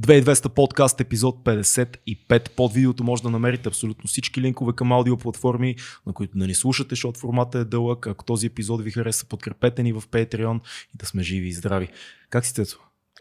2200 0.00 0.48
подкаст, 0.48 1.00
епизод 1.00 1.44
55. 1.44 2.50
Под 2.50 2.72
видеото 2.72 3.04
може 3.04 3.22
да 3.22 3.30
намерите 3.30 3.68
абсолютно 3.68 4.08
всички 4.08 4.40
линкове 4.40 4.72
към 4.72 4.92
аудиоплатформи, 4.92 5.76
на 6.06 6.12
които 6.12 6.38
да 6.38 6.46
ни 6.46 6.54
слушате, 6.54 6.88
защото 6.90 7.20
формата 7.20 7.58
е 7.58 7.64
дълъг. 7.64 8.06
Ако 8.06 8.24
този 8.24 8.46
епизод 8.46 8.82
ви 8.82 8.90
хареса, 8.90 9.26
подкрепете 9.26 9.82
ни 9.82 9.92
в 9.92 10.02
Patreon 10.02 10.60
и 10.94 10.96
да 10.96 11.06
сме 11.06 11.22
живи 11.22 11.48
и 11.48 11.52
здрави. 11.52 11.88
Как 12.30 12.46
си, 12.46 12.54
Цецо? 12.54 12.78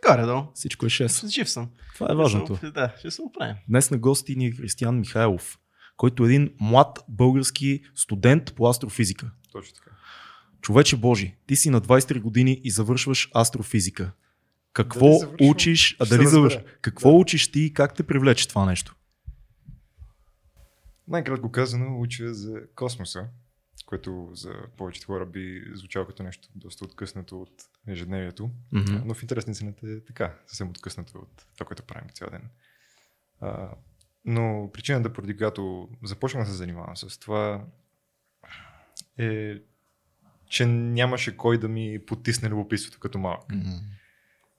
Горе 0.08 0.26
долу. 0.26 0.44
Всичко 0.54 0.86
е 0.86 0.90
6. 0.90 1.28
Жив 1.28 1.50
съм. 1.50 1.70
Това 1.94 2.08
е 2.12 2.16
важното. 2.16 2.60
Да, 2.74 2.94
ще 3.00 3.12
се 3.12 3.22
оправим. 3.22 3.56
Днес 3.70 3.92
на 3.92 3.98
гости 3.98 4.36
ни 4.36 4.46
е 4.46 4.52
Християн 4.52 5.00
Михайлов, 5.00 5.60
който 5.98 6.24
е 6.24 6.26
един 6.26 6.50
млад 6.62 7.00
български 7.10 7.82
студент 7.96 8.54
по 8.56 8.70
астрофизика. 8.70 9.32
Точно 9.52 9.76
така. 9.76 9.92
Човече 10.62 10.98
Божи, 10.98 11.36
ти 11.48 11.56
си 11.56 11.70
на 11.70 11.82
23 11.82 12.22
години 12.22 12.62
и 12.64 12.72
завършваш 12.72 13.30
астрофизика. 13.36 14.12
Какво 14.74 15.06
Дали 15.06 15.20
завършвам? 15.20 15.50
учиш, 15.50 15.98
а 16.00 16.06
дали 16.06 16.28
завърш? 16.28 16.58
Какво 16.82 17.12
Да. 17.12 17.18
учиш 17.18 17.52
ти 17.52 17.60
и 17.62 17.74
как 17.74 17.94
те 17.96 18.04
привлече 18.04 18.48
това 18.48 18.66
нещо? 18.66 18.96
Най-кратко 21.08 21.52
казано, 21.52 22.00
уча 22.00 22.34
за 22.34 22.62
космоса, 22.76 23.28
което 23.86 24.30
за 24.34 24.54
повечето 24.78 25.08
хора 25.08 25.26
би 25.26 25.64
звучало 25.74 26.06
като 26.06 26.24
нещо 26.24 26.50
доста 26.56 26.86
откъснато 26.86 27.42
от 27.42 27.64
ежедневието. 27.88 28.52
Мгм. 28.72 29.02
Но 29.06 29.14
в 29.14 29.22
интерес 29.24 29.48
на 29.48 29.52
истината 29.52 29.88
е 29.88 30.00
така, 30.00 30.36
съвсем 30.48 30.70
откъснато 30.70 31.18
от 31.18 31.46
това, 31.54 31.66
което 31.66 31.84
правим 31.84 32.10
цял 32.10 32.30
ден. 32.30 32.50
А, 33.42 33.70
но 34.26 34.70
причината, 34.74 35.14
поради 35.14 35.38
която 35.38 35.90
започнах 36.04 36.44
да 36.44 36.50
се 36.50 36.58
занимавам 36.58 36.98
с 36.98 37.18
това, 37.20 37.66
е, 39.18 39.56
че 40.50 40.66
нямаше 40.66 41.38
кой 41.38 41.60
да 41.60 41.68
ми 41.68 42.00
потисне 42.08 42.50
любопитството 42.50 43.00
като 43.00 43.18
малък. 43.18 43.52
Мгм. 43.52 43.70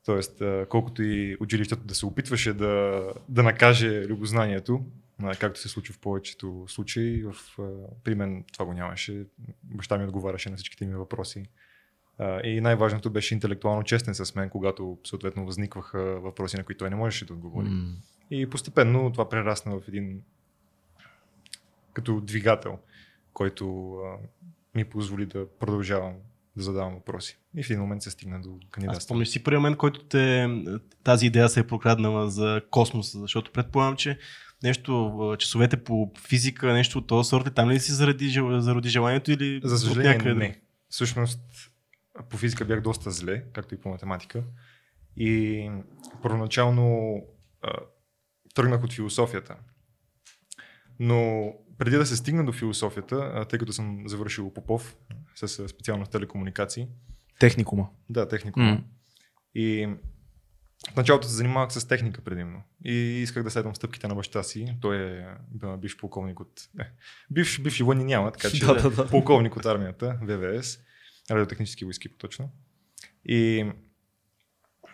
Тоест, 0.05 0.43
колкото 0.69 1.03
и 1.03 1.37
училището 1.41 1.85
да 1.85 1.95
се 1.95 2.07
опитваше 2.07 2.53
да, 2.53 3.03
да 3.29 3.43
накаже 3.43 4.07
любознанието, 4.07 4.85
както 5.39 5.61
се 5.61 5.69
случва 5.69 5.95
в 5.95 5.99
повечето 5.99 6.65
случаи, 6.69 7.25
в, 7.25 7.35
при 8.05 8.15
мен 8.15 8.45
това 8.53 8.65
го 8.65 8.73
нямаше. 8.73 9.27
Баща 9.63 9.99
ми 9.99 10.05
отговаряше 10.05 10.51
на 10.51 10.57
всичките 10.57 10.87
ми 10.87 10.95
въпроси. 10.95 11.45
И 12.45 12.61
най-важното 12.61 13.11
беше 13.11 13.35
интелектуално 13.35 13.83
честен 13.83 14.15
с 14.15 14.35
мен, 14.35 14.51
когато 14.51 14.99
съответно 15.05 15.47
възникваха 15.47 16.21
въпроси, 16.21 16.57
на 16.57 16.65
които 16.65 16.79
той 16.79 16.91
не 16.91 16.97
можеше 16.97 17.25
да 17.25 17.33
отговори. 17.33 17.69
М. 17.69 17.97
И 18.31 18.51
постепенно 18.51 19.13
това 19.13 19.29
прерасна 19.29 19.81
в 19.81 19.89
един 19.89 20.23
като 21.93 22.21
двигател, 22.21 22.79
който 23.33 23.97
ми 24.75 24.85
позволи 24.85 25.27
да 25.27 25.49
продължавам 25.59 26.15
да 26.57 26.63
задавам 26.63 26.95
въпроси. 26.95 27.39
И 27.57 27.63
в 27.63 27.71
един 27.71 27.81
момент 27.81 28.03
се 28.03 28.11
стигна 28.11 28.41
до 28.43 28.59
Аз 28.63 28.71
кандидатството. 28.71 29.09
помня 29.09 29.27
си 29.27 29.43
първият 29.43 29.61
момент, 29.61 29.77
който 29.77 30.05
те, 30.05 30.49
тази 31.05 31.27
идея 31.27 31.49
се 31.49 31.61
е 31.61 31.67
прокраднала 31.67 32.31
за 32.31 32.61
космоса, 32.71 33.19
защото 33.21 33.53
предполагам, 33.53 33.97
че 33.97 34.19
нещо, 34.63 35.37
часовете 35.39 35.85
по 35.85 36.13
физика, 36.29 36.73
нещо 36.73 36.99
от 36.99 37.07
този 37.07 37.29
сорт, 37.29 37.47
е 37.47 37.51
там 37.51 37.71
ли 37.71 37.81
си 37.81 37.93
заради, 37.93 38.29
заради 38.51 38.89
желанието 38.89 39.33
или 39.33 39.61
За 39.65 39.75
от 39.75 39.81
съжаление 39.81 40.13
някъде? 40.13 40.35
не. 40.35 40.61
Всъщност 40.89 41.41
по 42.31 42.37
физика 42.37 42.65
бях 42.65 42.81
доста 42.81 43.11
зле, 43.11 43.45
както 43.53 43.75
и 43.75 43.81
по 43.81 43.89
математика. 43.89 44.45
И 45.17 45.71
първоначално 46.23 47.17
а, 47.63 47.73
тръгнах 48.55 48.85
от 48.85 48.93
философията. 48.93 49.57
Но 51.01 51.53
преди 51.85 51.97
да 51.97 52.07
се 52.07 52.17
стигна 52.17 52.45
до 52.45 52.53
философията, 52.53 53.47
тъй 53.51 53.59
като 53.59 53.73
съм 53.73 54.03
завършил 54.07 54.55
Попов 54.55 54.97
с 55.35 55.69
специалност 55.69 56.13
телекомуникации, 56.13 56.89
Техникума. 57.39 57.89
да, 58.11 58.29
технико. 58.29 58.61
М. 58.61 58.85
И 59.55 59.89
в 60.93 60.97
началото 60.97 61.29
се 61.29 61.35
занимавах 61.35 61.73
с 61.73 61.89
техника 61.89 62.21
предимно. 62.21 62.63
И 62.85 62.93
исках 63.23 63.43
да 63.43 63.51
следвам 63.51 63.75
стъпките 63.75 64.09
на 64.09 64.15
баща 64.15 64.43
си. 64.43 64.77
Той 64.81 64.97
е 64.97 65.27
бивш 65.79 65.97
полковник 65.97 66.41
от... 66.41 66.69
Не, 66.75 66.91
бивш, 67.31 67.61
бивши 67.61 67.83
военни 67.83 68.05
няма, 68.05 68.33
така 68.33 68.51
че 68.51 68.61
Да, 68.67 68.75
да, 68.75 68.91
да. 68.91 69.09
полковник 69.09 69.57
от 69.57 69.67
армията, 69.67 70.19
ВВС, 70.23 70.79
радиотехнически 71.31 71.85
войски 71.85 72.09
по-точно. 72.09 72.53
И 73.25 73.71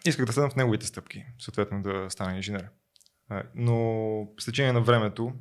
исках 0.06 0.26
да 0.26 0.32
следвам 0.32 0.50
в 0.50 0.56
неговите 0.56 0.86
стъпки, 0.86 1.25
съответно 1.38 1.82
да 1.82 2.06
стана 2.10 2.36
инженер. 2.36 2.69
Но 3.54 4.26
с 4.41 4.44
течение 4.44 4.72
на 4.72 4.81
времето 4.81 5.32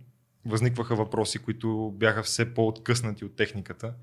възникваха 0.45 0.95
въпроси, 0.95 1.39
които 1.39 1.93
бяха 1.95 2.23
все 2.23 2.53
по-откъснати 2.53 3.25
от 3.25 3.35
техниката, 3.35 3.93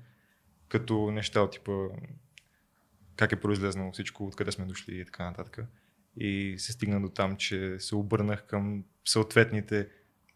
като 0.67 1.11
неща 1.11 1.41
от 1.41 1.51
типа 1.51 1.71
как 3.15 3.31
е 3.31 3.39
произлезнало 3.39 3.91
всичко, 3.91 4.27
откъде 4.27 4.51
сме 4.51 4.65
дошли 4.65 4.99
и 4.99 5.05
така 5.05 5.25
нататък. 5.25 5.59
И 6.19 6.55
се 6.57 6.71
стигна 6.71 7.01
до 7.01 7.09
там, 7.09 7.37
че 7.37 7.79
се 7.79 7.95
обърнах 7.95 8.45
към 8.45 8.83
съответните 9.05 9.87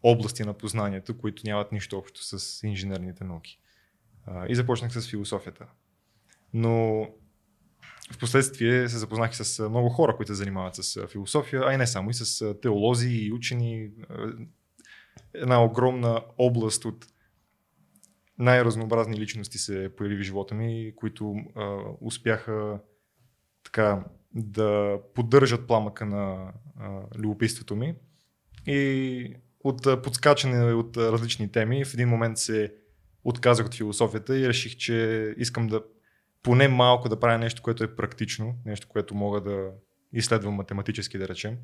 области 0.02 0.42
на 0.42 0.54
познанието, 0.54 1.18
които 1.18 1.42
нямат 1.46 1.72
нищо 1.72 1.98
общо 1.98 2.24
с 2.24 2.62
инженерните 2.66 3.24
науки. 3.24 3.60
И 4.48 4.54
започнах 4.54 4.92
с 4.92 5.10
философията. 5.10 5.66
Но 6.54 7.02
в 8.12 8.18
последствие 8.18 8.88
се 8.88 8.98
запознах 8.98 9.36
с 9.36 9.68
много 9.68 9.88
хора, 9.88 10.16
които 10.16 10.32
се 10.32 10.34
занимават 10.34 10.74
с 10.74 11.06
философия, 11.06 11.62
а 11.66 11.74
и 11.74 11.76
не 11.76 11.86
само, 11.86 12.10
и 12.10 12.14
с 12.14 12.54
теолози 12.62 13.08
и 13.08 13.32
учени. 13.32 13.90
Една 15.34 15.64
огромна 15.64 16.22
област 16.38 16.84
от 16.84 17.06
най-разнообразни 18.38 19.16
личности 19.16 19.58
се 19.58 19.90
появи 19.96 20.16
в 20.16 20.22
живота 20.22 20.54
ми, 20.54 20.92
които 20.96 21.34
а, 21.56 21.78
успяха 22.00 22.78
така 23.64 24.04
да 24.34 24.98
поддържат 25.14 25.66
пламъка 25.66 26.06
на 26.06 26.52
а, 26.80 27.00
любопитството 27.18 27.76
ми. 27.76 27.94
И 28.66 29.34
от 29.60 29.86
а, 29.86 30.02
подскачане 30.02 30.72
от 30.72 30.96
а, 30.96 31.12
различни 31.12 31.52
теми, 31.52 31.84
в 31.84 31.94
един 31.94 32.08
момент 32.08 32.38
се 32.38 32.74
отказах 33.24 33.66
от 33.66 33.74
философията 33.74 34.38
и 34.38 34.48
реших, 34.48 34.76
че 34.76 35.34
искам 35.38 35.66
да 35.66 35.82
поне 36.42 36.68
малко 36.68 37.08
да 37.08 37.20
правя 37.20 37.38
нещо, 37.38 37.62
което 37.62 37.84
е 37.84 37.96
практично, 37.96 38.54
нещо, 38.64 38.88
което 38.88 39.14
мога 39.14 39.40
да 39.40 39.70
изследвам 40.12 40.54
математически, 40.54 41.18
да 41.18 41.28
речем, 41.28 41.56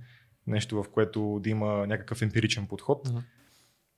нещо, 0.47 0.83
в 0.83 0.89
което 0.89 1.41
да 1.43 1.51
има 1.51 1.87
някакъв 1.87 2.23
емпиричен 2.23 2.67
подход. 2.67 3.09
Мгм. 3.09 3.19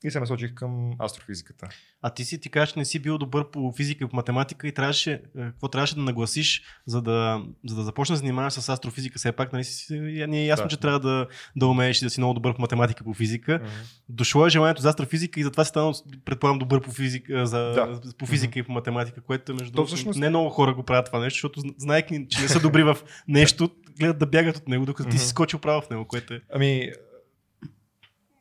И 0.05 0.11
се 0.11 0.21
насочих 0.21 0.55
към 0.55 0.91
астрофизиката. 1.01 1.69
А 2.03 2.11
ти 2.11 2.25
си 2.25 2.41
ти 2.41 2.51
кажеш, 2.51 2.75
не 2.75 2.85
си 2.85 2.99
бил 2.99 3.19
добър 3.19 3.51
по 3.51 3.73
физика 3.73 4.05
и 4.05 4.09
по 4.09 4.17
математика 4.17 4.69
и 4.69 4.73
трябваше, 4.73 5.13
е, 5.13 5.19
какво 5.37 5.69
трябваше 5.69 5.95
да 5.95 6.01
нагласиш, 6.01 6.63
за 6.87 7.03
да, 7.03 7.43
за 7.67 7.75
да 7.77 7.83
започнеш 7.83 8.15
да 8.15 8.21
занимаваш 8.21 8.53
с 8.53 8.69
астрофизика. 8.69 9.19
Все 9.19 9.33
пак, 9.33 9.53
нали, 9.53 9.65
си, 9.65 9.99
ни 10.01 10.39
е 10.39 10.47
ясно, 10.47 10.65
Да. 10.65 10.69
че 10.69 10.77
трябва 10.77 11.01
да, 11.01 11.27
да 11.57 11.67
умееш 11.67 12.03
и 12.03 12.05
да 12.05 12.11
си 12.11 12.21
много 12.21 12.35
добър 12.35 12.55
по 12.55 12.61
математика 12.61 13.05
по 13.05 13.15
физика. 13.15 13.61
Дошло 14.09 14.47
е 14.47 14.51
желанието 14.51 14.83
за 14.83 14.89
астрофизика 14.89 15.41
и 15.41 15.45
затова 15.45 15.65
си 15.65 15.69
станал, 15.69 15.93
предполагам, 16.25 16.59
добър 16.59 16.83
по 16.83 16.91
физика, 16.91 17.47
за, 17.47 17.59
Да. 17.59 18.01
по 18.19 18.27
физика 18.27 18.59
и 18.59 18.63
по 18.63 18.73
математика, 18.73 19.21
което 19.21 19.55
между 19.55 19.73
То 19.73 19.87
всъщност- 19.87 20.19
не 20.19 20.29
много 20.29 20.51
хора 20.51 20.75
го 20.75 20.83
правят 20.83 21.07
това 21.07 21.19
нещо, 21.21 21.37
защото 21.37 21.63
знаеки, 21.79 22.27
че 22.29 22.43
не 22.43 22.49
са 22.49 22.61
добри 22.61 22.83
в 22.83 22.97
нещо, 23.29 23.71
гледат 23.99 24.19
да 24.19 24.27
бягат 24.27 24.57
от 24.57 24.69
него, 24.69 24.87
докато 24.87 25.09
ти 25.11 25.19
си 25.19 25.29
скочил 25.29 25.59
право 25.59 25.81
в 25.83 25.91
него, 25.91 26.05
което 26.05 26.35
е. 26.35 26.41
Ами, 26.53 26.91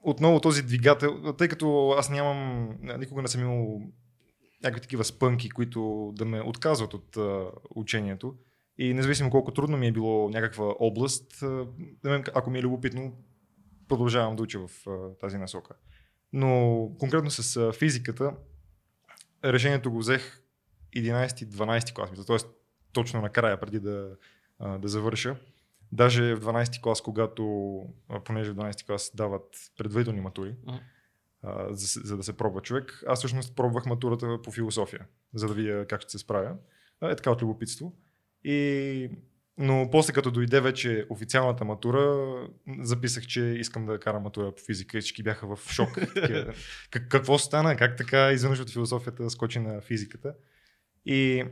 отново 0.03 0.39
този 0.39 0.63
двигател, 0.63 1.33
тъй 1.37 1.47
като 1.47 1.95
аз 1.97 2.09
нямам, 2.09 2.69
никога 2.99 3.21
не 3.21 3.27
съм 3.27 3.41
имал 3.41 3.81
някакви 4.63 4.81
такива 4.81 5.03
спънки, 5.03 5.49
които 5.49 6.11
да 6.15 6.25
ме 6.25 6.41
отказват 6.41 6.93
от 6.93 7.17
а, 7.17 7.45
учението. 7.75 8.35
И 8.77 8.93
независимо 8.93 9.29
колко 9.29 9.51
трудно 9.51 9.77
ми 9.77 9.87
е 9.87 9.91
било 9.91 10.29
някаква 10.29 10.65
област, 10.79 11.43
а, 11.43 11.67
ако 12.33 12.49
ми 12.49 12.59
е 12.59 12.61
любопитно, 12.61 13.13
продължавам 13.87 14.35
да 14.35 14.43
уча 14.43 14.59
в 14.67 14.87
а, 14.87 15.17
тази 15.19 15.37
насока. 15.37 15.73
Но 16.33 16.91
конкретно 16.99 17.31
с 17.31 17.57
а, 17.57 17.73
физиката, 17.73 18.33
решението 19.45 19.91
го 19.91 19.99
взех 19.99 20.41
11-12 20.95 21.93
клас, 21.93 22.25
т.е. 22.27 22.37
точно 22.93 23.21
накрая, 23.21 23.59
преди 23.59 23.79
да, 23.79 24.15
а, 24.59 24.77
да 24.77 24.87
завърша. 24.87 25.35
Даже 25.91 26.35
в 26.35 26.39
12 26.39 26.81
клас, 26.81 27.01
когато, 27.01 27.43
понеже 28.25 28.51
в 28.51 28.55
12 28.55 28.85
клас 28.85 29.11
дават 29.15 29.57
предварителни 29.77 30.21
матури, 30.21 30.55
Мгм. 30.67 30.77
а, 31.43 31.73
за, 31.73 32.01
за 32.03 32.17
да 32.17 32.23
се 32.23 32.37
пробва 32.37 32.61
човек, 32.61 33.03
аз 33.07 33.19
всъщност 33.19 33.55
пробвах 33.55 33.85
матурата 33.85 34.41
по 34.41 34.51
философия, 34.51 35.05
за 35.33 35.47
да 35.47 35.53
видя 35.53 35.85
как 35.89 36.01
ще 36.01 36.11
се 36.11 36.17
справя. 36.17 36.55
Е 37.03 37.15
така 37.15 37.31
от 37.31 37.41
любопитство. 37.41 37.93
И... 38.43 39.09
Но 39.61 39.89
после 39.91 40.13
като 40.13 40.31
дойде 40.31 40.61
вече 40.61 41.05
официалната 41.09 41.65
матура, 41.65 42.33
записах, 42.79 43.27
че 43.27 43.41
искам 43.41 43.85
да 43.85 43.99
карам 43.99 44.23
матура 44.23 44.55
по 44.55 44.61
физика 44.63 44.97
и 44.97 45.01
всички 45.01 45.23
бяха 45.23 45.55
в 45.55 45.71
шок. 45.71 45.89
Как, 46.91 47.07
какво 47.09 47.37
стана? 47.37 47.75
Как 47.75 47.97
така 47.97 48.31
изведнъж 48.31 48.59
от 48.59 48.69
философията 48.69 49.29
скочи 49.29 49.59
на 49.59 49.81
физиката? 49.81 50.33
И 51.05 51.45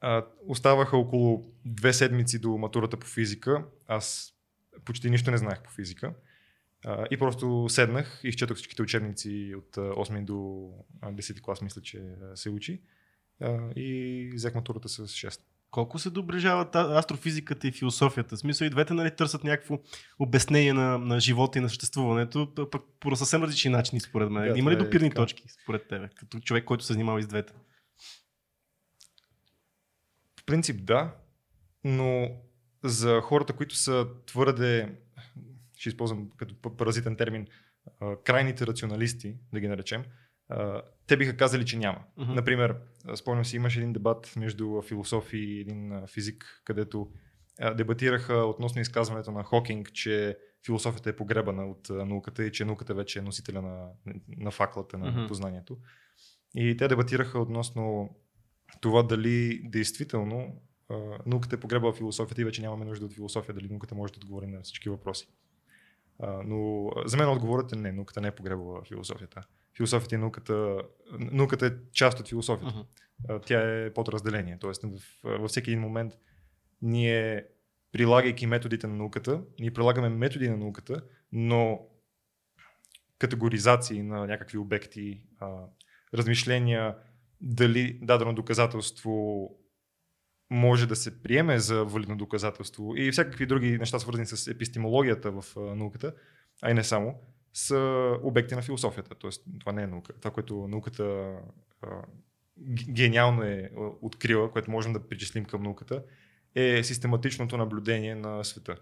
а, 0.00 0.26
оставаха 0.46 0.96
около 0.96 1.52
две 1.64 1.92
седмици 1.92 2.38
до 2.38 2.58
матурата 2.58 2.96
по 2.96 3.06
физика. 3.06 3.64
Аз 3.88 4.34
почти 4.84 5.10
нищо 5.10 5.30
не 5.30 5.36
знаех 5.36 5.62
по 5.62 5.70
физика. 5.70 6.14
А, 6.84 7.06
и 7.10 7.16
просто 7.16 7.66
седнах, 7.68 8.20
изчетох 8.24 8.56
всичките 8.56 8.82
учебници 8.82 9.54
от 9.58 9.76
а, 9.76 9.80
8 9.80 10.24
до 10.24 10.68
а, 11.00 11.12
10 11.12 11.40
клас, 11.40 11.62
мисля, 11.62 11.82
че 11.82 12.02
се 12.34 12.50
учи. 12.50 12.82
А, 13.40 13.70
и 13.76 14.30
взех 14.34 14.54
матурата 14.54 14.88
с 14.88 15.08
6. 15.08 15.40
Колко 15.70 15.98
се 15.98 16.10
доближават 16.10 16.76
астрофизиката 16.76 17.68
и 17.68 17.72
философията? 17.72 18.36
В 18.36 18.38
смисъл 18.38 18.66
и 18.66 18.70
двете 18.70 18.94
нали, 18.94 19.10
търсят 19.10 19.44
някакво 19.44 19.78
обяснение 20.18 20.72
на, 20.72 20.98
на 20.98 21.20
живота 21.20 21.58
и 21.58 21.62
на 21.62 21.68
съществуването, 21.68 22.54
пък 22.70 22.82
по 23.00 23.16
съвсем 23.16 23.42
различни 23.42 23.70
начини 23.70 24.00
според 24.00 24.30
мен. 24.30 24.52
Да, 24.52 24.58
Има 24.58 24.70
ли 24.70 24.74
е 24.74 24.78
допирни 24.78 25.10
така. 25.10 25.22
точки 25.22 25.44
според 25.62 25.88
тебе, 25.88 26.08
като 26.16 26.40
човек, 26.40 26.64
който 26.64 26.84
се 26.84 26.92
занимава 26.92 27.20
и 27.20 27.22
с 27.22 27.26
двете? 27.26 27.52
Принцип 30.50 30.84
да, 30.84 31.14
но 31.84 32.28
за 32.84 33.20
хората, 33.20 33.52
които 33.52 33.76
са 33.76 34.06
твърде, 34.26 34.94
ще 35.76 35.88
използвам 35.88 36.30
като 36.36 36.76
паразитен 36.76 37.16
термин, 37.16 37.46
крайните 38.24 38.66
рационалисти, 38.66 39.36
да 39.52 39.60
ги 39.60 39.68
наречем, 39.68 40.04
те 41.06 41.16
биха 41.16 41.36
казали, 41.36 41.64
че 41.64 41.78
няма. 41.78 42.04
Мгм. 42.16 42.34
Например, 42.34 42.76
спомням 43.14 43.44
си, 43.44 43.56
имаше 43.56 43.78
един 43.78 43.92
дебат 43.92 44.32
между 44.36 44.82
философ 44.82 45.32
и 45.32 45.60
един 45.60 46.06
физик, 46.06 46.62
където 46.64 47.10
дебатираха 47.76 48.34
относно 48.34 48.80
изказването 48.80 49.32
на 49.32 49.44
Хокинг, 49.44 49.92
че 49.92 50.38
философията 50.66 51.10
е 51.10 51.16
погребана 51.16 51.66
от 51.66 51.88
науката 51.90 52.44
и 52.44 52.52
че 52.52 52.64
науката 52.64 52.94
вече 52.94 53.18
е 53.18 53.22
носителя 53.22 53.62
на, 53.62 53.88
на 54.28 54.50
факлата 54.50 54.98
на 54.98 55.10
Мгм. 55.10 55.26
познанието. 55.28 55.78
И 56.54 56.76
те 56.76 56.88
дебатираха 56.88 57.38
относно 57.38 58.10
това 58.80 59.02
дали 59.02 59.60
действително 59.64 60.62
а, 60.88 60.96
науката 61.26 61.56
е 61.56 61.60
погребала 61.60 61.92
философията 61.92 62.40
и 62.40 62.44
вече 62.44 62.62
нямаме 62.62 62.84
нужда 62.84 63.06
от 63.06 63.12
философия, 63.12 63.54
дали 63.54 63.68
науката 63.68 63.94
може 63.94 64.12
да 64.12 64.16
отговори 64.16 64.46
на 64.46 64.62
всички 64.62 64.88
въпроси. 64.88 65.28
А, 66.18 66.42
но 66.44 66.90
за 67.06 67.16
мен 67.16 67.28
отговорът 67.28 67.72
е 67.72 67.76
не, 67.76 67.92
науката 67.92 68.20
не 68.20 68.28
е 68.28 68.34
погребала 68.34 68.84
философията. 68.84 69.42
Философията 69.76 70.14
и 70.14 70.18
науката, 70.18 70.82
науката 71.18 71.66
е 71.66 71.70
част 71.92 72.20
от 72.20 72.28
философията. 72.28 72.84
А, 73.28 73.38
Тя 73.38 73.84
е 73.84 73.92
подразделение. 73.92 74.58
Тоест 74.60 74.82
в, 74.82 75.00
във 75.24 75.50
всеки 75.50 75.70
един 75.70 75.80
момент 75.80 76.12
ние, 76.82 77.44
прилагайки 77.92 78.46
методите 78.46 78.86
на 78.86 78.94
науката, 78.94 79.42
ние 79.60 79.70
прилагаме 79.70 80.08
методи 80.08 80.48
на 80.48 80.56
науката, 80.56 81.02
но 81.32 81.86
категоризации 83.18 84.02
на 84.02 84.26
някакви 84.26 84.58
обекти, 84.58 85.22
а, 85.38 85.64
размишления, 86.14 86.96
дали 87.40 87.98
дадено 88.02 88.34
доказателство 88.34 89.46
може 90.50 90.86
да 90.86 90.96
се 90.96 91.22
приеме 91.22 91.58
за 91.58 91.84
валидно 91.84 92.16
доказателство 92.16 92.96
и 92.96 93.12
всякакви 93.12 93.46
други 93.46 93.78
неща, 93.78 93.98
свързани 93.98 94.26
с 94.26 94.50
епистемологията 94.50 95.30
в 95.30 95.44
науката, 95.56 96.14
а 96.62 96.70
и 96.70 96.74
не 96.74 96.84
само, 96.84 97.20
са 97.52 98.10
обекти 98.22 98.54
на 98.54 98.62
философията. 98.62 99.14
Тоест, 99.14 99.44
това 99.60 99.72
не 99.72 99.82
е 99.82 99.86
наука. 99.86 100.12
Това, 100.20 100.30
което 100.30 100.68
науката 100.68 101.36
гениално 102.88 103.42
е 103.42 103.70
открила, 104.00 104.52
което 104.52 104.70
можем 104.70 104.92
да 104.92 105.08
причислим 105.08 105.44
към 105.44 105.62
науката, 105.62 106.02
е 106.54 106.82
систематичното 106.84 107.56
наблюдение 107.56 108.14
на 108.14 108.44
света. 108.44 108.76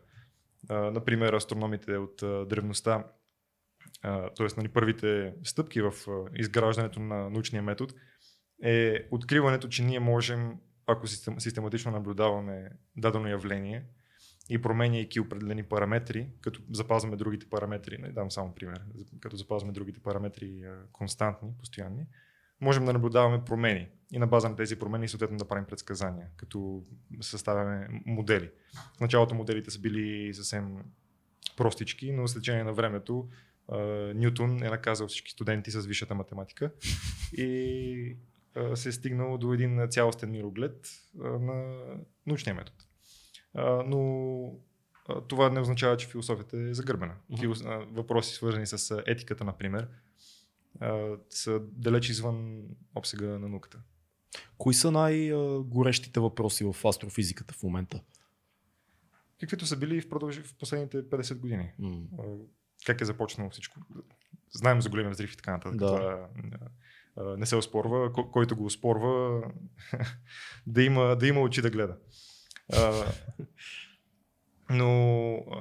Например, 0.70 1.32
астрономите 1.32 1.96
от 1.96 2.48
древността, 2.48 3.04
т.е. 4.02 4.46
Нали, 4.56 4.68
първите 4.68 5.34
стъпки 5.44 5.80
в 5.80 5.92
изграждането 6.34 7.00
на 7.00 7.30
научния 7.30 7.62
метод, 7.62 7.94
е 8.62 9.06
откриването, 9.10 9.68
че 9.68 9.84
ние 9.84 10.00
можем, 10.00 10.58
ако 10.86 11.06
систем, 11.06 11.40
систематично 11.40 11.90
наблюдаваме 11.90 12.70
дадено 12.96 13.28
явление 13.28 13.84
и 14.50 14.62
променяйки 14.62 15.20
определени 15.20 15.62
параметри, 15.62 16.28
като 16.40 16.60
запазваме 16.72 17.16
другите 17.16 17.46
параметри, 17.50 17.98
не 17.98 18.12
дам 18.12 18.30
само 18.30 18.54
пример, 18.54 18.80
като 19.20 19.36
запазваме 19.36 19.72
другите 19.72 20.00
параметри 20.00 20.64
константни, 20.92 21.48
постоянни, 21.58 22.06
можем 22.60 22.84
да 22.84 22.92
наблюдаваме 22.92 23.44
промени 23.44 23.88
и 24.12 24.18
на 24.18 24.26
база 24.26 24.48
на 24.48 24.56
тези 24.56 24.78
промени 24.78 25.08
съответно 25.08 25.36
да 25.36 25.48
правим 25.48 25.64
предсказания, 25.64 26.26
като 26.36 26.84
съставяме 27.20 27.88
модели. 28.06 28.50
В 28.96 29.00
началото 29.00 29.34
моделите 29.34 29.70
са 29.70 29.80
били 29.80 30.34
съвсем 30.34 30.76
простички, 31.56 32.12
но 32.12 32.28
с 32.28 32.34
течение 32.34 32.64
на 32.64 32.72
времето 32.72 33.28
Нютон 34.14 34.62
е 34.62 34.70
наказал 34.70 35.08
всички 35.08 35.30
студенти 35.30 35.70
с 35.70 35.86
висшата 35.86 36.14
математика 36.14 36.70
и 37.32 38.16
се 38.74 38.88
е 38.88 38.92
стигнало 38.92 39.38
до 39.38 39.52
един 39.52 39.88
цялостен 39.90 40.30
мироглед 40.30 40.88
на 41.14 41.76
научния 42.26 42.54
метод. 42.54 42.76
Но 43.86 44.52
това 45.28 45.50
не 45.50 45.60
означава, 45.60 45.96
че 45.96 46.08
философията 46.08 46.58
е 46.58 46.74
загърбена. 46.74 47.14
А, 47.64 47.78
Въпроси 47.78 48.34
свързани 48.34 48.66
с 48.66 49.02
етиката, 49.06 49.44
например, 49.44 49.88
са 51.30 51.60
далеч 51.60 52.08
извън 52.08 52.62
обсега 52.94 53.26
на 53.26 53.48
науката. 53.48 53.78
Кои 54.58 54.74
са 54.74 54.90
най-горещите 54.90 56.20
въпроси 56.20 56.64
в 56.64 56.88
астрофизиката 56.88 57.54
в 57.54 57.62
момента? 57.62 58.02
Каквито 59.40 59.66
са 59.66 59.76
били 59.76 60.00
в, 60.00 60.08
продълж... 60.08 60.40
в 60.40 60.54
последните 60.54 61.02
50 61.02 61.34
години. 61.34 61.72
А, 62.18 62.22
Как 62.86 63.00
е 63.00 63.04
започнало 63.04 63.50
всичко? 63.50 63.80
Знаем 64.52 64.80
за 64.80 64.90
големия 64.90 65.10
взрив 65.10 65.32
и 65.32 65.36
така 65.36 65.52
нататък. 65.52 65.78
Да. 65.78 65.86
Това 65.86 66.28
а, 66.52 66.68
не 67.38 67.46
се 67.46 67.56
оспорва. 67.56 68.12
Ко- 68.12 68.30
който 68.30 68.56
го 68.56 68.64
оспорва, 68.64 69.42
да, 70.66 70.82
има, 70.82 71.16
да 71.16 71.26
има 71.26 71.40
очи 71.40 71.62
да 71.62 71.70
гледа. 71.70 71.96
Но 74.70 74.90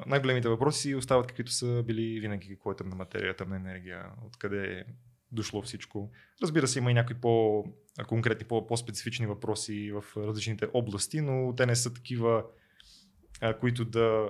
най-големите 0.07 0.49
въпроси 0.49 0.95
остават 0.95 1.27
каквито 1.27 1.51
са 1.51 1.83
били 1.87 2.19
винаги. 2.19 2.49
Какво 2.49 2.71
е 2.71 2.75
тъмна 2.75 2.95
материя, 2.95 3.35
тъмна 3.35 3.55
енергия, 3.55 4.05
откъде 4.25 4.65
е 4.65 4.83
дошло 5.31 5.61
всичко. 5.61 6.11
Разбира 6.41 6.67
се, 6.67 6.79
има 6.79 6.91
и 6.91 6.93
някои 6.93 7.15
по-конкретни, 7.15 8.47
по- 8.47 8.67
по-специфични 8.67 9.25
въпроси 9.27 9.91
в 9.91 10.03
различните 10.17 10.67
области, 10.73 11.21
но 11.21 11.55
те 11.55 11.65
не 11.65 11.75
са 11.75 11.93
такива, 11.93 12.43
които 13.59 13.85
да 13.85 14.29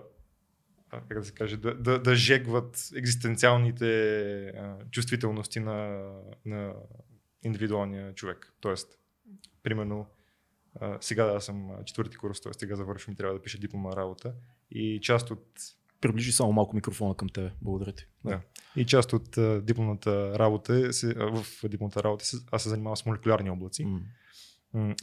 как 0.90 1.20
да 1.20 1.24
се 1.24 1.34
каже, 1.34 1.58
да, 1.58 1.76
да, 1.76 2.00
да 2.00 2.16
жегват 2.16 2.90
екзистенциалните 2.96 4.54
чувствителности 4.92 5.60
на, 5.60 6.10
на 6.46 6.74
индивидуалния 7.44 8.14
човек. 8.14 8.54
Тоест, 8.60 9.00
примерно, 9.64 10.08
а, 10.80 10.98
сега 11.02 11.24
аз 11.24 11.46
съм 11.46 11.70
четвърти 11.86 12.18
курс, 12.18 12.42
т.е. 12.42 12.54
сега 12.54 12.76
завършвам 12.76 13.14
и 13.14 13.18
трябва 13.18 13.36
да 13.36 13.42
пиша 13.42 13.58
диплома 13.58 13.96
работа. 13.96 14.34
И 14.72 15.00
част 15.02 15.32
от, 15.32 15.44
Приближи 16.02 16.32
само 16.32 16.52
малко 16.52 16.76
микрофона 16.76 17.16
към 17.16 17.30
тебе. 17.30 17.52
Благодаря 17.62 17.92
ти. 17.92 18.08
Да. 18.26 18.42
и 18.76 18.86
част 18.86 19.14
от 19.14 19.38
дипломната 19.66 20.40
работа, 20.40 20.88
е, 20.88 20.94
се, 20.94 21.14
в 21.14 21.46
дипломната 21.70 22.04
работа 22.04 22.26
аз 22.52 22.64
се 22.64 22.70
занимавам 22.70 22.98
с 22.98 23.06
молекулярни 23.06 23.50
облаци. 23.50 23.86
М. 23.86 24.00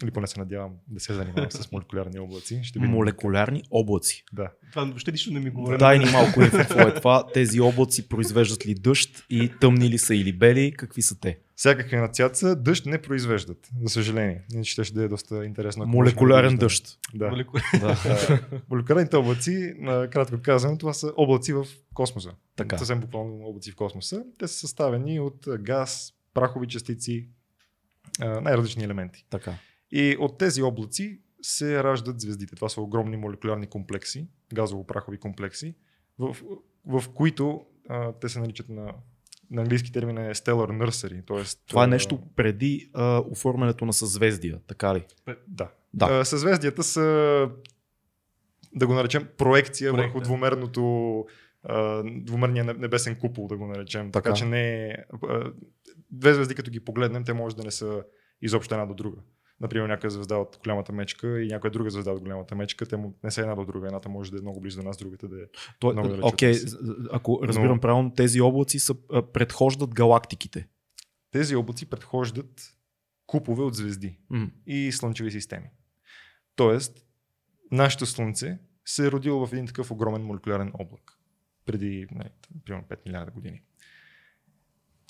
Или 0.02 0.10
поне 0.10 0.26
се 0.26 0.40
надявам 0.40 0.72
да 0.88 1.00
се 1.00 1.14
занимавам 1.14 1.50
с 1.50 1.72
молекулярни 1.72 2.18
облаци. 2.18 2.60
Ще 2.62 2.78
видим. 2.78 2.90
Молекулярни 2.90 3.62
облаци. 3.70 4.24
Да. 4.32 4.50
Това 4.70 4.84
въобще 4.84 5.12
нищо 5.12 5.32
не 5.32 5.40
ми 5.40 5.50
говори. 5.50 5.78
Дай 5.78 5.98
ни 5.98 6.04
малко 6.04 6.42
инфо 6.42 6.56
какво 6.56 6.80
е 6.80 6.94
това. 6.94 7.26
Тези 7.26 7.60
облаци 7.60 8.08
произвеждат 8.08 8.66
ли 8.66 8.74
дъжд 8.74 9.24
и 9.30 9.50
тъмни 9.60 9.90
ли 9.90 9.98
са 9.98 10.14
или 10.14 10.32
бели? 10.32 10.72
Какви 10.72 11.02
са 11.02 11.20
те? 11.20 11.38
Всякакви 11.56 11.96
на 11.96 12.08
цяца 12.08 12.56
дъжд 12.56 12.86
не 12.86 13.02
произвеждат, 13.02 13.68
за 13.82 13.88
съжаление. 13.88 14.42
Иначе 14.54 14.72
ще 14.72 14.84
ще 14.84 14.94
да 14.94 15.02
е 15.02 15.08
доста 15.08 15.44
интересно. 15.44 15.86
Молекулярен 15.86 16.56
дъжд. 16.56 16.98
Да. 17.14 17.24
Молеку- 17.26 17.60
Да. 17.80 18.60
Молекулярните 18.70 19.16
облаци, 19.16 19.74
на 19.78 20.10
кратко 20.10 20.36
казано, 20.42 20.78
това 20.78 20.92
са 20.92 21.12
облаци 21.16 21.52
в 21.52 21.66
космоса. 21.94 22.30
Така. 22.56 22.78
Съвсем 22.78 23.00
буквално 23.00 23.44
облаци 23.44 23.70
в 23.70 23.76
космоса. 23.76 24.24
Те 24.38 24.48
са 24.48 24.54
съставени 24.54 25.20
от 25.20 25.46
газ, 25.60 26.12
прахови 26.34 26.66
частици, 26.66 27.28
най-различни 28.20 28.84
елементи. 28.84 29.26
така. 29.30 29.54
И 29.90 30.16
от 30.20 30.38
тези 30.38 30.62
облаци 30.62 31.20
се 31.42 31.84
раждат 31.84 32.20
звездите. 32.20 32.56
Това 32.56 32.68
са 32.68 32.80
огромни 32.80 33.16
молекулярни 33.16 33.66
комплекси, 33.66 34.28
газово-прахови 34.54 35.18
комплекси, 35.18 35.74
в, 36.18 36.36
в 36.86 37.04
които 37.14 37.66
а, 37.88 38.12
те 38.12 38.28
се 38.28 38.40
наричат 38.40 38.68
на, 38.68 38.94
на 39.50 39.62
английски 39.62 39.92
термин 39.92 40.18
е 40.18 40.34
Stellar 40.34 40.84
Nursery. 40.86 41.26
Тоест, 41.26 41.62
Това 41.66 41.84
е 41.84 41.86
нещо 41.86 42.22
преди 42.36 42.90
а, 42.92 43.18
оформянето 43.30 43.84
на 43.86 43.92
съзвездия, 43.92 44.60
така 44.66 44.94
ли? 44.94 45.04
Да. 45.48 45.70
Да. 45.94 46.06
А, 46.20 46.24
съзвездията 46.24 46.82
са, 46.82 47.00
да 48.74 48.86
го 48.86 48.94
наречем, 48.94 49.28
проекция 49.36 49.92
Проект, 49.92 50.06
върху 50.06 50.18
да. 50.18 50.24
двумерното 50.24 51.24
а, 51.62 52.02
двумерния 52.04 52.64
неб- 52.64 52.78
небесен 52.78 53.16
купол, 53.18 53.48
да 53.48 53.56
го 53.56 53.66
наречем. 53.66 54.10
Така, 54.12 54.22
Така. 54.24 54.36
че 54.36 54.44
не 54.44 54.86
е... 54.88 54.96
Две 56.14 56.34
звезди, 56.34 56.54
като 56.54 56.70
ги 56.70 56.80
погледнем, 56.80 57.24
те 57.24 57.32
може 57.32 57.56
да 57.56 57.62
не 57.64 57.70
са 57.70 58.04
изобщо 58.42 58.74
една 58.74 58.86
до 58.86 58.94
друга. 58.94 59.20
Например, 59.60 59.88
някоя 59.88 60.10
звезда 60.10 60.36
от 60.36 60.58
голямата 60.62 60.92
мечка 60.92 61.42
и 61.42 61.46
някоя 61.46 61.70
друга 61.70 61.90
звезда 61.90 62.12
от 62.12 62.20
голямата 62.20 62.54
мечка, 62.54 62.86
те 62.86 62.96
не 63.24 63.30
са 63.30 63.40
една 63.40 63.54
до 63.54 63.64
друга. 63.64 63.86
Едната 63.86 64.08
може 64.08 64.30
да 64.30 64.38
е 64.38 64.40
много 64.40 64.60
близо 64.60 64.80
до 64.80 64.88
нас, 64.88 64.96
другата 64.96 65.28
да 65.28 65.36
е. 65.36 65.44
То, 65.78 65.92
Много 65.92 66.08
далеч 66.08 66.24
окей, 66.24 66.54
з- 66.54 66.78
ако 67.12 67.40
разбирам 67.42 67.68
Но- 67.68 67.80
правилно, 67.80 68.12
тези 68.12 68.40
облаци 68.40 68.78
са, 68.78 68.94
предхождат 69.32 69.94
галактиките. 69.94 70.68
Тези 71.30 71.56
облаци 71.56 71.90
предхождат 71.90 72.76
купове 73.26 73.62
от 73.62 73.74
звезди. 73.74 74.18
М. 74.30 74.50
и 74.66 74.92
слънчеви 74.92 75.30
системи. 75.30 75.66
Тоест, 76.56 77.06
нашето 77.70 78.06
Слънце 78.06 78.58
се 78.84 79.06
е 79.06 79.10
родило 79.10 79.46
в 79.46 79.52
един 79.52 79.66
такъв 79.66 79.90
огромен 79.90 80.22
молекулярен 80.22 80.70
облак 80.74 81.18
преди 81.66 82.06
не, 82.10 82.30
примерно 82.64 82.84
5 82.88 83.06
милиарда 83.06 83.30
години. 83.30 83.62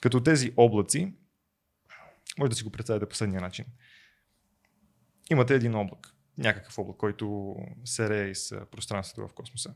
Като 0.05 0.21
тези 0.21 0.53
облаци, 0.57 1.13
може 2.39 2.51
да 2.51 2.57
си 2.57 2.65
го 2.65 2.71
представите 2.71 3.07
последния 3.07 3.41
начин. 3.41 3.65
Имате 5.31 5.55
един 5.55 5.75
облак. 5.75 6.15
някакъв 6.39 6.79
облак, 6.79 6.97
който 6.97 7.57
сере 7.85 8.29
из 8.29 8.53
пространството 8.71 9.29
в 9.29 9.33
космоса. 9.33 9.75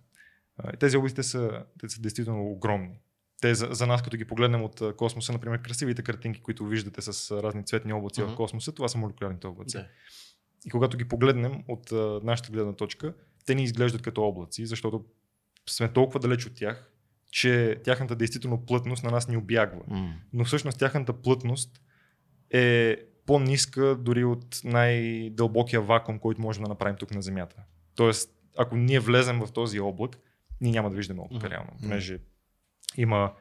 Тези 0.81 0.97
области 0.97 1.17
те 1.17 1.23
са, 1.23 1.65
те 1.81 1.89
са 1.89 2.01
действително 2.01 2.51
огромни. 2.51 3.01
Те 3.41 3.55
за, 3.55 3.69
за 3.71 3.87
нас, 3.87 4.03
като 4.03 4.17
ги 4.17 4.25
погледнем 4.25 4.63
от 4.63 4.83
космоса, 4.97 5.33
например, 5.33 5.63
красивите 5.63 6.03
картинки, 6.03 6.43
които 6.43 6.67
виждате 6.67 7.03
с 7.03 7.43
разни 7.43 7.65
цветни 7.65 7.93
облаци 7.93 8.23
Мгм. 8.23 8.33
в 8.33 8.37
космоса, 8.37 8.73
това 8.73 8.89
са 8.89 8.99
молекулярните 8.99 9.47
облаци. 9.47 9.77
Да. 9.77 9.89
И 10.67 10.71
когато 10.71 10.97
ги 10.97 11.09
погледнем 11.09 11.65
от 11.69 11.93
нашата 12.25 12.53
гледна 12.53 12.73
точка, 12.73 13.15
те 13.47 13.55
ни 13.55 13.63
изглеждат 13.63 14.03
като 14.03 14.23
облаци, 14.23 14.67
защото 14.67 15.05
сме 15.69 15.93
толкова 15.93 16.21
далеч 16.21 16.47
от 16.47 16.55
тях, 16.55 16.91
че 17.31 17.77
тяхната 17.85 18.17
действително 18.17 18.67
плътност 18.67 19.05
на 19.05 19.11
нас 19.11 19.29
ни 19.29 19.37
обягва. 19.37 19.83
М. 19.89 20.15
Но 20.33 20.45
всъщност 20.45 20.79
тяхната 20.79 21.13
плътност 21.13 21.81
е 22.51 22.97
по-ниска 23.27 23.97
дори 23.97 24.25
от 24.25 24.61
най-дълбокия 24.65 25.81
вакуум, 25.81 26.19
който 26.19 26.41
можем 26.41 26.63
да 26.63 26.69
направим 26.69 26.97
тук 26.97 27.15
на 27.15 27.23
Земята. 27.23 27.57
Тоест, 27.95 28.31
ако 28.59 28.77
ние 28.77 29.01
влезем 29.01 29.41
в 29.41 29.53
този 29.53 29.81
облак, 29.81 30.19
ние 30.61 30.73
няма 30.73 30.91
да 30.91 30.97
виждаме 30.97 31.21
облака 31.21 31.47
Мгм. 31.47 31.55
реално, 31.55 31.71
понеже 31.83 32.19
има 32.97 33.33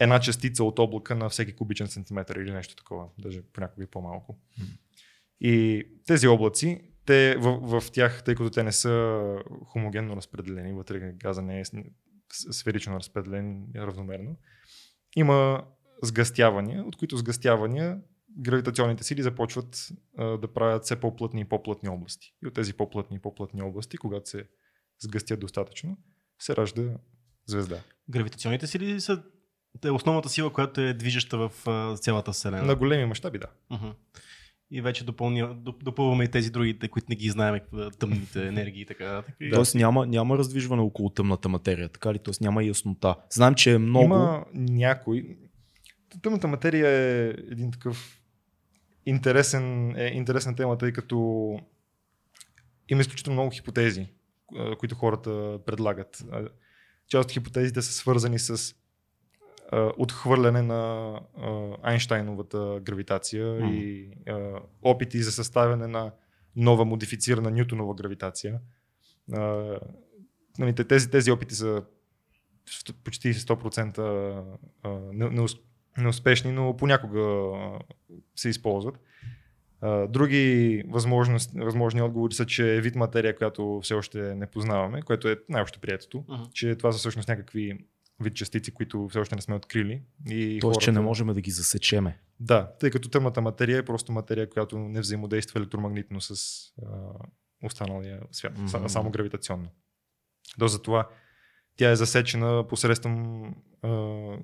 една 0.00 0.20
частица 0.20 0.64
от 0.64 0.78
облака 0.78 1.14
на 1.14 1.28
всеки 1.28 1.52
кубичен 1.52 1.86
сантиметър 1.88 2.36
или 2.36 2.52
нещо 2.52 2.76
такова, 2.76 3.08
даже 3.18 3.42
понякога 3.42 3.84
и 3.84 3.86
по-малко. 3.86 4.38
Мгм. 4.58 4.68
И 5.40 5.84
тези 6.06 6.28
облаци, 6.28 6.80
те 7.06 7.36
в, 7.36 7.80
в 7.80 7.90
тях, 7.90 8.24
тъй 8.24 8.34
като 8.34 8.50
те 8.50 8.62
не 8.62 8.72
са 8.72 9.34
хомогенно 9.64 10.16
разпределени, 10.16 10.72
вътре 10.72 11.12
газа 11.12 11.42
не 11.42 11.60
е 11.60 11.64
сферично 12.32 12.96
разпределен 12.96 13.66
равномерно, 13.76 14.36
има 15.16 15.64
сгъстявания, 16.02 16.84
от 16.84 16.96
които 16.96 17.16
сгъстявания 17.16 18.00
гравитационните 18.38 19.04
сили 19.04 19.22
започват 19.22 19.88
а, 20.18 20.24
да 20.24 20.52
правят 20.52 20.84
все 20.84 21.00
по-плътни 21.00 21.40
и 21.40 21.44
по-плътни 21.44 21.88
области. 21.88 22.34
И 22.44 22.46
от 22.46 22.54
тези 22.54 22.72
по-плътни 22.72 23.16
и 23.16 23.20
по-плътни 23.20 23.62
области, 23.62 23.96
когато 23.96 24.30
се 24.30 24.48
сгъстят 25.00 25.40
достатъчно, 25.40 25.98
се 26.38 26.56
ражда 26.56 26.82
звезда. 27.46 27.82
Гравитационните 28.10 28.66
сили 28.66 29.00
са 29.00 29.22
те 29.80 29.90
основната 29.90 30.28
сила, 30.28 30.52
която 30.52 30.80
е 30.80 30.94
движеща 30.94 31.38
в 31.38 31.52
а, 31.66 31.96
цялата 31.96 32.32
Вселена. 32.32 32.62
На 32.62 32.76
големи 32.76 33.04
мащаби, 33.04 33.38
да. 33.38 33.46
Мгм. 33.70 33.88
И 34.70 34.80
вече 34.80 35.04
допълваме 35.82 36.24
и 36.24 36.28
тези 36.28 36.50
другите, 36.50 36.88
които 36.88 37.06
не 37.10 37.16
ги 37.16 37.30
знаем, 37.30 37.54
какво- 37.54 37.90
тъмните 37.90 38.46
енергии 38.48 38.82
и 38.82 38.86
така. 38.86 39.04
нататък. 39.04 39.34
И- 39.40 39.50
Тоест 39.50 39.74
няма, 39.74 40.06
няма 40.06 40.38
раздвижване 40.38 40.82
около 40.82 41.10
тъмната 41.10 41.48
материя, 41.48 41.88
така 41.88 42.14
ли? 42.14 42.18
Тоест 42.18 42.40
няма 42.40 42.64
яснота. 42.64 43.14
Знаем, 43.30 43.54
че 43.54 43.72
е 43.72 43.78
много... 43.78 44.04
Има 44.04 44.44
някой. 44.54 45.36
Тъмната 46.22 46.48
материя 46.48 46.88
е 46.88 47.28
един 47.28 47.70
такъв 47.72 48.20
интересен, 49.06 49.96
е 49.96 50.06
интересна 50.06 50.56
тема, 50.56 50.78
тъй 50.78 50.92
като 50.92 51.16
има 52.88 53.00
изключително 53.00 53.34
много 53.34 53.50
хипотези, 53.50 54.08
които 54.78 54.94
хората 54.94 55.58
предлагат. 55.66 56.24
Част 57.08 57.24
от 57.24 57.32
хипотезите 57.32 57.82
са 57.82 57.92
свързани 57.92 58.38
с 58.38 58.74
а, 59.68 59.92
отхвърляне 59.98 60.62
на 60.62 61.12
а, 61.36 61.76
Айнштайновата 61.82 62.80
гравитация 62.82 63.46
М. 63.54 63.70
и 63.70 64.10
а, 64.28 64.50
опити 64.82 65.22
за 65.22 65.32
съставяне 65.32 65.86
на 65.86 66.12
нова 66.56 66.84
модифицирана 66.84 67.50
Нютонова 67.50 67.94
гравитация. 67.94 68.60
А, 69.32 69.40
нали, 70.58 70.74
те- 70.74 70.84
тези, 70.84 71.10
тези 71.10 71.30
опити 71.30 71.54
са 71.54 71.82
почти 73.04 73.34
100% 73.34 73.98
а, 74.82 74.90
не- 75.12 75.30
неус- 75.30 75.60
неуспешни, 75.98 76.52
но 76.52 76.76
понякога 76.76 77.20
а, 77.20 77.78
се 78.36 78.48
използват. 78.48 79.00
А, 79.80 80.06
Други 80.06 80.82
възможни 81.54 82.02
отговори 82.02 82.34
са, 82.34 82.46
че 82.46 82.76
е 82.76 82.80
вид 82.80 82.94
материя, 82.94 83.36
която 83.36 83.80
все 83.82 83.94
още 83.94 84.34
не 84.34 84.46
познаваме, 84.46 85.02
което 85.02 85.28
е 85.28 85.36
най-общо 85.48 85.80
приетото, 85.80 86.24
Мгм. 86.28 86.42
че 86.52 86.76
това 86.76 86.92
са 86.92 86.98
всъщност 86.98 87.28
някакви 87.28 87.78
вид 88.20 88.34
частици, 88.34 88.74
които 88.74 89.08
все 89.08 89.18
още 89.18 89.34
не 89.34 89.40
сме 89.42 89.54
открили. 89.54 90.02
И 90.28 90.58
Тоест, 90.60 90.80
че 90.80 90.84
хората- 90.86 91.00
не 91.00 91.06
можем 91.06 91.26
да 91.26 91.40
ги 91.40 91.50
засечеме. 91.50 92.18
Да, 92.40 92.72
тъй 92.80 92.90
като 92.90 93.08
тъмната 93.08 93.40
материя 93.40 93.78
е 93.78 93.84
просто 93.84 94.12
материя, 94.12 94.50
която 94.50 94.78
не 94.78 95.00
взаимодейства 95.00 95.60
електромагнитно 95.60 96.20
с 96.20 96.30
а, 96.78 96.86
останалия 97.62 98.20
свят, 98.32 98.58
mm-hmm. 98.58 98.86
само 98.86 99.10
гравитационно. 99.10 99.68
До 100.58 100.68
затова 100.68 101.08
тя 101.76 101.90
е 101.90 101.96
засечена 101.96 102.64
посредством 102.68 103.44
а, 103.82 103.88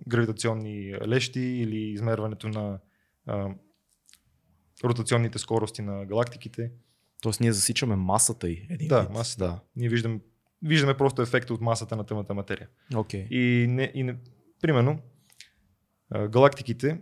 гравитационни 0.09 0.95
лещи 1.07 1.41
или 1.41 1.77
измерването 1.77 2.49
на 2.49 2.79
а, 3.27 3.49
ротационните 4.85 5.39
скорости 5.39 5.83
на 5.83 6.07
галактиките. 6.07 6.71
Тоест 7.23 7.41
ние 7.41 7.53
засичаме 7.53 7.97
масата 7.97 8.49
й. 8.49 8.67
Един 8.71 8.89
Да, 8.89 9.01
вид. 9.01 9.11
масата. 9.11 9.45
Да. 9.45 9.61
Ние 9.77 9.89
виждаме, 9.89 10.21
виждаме 10.63 10.97
просто 10.97 11.23
ефекта 11.23 11.55
от 11.55 11.61
масата 11.61 11.97
на 11.97 12.07
тъмната 12.07 12.35
материя. 12.35 12.69
Окей. 12.95 13.27
И, 13.31 13.67
не, 13.69 13.93
и 13.95 14.03
не, 14.03 14.17
примерно, 14.63 15.03
галактиките, 16.29 17.01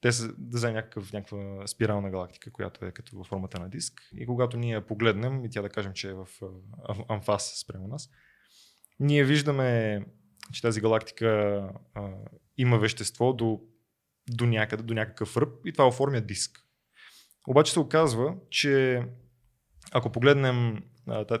те 0.00 0.12
са 0.12 0.28
да 0.28 0.56
вземем 0.56 0.74
някакъв, 0.74 1.12
някаква 1.12 1.66
спирална 1.66 2.10
галактика, 2.10 2.52
която 2.52 2.84
е 2.84 2.92
като 2.92 3.16
във 3.16 3.26
формата 3.26 3.60
на 3.60 3.68
диск. 3.68 4.02
И 4.16 4.26
когато 4.26 4.56
ние 4.56 4.72
я 4.72 4.86
погледнем, 4.86 5.44
и 5.44 5.50
тя 5.50 5.62
да 5.62 5.68
кажем, 5.68 5.92
че 5.92 6.10
е 6.10 6.14
в 6.14 6.28
амфас 7.08 7.60
спрямо 7.60 7.88
нас, 7.88 8.10
ние 9.00 9.24
виждаме, 9.24 10.04
че 10.52 10.62
тази 10.62 10.80
галактика 10.80 11.28
а, 11.94 12.10
има 12.56 12.78
вещество 12.78 13.32
до, 13.32 13.60
до 14.30 14.46
някъде, 14.46 14.82
до 14.82 14.94
някакъв 14.94 15.36
ръб 15.36 15.66
и 15.66 15.72
това 15.72 15.88
оформя 15.88 16.20
диск. 16.20 16.64
Обаче 17.46 17.72
се 17.72 17.80
оказва, 17.80 18.36
че 18.50 19.02
ако 19.92 20.12
погледнем 20.12 20.82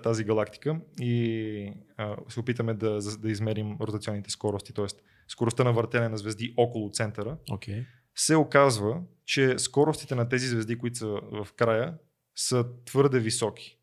тази 0.02 0.24
галактика 0.24 0.80
и 1.00 1.72
а, 1.96 2.16
се 2.28 2.40
опитаме 2.40 2.74
да, 2.74 2.98
да 3.18 3.30
измерим 3.30 3.76
ротационните 3.80 4.30
скорости, 4.30 4.72
т.е. 4.72 4.86
скоростта 5.28 5.64
на 5.64 5.72
въртене 5.72 6.08
на 6.08 6.18
звезди 6.18 6.54
около 6.56 6.90
центъра, 6.90 7.36
Окей. 7.50 7.86
се 8.14 8.36
оказва, 8.36 9.02
че 9.24 9.58
скоростите 9.58 10.14
на 10.14 10.28
тези 10.28 10.46
звезди, 10.46 10.78
които 10.78 10.98
са 10.98 11.06
в 11.32 11.48
края, 11.56 11.98
са 12.36 12.66
твърде 12.84 13.20
високи. 13.20 13.78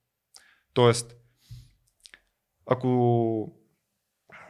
Тоест, 0.74 1.16
ако 2.66 2.88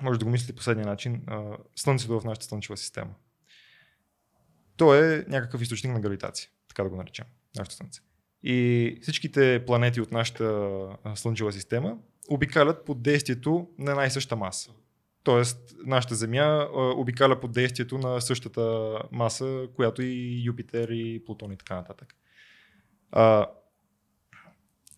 може 0.01 0.19
да 0.19 0.25
го 0.25 0.31
мислите 0.31 0.55
последния 0.55 0.87
начин, 0.87 1.23
а, 1.27 1.57
Слънцето 1.75 2.19
в 2.19 2.25
нашата 2.25 2.45
Слънчева 2.45 2.77
система. 2.77 3.13
То 4.77 4.95
е 4.95 5.25
някакъв 5.27 5.61
източник 5.61 5.93
на 5.93 5.99
гравитация, 5.99 6.49
така 6.67 6.83
да 6.83 6.89
го 6.89 6.95
наречем, 6.95 7.25
нашето 7.55 7.75
Слънце. 7.75 8.01
И 8.47 8.97
всичките 9.01 9.65
планети 9.65 10.01
от 10.01 10.11
нашата 10.11 10.69
Слънчева 11.15 11.53
система 11.53 11.97
обикалят 12.29 12.85
под 12.85 13.01
действието 13.01 13.69
на 13.77 13.91
една 13.91 14.05
и 14.05 14.11
съща 14.11 14.35
маса. 14.35 14.71
Тоест, 15.23 15.75
нашата 15.85 16.15
Земя 16.15 16.67
обикаля 16.73 17.39
под 17.39 17.51
действието 17.51 17.97
на 17.97 18.21
същата 18.21 18.93
маса, 19.11 19.67
която 19.75 20.01
и 20.01 20.41
Юпитер, 20.45 20.89
и 20.89 21.25
Плутон 21.25 21.51
и 21.51 21.57
така 21.57 21.75
нататък. 21.75 22.15
А, 23.11 23.47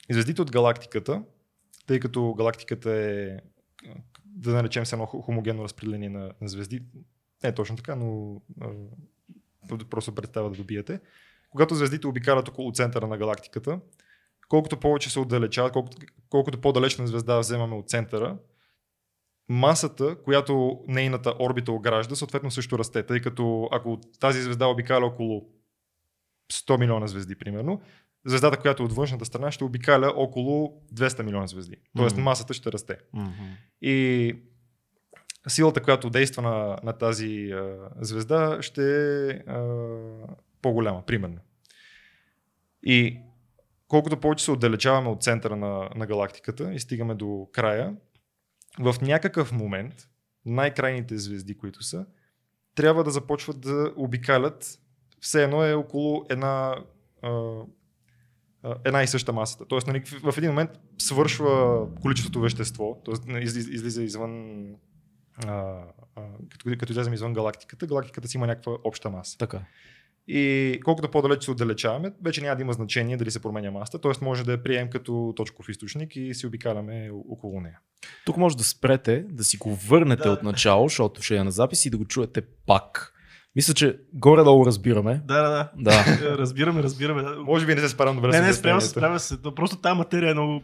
звездите 0.10 0.42
от 0.42 0.52
галактиката, 0.52 1.24
тъй 1.86 2.00
като 2.00 2.34
галактиката 2.34 2.92
е, 2.92 3.38
да 4.26 4.54
наречем 4.54 4.86
се 4.86 4.96
едно 4.96 5.06
хо- 5.06 5.22
хомогенно 5.22 5.64
разпределение 5.64 6.10
на, 6.10 6.32
на 6.42 6.48
звезди, 6.48 6.84
не 7.44 7.50
е 7.50 7.56
точно 7.56 7.76
така, 7.76 7.96
но 7.96 8.42
просто 9.90 10.16
представя 10.16 10.50
да 10.50 10.56
добиете. 10.56 11.00
Когато 11.50 11.76
звездите 11.76 12.08
обикалят 12.08 12.48
около 12.48 12.72
центъра 12.72 13.08
на 13.08 13.18
галактиката, 13.18 13.80
колкото 14.50 14.80
повече 14.80 15.10
се 15.10 15.20
отдалечават, 15.20 15.74
колкото, 15.74 15.98
колкото 16.30 16.62
по-далечна 16.62 17.08
звезда 17.08 17.40
вземаме 17.40 17.76
от 17.76 17.90
центъра, 17.90 18.38
масата, 19.50 20.24
която 20.24 20.80
нейната 20.88 21.34
орбита 21.40 21.72
огражда, 21.72 22.16
съответно 22.16 22.52
също 22.52 22.80
расте, 22.80 23.04
тъй 23.04 23.20
като 23.20 23.70
ако 23.72 24.00
тази 24.20 24.42
звезда 24.42 24.66
обикаля 24.68 25.06
около 25.06 25.50
100 26.54 26.80
милиона 26.80 27.08
звезди, 27.08 27.36
примерно, 27.36 27.82
звездата, 28.26 28.58
която 28.58 28.84
е 28.84 28.86
от 28.86 28.94
външната 28.94 29.26
страна, 29.26 29.52
ще 29.52 29.64
обикаля 29.64 30.14
около 30.16 30.82
200 30.94 31.24
милиона 31.24 31.48
звезди. 31.48 31.76
Тоест 31.98 32.16
Мгм. 32.16 32.24
масата 32.24 32.54
ще 32.54 32.72
расте. 32.72 32.98
Мгм. 33.14 33.32
И 33.82 34.36
силата, 35.48 35.82
която 35.82 36.10
действа 36.10 36.42
на, 36.42 36.78
на 36.84 36.94
тази 36.94 37.52
а, 37.52 37.90
звезда, 38.02 38.62
ще 38.62 38.84
е 39.30 39.42
по-голяма, 40.62 41.06
примерно. 41.06 41.40
И 42.84 43.20
колкото 43.88 44.20
повече 44.20 44.46
се 44.46 44.52
отдалечаваме 44.52 45.10
от 45.10 45.24
центъра 45.24 45.56
на, 45.56 45.90
на 45.96 46.06
галактиката 46.06 46.74
и 46.74 46.80
стигаме 46.80 47.16
до 47.16 47.48
края, 47.52 47.96
в 48.80 48.96
някакъв 49.02 49.52
момент 49.52 50.10
най-крайните 50.46 51.18
звезди, 51.18 51.58
които 51.58 51.84
са, 51.84 52.06
трябва 52.76 53.04
да 53.04 53.12
започват 53.12 53.62
да 53.62 53.94
обикалят 53.96 54.80
все 55.20 55.44
едно 55.44 55.66
е 55.66 55.74
около 55.74 56.26
една, 56.30 56.76
една 58.86 59.04
и 59.04 59.08
съща 59.08 59.34
масата. 59.34 59.66
Тоест, 59.68 59.88
нали, 59.88 60.04
в 60.06 60.38
един 60.38 60.50
момент 60.50 60.70
свършва 60.98 61.88
количеството 62.02 62.40
вещество, 62.40 63.02
т.е. 63.06 63.38
Излиза, 63.38 63.72
излиза 63.72 64.04
извън 64.04 64.66
като, 66.50 66.70
като 66.80 66.92
излезем 66.92 67.14
извън 67.14 67.34
галактиката, 67.34 67.88
галактиката 67.88 68.28
си 68.28 68.38
има 68.38 68.48
някаква 68.48 68.78
обща 68.84 69.10
маса. 69.10 69.38
Така. 69.38 69.62
И 70.28 70.80
колкото 70.84 71.12
по-далеч 71.12 71.44
се 71.44 71.52
отдалечаваме, 71.52 72.12
вече 72.24 72.42
няма 72.42 72.56
да 72.56 72.62
има 72.62 72.74
значение 72.74 73.18
дали 73.18 73.32
се 73.32 73.42
променя 73.42 73.72
масата, 73.72 74.02
т.е. 74.02 74.26
може 74.26 74.44
да 74.44 74.52
я 74.52 74.64
приемем 74.64 74.90
като 74.90 75.34
точков 75.36 75.70
източник 75.70 76.16
и 76.16 76.34
си 76.34 76.48
обикаляме 76.48 77.12
около 77.30 77.62
нея. 77.62 77.80
Тук 78.26 78.38
може 78.38 78.58
да 78.58 78.64
спрете, 78.64 79.26
да 79.30 79.44
си 79.44 79.58
го 79.58 79.76
върнете 79.76 80.24
Да. 80.24 80.30
от 80.30 80.44
начало, 80.44 80.88
защото 80.88 81.22
ще 81.22 81.36
е 81.36 81.44
на 81.44 81.52
запис 81.52 81.86
и 81.86 81.90
да 81.90 81.98
го 81.98 82.06
чуете 82.06 82.42
пак. 82.42 83.14
Мисля, 83.58 83.74
че 83.74 83.98
горе-долу 84.14 84.66
разбираме. 84.66 85.22
Да, 85.26 85.42
да, 85.42 85.50
да. 85.50 85.70
Да. 85.78 86.38
Разбираме, 86.38 86.84
разбираме. 86.84 87.24
Може 87.36 87.66
би 87.66 87.76
не 87.76 87.82
се 87.82 87.90
справям 87.90 88.16
добре 88.16 88.30
Не, 88.30 88.42
не, 88.42 88.54
справя 88.54 88.82
се, 88.82 88.90
справя 88.90 89.20
се. 89.20 89.38
То 89.38 89.56
Просто 89.56 89.78
тази 89.78 89.98
материя 89.98 90.32
е 90.32 90.34
много... 90.34 90.62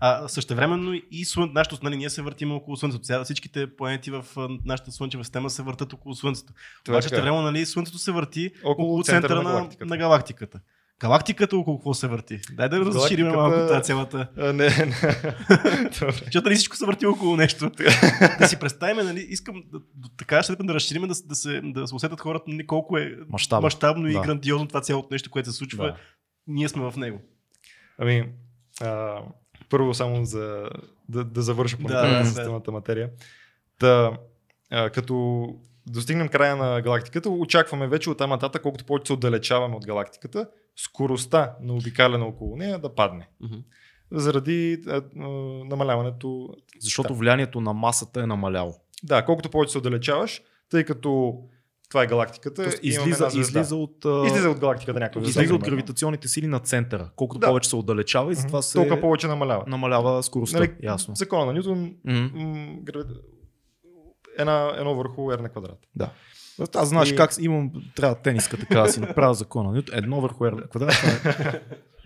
А 0.00 0.28
същевременно 0.28 1.00
и 1.10 1.24
слън... 1.24 1.50
нашето, 1.54 1.78
нали, 1.82 1.96
ние 1.96 2.10
се 2.10 2.22
въртим 2.22 2.52
около 2.52 2.76
Слънцето. 2.76 3.04
Сега 3.04 3.24
всичките 3.24 3.76
планети 3.76 4.10
в 4.10 4.24
нашата 4.64 4.92
Слънчева 4.92 5.24
система 5.24 5.50
се 5.50 5.62
въртат 5.62 5.92
около 5.92 6.14
Слънцето. 6.14 6.52
Това 6.84 6.94
е 6.94 6.96
Обаче 6.96 7.08
същевременно, 7.08 7.42
нали, 7.42 7.66
Слънцето 7.66 7.98
се 7.98 8.12
върти 8.12 8.50
Около 8.64 8.72
около, 8.72 9.02
центъра 9.02 9.20
центъра, 9.20 9.42
на 9.42 9.48
на, 9.48 9.56
галактиката. 9.56 9.86
на 9.86 9.96
галактиката. 9.96 10.60
Галактиката 11.00 11.56
около 11.56 11.78
какво 11.78 11.94
се 11.94 12.06
върти? 12.06 12.40
Дай 12.52 12.68
да 12.68 12.80
разширим 12.80 13.26
малко 13.26 13.56
тази 13.56 13.82
цялата... 13.82 14.28
А, 14.36 14.52
не, 14.52 14.64
не. 14.68 14.94
Защото 16.24 16.44
нали 16.44 16.54
всичко 16.54 16.76
се 16.76 16.86
върти 16.86 17.06
около 17.06 17.36
нещо. 17.36 17.70
да 18.38 18.48
си 18.48 18.58
представим, 18.58 19.06
нали, 19.06 19.26
искам 19.28 19.62
да, 19.72 19.78
до 19.94 20.08
така 20.08 20.42
степен 20.42 20.66
да 20.66 20.74
разширим, 20.74 21.02
да, 21.02 21.14
да, 21.24 21.34
се, 21.34 21.60
да 21.64 21.86
се 21.86 21.94
усетят 21.94 22.20
хората 22.20 22.44
нали, 22.48 22.66
колко 22.66 22.98
е 22.98 23.16
Мащабно. 23.28 23.62
мащабно 23.62 24.08
и 24.08 24.12
Да. 24.12 24.20
грандиозно 24.20 24.66
това 24.68 24.80
цялото 24.80 25.08
нещо, 25.10 25.30
което 25.30 25.52
се 25.52 25.58
случва. 25.58 25.84
Да. 25.84 25.96
Ние 26.46 26.68
сме 26.68 26.90
в 26.90 26.96
него. 26.96 27.20
Ами, 27.98 28.28
а, 28.80 29.18
първо 29.68 29.94
само 29.94 30.24
за 30.24 30.68
да, 31.08 31.24
да 31.24 31.42
завърша 31.42 31.76
по 31.76 31.88
Да, 31.88 32.06
да, 32.06 32.18
да. 32.18 32.24
системата 32.24 32.72
материя. 32.72 33.10
Та, 33.78 34.12
а, 34.70 34.90
като 34.90 35.46
достигнем 35.88 36.28
края 36.28 36.56
на 36.56 36.80
галактиката, 36.80 37.30
очакваме 37.30 37.88
вече 37.88 38.10
от 38.10 38.18
там 38.18 38.30
нататък, 38.30 38.62
колкото 38.62 38.84
повече 38.84 39.06
се 39.06 39.12
отдалечаваме 39.12 39.76
от 39.76 39.86
галактиката, 39.86 40.46
скоростта 40.76 41.52
на 41.62 41.74
обикаляне 41.74 42.24
около 42.24 42.56
нея 42.56 42.78
да 42.78 42.94
падне. 42.94 43.28
Заради 44.12 44.82
а, 44.86 44.90
а, 44.92 45.02
намаляването. 45.64 46.48
Защото 46.80 47.14
влиянието 47.14 47.60
на 47.60 47.72
масата 47.72 48.20
е 48.22 48.26
намаляло. 48.26 48.74
Да, 49.02 49.24
колкото 49.24 49.50
повече 49.50 49.72
се 49.72 49.78
отдалечаваш, 49.78 50.40
тъй 50.70 50.84
като 50.84 51.38
това 51.88 52.02
е 52.02 52.06
галактиката. 52.06 52.62
Тоест, 52.62 52.78
излиза, 52.82 53.28
звезда. 53.30 53.40
излиза 53.40 53.76
от, 53.76 54.04
излиза 54.26 54.50
от 54.50 54.58
галактиката 54.60 55.00
някаква 55.00 55.20
излиза 55.20 55.40
от 55.40 55.60
примерно. 55.60 55.64
гравитационните 55.66 56.28
сили 56.28 56.46
на 56.46 56.58
центъра. 56.58 57.10
Колкото 57.16 57.40
Да. 57.40 57.46
повече 57.46 57.68
се 57.68 57.76
отдалечава 57.76 58.32
и 58.32 58.34
затова 58.34 58.62
се 58.62 58.72
Толкова 58.74 59.00
повече 59.00 59.26
намалява. 59.26 59.64
намалява 59.66 60.22
скоростта. 60.22 60.58
Нали, 60.58 60.72
Ясно. 60.82 61.14
Закона 61.14 61.46
на 61.46 61.52
Ньютон 61.52 61.94
м, 62.04 62.30
грави- 62.84 63.20
една, 64.38 64.72
едно 64.76 64.94
върху 64.94 65.20
R 65.22 65.40
на 65.40 65.48
квадрат. 65.48 65.78
Да. 65.94 66.10
Аз 66.74 66.88
знаеш 66.88 67.10
И- 67.10 67.16
как 67.16 67.30
имам, 67.40 67.72
трябва 67.96 68.14
тениска 68.14 68.56
така 68.58 68.80
да 68.80 68.88
си 68.88 69.00
направя 69.00 69.34
закона. 69.34 69.82
Едно 69.92 70.20
върху 70.20 70.44
R 70.44 70.50
на 70.52 70.62
квадрат. 70.62 70.94
е- 70.94 71.60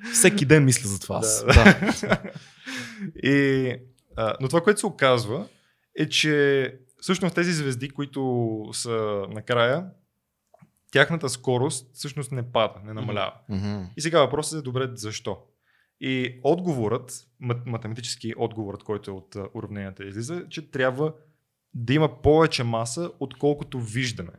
Всеки 0.13 0.45
ден 0.45 0.65
мисля 0.65 0.89
за 0.89 1.01
това. 1.01 1.17
аз. 1.17 1.45
Да, 1.45 1.65
Да. 2.03 2.23
И, 3.23 3.75
а, 4.17 4.35
но 4.41 4.49
това, 4.49 4.61
което 4.61 4.81
се 4.81 4.87
оказва, 4.87 5.47
е, 5.99 6.09
че 6.09 6.75
всъщност 7.01 7.35
тези 7.35 7.53
звезди, 7.53 7.91
които 7.91 8.49
са 8.73 8.91
накрая, 9.31 9.87
тяхната 10.93 11.29
скорост 11.29 11.91
всъщност 11.95 12.33
не 12.33 12.53
пада, 12.53 12.75
не 12.85 12.93
намалява. 12.93 13.33
Мгм. 13.49 13.83
И 13.97 14.01
сега 14.01 14.21
въпросът 14.21 14.59
е 14.59 14.63
добре 14.63 14.89
защо. 14.95 15.39
И 16.01 16.41
отговорът, 16.43 17.11
мат- 17.43 17.67
математически 17.67 18.33
отговорът, 18.37 18.83
който 18.83 19.11
е 19.11 19.15
от 19.15 19.37
уравненията 19.55 20.05
излиза, 20.05 20.35
е, 20.37 20.49
че 20.49 20.71
трябва 20.71 21.13
да 21.75 21.95
има 21.95 22.23
повече 22.23 22.65
маса, 22.65 23.11
отколкото 23.21 23.81
виждаме. 23.81 24.33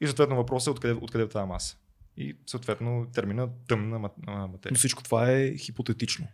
И 0.00 0.06
съответно 0.06 0.36
въпросът 0.36 0.66
е 0.66 0.70
откъде, 0.70 0.94
откъде 0.94 1.24
е 1.24 1.28
тази 1.28 1.46
маса. 1.46 1.76
И 2.16 2.36
съответно 2.46 3.06
термина 3.14 3.48
тъмна 3.68 3.98
мат- 3.98 4.12
а, 4.26 4.32
Но 4.32 4.48
материя. 4.48 4.76
всичко 4.76 5.02
това 5.02 5.30
е 5.30 5.56
хипотетично. 5.56 6.26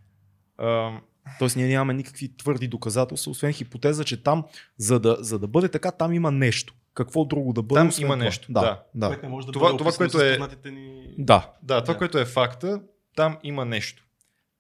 А, 0.59 0.99
Тоест 1.39 1.57
ние 1.57 1.69
нямаме 1.69 1.95
никакви 1.95 2.37
твърди 2.37 2.69
доказателства, 2.69 3.31
освен 3.31 3.53
хипотеза, 3.53 4.05
че 4.05 4.23
там, 4.23 4.45
за 4.77 5.01
да, 5.01 5.17
за 5.21 5.39
да 5.39 5.47
бъде 5.49 5.69
така, 5.69 5.91
там 5.91 6.13
има 6.13 6.31
нещо. 6.31 6.75
Какво 6.95 7.25
друго 7.25 7.53
да 7.53 7.63
бъде? 7.63 7.81
Там 7.81 7.89
освен 7.89 8.07
има 8.07 8.15
това? 8.15 8.25
нещо, 8.25 8.53
Да, 8.53 8.61
да. 8.61 8.83
да. 8.95 9.07
Което 9.07 9.23
не 9.23 9.29
може 9.29 9.47
да 9.47 9.53
Това- 9.53 9.67
бъде 9.67 9.79
това, 9.79 9.93
което 9.93 10.21
е- 10.21 10.71
ни... 10.71 11.15
да. 11.19 11.53
Да, 11.63 11.81
това, 11.81 11.93
Да. 11.93 11.99
което 11.99 12.19
е 12.19 12.25
факта, 12.25 12.83
там 13.17 13.39
има 13.43 13.65
нещо. 13.65 14.05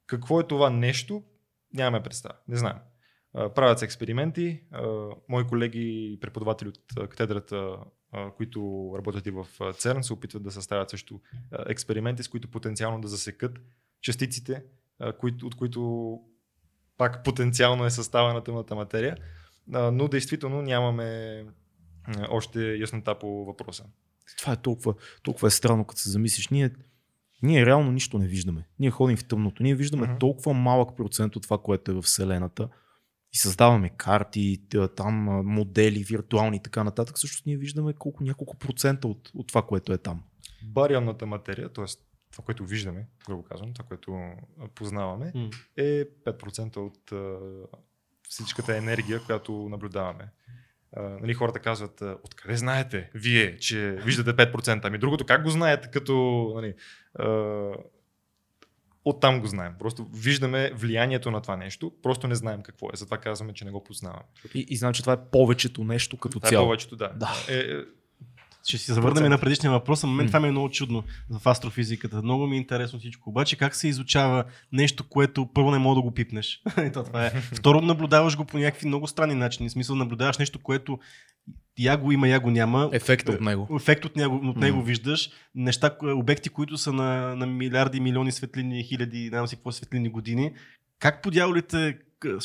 Какво 0.06 0.40
е 0.40 0.46
това 0.46 0.70
нещо, 0.70 1.22
нямаме 1.74 2.02
представа. 2.02 2.34
Не 2.48 2.56
знаем. 2.56 2.76
Правят 3.34 3.78
се 3.78 3.84
експерименти. 3.84 4.60
Мои 5.28 5.44
колеги 5.46 6.12
и 6.12 6.20
преподаватели 6.20 6.68
от 6.68 7.08
катедрата, 7.10 7.76
които 8.36 8.90
работят 8.98 9.26
и 9.26 9.30
в 9.30 9.46
ЦЕРН, 9.78 10.02
се 10.02 10.12
опитват 10.12 10.42
да 10.42 10.50
съставят 10.50 10.90
също 10.90 11.20
експерименти, 11.68 12.22
с 12.22 12.28
които 12.28 12.48
потенциално 12.50 13.00
да 13.00 13.08
засекат 13.08 13.58
частиците, 14.02 14.62
от 15.42 15.54
които 15.54 16.20
пак 16.98 17.24
потенциално 17.24 17.84
е 17.84 17.90
състава 17.90 18.34
на 18.34 18.44
тъмната 18.44 18.74
материя. 18.74 19.16
Но 19.66 20.08
действително 20.08 20.62
нямаме 20.62 21.44
още 22.28 22.74
яснота 22.76 23.18
по 23.18 23.44
въпроса. 23.44 23.84
Това 24.38 24.52
е 24.52 24.56
толкова, 24.56 24.94
толкова 25.22 25.48
е 25.48 25.50
странно, 25.50 25.84
като 25.84 26.00
се 26.00 26.10
замислиш. 26.10 26.48
Ние, 26.48 26.70
ние 27.42 27.66
реално 27.66 27.92
нищо 27.92 28.18
не 28.18 28.26
виждаме. 28.26 28.68
Ние 28.78 28.90
ходим 28.90 29.16
в 29.16 29.24
тъмното. 29.24 29.62
Ние 29.62 29.74
виждаме 29.74 30.06
Мгм. 30.06 30.18
толкова 30.18 30.52
малък 30.52 30.96
процент 30.96 31.36
от 31.36 31.42
това, 31.42 31.58
което 31.58 31.90
е 31.90 31.94
в 31.94 32.02
Вселената 32.02 32.68
и 33.34 33.38
създаваме 33.38 33.88
карти, 33.88 34.62
там 34.96 35.14
модели, 35.44 36.04
виртуални 36.04 36.56
и 36.56 36.62
така 36.62 36.84
нататък. 36.84 37.18
Също 37.18 37.42
ние 37.46 37.56
виждаме 37.56 37.92
колко 37.92 38.24
няколко 38.24 38.56
процента 38.56 39.08
от, 39.08 39.30
от 39.34 39.46
това, 39.46 39.62
което 39.62 39.92
е 39.92 39.98
там. 39.98 40.22
барионната 40.62 41.26
материя, 41.26 41.68
т.е. 41.72 41.84
това, 42.32 42.44
което 42.44 42.64
виждаме, 42.64 43.06
грубо 43.26 43.42
казвам, 43.42 43.74
това, 43.74 43.88
което 43.88 44.18
познаваме, 44.74 45.32
М. 45.34 45.50
е 45.76 46.04
5% 46.04 46.76
от 46.76 47.12
а, 47.12 47.38
всичката 48.28 48.76
енергия, 48.76 49.20
която 49.20 49.68
наблюдаваме. 49.70 50.30
А, 50.96 51.02
нали, 51.02 51.34
хората 51.34 51.58
казват, 51.58 52.02
откъде 52.02 52.56
знаете 52.56 53.10
вие, 53.14 53.58
че 53.58 53.90
виждате 54.04 54.52
5%? 54.52 54.80
Ами 54.84 54.98
другото, 54.98 55.26
как 55.26 55.42
го 55.42 55.50
знаете, 55.50 55.90
като... 55.90 56.52
Нали, 56.54 56.74
а, 57.18 57.28
оттам 59.04 59.40
го 59.40 59.46
знаем. 59.46 59.72
Просто 59.78 60.06
виждаме 60.14 60.70
влиянието 60.74 61.30
на 61.30 61.40
това 61.40 61.56
нещо, 61.56 61.92
просто 62.02 62.28
не 62.28 62.34
знаем 62.34 62.62
какво 62.62 62.86
е. 62.86 62.96
Затова 62.96 63.18
казваме, 63.18 63.52
че 63.52 63.64
не 63.64 63.70
го 63.70 63.84
познаваме. 63.84 64.22
И, 64.54 64.66
и 64.68 64.76
знам, 64.76 64.92
че 64.92 65.02
това 65.02 65.12
е 65.12 65.24
повечето 65.32 65.84
нещо 65.84 66.16
като 66.16 66.40
Това 66.40 66.58
е 66.58 66.62
повечето, 66.62 66.96
да. 66.96 67.08
Да. 67.08 67.30
Е, 67.48 67.58
е, 67.58 67.64
Ще 68.64 68.78
си 68.78 68.92
завърнем 68.92 69.30
на 69.30 69.40
предишния 69.40 69.72
въпрос, 69.72 70.04
а 70.04 70.06
на 70.06 70.12
мен 70.12 70.26
М. 70.26 70.28
това 70.28 70.40
ми 70.40 70.48
е 70.48 70.50
много 70.50 70.70
чудно 70.70 71.04
в 71.30 71.48
астрофизиката. 71.48 72.22
Много 72.22 72.46
ми 72.46 72.56
е 72.56 72.60
интересно 72.60 72.98
всичко. 72.98 73.30
Обаче 73.30 73.56
как 73.56 73.74
се 73.74 73.88
изучава 73.88 74.44
нещо, 74.72 75.08
което 75.08 75.46
първо 75.54 75.70
не 75.70 75.78
мога 75.78 75.94
да 75.94 76.02
го 76.02 76.14
пипнеш? 76.14 76.62
Това 76.92 77.26
е. 77.26 77.30
Второ, 77.40 77.80
наблюдаваш 77.80 78.36
го 78.36 78.44
по 78.44 78.58
някакви 78.58 78.86
много 78.86 79.06
странни 79.06 79.34
начини. 79.34 79.68
В 79.68 79.72
смисъл, 79.72 79.96
наблюдаваш 79.96 80.38
нещо, 80.38 80.58
което 80.58 80.98
я 81.78 81.96
го 81.96 82.12
има, 82.12 82.28
я 82.28 82.40
го 82.40 82.50
няма. 82.50 82.90
Ефекта 82.92 83.32
от 83.32 83.40
него. 83.40 83.68
Ефект 83.76 84.04
от 84.04 84.16
него, 84.16 84.40
от 84.44 84.56
него 84.56 84.76
М. 84.78 84.82
виждаш. 84.84 85.30
Неща, 85.54 85.90
ко- 85.90 86.18
обекти, 86.18 86.48
които 86.48 86.78
са 86.78 86.92
на, 86.92 87.36
на 87.36 87.46
милиарди, 87.46 88.00
милиони 88.00 88.32
светлини, 88.32 88.84
хиляди, 88.84 89.28
знам 89.28 89.46
си 89.46 89.56
какво 89.56 89.72
светлини 89.72 90.08
години. 90.08 90.52
Как 90.98 91.22
по 91.22 91.30
дяволите 91.30 91.98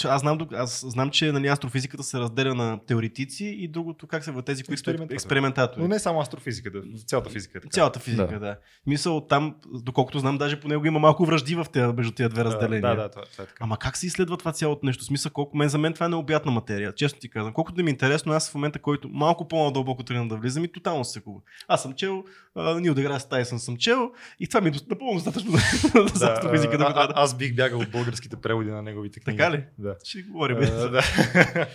аз 0.06 0.22
знам, 0.22 0.38
аз 0.54 0.86
знам, 0.88 1.10
че 1.10 1.32
нали, 1.32 1.48
астрофизиката 1.48 2.04
се 2.04 2.20
разделя 2.20 2.56
на 2.56 2.80
теоретици 2.88 3.46
и 3.46 3.68
другото 3.68 4.08
как 4.08 4.24
се 4.24 4.32
в 4.32 4.42
тези, 4.42 4.64
които 4.64 4.74
Експериментатори. 4.74 5.16
експериментатори. 5.16 5.82
но 5.82 5.88
не 5.88 6.00
само 6.00 6.20
астрофизиката, 6.22 6.78
цялата 7.08 7.30
физика 7.30 7.58
е 7.58 7.62
така. 7.62 7.72
Цялата 7.72 8.00
физика, 8.00 8.28
Да. 8.28 8.40
да. 8.40 8.58
Мисъл 8.88 9.22
там, 9.22 9.56
доколкото 9.74 10.20
знам, 10.20 10.38
даже 10.38 10.60
по 10.60 10.68
него 10.68 10.86
има 10.86 11.00
малко 11.00 11.26
връжди 11.26 11.56
в 11.56 11.66
тези, 11.74 11.86
между 11.88 12.12
тези 12.12 12.30
две 12.30 12.44
разделения. 12.44 12.82
Да, 12.82 12.96
да, 12.96 13.10
това, 13.10 13.24
това 13.32 13.44
е 13.44 13.48
така. 13.48 13.64
Ама 13.64 13.78
как 13.78 13.98
се 13.98 14.08
изследва 14.08 14.38
това 14.38 14.52
цялото 14.52 14.86
нещо? 14.86 15.04
Смисъл, 15.04 15.32
колко 15.32 15.58
мен 15.58 15.70
за 15.70 15.78
мен 15.78 15.94
това 15.94 16.06
е 16.06 16.10
необятна 16.10 16.52
материя. 16.52 16.96
Често 16.96 17.20
ти 17.20 17.30
казвам. 17.30 17.54
Колкото 17.54 17.76
да 17.76 17.84
ми 17.84 17.90
е 17.90 17.92
интересно, 17.92 18.34
аз 18.34 18.52
в 18.52 18.56
момента, 18.56 18.80
който 18.80 19.10
малко 19.10 19.48
по-надълбоко 19.48 20.04
тръгна 20.04 20.28
да 20.28 20.36
влизам 20.38 20.64
и 20.64 20.72
тотално 20.72 21.06
се 21.06 21.20
губа. 21.20 21.40
Аз 21.68 21.82
съм 21.82 21.94
чел, 21.94 22.24
Нил 22.56 22.94
Деграс 22.94 23.30
Тайсън 23.30 23.60
съм 23.60 23.78
чел 23.78 24.12
и 24.40 24.48
това 24.48 24.62
ми 24.62 24.70
е 24.70 24.74
напълно 24.90 25.14
достатъчно 25.14 25.52
за 26.14 26.26
Да, 26.26 26.34
астрофизика 26.34 26.78
да 26.78 26.84
а, 26.84 26.88
го 26.88 26.94
трябва 26.94 27.04
а, 27.04 27.08
да. 27.08 27.14
аз 27.16 27.38
бих 27.38 27.56
бягал 27.56 27.80
от 27.80 27.92
българските 27.92 28.36
преводи 28.36 28.70
на 28.70 28.82
неговите 28.82 29.20
книги. 29.20 29.38
Така 29.38 29.52
ли? 29.52 29.64
Да. 29.78 29.96
Ще 30.04 30.22
говорим. 30.22 30.58
А, 30.58 30.90
да. 30.90 31.02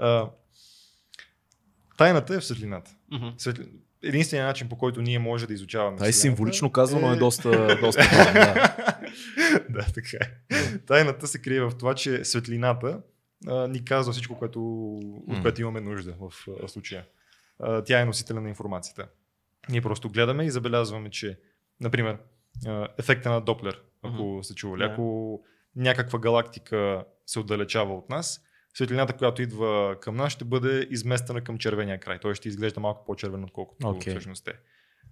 А, 0.00 0.30
Тайната 1.96 2.34
е 2.34 2.38
в 2.40 2.44
светлината. 2.44 2.90
Мгм. 3.12 3.26
Светли... 3.38 3.68
Единственият 4.02 4.48
начин, 4.48 4.68
по 4.68 4.78
който 4.78 5.02
ние 5.02 5.18
може 5.18 5.46
да 5.46 5.54
изучаваме. 5.54 5.96
Вселената 5.96 6.18
символично 6.18 6.72
казано 6.72 7.12
е 7.12 7.16
доста, 7.16 7.76
доста 7.80 8.02
важно, 8.02 8.32
да. 8.34 8.76
да, 9.68 9.86
така 9.94 10.24
е. 10.50 10.78
Тайната 10.78 11.26
се 11.26 11.42
крие 11.42 11.60
в 11.60 11.72
това, 11.78 11.94
че 11.94 12.24
светлината 12.24 13.00
а, 13.46 13.68
ни 13.68 13.84
казва 13.84 14.12
всичко, 14.12 14.38
което, 14.38 14.60
от 14.98 15.28
М. 15.36 15.42
което 15.42 15.60
имаме 15.60 15.80
нужда 15.80 16.14
в 16.20 16.48
а, 16.64 16.68
случая. 16.68 17.04
А, 17.58 17.82
тя 17.84 18.00
е 18.00 18.04
носителя 18.04 18.40
на 18.40 18.48
информацията. 18.48 19.08
Ние 19.68 19.82
просто 19.82 20.08
гледаме 20.10 20.44
и 20.44 20.50
забелязваме, 20.50 21.10
че, 21.10 21.38
например, 21.80 22.18
а, 22.66 22.88
ефекта 22.98 23.30
на 23.30 23.40
Доплер, 23.40 23.82
ако 24.02 24.40
сте 24.42 24.54
чували, 24.54 24.82
Да. 24.82 24.88
ако 24.92 25.40
някаква 25.78 26.18
галактика 26.18 27.04
се 27.26 27.38
отдалечава 27.38 27.94
от 27.94 28.08
нас, 28.08 28.40
светлината, 28.74 29.12
която 29.12 29.42
идва 29.42 29.96
към 30.00 30.16
нас, 30.16 30.32
ще 30.32 30.44
бъде 30.44 30.86
изместена 30.90 31.40
към 31.40 31.58
червения 31.58 32.00
край. 32.00 32.18
Той 32.18 32.34
ще 32.34 32.48
изглежда 32.48 32.80
малко 32.80 33.04
по-червен, 33.04 33.44
отколкото 33.44 33.88
Окей. 33.88 34.12
всъщност 34.12 34.48
е. 34.48 34.52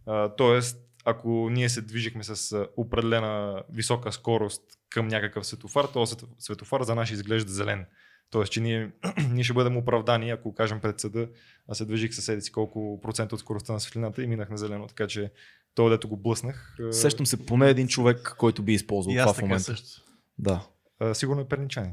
А, 0.06 0.28
тоест, 0.28 0.78
ако 1.04 1.50
ние 1.50 1.68
се 1.68 1.80
движихме 1.82 2.24
с 2.24 2.52
а, 2.52 2.68
определена 2.76 3.62
висока 3.70 4.12
скорост 4.12 4.62
към 4.90 5.08
някакъв 5.08 5.46
светофар, 5.46 5.84
този 5.84 6.14
свет- 6.14 6.28
светофар 6.38 6.82
за 6.82 6.94
нас 6.94 7.10
изглежда 7.10 7.52
зелен. 7.52 7.86
Тоест, 8.30 8.52
че 8.52 8.60
ние, 8.60 8.90
ние 9.30 9.44
ще 9.44 9.52
бъдем 9.54 9.76
оправдани, 9.76 10.30
ако 10.30 10.54
кажем 10.54 10.80
пред 10.80 11.00
съда, 11.00 11.28
аз 11.68 11.78
се 11.78 11.84
движих 11.84 12.14
съседи 12.14 12.40
си 12.40 12.52
колко 12.52 13.00
процента 13.02 13.34
от 13.34 13.40
скоростта 13.40 13.72
на 13.72 13.80
светлината 13.80 14.22
и 14.22 14.26
минах 14.26 14.50
на 14.50 14.58
зелено, 14.58 14.86
така 14.86 15.06
че 15.06 15.30
то, 15.74 15.88
дето 15.88 16.08
го 16.08 16.16
блъснах, 16.16 16.76
а, 16.80 16.92
Сещам 16.92 17.26
се 17.26 17.46
поне 17.46 17.70
един 17.70 17.88
човек, 17.88 18.34
който 18.38 18.62
би 18.62 18.72
използвал 18.72 19.14
И 19.14 19.16
това 19.16 19.30
аз 19.30 19.36
в 19.38 19.42
момента. 19.42 19.64
също. 19.64 20.02
Да. 20.38 20.66
а, 21.00 21.14
сигурно 21.14 21.40
е 21.42 21.48
перничанин. 21.48 21.92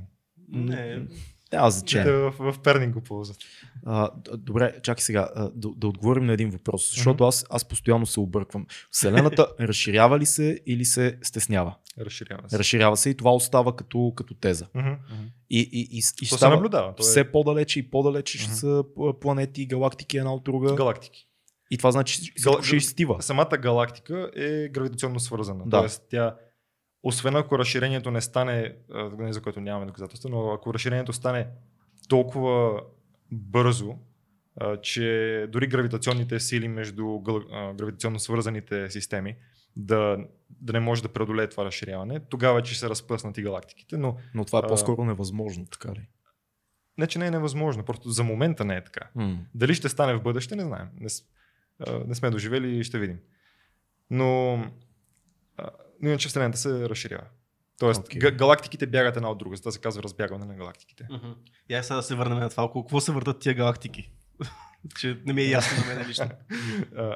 Не, 0.50 1.06
Няма 1.54 1.72
значение. 1.72 2.12
в, 2.14 2.34
в 2.40 2.60
Перник 2.64 2.94
го 2.94 3.02
ползват. 3.02 3.38
А, 3.86 4.10
добре, 4.38 4.74
чакай 4.84 5.02
сега 5.02 5.30
а, 5.36 5.50
да, 5.56 5.70
да 5.76 5.88
отговорим 5.88 6.26
на 6.26 6.34
един 6.34 6.50
въпрос, 6.50 6.92
защото 6.92 7.24
аз, 7.24 7.46
аз 7.50 7.66
постоянно 7.66 8.06
се 8.06 8.20
обърквам. 8.20 8.66
Вселената 8.92 9.48
разширява 9.60 10.20
ли 10.20 10.26
се 10.26 10.60
или 10.66 10.86
се 10.86 11.18
стеснява? 11.22 11.76
Разширява 12.00 12.50
се. 12.50 12.60
Разширява 12.60 12.98
се 12.98 13.10
и 13.10 13.18
това 13.18 13.32
остава 13.32 13.76
като, 13.76 14.14
като 14.16 14.34
теза. 14.34 14.68
И, 15.50 15.60
и, 15.60 15.60
и, 15.92 15.98
и 15.98 16.02
То 16.02 16.08
ще 16.16 16.26
се 16.26 16.36
става 16.36 16.56
наблюдава. 16.56 16.96
То 16.96 17.04
е 17.04 17.06
все 17.06 17.32
по-далече 17.32 17.80
и 17.80 17.90
по-далече 17.90 18.38
ще 18.38 18.52
са 18.52 18.84
планети, 19.22 19.66
галактики 19.66 20.18
една 20.18 20.34
от 20.34 20.44
друга. 20.44 20.76
галактики. 20.76 21.28
И 21.72 21.78
това 21.78 21.92
значи 21.92 22.22
Гал- 22.34 22.62
ще 22.64 22.76
изстива. 22.76 23.22
Самата 23.22 23.58
галактика 23.62 24.32
е 24.36 24.70
гравитационно 24.70 25.20
свързана. 25.20 25.64
Да. 25.66 25.80
Тоест, 25.80 26.04
тя, 26.10 26.36
освен 27.04 27.36
ако 27.36 27.60
разширението 27.60 28.12
не 28.12 28.22
стане, 28.22 28.76
а, 28.94 29.10
не 29.18 29.34
за 29.34 29.42
което 29.42 29.62
нямаме 29.62 29.86
доказателства, 29.86 30.30
но 30.30 30.52
ако 30.52 30.74
разширението 30.74 31.14
стане 31.14 31.48
толкова 32.10 32.82
бързо, 33.32 33.96
а, 34.56 34.78
че 34.78 35.48
дори 35.50 35.68
гравитационните 35.68 36.40
сили 36.40 36.68
между 36.68 37.20
а, 37.52 37.74
гравитационно 37.74 38.20
свързаните 38.20 38.90
системи 38.90 39.36
да, 39.76 40.18
да 40.50 40.74
не 40.74 40.80
може 40.80 41.04
да 41.04 41.10
преодолее 41.10 41.50
това 41.50 41.66
разширяване, 41.66 42.20
тогава 42.20 42.62
че 42.62 42.80
се 42.80 42.90
разпръснат 42.90 43.38
и 43.38 43.44
галактиките, 43.44 43.98
но 43.98 44.18
Но 44.36 44.46
това 44.46 44.60
е 44.60 44.62
А. 44.66 44.68
по-скоро 44.68 45.06
невъзможно, 45.06 45.66
така 45.66 45.92
ли? 45.92 46.08
не, 46.98 47.08
че 47.08 47.20
не 47.20 47.28
е 47.28 47.32
невъзможно, 47.32 47.84
просто 47.84 48.10
за 48.10 48.24
момента 48.24 48.66
не 48.66 48.76
е 48.76 48.84
така. 48.84 49.10
М. 49.16 49.40
Дали 49.56 49.74
ще 49.74 49.90
стане 49.90 50.16
в 50.16 50.22
бъдеще, 50.22 50.56
не 50.56 50.64
знаем. 50.64 50.88
Не, 51.00 51.08
а, 51.80 52.04
не 52.08 52.16
сме 52.16 52.30
доживели 52.30 52.78
и 52.78 52.84
ще 52.84 53.00
видим. 53.00 53.20
Но, 54.10 54.54
а, 54.54 54.72
но 56.04 56.10
иначе 56.10 56.28
Вселената 56.28 56.58
се 56.58 56.90
разширява. 56.90 57.24
Тоест, 57.80 58.02
okay. 58.02 58.36
галактиките 58.36 58.88
бягат 58.88 59.18
една 59.18 59.32
от 59.32 59.38
друга, 59.38 59.56
за 59.56 59.64
да 59.64 59.72
се 59.72 59.80
казва 59.80 60.04
разбягване 60.04 60.46
на 60.46 60.56
галактиките. 60.56 61.08
Мгм. 61.12 61.32
И 61.70 61.80
сега 61.84 61.96
да 61.96 62.04
се 62.04 62.16
върнем 62.16 62.40
на 62.40 62.50
това. 62.50 62.64
Около 62.64 62.84
какво 62.84 63.02
се 63.02 63.12
въртат 63.12 63.40
тия 63.40 63.54
галактики? 63.56 64.12
че 65.00 65.22
не 65.26 65.34
ми 65.34 65.42
е 65.42 65.50
ясно 65.50 65.78
на 65.78 65.96
мен 65.96 66.08
лично. 66.08 66.30
А, 66.98 67.16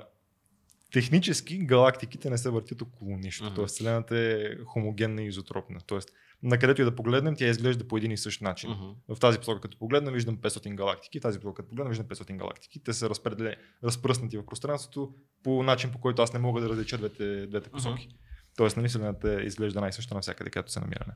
технически 0.93 1.65
галактиките 1.65 2.29
не 2.29 2.37
се 2.37 2.49
въртят 2.49 2.81
около 2.81 3.17
нищо. 3.17 3.45
Мгм. 3.45 3.55
Тоест, 3.55 3.75
Вселената 3.75 4.17
е 4.17 4.55
хомогенна 4.65 5.21
и 5.21 5.27
изотропна. 5.27 5.79
Тоест, 5.87 6.09
на 6.43 6.57
където 6.57 6.81
и 6.81 6.85
да 6.85 6.95
погледнем, 6.95 7.35
тя 7.35 7.47
изглежда 7.47 7.87
по 7.87 7.97
един 7.97 8.11
и 8.11 8.17
същ 8.17 8.41
начин. 8.41 8.69
Мгм. 8.69 9.15
В 9.15 9.19
тази 9.19 9.37
посока, 9.37 9.61
като 9.61 9.79
погледна, 9.79 10.11
виждам 10.11 10.37
500 10.37 10.75
галактики. 10.75 11.19
В 11.19 11.21
тази 11.21 11.39
посока, 11.39 11.55
като 11.55 11.69
погледна, 11.69 11.89
виждам 11.89 12.07
500 12.07 12.37
галактики. 12.37 12.83
Те 12.83 12.93
са 12.93 13.09
разпределени, 13.09 13.55
разпръснати 13.83 14.37
в 14.37 14.45
пространството 14.45 15.13
по 15.43 15.63
начин, 15.63 15.91
по 15.91 15.99
който 15.99 16.21
аз 16.21 16.33
не 16.33 16.39
мога 16.39 16.61
да 16.61 16.69
различа 16.69 16.97
двете, 16.97 17.47
двете 17.47 17.69
посоки. 17.69 18.09
Тоест, 18.57 18.77
нали, 18.77 18.87
Вселената 18.87 19.43
изглежда 19.43 19.81
най-съща 19.81 20.15
навсякъде, 20.15 20.49
където 20.49 20.71
се 20.71 20.79
намираме. 20.79 21.13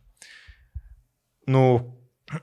Но 1.47 1.93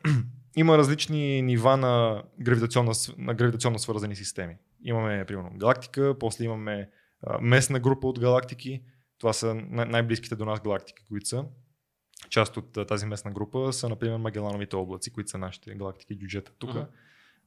има 0.56 0.78
различни 0.78 1.42
нива 1.42 1.76
на 1.76 2.22
гравитационно, 2.40 2.92
на 3.18 3.34
гравитационно 3.34 3.78
свързани 3.78 4.16
системи. 4.16 4.56
Имаме, 4.84 5.24
примерно, 5.24 5.50
галактика, 5.56 6.16
после 6.20 6.44
имаме 6.44 6.90
а, 7.22 7.38
местна 7.40 7.80
група 7.80 8.06
от 8.06 8.20
галактики. 8.20 8.82
Това 9.18 9.32
са 9.32 9.54
най- 9.54 9.86
най-близките 9.86 10.36
до 10.36 10.44
нас 10.44 10.60
галактики, 10.60 11.04
които 11.08 11.28
са. 11.28 11.44
Част 12.30 12.56
от 12.56 12.76
а, 12.76 12.86
тази 12.86 13.06
местна 13.06 13.30
група 13.30 13.72
са, 13.72 13.88
например, 13.88 14.16
Магелановите 14.16 14.76
облаци, 14.76 15.12
които 15.12 15.30
са 15.30 15.38
нашите 15.38 15.74
галактики, 15.74 16.18
джуджета 16.18 16.52
тук. 16.58 16.74
Мгм. 16.74 16.84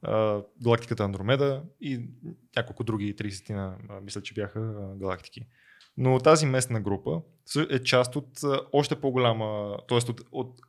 Uh, 0.06 0.44
галактиката 0.62 1.04
Андромеда 1.04 1.62
и 1.80 2.06
няколко 2.56 2.84
други 2.84 3.16
30 3.16 3.54
на, 3.54 3.76
мисля, 4.02 4.22
че 4.22 4.34
бяха 4.34 4.60
галактики. 4.96 5.46
Но 5.96 6.18
тази 6.18 6.46
местна 6.46 6.80
група 6.80 7.20
е 7.70 7.78
част 7.78 8.16
от 8.16 8.28
още 8.72 9.00
по-голяма, 9.00 9.76
т.е. 9.88 9.98
От, 10.10 10.20
от, 10.32 10.60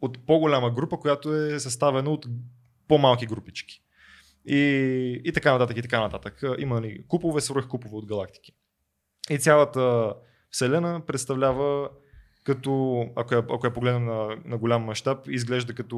от 0.00 0.26
по-голяма 0.26 0.70
група, 0.70 0.96
която 0.96 1.34
е 1.34 1.60
съставена 1.60 2.10
от 2.10 2.26
по-малки 2.88 3.26
групички. 3.26 3.82
И, 4.46 5.20
и 5.24 5.32
така 5.32 5.52
нататък, 5.52 5.76
и 5.76 5.82
така 5.82 6.00
нататък. 6.00 6.42
Има 6.58 6.80
нали, 6.80 7.04
купове, 7.08 7.40
свръхкупове 7.40 7.96
от 7.96 8.06
галактики. 8.06 8.52
И 9.30 9.38
цялата 9.38 10.14
Вселена 10.50 11.00
представлява 11.06 11.88
като, 12.44 13.04
ако 13.16 13.34
я, 13.34 13.38
ако 13.38 13.66
я 13.66 13.72
погледнем 13.72 14.04
на, 14.04 14.36
на 14.44 14.58
голям 14.58 14.82
мащаб, 14.82 15.28
изглежда 15.28 15.74
като 15.74 15.96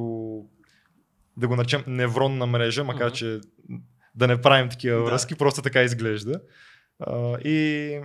да 1.36 1.48
го 1.48 1.56
наречем 1.56 1.84
невронна 1.86 2.46
мрежа, 2.46 2.84
макар 2.84 3.06
Мгм. 3.06 3.14
че 3.14 3.40
да 4.14 4.26
не 4.26 4.40
правим 4.40 4.68
такива 4.68 4.98
Да. 4.98 5.04
връзки, 5.04 5.34
просто 5.34 5.62
така 5.62 5.82
изглежда. 5.82 6.40
А, 7.00 7.38
и 7.38 8.00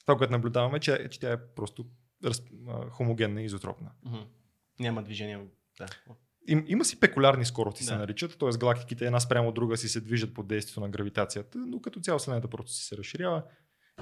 това, 0.00 0.16
което 0.18 0.32
наблюдаваме, 0.32 0.80
че, 0.80 1.08
че 1.10 1.20
тя 1.20 1.32
е 1.32 1.36
просто 1.56 1.86
раз, 2.24 2.42
а, 2.68 2.90
хомогенна 2.90 3.42
и 3.42 3.44
изотропна. 3.44 3.90
Мгм. 4.04 4.18
Няма 4.80 5.02
движение. 5.02 5.46
Да. 5.78 5.86
Им, 6.48 6.64
има 6.68 6.84
си 6.84 7.00
пекулярни 7.00 7.44
скорости, 7.44 7.84
се 7.84 7.92
Да. 7.92 7.98
наричат, 7.98 8.38
т.е. 8.38 8.58
галактиките 8.58 9.06
една 9.06 9.20
спрямо 9.20 9.52
друга 9.52 9.76
си 9.76 9.88
се 9.88 10.00
движат 10.00 10.34
под 10.34 10.48
действието 10.48 10.80
на 10.80 10.88
гравитацията, 10.88 11.58
но 11.58 11.80
като 11.80 12.00
цяло 12.00 12.18
Вселената 12.18 12.48
просто 12.48 12.72
си 12.72 12.84
се 12.84 12.96
разширява 12.96 13.42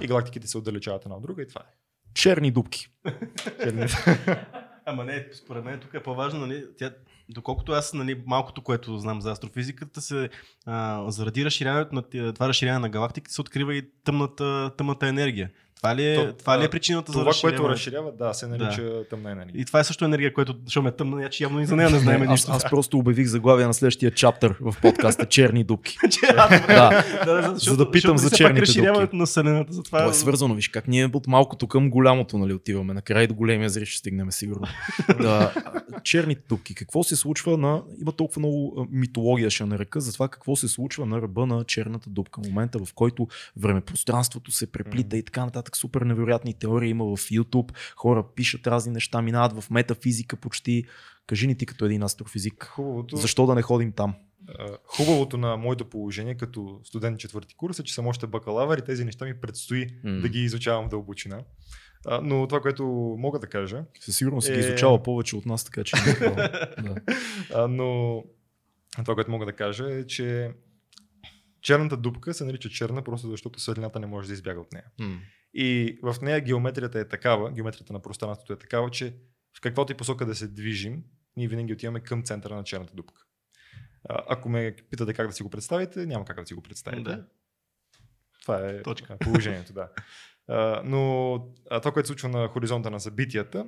и 0.01 0.07
галактиките 0.07 0.47
се 0.47 0.57
отдалечават 0.57 1.05
една 1.05 1.15
от 1.15 1.21
друга 1.21 1.41
и 1.41 1.47
това 1.47 1.61
е. 1.61 1.73
Черни 2.13 2.51
дубки. 2.51 2.87
Ама 4.85 5.03
не, 5.05 5.29
според 5.33 5.63
мен 5.63 5.79
тук 5.79 5.93
е 5.93 6.03
по-важно, 6.03 6.39
нали, 6.39 6.65
тя, 6.77 6.93
доколкото 7.29 7.71
аз, 7.71 7.93
нали, 7.93 8.23
малкото, 8.25 8.61
което 8.61 8.97
знам 8.97 9.21
за 9.21 9.31
астрофизиката, 9.31 10.01
се, 10.01 10.29
а, 10.65 11.11
заради 11.11 11.45
разширяването 11.45 11.95
на 11.95 12.33
това 12.33 12.47
разширяване 12.47 12.81
на 12.81 12.89
галактиките 12.89 13.33
се 13.33 13.41
открива 13.41 13.75
и 13.75 13.89
тъмната, 14.03 14.71
тъмната 14.77 15.07
енергия. 15.07 15.51
Това 15.83 15.95
ли 15.95 16.07
е, 16.07 16.15
То- 16.15 16.33
това 16.33 16.59
ли 16.59 16.63
е 16.63 16.69
причината 16.69 17.11
за 17.11 17.19
Това, 17.19 17.31
което 17.41 17.69
разширява, 17.69 18.11
да, 18.11 18.33
се 18.33 18.47
нарича 18.47 19.03
тъмна 19.09 19.31
енергия. 19.31 19.61
И 19.61 19.65
това 19.65 19.79
е 19.79 19.83
също 19.83 20.05
енергия, 20.05 20.33
която, 20.33 20.55
защото 20.65 20.83
ме 20.83 20.89
е 20.89 20.91
тъмна, 20.91 21.17
значи 21.17 21.43
явно 21.43 21.61
и 21.61 21.65
за 21.65 21.75
нея 21.75 21.89
не 21.89 21.99
знаем 21.99 22.21
аз, 22.21 22.29
нищо. 22.29 22.51
аз 22.51 22.69
просто 22.69 22.97
обявих 22.97 23.27
заглавия 23.27 23.67
на 23.67 23.73
следващия 23.73 24.11
чаптър 24.11 24.55
в 24.61 24.75
подкаста 24.81 25.25
Черни 25.29 25.63
дубки. 25.63 25.97
да, 26.21 26.63
Да, 27.25 27.41
да, 27.41 27.55
за 27.55 27.77
да 27.77 27.91
питам 27.91 28.17
за 28.17 28.37
черните 28.37 28.61
разширяването 28.61 29.15
на 29.15 29.25
Вселената. 29.25 29.73
Затова 29.73 30.03
То 30.03 30.09
е 30.09 30.13
свързано, 30.13 30.55
виж 30.55 30.67
как 30.67 30.87
ние 30.87 31.05
от 31.13 31.27
малкото 31.27 31.67
към 31.67 31.89
голямото 31.89 32.37
нали, 32.37 32.53
отиваме. 32.53 32.93
Накрая 32.93 33.23
и 33.23 33.27
до 33.27 33.33
големия 33.33 33.69
зрив 33.69 33.87
ще 33.87 33.97
стигнем 33.97 34.31
сигурно. 34.31 34.67
да, 35.21 35.53
черните 36.03 36.41
дупки. 36.49 36.75
Какво 36.75 37.03
се 37.03 37.15
случва 37.15 37.57
на... 37.57 37.81
Има 38.01 38.11
толкова 38.11 38.39
много 38.39 38.87
митология, 38.91 39.49
ще 39.49 39.65
нарека, 39.65 40.01
за 40.01 40.13
това 40.13 40.27
какво 40.27 40.55
се 40.55 40.67
случва 40.67 41.05
на 41.05 41.21
ръба 41.21 41.45
на 41.45 41.63
черната 41.63 42.09
дупка. 42.09 42.41
Момента, 42.45 42.79
в 42.85 42.93
който 42.93 43.27
времепространството 43.57 44.51
се 44.51 44.71
преплита 44.71 45.17
и 45.17 45.23
така 45.23 45.45
нататък. 45.45 45.72
Супер 45.75 46.01
невероятни 46.01 46.53
теории 46.53 46.89
има 46.89 47.05
в 47.05 47.19
YouTube. 47.19 47.71
Хора 47.95 48.25
пишат 48.35 48.67
разни 48.67 48.93
неща, 48.93 49.21
минават 49.21 49.61
в 49.61 49.69
метафизика 49.69 50.35
почти. 50.35 50.83
Кажи 51.27 51.47
ни 51.47 51.57
ти 51.57 51.65
като 51.65 51.85
един 51.85 52.03
астрофизик. 52.03 52.63
Хубавото, 52.65 53.15
Защо 53.17 53.45
да 53.45 53.55
не 53.55 53.61
ходим 53.61 53.91
там? 53.91 54.15
хубавото 54.85 55.37
на 55.37 55.57
моето 55.57 55.85
положение 55.85 56.35
като 56.35 56.79
студент 56.83 57.19
четвърти 57.19 57.55
курс 57.55 57.79
е, 57.79 57.83
че 57.83 57.93
съм 57.93 58.07
още 58.07 58.27
бакалавър 58.27 58.77
и 58.77 58.81
тези 58.81 59.05
неща 59.05 59.25
ми 59.25 59.41
предстои 59.41 59.87
М. 60.03 60.21
да 60.21 60.29
ги 60.29 60.39
изучавам 60.39 60.85
в 60.85 60.89
дълбочина. 60.89 61.43
А, 62.07 62.21
но 62.23 62.47
това, 62.47 62.61
което 62.61 62.83
мога 63.19 63.39
да 63.39 63.47
кажа, 63.47 63.83
Със 63.99 64.17
сигурност 64.17 64.47
ги 64.51 64.57
Е. 64.57 64.59
изучава 64.59 65.03
повече 65.03 65.35
от 65.35 65.45
нас, 65.45 65.63
така 65.63 65.83
че... 65.83 65.95
е 65.97 66.29
да. 66.29 66.95
а, 67.55 67.67
но 67.67 68.23
това, 69.03 69.15
което 69.15 69.31
мога 69.31 69.45
да 69.45 69.53
кажа 69.53 69.91
е, 69.93 70.07
че 70.07 70.51
черната 71.63 71.97
дупка 71.97 72.33
се 72.33 72.45
нарича 72.45 72.69
черна, 72.69 73.03
просто 73.03 73.29
защото 73.29 73.59
светлината 73.59 73.99
не 73.99 74.07
може 74.07 74.27
да 74.27 74.33
избяга 74.33 74.59
от 74.59 74.73
нея. 74.73 74.85
М. 74.99 75.19
И 75.53 75.99
в 76.03 76.15
нея 76.21 76.41
геометрията 76.41 76.99
е 76.99 77.07
такава, 77.07 77.51
геометрията 77.51 77.93
на 77.93 78.01
пространството 78.01 78.53
е 78.53 78.57
такава, 78.57 78.89
че 78.89 79.15
в 79.57 79.61
каквато 79.61 79.91
и 79.91 79.97
посока 79.97 80.25
да 80.25 80.35
се 80.35 80.47
движим, 80.47 81.03
ние 81.37 81.47
винаги 81.47 81.73
отиваме 81.73 81.99
към 81.99 82.23
центъра 82.23 82.55
на 82.55 82.63
черната 82.63 82.93
дупка. 82.95 83.21
Ако 84.09 84.49
ме 84.49 84.75
питате 84.91 85.13
как 85.13 85.27
да 85.27 85.33
си 85.33 85.43
го 85.43 85.49
представите, 85.49 86.05
няма 86.05 86.25
как 86.25 86.39
да 86.39 86.45
си 86.45 86.53
го 86.53 86.61
представите. 86.61 87.03
Да. 87.03 87.25
Това 88.41 88.69
е 88.69 88.81
Точка. 88.81 89.17
положението, 89.17 89.73
да. 89.73 89.89
А, 90.47 90.81
но 90.85 91.33
а, 91.69 91.79
това, 91.79 91.91
което 91.91 92.07
се 92.07 92.11
случва 92.11 92.29
на 92.29 92.47
хоризонта 92.47 92.91
на 92.91 92.99
събитията, 92.99 93.65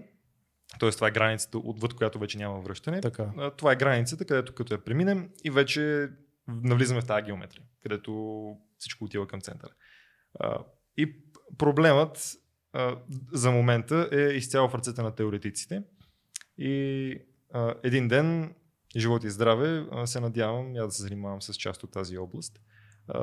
т.е. 0.80 0.92
това 0.92 1.08
е 1.08 1.12
границата, 1.12 1.58
отвъд 1.58 1.94
която 1.94 2.20
вече 2.20 2.38
няма 2.38 2.62
връщане, 2.62 3.02
Така. 3.02 3.52
това 3.58 3.72
е 3.72 3.76
границата, 3.76 4.26
където 4.26 4.56
като 4.56 4.74
я 4.74 4.84
преминем 4.84 5.30
и 5.44 5.52
вече 5.52 6.10
навлизаме 6.48 7.02
в 7.02 7.06
тази 7.06 7.26
геометрия, 7.26 7.64
където 7.84 8.12
всичко 8.78 9.06
отива 9.06 9.28
към 9.28 9.42
центъра. 9.42 9.72
И 10.98 11.16
проблемът 11.58 12.36
за 13.32 13.52
момента 13.52 14.10
е 14.12 14.20
изцяло 14.22 14.70
в 14.70 14.76
ръцете 14.76 15.02
на 15.02 15.16
теоретиците. 15.16 15.84
И 16.58 17.18
един 17.84 18.08
ден, 18.08 18.56
живот 18.98 19.24
и 19.24 19.30
здраве, 19.30 19.86
се 20.06 20.20
надявам 20.20 20.76
я 20.76 20.86
да 20.86 20.92
се 20.92 21.04
занимавам 21.04 21.42
с 21.42 21.54
част 21.54 21.84
от 21.84 21.92
тази 21.92 22.18
област. 22.18 22.60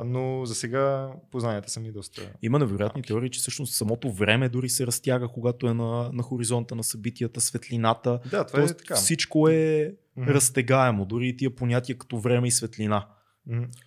Но 0.05 0.45
за 0.45 0.55
сега 0.55 1.13
познанията 1.31 1.69
са 1.69 1.79
ми 1.79 1.91
доста... 1.91 2.33
Има 2.41 2.59
невероятни 2.59 2.99
малки. 2.99 3.07
теории, 3.07 3.29
че 3.29 3.39
всъщност 3.39 3.73
самото 3.75 4.11
време 4.11 4.49
дори 4.49 4.69
се 4.69 4.87
разтяга, 4.87 5.27
когато 5.27 5.67
е 5.67 5.73
на, 5.73 6.09
на 6.13 6.23
хоризонта 6.23 6.75
на 6.75 6.83
събитията, 6.83 7.41
светлината. 7.41 8.19
Да, 8.31 8.45
това 8.45 8.59
Тоест, 8.59 8.73
е 8.73 8.77
така. 8.77 8.95
всичко 8.95 9.49
е 9.49 9.95
Мгм. 10.15 10.29
разтегаемо, 10.29 11.05
дори 11.05 11.27
и 11.27 11.37
тия 11.37 11.55
понятия 11.55 11.97
като 11.97 12.19
време 12.19 12.47
и 12.47 12.51
светлина. 12.51 13.07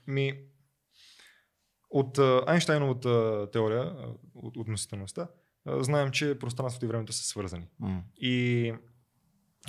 Ми, 0.07 0.41
от 1.91 2.19
Айнштайновата 2.47 3.47
теория, 3.53 3.93
от 4.35 4.57
относителността, 4.57 5.29
знаем, 5.67 6.11
че 6.11 6.39
пространството 6.39 6.85
и 6.85 6.89
времето 6.89 7.13
са 7.13 7.25
свързани. 7.25 7.69
М. 7.81 8.03
И 8.17 8.73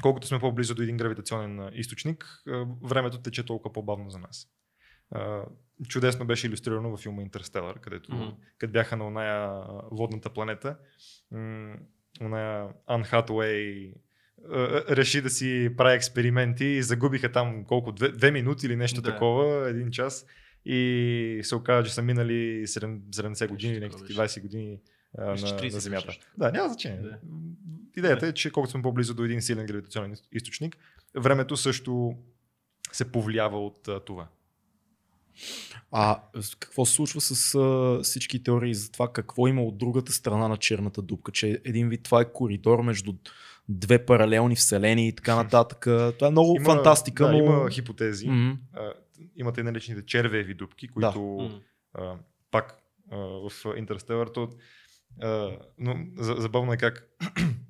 колкото 0.02 0.28
сме 0.28 0.40
по-близо 0.40 0.76
до 0.76 0.82
един 0.82 0.98
гравитационен 0.98 1.70
източник, 1.74 2.44
времето 2.84 3.22
тече 3.22 3.46
толкова 3.46 3.74
по-бавно 3.74 4.10
за 4.10 4.20
нас. 4.20 4.48
Чудесно 5.84 6.26
беше 6.26 6.48
иллюстрирано 6.48 6.90
във 6.90 7.00
филма 7.00 7.22
Интерстелър, 7.22 7.80
където 7.80 8.16
Мгм. 8.16 8.30
където 8.58 8.74
бяха 8.74 8.98
на 8.98 9.08
оная 9.08 9.62
водната 9.92 10.30
планета. 10.30 10.78
м, 11.32 11.76
Оная 12.22 12.68
Ан 12.88 13.04
Хатуей 13.04 13.94
реши 14.90 15.22
да 15.22 15.30
си 15.30 15.70
прави 15.78 15.96
експерименти 15.96 16.66
и 16.66 16.84
загубиха 16.84 17.32
там 17.32 17.66
колко, 17.66 17.92
две, 17.92 18.10
две 18.10 18.32
минути 18.32 18.66
или 18.66 18.76
нещо 18.76 19.02
Да. 19.02 19.12
такова, 19.12 19.70
един 19.70 19.92
час. 19.92 20.26
И 20.66 21.40
се 21.44 21.56
оказа, 21.56 21.84
че 21.84 21.94
са 21.94 22.02
минали 22.02 22.34
7, 22.64 23.00
70 23.12 23.48
години 23.48 23.74
или 23.74 23.80
някакви 23.80 24.04
беше. 24.06 24.14
20 24.14 24.42
години 24.42 24.80
а, 25.18 25.26
на, 25.26 25.38
30 25.38 25.74
на 25.74 25.80
Земята. 25.80 26.14
Да, 26.38 26.52
няма 26.52 26.70
значение. 26.70 27.02
Да. 27.02 27.18
Идеята 27.98 28.28
е, 28.28 28.34
че 28.34 28.52
колкото 28.52 28.72
сме 28.72 28.82
по-близо 28.82 29.14
до 29.14 29.24
един 29.24 29.42
силен 29.42 29.66
гравитационен 29.66 30.12
из- 30.12 30.24
източник, 30.32 30.78
времето 31.16 31.58
също 31.58 32.14
се 32.92 33.12
повлиява 33.12 33.66
от 33.66 33.88
а, 33.88 34.00
това. 34.00 34.28
А 35.92 36.22
какво 36.60 36.86
се 36.86 36.94
случва 36.94 37.22
с 37.22 37.56
а, 37.56 38.00
всички 38.04 38.44
теории 38.44 38.74
за 38.74 38.92
това 38.92 39.14
какво 39.14 39.48
има 39.48 39.64
от 39.64 39.78
другата 39.78 40.12
страна 40.12 40.48
на 40.48 40.58
черната 40.58 41.02
дупка? 41.02 41.32
Че 41.32 41.62
един 41.66 41.90
вид 41.90 42.04
това 42.04 42.22
е 42.22 42.32
коридор 42.32 42.82
между 42.82 43.14
две 43.70 44.06
паралелни 44.06 44.56
вселени 44.56 45.08
и 45.08 45.16
така 45.16 45.36
нататък. 45.36 45.80
Това 46.18 46.28
е 46.28 46.32
много 46.32 46.60
фантастика, 46.64 47.26
да, 47.26 47.32
но... 47.32 47.38
има 47.38 47.70
хипотези. 47.72 48.28
М, 48.28 48.58
А, 48.74 48.94
имате 49.36 49.64
наречените 49.64 50.06
червеви 50.06 50.54
дупки, 50.54 50.88
които 50.88 51.20
М. 51.20 51.60
а, 51.94 52.16
пак 52.52 52.78
а, 53.12 53.18
в 53.18 53.52
Интерстелър, 53.78 54.28
то, 54.28 54.50
а, 55.22 55.52
но 55.78 55.96
за- 56.18 56.36
забавно 56.38 56.74
е 56.74 56.78
как 56.78 57.08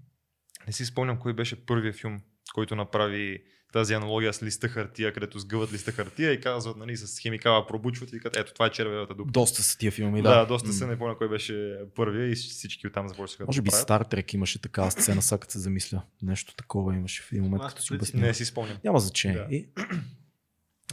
не 0.68 0.74
си 0.74 0.86
спомням 0.86 1.20
кой 1.20 1.34
беше 1.34 1.66
първият 1.66 1.96
филм, 1.96 2.22
който 2.54 2.76
направи 2.76 3.44
тази 3.78 3.94
аналогия 3.94 4.34
с 4.34 4.44
листа 4.44 4.68
хартия, 4.68 5.14
където 5.14 5.40
сгъват 5.40 5.74
листа 5.74 5.92
хартия 5.92 6.34
и 6.34 6.42
казват, 6.42 6.78
нали, 6.78 6.98
с 6.98 7.20
химикала 7.20 7.68
пробучват 7.68 8.14
и 8.14 8.20
казват, 8.20 8.36
ето 8.38 8.54
това 8.54 8.66
е 8.66 8.70
червевата 8.70 9.14
дупка. 9.14 9.32
Доста 9.32 9.64
са 9.64 9.78
тия 9.78 9.92
филми, 9.92 10.22
да, 10.22 10.40
да. 10.40 10.46
доста 10.46 10.68
М. 10.68 10.74
се 10.74 10.88
не 10.88 10.98
помня 10.98 11.18
кой 11.18 11.30
беше 11.30 11.78
първия 11.96 12.32
и 12.32 12.36
всички 12.36 12.88
оттам 12.88 13.08
започнаха 13.08 13.46
Може 13.46 13.58
да 13.58 13.64
би. 13.64 13.70
Стар 13.72 14.02
Трек 14.02 14.34
имаше 14.34 14.62
такава 14.62 14.92
сцена, 14.92 15.22
сега 15.22 15.38
като 15.38 15.52
се 15.52 15.60
замисля. 15.60 16.02
Нещо 16.22 16.56
такова 16.56 16.96
имаше 16.96 17.24
в 17.24 17.32
един 17.32 17.44
момент, 17.44 17.64
като 17.68 17.82
си 17.82 17.94
обясня. 17.94 18.20
Не 18.22 18.34
си 18.34 18.46
спомням. 18.46 18.78
Няма 18.84 19.00
значение. 19.00 19.38
Да. 19.40 19.56
И, 19.56 19.70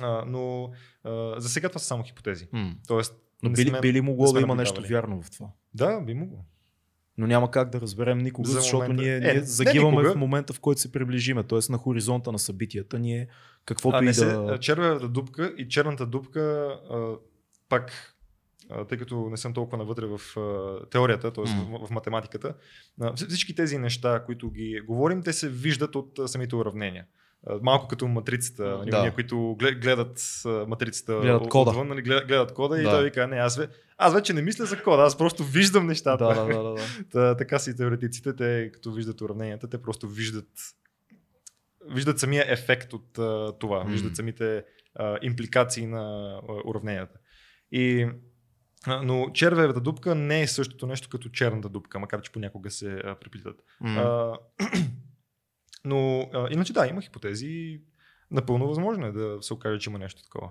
А, 0.00 0.24
но 0.26 0.70
а, 1.04 1.40
за 1.40 1.48
сега 1.48 1.68
това 1.68 1.78
са 1.78 1.86
само 1.86 2.02
хипотези. 2.02 2.48
Тоест, 2.88 3.14
Но 3.42 3.50
би, 3.50 3.62
сме- 3.62 3.80
би 3.80 3.92
ли 3.92 4.00
могло 4.00 4.32
да 4.32 4.40
има 4.40 4.54
нещо 4.54 4.82
вярно 4.82 5.22
в 5.22 5.30
това? 5.30 5.46
Да, 5.74 6.00
би 6.00 6.14
могло. 6.14 6.44
Но 7.18 7.26
няма 7.26 7.50
как 7.50 7.70
да 7.70 7.80
разберем 7.80 8.18
никога, 8.18 8.48
За 8.48 8.54
защото 8.54 8.82
момента- 8.82 9.02
ние, 9.02 9.16
Е, 9.16 9.20
ние 9.20 9.40
загиваме 9.40 9.90
никога. 9.92 10.12
в 10.12 10.16
момента, 10.16 10.52
в 10.52 10.60
който 10.60 10.80
се 10.80 10.92
приближиме, 10.92 11.42
т.е. 11.42 11.72
на 11.72 11.78
хоризонта 11.78 12.32
на 12.32 12.38
събитията. 12.38 12.98
Ние 12.98 13.28
каквото 13.64 13.96
а, 13.96 14.02
и 14.02 14.04
не 14.04 14.14
се, 14.14 14.24
да... 14.26 14.32
а, 14.44 14.58
червената 14.58 15.08
дупка 15.08 15.54
и 15.58 15.68
черната 15.68 16.06
дупка 16.06 16.40
а, 16.90 17.12
пак 17.68 18.14
а, 18.70 18.84
тъй 18.84 18.98
като 18.98 19.28
не 19.30 19.36
съм 19.36 19.54
толкова 19.54 19.78
навътре 19.78 20.06
в 20.06 20.20
а, 20.36 20.86
теорията, 20.86 21.32
т.е. 21.32 21.44
М. 21.46 21.78
в, 21.78 21.86
в 21.86 21.90
математиката, 21.90 22.54
а, 23.00 23.12
вс- 23.12 23.28
всички 23.28 23.54
тези 23.54 23.78
неща, 23.78 24.22
които 24.26 24.50
ги 24.50 24.80
говорим, 24.80 25.22
те 25.22 25.32
се 25.32 25.48
виждат 25.48 25.96
от 25.96 26.18
а, 26.18 26.28
самите 26.28 26.56
уравнения. 26.56 27.06
Малко 27.62 27.88
като 27.88 28.08
матрицата, 28.08 28.78
нали, 28.78 28.90
Да. 28.90 29.00
ние, 29.00 29.10
които 29.10 29.56
гле- 29.58 29.74
гледат 29.74 30.20
матрицата 30.68 31.14
Гледат 31.14 31.42
от- 31.42 31.48
кода. 31.48 31.70
отвън, 31.70 31.88
нали, 31.88 32.02
гледат, 32.02 32.26
гледат 32.26 32.52
кода 32.52 32.80
и 32.80 32.82
Да. 32.82 32.90
той 32.90 33.04
вика, 33.04 33.26
не, 33.26 33.36
аз, 33.36 33.56
ве, 33.56 33.68
аз 33.98 34.14
вече 34.14 34.32
не 34.32 34.42
мисля 34.42 34.64
за 34.64 34.82
кода, 34.82 35.02
аз 35.02 35.18
просто 35.18 35.44
виждам 35.44 35.86
нещата. 35.86 36.24
Да, 36.24 36.34
да, 36.36 36.46
да, 36.46 36.62
да, 36.62 36.70
да. 36.70 36.80
Та, 37.10 37.36
така 37.36 37.58
си 37.58 37.76
теоретиците, 37.76 38.36
те 38.36 38.70
като 38.74 38.92
виждат 38.92 39.20
уравненията, 39.20 39.68
те 39.68 39.82
просто 39.82 40.08
виждат 40.08 40.48
виждат 41.86 42.18
самия 42.18 42.44
ефект 42.48 42.92
от 42.92 43.18
а, 43.18 43.52
това, 43.52 43.78
М. 43.78 43.90
виждат 43.90 44.16
самите 44.16 44.64
а, 44.94 45.18
импликации 45.22 45.86
на 45.86 46.02
а, 46.38 46.52
уравненията. 46.64 47.18
И, 47.72 48.08
а, 48.86 49.02
но 49.02 49.30
червевата 49.30 49.80
дупка 49.80 50.14
не 50.14 50.42
е 50.42 50.46
същото 50.46 50.86
нещо 50.86 51.08
като 51.08 51.28
черната 51.28 51.68
дупка, 51.68 51.98
макар 51.98 52.20
че 52.20 52.32
понякога 52.32 52.70
се 52.70 52.92
а, 52.94 53.14
преплитат. 53.14 53.56
М. 53.80 54.00
А, 54.00 54.38
но 55.84 56.20
а, 56.34 56.48
иначе 56.50 56.72
да, 56.72 56.86
има 56.86 57.02
хипотези 57.02 57.80
напълно 58.30 58.68
възможно 58.68 59.06
е 59.06 59.12
да 59.12 59.38
се 59.40 59.54
окаже, 59.54 59.78
че 59.78 59.90
има 59.90 59.98
нещо 59.98 60.22
такова. 60.22 60.48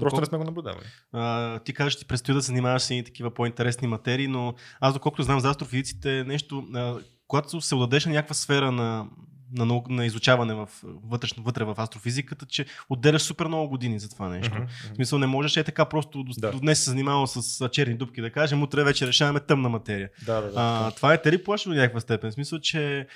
Просто 0.00 0.20
не 0.20 0.26
сме 0.26 0.38
го 0.38 0.44
наблюдавали. 0.44 0.84
А, 1.12 1.58
ти 1.58 1.72
кажеш, 1.72 1.94
че 1.94 2.06
предстои 2.06 2.34
да 2.34 2.42
се 2.42 2.46
занимаваш 2.46 2.82
с 2.82 2.90
едни 2.90 3.04
такива 3.04 3.30
по-интересни 3.34 3.88
материи, 3.88 4.26
но 4.28 4.54
аз 4.80 4.94
доколкото 4.94 5.22
знам 5.22 5.40
за 5.40 5.50
астрофизиците 5.50 6.18
е 6.18 6.24
нещо, 6.24 6.68
а, 6.74 6.96
когато 7.26 7.60
се 7.60 7.74
отдадеш 7.74 8.06
на 8.06 8.12
някаква 8.12 8.34
сфера 8.34 8.72
на, 8.72 9.06
на, 9.52 9.66
наук, 9.66 9.88
на 9.88 10.06
изучаване 10.06 10.54
в, 10.54 10.68
вътрешно, 10.82 11.42
вътре 11.42 11.64
в 11.64 11.74
астрофизиката, 11.78 12.46
че 12.46 12.66
отделяш 12.88 13.22
супер 13.22 13.46
много 13.46 13.68
години 13.68 13.98
за 13.98 14.10
това 14.10 14.28
нещо. 14.28 14.54
Мгм, 14.54 14.66
В 14.66 14.84
мгм. 14.84 14.94
смисъл 14.94 15.18
не 15.18 15.26
можеш 15.26 15.56
е 15.56 15.64
така 15.64 15.84
просто 15.84 16.22
до, 16.22 16.32
Да. 16.38 16.50
до 16.50 16.60
днес 16.60 16.84
се 16.84 16.90
занимавал 16.90 17.26
с 17.26 17.68
черни 17.68 17.94
дупки, 17.94 18.20
да 18.20 18.30
кажем, 18.30 18.62
утре 18.62 18.84
вече 18.84 19.06
решаваме 19.06 19.40
тъмна 19.40 19.68
материя. 19.68 20.10
Да, 20.26 20.40
да, 20.40 20.48
да. 20.48 20.52
А, 20.56 20.90
това 20.90 21.14
е 21.14 21.22
те 21.22 21.32
ли 21.32 21.44
плаши 21.44 21.68
до 21.68 21.74
някаква 21.74 22.00
степен? 22.00 22.30
В 22.30 22.34
смисъл, 22.34 22.58
че 22.58 23.06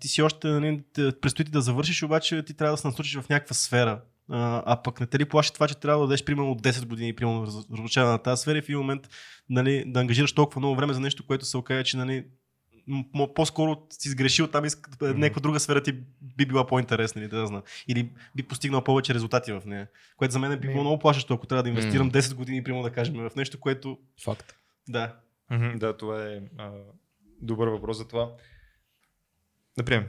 ти 0.00 0.08
си 0.08 0.22
още, 0.22 0.48
нали, 0.48 0.82
предстои 0.94 1.44
ти 1.44 1.50
да 1.50 1.60
завършиш, 1.60 2.02
обаче 2.02 2.42
ти 2.44 2.54
трябва 2.54 2.72
да 2.72 2.78
се 2.78 2.86
насочиш 2.88 3.18
в 3.18 3.28
някаква 3.28 3.54
сфера. 3.54 4.02
А, 4.28 4.62
а 4.66 4.82
пък 4.82 5.00
не 5.00 5.06
те 5.06 5.18
ли 5.18 5.24
плаши 5.24 5.52
това, 5.52 5.68
че 5.68 5.76
трябва 5.76 6.00
да 6.00 6.06
дадеш 6.06 6.24
примерно 6.24 6.54
10 6.54 6.86
години 6.86 7.16
примерно 7.16 7.46
за 7.46 7.64
разрушаване 7.72 8.12
на 8.12 8.18
тази 8.18 8.42
сфера 8.42 8.58
и 8.58 8.62
в 8.62 8.68
един 8.68 8.78
момент 8.78 9.08
нали, 9.50 9.84
да 9.86 10.00
ангажираш 10.00 10.32
толкова 10.32 10.60
много 10.60 10.76
време 10.76 10.92
за 10.94 11.00
нещо, 11.00 11.26
което 11.26 11.44
се 11.44 11.56
окаже, 11.56 11.84
че 11.84 11.96
нали, 11.96 12.24
по-скоро 13.34 13.76
си 13.90 14.08
сгрешил 14.08 14.46
там 14.46 14.64
и 14.64 14.68
ск- 14.68 15.10
Мгм. 15.10 15.20
някаква 15.20 15.40
друга 15.40 15.60
сфера 15.60 15.82
ти 15.82 15.92
би 16.36 16.46
била 16.46 16.66
по-интересна 16.66 17.20
или 17.20 17.28
да 17.28 17.40
не 17.40 17.46
знам. 17.46 17.62
Или 17.88 18.10
би 18.36 18.42
постигнал 18.42 18.84
повече 18.84 19.14
резултати 19.14 19.52
в 19.52 19.62
нея. 19.66 19.88
Което 20.16 20.32
за 20.32 20.38
мен 20.38 20.60
би 20.60 20.68
било 20.68 20.80
много 20.80 20.98
плашещо, 20.98 21.34
ако 21.34 21.46
трябва 21.46 21.62
да 21.62 21.68
инвестирам 21.68 22.06
М. 22.06 22.12
10 22.12 22.34
години, 22.34 22.64
примерно 22.64 22.82
да 22.82 22.90
кажем, 22.92 23.14
в 23.14 23.36
нещо, 23.36 23.60
което 23.60 23.98
Факт. 24.24 24.54
да. 24.88 25.16
Мгм, 25.50 25.78
Да, 25.78 25.96
това 25.96 26.24
е 26.24 26.40
а, 26.58 26.70
добър 27.42 27.68
въпрос 27.68 27.96
за 27.96 28.08
това. 28.08 28.30
Например, 29.78 30.08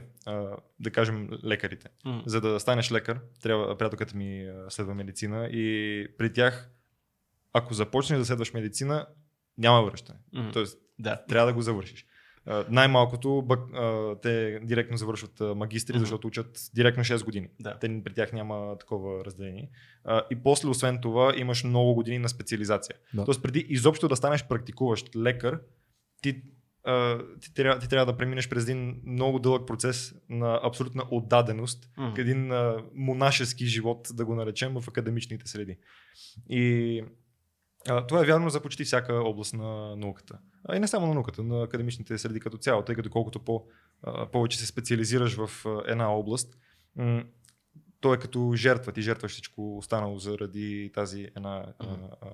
да 0.80 0.90
кажем 0.92 1.28
лекарите. 1.44 1.88
М. 2.04 2.22
За 2.26 2.40
да 2.40 2.60
станеш 2.60 2.92
лекар, 2.92 3.20
трябва, 3.42 3.78
приятелката 3.78 4.16
ми 4.16 4.52
следва 4.68 4.94
медицина 4.94 5.46
и 5.46 6.06
при 6.18 6.32
тях, 6.32 6.70
ако 7.52 7.74
започнеш 7.74 8.18
да 8.18 8.24
следваш 8.24 8.52
медицина, 8.52 9.06
няма 9.58 9.82
връщане. 9.82 10.18
М. 10.32 10.50
Тоест, 10.52 10.78
Да. 10.98 11.24
трябва 11.28 11.46
да 11.46 11.54
го 11.54 11.62
завършиш. 11.62 12.06
Най-малкото 12.68 13.42
бък, 13.42 13.60
те 14.22 14.60
директно 14.62 14.96
завършват 14.96 15.56
магистри, 15.56 15.92
Мгм. 15.94 16.00
защото 16.00 16.26
учат 16.28 16.70
директно 16.74 17.04
6 17.04 17.24
години. 17.24 17.48
Да. 17.60 17.78
Те, 17.78 18.00
при 18.04 18.14
тях 18.14 18.32
няма 18.32 18.78
такова 18.78 19.24
разделение. 19.24 19.70
И 20.30 20.36
после, 20.42 20.68
освен 20.68 21.00
това, 21.00 21.32
имаш 21.36 21.64
много 21.64 21.94
години 21.94 22.18
на 22.18 22.28
специализация. 22.28 22.96
Да. 23.14 23.24
Тоест, 23.24 23.42
преди 23.42 23.66
изобщо 23.68 24.08
да 24.08 24.16
станеш 24.16 24.44
практикуващ 24.48 25.16
лекар, 25.16 25.60
ти, 26.22 26.42
ти, 27.40 27.54
трябва, 27.54 27.80
ти 27.80 27.88
трябва 27.88 28.12
да 28.12 28.16
преминеш 28.16 28.48
през 28.48 28.62
един 28.62 29.02
много 29.06 29.38
дълъг 29.38 29.66
процес 29.66 30.14
на 30.28 30.60
абсолютна 30.62 31.04
отдаденост, 31.10 31.90
М. 31.96 32.14
един 32.18 32.52
а, 32.52 32.84
монашески 32.94 33.66
живот, 33.66 34.08
да 34.12 34.24
го 34.24 34.34
наречем, 34.34 34.80
в 34.80 34.88
академичните 34.88 35.48
среди. 35.48 35.78
И 36.48 37.02
а, 37.88 38.06
това 38.06 38.22
е 38.22 38.26
вярно 38.26 38.50
за 38.50 38.60
почти 38.60 38.84
всяка 38.84 39.14
област 39.14 39.54
на 39.54 39.96
науката. 39.96 40.38
А 40.68 40.76
и 40.76 40.80
не 40.80 40.88
само 40.88 41.06
на 41.06 41.14
науката, 41.14 41.42
на 41.42 41.62
академичните 41.62 42.18
среди 42.18 42.40
като 42.40 42.58
цяло, 42.58 42.82
тъй 42.82 42.94
като 42.94 43.10
колкото 43.10 43.44
по, 43.44 43.66
а, 44.02 44.26
повече 44.30 44.58
се 44.58 44.66
специализираш 44.66 45.36
в 45.36 45.66
а, 45.66 45.82
една 45.86 46.08
област, 46.12 46.58
м- 46.96 47.24
то 48.00 48.14
е 48.14 48.18
като 48.18 48.52
жертва. 48.56 48.92
Ти 48.92 49.02
жертваш 49.02 49.32
всичко 49.32 49.78
останало 49.78 50.18
заради 50.18 50.90
тази 50.94 51.28
една 51.36 51.66
а, 51.78 51.86
а, 52.20 52.28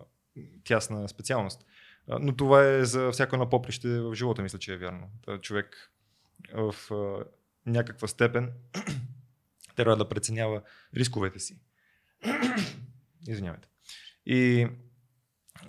тясна 0.64 1.08
специалност. 1.08 1.64
Но 2.08 2.36
това 2.36 2.64
е 2.64 2.84
за 2.84 3.10
всяко 3.10 3.36
едно 3.36 3.48
поприще 3.48 4.00
в 4.00 4.14
живота, 4.14 4.42
мисля, 4.42 4.58
че 4.58 4.72
е 4.72 4.76
вярно. 4.76 5.10
Човек 5.40 5.92
в 6.54 6.74
някаква 7.66 8.08
степен 8.08 8.52
трябва 9.76 9.96
да 9.96 10.08
преценява 10.08 10.62
рисковете 10.96 11.38
си. 11.38 11.58
Извинявайте. 13.28 13.68
И, 14.26 14.68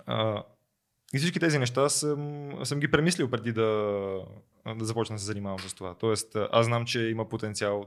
а, 0.06 0.42
и 1.14 1.18
всички 1.18 1.40
тези 1.40 1.58
неща 1.58 1.88
съм, 1.88 2.52
съм 2.64 2.80
ги 2.80 2.90
премислил 2.90 3.30
преди 3.30 3.52
да, 3.52 3.64
да 4.76 4.84
започна 4.84 5.16
да 5.16 5.20
се 5.20 5.26
занимавам 5.26 5.58
с 5.58 5.74
това. 5.74 5.94
Тоест, 5.94 6.36
аз 6.52 6.66
знам, 6.66 6.84
че 6.84 7.00
има 7.00 7.28
потенциал 7.28 7.86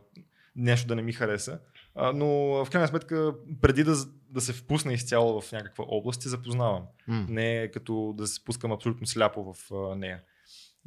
нещо 0.55 0.88
да 0.88 0.95
не 0.95 1.01
ми 1.01 1.13
хареса, 1.13 1.60
а, 1.95 2.12
но 2.12 2.27
в 2.65 2.67
крайна 2.71 2.88
сметка, 2.88 3.36
преди 3.62 3.83
да, 3.83 3.95
да 4.30 4.42
се 4.42 4.54
впусна 4.54 4.94
изцяло 4.94 5.42
в 5.42 5.52
някаква 5.52 5.86
област, 5.88 6.22
се 6.22 6.30
запознавам. 6.30 6.88
М. 7.08 7.26
Не 7.30 7.62
е 7.62 7.72
като 7.72 8.13
да 8.18 8.28
се 8.28 8.34
спускам 8.34 8.72
абсолютно 8.72 9.08
сляпо 9.08 9.54
в 9.54 9.72
а, 9.72 9.96
нея. 9.96 10.24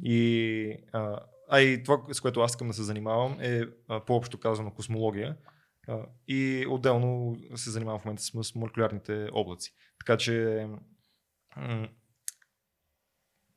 И, 0.03 0.75
а, 0.93 1.19
а 1.49 1.59
и 1.61 1.83
това, 1.83 2.01
с 2.11 2.21
което 2.21 2.41
аз 2.41 2.51
искам 2.51 2.67
да 2.67 2.73
се 2.73 2.83
занимавам 2.83 3.37
е 3.41 3.63
а, 3.87 4.05
по-общо 4.05 4.39
казано 4.39 4.71
космология. 4.71 5.37
А, 5.87 5.99
и 6.27 6.65
отделно 6.69 7.37
се 7.55 7.71
занимавам 7.71 7.99
в 7.99 8.05
момента 8.05 8.23
с, 8.23 8.43
с 8.43 8.55
молекулярните 8.55 9.29
облаци. 9.33 9.73
Така 9.99 10.17
че 10.17 10.67
м- 11.57 11.87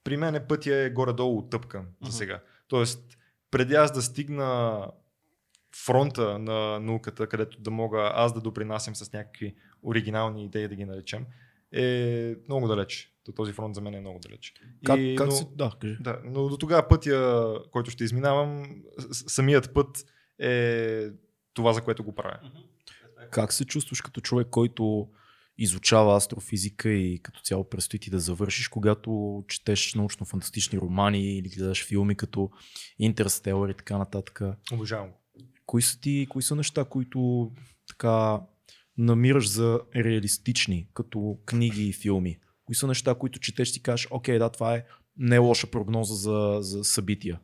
при 0.05 0.17
мен 0.17 0.45
пътя 0.49 0.77
е 0.77 0.91
горе-долу 0.91 1.39
оттъпкан 1.39 1.83
за 1.83 2.09
Мгм. 2.09 2.13
сега. 2.13 2.43
Тоест, 2.69 3.19
преди 3.51 3.75
аз 3.75 3.93
да 3.93 4.03
стигна 4.03 4.87
фронта 5.77 6.39
на 6.39 6.81
науката, 6.81 7.27
където 7.27 7.61
да 7.61 7.71
мога 7.71 8.11
аз 8.15 8.35
да 8.35 8.41
допринасям 8.41 8.95
с 8.95 9.13
някакви 9.13 9.55
оригинални 9.83 10.45
идеи, 10.45 10.69
да 10.69 10.75
ги 10.75 10.85
наречем, 10.85 11.27
е 11.73 12.35
много 12.49 12.69
далеч. 12.69 13.11
То 13.25 13.33
Този 13.33 13.53
фронт 13.53 13.75
за 13.75 13.81
мен 13.81 13.95
е 13.95 14.01
много 14.01 14.19
далеч. 14.19 14.55
Как, 14.85 14.99
И, 14.99 15.15
как 15.19 15.27
но, 15.27 15.33
се... 15.33 15.47
Да, 15.55 15.73
кажи. 15.81 15.97
да, 16.01 16.21
но 16.25 16.49
до 16.49 16.57
тогава 16.57 16.89
пътя, 16.89 17.59
който 17.73 17.91
ще 17.91 18.05
изминавам, 18.05 18.83
самият 19.13 19.75
път 19.75 20.05
е 20.39 21.09
това, 21.55 21.73
за 21.73 21.81
което 21.81 22.05
го 22.05 22.15
правя. 22.15 22.41
Как 23.31 23.53
се 23.53 23.65
чувстваш 23.65 24.01
като 24.01 24.21
човек, 24.21 24.49
който 24.51 25.09
изучава 25.59 26.17
астрофизика 26.17 26.89
и 26.89 27.23
като 27.23 27.41
цяло 27.41 27.69
предстои 27.69 27.99
ти 27.99 28.11
да 28.11 28.21
завършиш, 28.21 28.69
когато 28.69 29.45
четеш 29.49 29.95
научно-фантастични 29.95 30.81
романи 30.81 31.39
или 31.39 31.49
гледаш 31.49 31.87
филми 31.87 32.15
като 32.15 32.51
Интерстелър 32.99 33.69
и 33.69 33.75
така 33.75 33.99
нататък? 33.99 34.41
Обожавам 34.73 35.11
го. 35.11 35.24
Кои 35.67 35.83
са 35.83 36.01
ти, 36.01 36.27
кои 36.31 36.43
са 36.43 36.57
неща, 36.57 36.85
които 36.85 37.53
така 37.89 38.41
намираш 38.99 39.51
за 39.51 39.81
реалистични, 39.97 40.89
като 40.95 41.39
книги 41.47 41.89
и 41.89 41.93
филми? 41.93 42.39
Кои 42.65 42.75
са 42.75 42.87
неща, 42.87 43.15
които 43.15 43.39
четеш 43.39 43.71
и 43.71 43.73
си 43.73 43.83
кажеш, 43.83 44.09
окей, 44.11 44.39
да, 44.39 44.51
това 44.51 44.75
е 44.75 44.85
не 45.17 45.39
лоша 45.39 45.71
прогноза 45.71 46.15
за, 46.15 46.59
за 46.61 46.85
събития. 46.85 47.41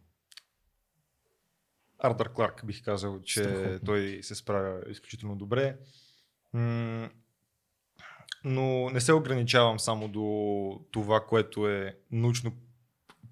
Артър 1.99 2.33
Кларк 2.33 2.67
бих 2.67 2.85
казал, 2.85 3.21
че 3.23 3.45
Страхотно. 3.45 3.81
той 3.87 4.19
се 4.23 4.35
справя 4.35 4.81
изключително 4.91 5.37
добре. 5.37 5.77
Но 8.45 8.91
не 8.91 9.01
се 9.01 9.13
ограничавам 9.13 9.79
само 9.81 10.09
до 10.09 10.87
това, 10.91 11.27
което 11.27 11.69
е 11.69 11.99
научно 12.11 12.53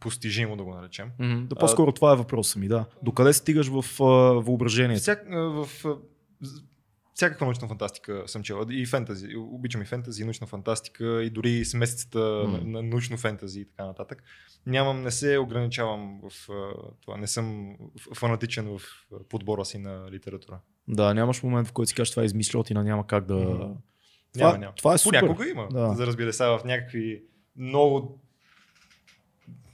постижимо, 0.01 0.57
да 0.57 0.65
го 0.65 0.75
наречем. 0.75 1.11
Mm-hmm. 1.21 1.47
Да, 1.47 1.57
по-скоро 1.57 1.93
това 1.93 2.13
е 2.13 2.17
въпросът 2.17 2.57
ми, 2.57 2.69
да. 2.69 2.85
Докъде 3.03 3.33
стигаш 3.33 3.69
в 3.69 4.03
а, 4.03 4.05
въображението? 4.41 5.01
Всяк, 5.01 5.27
а, 5.31 5.37
в, 5.37 5.69
а, 5.85 5.97
всякаква 7.15 7.47
научна 7.47 7.69
фантастика 7.69 8.25
съм 8.27 8.43
чела. 8.43 8.67
И 8.71 8.87
фентази. 8.87 9.37
Обичам 9.37 9.83
и 9.83 9.85
фентази, 9.85 10.23
и 10.23 10.25
научна 10.25 10.47
фантастика, 10.47 11.23
и 11.25 11.31
дори 11.31 11.65
смесицата 11.65 12.19
М. 12.19 12.59
на, 12.59 12.61
на 12.65 12.83
научно 12.83 13.17
фентази 13.17 13.61
и 13.61 13.65
така 13.65 13.85
нататък. 13.85 14.23
Нямам, 14.67 15.03
не 15.03 15.11
се 15.11 15.39
ограничавам 15.39 16.21
в 16.31 16.51
а, 16.53 16.73
това. 17.01 17.17
Не 17.17 17.27
съм 17.27 17.77
фанатичен 18.15 18.79
в 18.79 18.81
а, 19.13 19.17
подбора 19.29 19.65
си 19.65 19.79
на 19.79 20.11
литература. 20.11 20.61
Да, 20.89 21.15
нямаш 21.15 21.43
момент, 21.43 21.69
в 21.69 21.73
който 21.73 21.89
си 21.89 21.95
кажеш 21.95 22.11
това 22.11 22.23
е 22.23 22.27
измишлетина, 22.27 22.85
няма 22.85 23.07
как 23.07 23.27
да... 23.27 23.35
Мгм. 23.35 23.73
Това, 24.35 24.47
Няма, 24.47 24.59
няма. 24.59 24.75
това 24.75 24.95
е 24.95 24.99
супер. 24.99 25.21
Понякога 25.21 25.49
има. 25.49 25.69
Да. 25.73 25.95
За 25.95 26.07
разбира 26.07 26.33
се, 26.33 26.45
в 26.45 26.61
някакви 26.65 27.23
много 27.57 28.21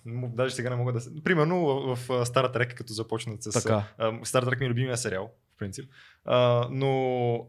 Даже 0.06 0.54
сега 0.54 0.70
не 0.70 0.76
мога 0.76 0.92
да 0.92 1.00
се... 1.00 1.10
Примерно 1.24 1.60
в, 1.86 1.98
в 2.08 2.26
Стара 2.26 2.52
Трек, 2.52 2.74
като 2.74 2.92
започнат 2.92 3.42
с... 3.42 3.50
Така. 3.52 3.84
Стар 4.24 4.42
Трек 4.42 4.60
ми 4.60 4.66
е 4.66 4.70
любимия 4.70 4.96
сериал, 4.96 5.30
в 5.54 5.58
принцип. 5.58 5.90
А, 6.24 6.68
но 6.70 6.90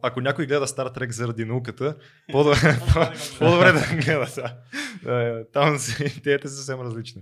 ако 0.01 0.21
някой 0.21 0.45
гледа 0.45 0.67
Стар 0.67 0.87
Трек 0.87 1.11
заради 1.11 1.45
науката, 1.45 1.95
по-добре, 2.31 2.57
по-добре 3.39 3.71
да 3.71 3.95
гледа. 3.95 4.27
Да. 4.35 4.57
А, 5.11 5.43
Там 5.53 5.77
идеята 6.17 6.49
са 6.49 6.55
съвсем 6.55 6.81
различни. 6.81 7.21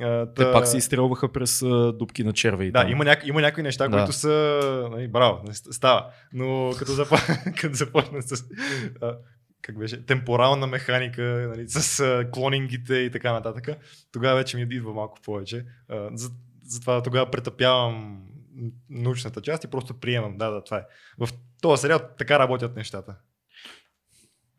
А, 0.00 0.26
Те 0.26 0.44
та- 0.44 0.52
пак 0.52 0.66
се 0.66 0.76
изстрелваха 0.76 1.28
през 1.28 1.60
дубки 1.94 2.24
на 2.24 2.32
червей. 2.32 2.70
да, 2.70 2.80
там. 2.82 2.90
има, 2.90 3.04
няк- 3.04 3.24
има 3.24 3.40
някои 3.40 3.62
неща, 3.62 3.88
Да. 3.88 3.96
които 3.96 4.12
са... 4.12 4.28
Нали, 4.92 5.08
браво, 5.08 5.42
става. 5.52 6.06
Но 6.32 6.72
като, 6.78 6.92
запо- 6.92 7.54
като 7.60 7.74
започна 7.74 8.22
с... 8.22 8.44
Как 9.62 9.78
беше? 9.78 10.06
Темпорална 10.06 10.66
механика, 10.66 11.22
нали, 11.22 11.68
с 11.68 12.00
а, 12.00 12.30
клонингите 12.30 12.94
и 12.94 13.10
така 13.10 13.32
нататък, 13.32 13.68
тогава 14.12 14.36
вече 14.36 14.56
ми 14.56 14.62
идва 14.62 14.92
малко 14.92 15.18
повече. 15.24 15.66
А, 15.88 16.10
за, 16.12 16.30
затова 16.62 17.02
тогава 17.02 17.30
претъпявам 17.30 18.22
научната 18.90 19.40
част 19.40 19.64
и 19.64 19.70
просто 19.70 20.00
приемам. 20.00 20.38
Да, 20.38 20.50
да, 20.50 20.64
това 20.64 20.78
е. 20.78 20.84
В 21.18 21.28
този 21.62 21.80
сериал 21.80 22.00
така 22.18 22.38
работят 22.38 22.76
нещата. 22.76 23.16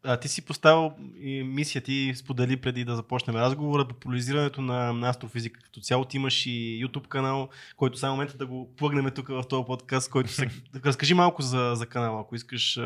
А, 0.03 0.17
ти 0.17 0.27
си 0.27 0.41
поставил 0.41 0.91
и 1.19 1.43
мисия 1.43 1.81
ти 1.81 2.13
сподели 2.15 2.57
преди 2.57 2.85
да 2.85 2.95
започнем 2.95 3.35
разговора, 3.35 3.87
популяризирането 3.87 4.61
на, 4.61 5.09
астрофизика 5.09 5.59
като 5.59 5.81
цяло. 5.81 6.05
Ти 6.05 6.17
имаш 6.17 6.45
и 6.45 6.85
YouTube 6.85 7.07
канал, 7.07 7.49
който 7.75 7.97
само 7.97 8.15
момента 8.15 8.37
да 8.37 8.45
го 8.45 8.75
плъгнем 8.75 9.11
тук 9.15 9.27
в 9.27 9.43
този 9.49 9.65
подкаст, 9.65 10.09
който 10.09 10.31
се... 10.31 10.49
Разкажи 10.85 11.13
малко 11.13 11.41
за, 11.41 11.73
за 11.75 11.85
канала, 11.85 12.21
ако 12.21 12.35
искаш. 12.35 12.79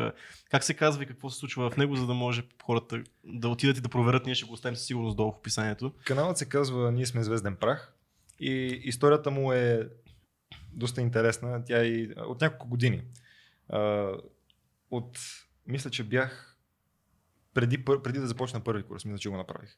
Как 0.50 0.64
се 0.64 0.74
казва 0.74 1.02
и 1.02 1.06
какво 1.06 1.30
се 1.30 1.38
случва 1.38 1.70
в 1.70 1.76
него, 1.76 1.96
за 1.96 2.06
да 2.06 2.14
може 2.14 2.42
хората 2.64 3.02
да 3.24 3.48
отидат 3.48 3.78
и 3.78 3.80
да 3.80 3.88
проверят. 3.88 4.26
Ние 4.26 4.34
ще 4.34 4.46
го 4.46 4.52
оставим 4.52 4.76
със 4.76 4.86
сигурност 4.86 5.16
долу 5.16 5.32
в 5.32 5.36
описанието. 5.36 5.92
Каналът 6.04 6.38
се 6.38 6.48
казва 6.48 6.92
Ние 6.92 7.06
сме 7.06 7.24
звезден 7.24 7.56
прах 7.56 7.92
и 8.40 8.80
историята 8.84 9.30
му 9.30 9.52
е 9.52 9.88
доста 10.72 11.00
интересна. 11.00 11.64
Тя 11.64 11.80
е 11.80 11.84
и 11.84 12.14
от 12.16 12.40
няколко 12.40 12.68
години. 12.68 13.02
От, 14.90 15.18
мисля, 15.66 15.90
че 15.90 16.04
бях 16.04 16.55
преди, 17.56 17.84
преди 17.84 18.18
да 18.18 18.26
започна 18.26 18.60
първи 18.60 18.82
курс, 18.82 19.04
мисля, 19.04 19.18
че 19.18 19.28
го 19.28 19.36
направих. 19.36 19.70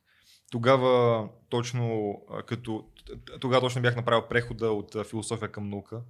Тогава 0.51 1.29
точно, 1.49 2.15
като, 2.47 2.89
тогава 3.41 3.61
точно 3.61 3.83
бях 3.83 3.97
направил 3.97 4.29
прехода 4.29 4.71
от 4.71 5.07
философия 5.07 5.53
към 5.53 5.69
наука. 5.69 6.01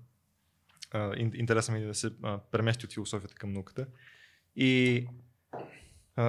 А, 0.91 0.99
ин- 0.99 1.35
Интереса 1.35 1.73
ми 1.73 1.79
е 1.79 1.87
да 1.87 1.95
се 1.95 2.11
премести 2.53 2.87
от 2.87 2.93
философията 2.93 3.35
към 3.35 3.53
науката. 3.53 3.87
И 4.57 5.07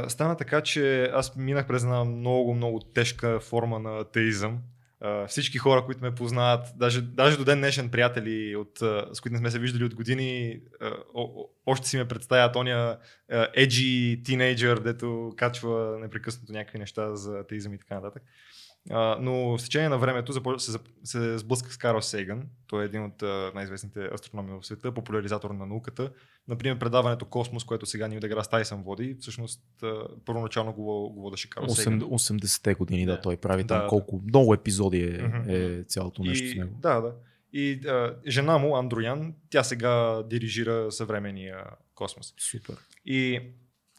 стана 0.08 0.38
така, 0.38 0.62
че 0.62 1.04
аз 1.14 1.36
минах 1.36 1.68
през 1.68 1.84
една 1.84 2.04
много, 2.04 2.54
много 2.54 2.80
тежка 2.80 3.40
форма 3.40 3.80
на 3.80 3.98
атеизъм. 3.98 4.60
Всички 5.28 5.58
хора, 5.58 5.86
които 5.86 6.02
ме 6.02 6.16
познават, 6.16 6.68
даже, 6.76 7.02
даже 7.02 7.38
до 7.38 7.46
ден 7.46 7.58
днешен 7.60 7.90
приятели, 7.90 8.56
от, 8.56 8.78
с 9.14 9.22
които 9.22 9.34
не 9.34 9.40
сме 9.40 9.52
се 9.52 9.60
виждали 9.60 9.84
от 9.84 9.96
години, 9.96 10.60
още 11.66 11.88
си 11.88 11.98
ме 11.98 12.08
представят 12.08 12.56
оня 12.56 12.98
еджи 13.54 14.22
тинейджър, 14.26 14.80
дето 14.80 15.34
качва 15.38 15.98
непрекъснато 16.00 16.54
някакви 16.54 16.80
неща 16.80 17.16
за 17.16 17.40
атеизъм 17.40 17.74
и 17.74 17.78
така 17.78 17.96
нататък. 17.96 18.24
Но 19.20 19.58
в 19.58 19.64
течение 19.64 19.90
на 19.90 19.98
времето 19.98 20.60
се, 20.60 20.80
се 21.04 21.38
сблъсках 21.38 21.74
с 21.74 21.78
Карл 21.78 22.02
Сейган. 22.02 22.44
Той 22.68 22.84
е 22.84 22.86
един 22.86 23.04
от 23.04 23.22
най-известните 23.56 24.10
астрономи 24.14 24.60
в 24.62 24.66
света, 24.66 24.94
популяризатор 24.94 25.52
на 25.52 25.66
науката. 25.66 26.12
Например, 26.50 26.80
предаването 26.80 27.26
Космос, 27.26 27.64
което 27.64 27.86
сега 27.86 28.08
Нил 28.08 28.20
Деграс 28.20 28.48
Тайсън 28.50 28.84
води, 28.84 29.18
всъщност 29.20 29.62
първоначално 30.26 30.74
го, 30.74 31.10
го 31.10 31.22
водеше 31.22 31.50
Карл 31.50 31.70
Сейган. 31.70 32.02
80-те 32.02 32.74
години, 32.74 33.06
да, 33.06 33.12
Да. 33.12 33.22
той 33.22 33.38
прави 33.38 33.68
там 33.68 33.78
Да, 33.78 33.84
да. 33.84 33.90
колко 33.90 34.22
много 34.28 34.54
епизоди 34.54 35.02
е, 35.04 35.22
Мгм. 35.28 35.50
е 35.50 35.84
цялото 35.84 36.24
нещо 36.24 36.46
и, 36.46 36.50
с 36.50 36.56
него. 36.56 36.76
Да, 36.80 37.02
да. 37.02 37.16
И 37.54 37.88
а, 37.88 38.16
жена 38.28 38.58
му, 38.58 38.76
Андроян, 38.78 39.34
тя 39.50 39.64
сега 39.64 40.24
дирижира 40.24 40.92
съвременния 40.92 41.64
космос. 41.96 42.34
Супер. 42.40 42.76
И 43.06 43.40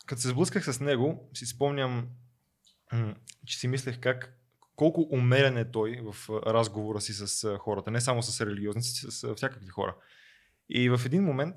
като 0.06 0.22
се 0.22 0.28
сблъсках 0.28 0.64
с 0.74 0.80
него, 0.80 1.30
си 1.34 1.46
спомням, 1.46 2.08
че 3.46 3.58
си 3.58 3.68
мислех 3.68 4.00
как 4.00 4.36
колко 4.76 5.08
умерен 5.12 5.56
е 5.58 5.70
той 5.70 6.00
в 6.12 6.28
разговора 6.46 7.00
си 7.00 7.12
с 7.12 7.56
хората, 7.58 7.90
не 7.90 8.00
само 8.00 8.22
с 8.22 8.46
религиозници, 8.46 9.06
с 9.10 9.34
всякакви 9.34 9.68
хора. 9.68 9.96
И 10.68 10.88
в 10.88 11.00
един 11.06 11.22
момент 11.24 11.56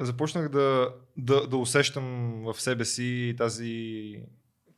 започнах 0.00 0.48
да, 0.48 0.94
да, 1.16 1.46
да 1.48 1.56
усещам 1.56 2.04
в 2.44 2.60
себе 2.60 2.84
си 2.84 3.34
тази, 3.38 4.14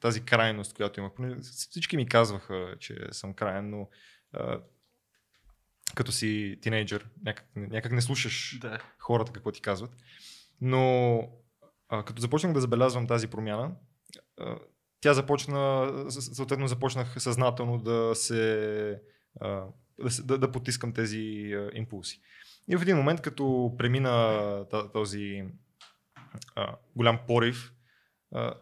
тази 0.01 0.25
крайност, 0.25 0.75
която 0.75 1.01
имах. 1.01 1.13
Всички 1.43 1.97
ми 1.97 2.09
казваха, 2.09 2.77
че 2.81 2.99
съм 3.11 3.35
крайен, 3.35 3.71
но 3.71 3.89
а, 4.33 4.61
като 5.95 6.13
си 6.13 6.59
тинейджър, 6.63 7.09
някак, 7.25 7.47
някак 7.57 7.93
не 7.93 8.01
слушаш 8.03 8.59
Да. 8.61 8.79
хората 8.99 9.33
какво 9.33 9.53
ти 9.53 9.61
казват. 9.61 9.91
Но 10.61 11.19
а, 11.89 12.05
като 12.05 12.21
започнах 12.21 12.53
да 12.53 12.61
забелязвам 12.61 13.07
тази 13.07 13.27
промяна, 13.29 13.73
а, 14.41 14.59
тя 15.01 15.15
започна, 15.15 15.93
съответно 16.11 16.69
започнах 16.69 17.23
съзнателно 17.23 17.79
да 17.79 18.15
се, 18.15 19.01
а, 19.41 19.65
да, 20.05 20.11
се- 20.11 20.23
да, 20.23 20.39
да 20.39 20.53
потискам 20.53 20.93
тези 20.93 21.53
а, 21.53 21.71
импулси. 21.75 22.21
И 22.69 22.77
в 22.77 22.83
един 22.83 22.97
момент, 22.97 23.21
като 23.21 23.75
премина 23.79 24.67
този 24.93 25.45
а, 26.55 26.77
голям 26.97 27.19
порив, 27.27 27.73
а, 28.35 28.55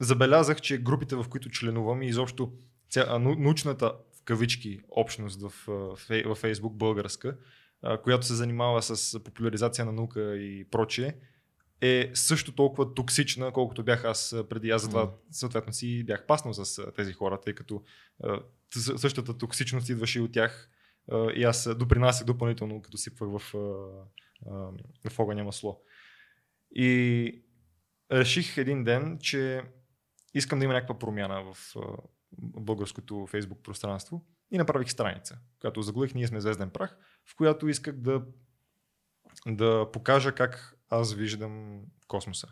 забелязах, 0.00 0.60
че 0.60 0.78
групите, 0.78 1.16
в 1.16 1.26
които 1.30 1.50
членувам 1.50 2.02
и 2.02 2.06
изобщо 2.06 2.52
ця, 2.90 3.18
научната 3.18 3.94
в 4.20 4.22
кавички 4.24 4.80
общност 4.88 5.42
в, 5.42 5.68
а, 5.68 5.72
фей- 5.72 6.28
във 6.28 6.42
Facebook 6.42 6.72
българска, 6.72 7.36
а, 7.82 7.98
която 7.98 8.26
се 8.26 8.34
занимава 8.34 8.82
с 8.82 9.20
популяризация 9.24 9.84
на 9.84 9.92
наука 9.92 10.36
и 10.36 10.70
прочие, 10.70 11.16
е 11.80 12.10
също 12.14 12.52
толкова 12.52 12.94
токсична, 12.94 13.52
колкото 13.52 13.84
бях 13.84 14.04
аз 14.04 14.36
преди. 14.48 14.70
Аз 14.70 14.82
затова 14.82 15.10
съответно 15.30 15.72
си 15.72 16.04
бях 16.04 16.26
паснал 16.26 16.54
с 16.54 16.92
тези 16.96 17.12
хора, 17.12 17.40
тъй 17.40 17.54
като 17.54 17.82
а, 18.24 18.40
съ- 18.74 18.98
същата 18.98 19.38
токсичност 19.38 19.88
идваше 19.88 20.18
и 20.18 20.22
от 20.22 20.32
тях. 20.32 20.70
И 21.34 21.44
аз 21.44 21.76
допринасях 21.76 22.26
допълнително, 22.26 22.82
като 22.82 22.96
сипвах 22.96 23.30
в, 23.30 23.52
в 25.10 25.18
огъня 25.18 25.44
масло. 25.44 25.82
И 26.74 27.42
реших 28.12 28.56
един 28.56 28.84
ден, 28.84 29.18
че 29.20 29.62
искам 30.34 30.58
да 30.58 30.64
има 30.64 30.74
някаква 30.74 30.98
промяна 30.98 31.42
в 31.42 31.74
българското 32.38 33.26
фейсбук 33.26 33.62
пространство 33.62 34.26
и 34.50 34.58
направих 34.58 34.90
страница, 34.90 35.38
която 35.60 35.82
заглавих 35.82 36.14
Ние 36.14 36.26
сме 36.26 36.40
звезден 36.40 36.70
прах, 36.70 36.98
в 37.26 37.36
която 37.36 37.68
исках 37.68 37.96
да, 37.96 38.22
да 39.46 39.92
покажа 39.92 40.34
как 40.34 40.76
аз 40.88 41.14
виждам 41.14 41.82
космоса. 42.08 42.48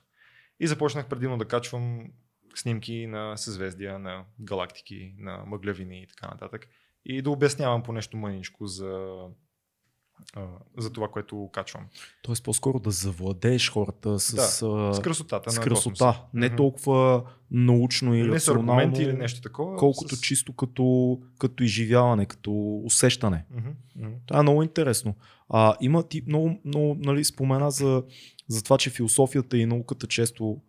И 0.61 0.66
започнах 0.66 1.09
предимно 1.09 1.38
да 1.38 1.49
качвам 1.49 2.12
снимки 2.55 3.07
на 3.07 3.36
съзвездия, 3.36 3.99
на 3.99 4.24
галактики, 4.40 5.14
на 5.18 5.44
мъглявини 5.46 6.03
и 6.03 6.07
така 6.07 6.28
нататък. 6.28 6.68
И 7.09 7.22
да 7.22 7.30
обяснявам 7.30 7.82
по 7.82 7.92
нещо 7.92 8.16
мъничко 8.16 8.66
за, 8.66 9.16
за 10.78 10.92
това, 10.92 11.09
което 11.09 11.50
качвам. 11.52 11.86
Тоест 12.22 12.44
по-скоро 12.44 12.80
да 12.80 12.90
завладееш 12.90 13.70
хората 13.70 14.18
с, 14.18 14.36
Да, 14.36 14.94
С 14.94 15.00
красотата 15.02 15.50
с 15.50 15.56
на 15.56 15.62
красота. 15.62 15.90
космоса. 15.94 16.14
Не 16.34 16.56
толкова 16.56 17.22
научно 17.50 18.14
и 18.14 18.22
Не 18.22 18.28
рационално, 18.28 18.72
аргументи 18.72 19.02
или 19.02 19.12
нещо 19.12 19.40
такова. 19.40 19.76
колкото 19.76 20.16
с... 20.16 20.20
чисто 20.20 20.52
като, 20.52 21.18
като 21.38 21.62
изживяване, 21.62 22.26
като 22.26 22.80
усещане. 22.84 23.44
Мгм, 23.50 23.68
мгм. 23.96 24.14
Това 24.26 24.40
е 24.40 24.42
много 24.42 24.62
интересно. 24.62 25.14
А, 25.48 25.74
има 25.80 26.02
ти 26.02 26.22
много, 26.26 26.61
много 26.64 26.96
нали, 27.00 27.24
спомена 27.24 27.70
за, 27.70 28.02
за 28.48 28.64
това, 28.64 28.78
че 28.78 28.90
философията 28.90 29.59
и 29.59 29.66
науката 29.66 30.06
често 30.06 30.61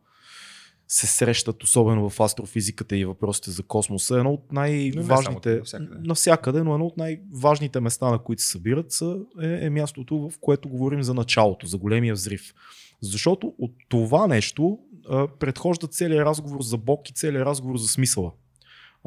се 0.92 1.08
срещат, 1.08 1.64
особено 1.64 2.10
в 2.10 2.20
астрофизиката 2.20 2.98
и 2.98 3.06
въпросите 3.06 3.52
за 3.52 3.64
космоса. 3.64 4.18
Едно 4.18 4.32
от 4.32 4.52
най-важните, 4.52 5.56
навсякъде. 5.56 5.96
навсякъде, 6.08 6.64
но 6.64 6.74
едно 6.74 6.86
от 6.86 6.98
най-важните 6.98 7.80
места, 7.80 8.12
на 8.12 8.20
които 8.20 8.42
се 8.42 8.52
събират, 8.52 8.92
са, 8.92 9.18
е, 9.42 9.66
е 9.66 9.70
мястото, 9.70 10.18
в 10.18 10.34
което 10.42 10.70
говорим 10.70 11.04
за 11.04 11.14
началото, 11.14 11.68
за 11.68 11.78
големия 11.78 12.14
взрив. 12.14 12.54
Защото 13.02 13.54
от 13.58 13.72
това 13.90 14.28
нещо 14.28 14.80
а, 15.10 15.28
предхожда 15.28 15.88
целият 15.88 16.26
разговор 16.26 16.62
за 16.62 16.78
Бог 16.78 17.10
и 17.10 17.14
целият 17.14 17.46
разговор 17.46 17.78
за 17.78 17.88
смисъла. 17.88 18.32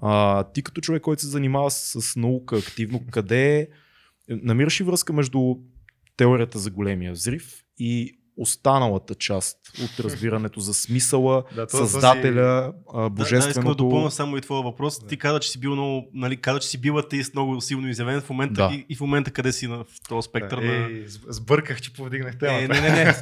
А, 0.02 0.44
ти 0.44 0.62
като 0.62 0.80
човек, 0.80 1.02
който 1.02 1.22
се 1.22 1.28
занимава 1.28 1.70
с, 1.70 2.02
с 2.02 2.16
наука 2.16 2.56
активно, 2.56 3.00
къде 3.10 3.68
намираш 4.28 4.80
ли 4.80 4.84
връзка 4.84 5.12
между 5.12 5.56
теорията 6.16 6.58
за 6.58 6.70
големия 6.70 7.12
взрив 7.12 7.64
и 7.78 8.18
останалата 8.36 9.14
част 9.14 9.58
от 9.84 10.00
разбирането 10.00 10.60
за 10.60 10.74
смисъла, 10.74 11.44
Да, 11.54 11.66
създателя, 11.68 12.42
а, 12.94 13.00
Да, 13.00 13.10
да, 13.10 13.22
искам 13.22 13.34
да 13.34 13.40
божественото. 13.40 13.74
допълня 13.74 14.10
само 14.10 14.36
и 14.36 14.40
твоя 14.40 14.62
въпрос. 14.62 15.00
Да. 15.00 15.06
Ти 15.06 15.16
каза, 15.16 15.40
че 15.40 15.50
си 15.50 15.60
бил 15.60 15.72
много, 15.72 16.08
нали, 16.14 16.36
каза, 16.36 16.60
че 16.60 16.68
си 16.68 16.80
бил 16.80 16.98
атеист 16.98 17.34
много 17.34 17.60
силно 17.60 17.88
изявен 17.88 18.20
в 18.20 18.30
момента 18.30 18.54
Да. 18.62 18.74
и, 18.74 18.86
и 18.88 18.96
в 18.96 19.00
момента 19.00 19.30
къде 19.30 19.52
си 19.52 19.66
на, 19.66 19.78
в 19.78 19.86
този 20.08 20.26
спектър 20.26 20.60
Да, 20.60 20.66
на... 20.66 20.72
Ей, 20.86 21.04
сбърках, 21.08 21.80
че 21.80 21.92
повдигнах 21.92 22.34
Е, 22.34 22.38
темата. 22.38 22.68
не, 22.74 22.80
не, 22.80 23.04
не. 23.04 23.14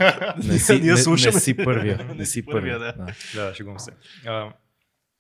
не, 0.45 0.59
си, 0.59 0.73
Ние 0.73 0.91
не, 0.91 0.97
слушаме. 0.97 1.35
не 1.35 1.41
си 1.41 1.57
първия. 1.57 2.11
Не 2.15 2.27
си 2.27 2.47
първия. 2.47 2.79
да. 2.79 2.93
да. 2.93 3.07
Да, 3.37 3.55
шегувам 3.55 3.79
се. 3.79 3.91
А, 4.27 4.53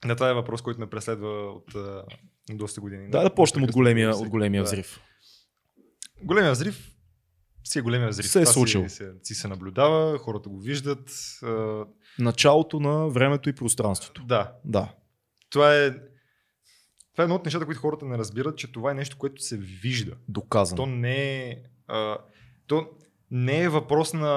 да, 0.06 0.14
това 0.14 0.30
е 0.30 0.34
въпрос, 0.34 0.62
който 0.62 0.80
ме 0.80 0.86
преследва 0.86 1.28
от 1.28 1.74
а, 1.74 2.02
доста 2.50 2.80
години. 2.80 3.10
Да, 3.10 3.22
да 3.22 3.30
почнем 3.30 3.64
от 3.64 3.72
големия, 3.72 4.10
от 4.10 4.18
си- 4.18 4.24
големия 4.24 4.60
да. 4.60 4.64
взрив. 4.64 5.00
Големия 6.22 6.52
взрив 6.52 6.90
си 7.64 7.78
е 7.78 7.82
големия 7.82 8.08
взрив. 8.08 8.30
Се 8.30 8.40
е 8.40 8.42
Това 8.42 8.52
случило. 8.52 8.88
Си, 8.88 8.94
се, 8.94 9.12
си 9.22 9.34
се 9.34 9.48
наблюдава, 9.48 10.18
хората 10.18 10.48
го 10.48 10.58
виждат. 10.60 11.10
А, 11.42 11.84
Началото 12.18 12.80
на 12.80 13.08
времето 13.08 13.48
и 13.48 13.52
пространството. 13.52 14.22
да, 14.24 14.52
Да. 14.64 14.94
това 15.50 15.76
е, 15.76 15.90
това 17.14 17.22
е 17.22 17.22
едно 17.22 17.34
от 17.34 17.44
нещата, 17.44 17.66
които 17.66 17.80
хората 17.80 18.06
не 18.06 18.18
разбират, 18.18 18.58
че 18.58 18.72
това 18.72 18.90
е 18.90 18.94
нещо, 18.94 19.18
което 19.18 19.42
се 19.42 19.56
вижда. 19.56 20.16
Доказано. 20.28 20.76
То 20.76 20.86
не 20.86 21.48
е, 21.48 21.62
а, 21.88 22.18
то 22.66 22.88
не 23.30 23.62
е 23.62 23.68
въпрос 23.68 24.12
на, 24.12 24.28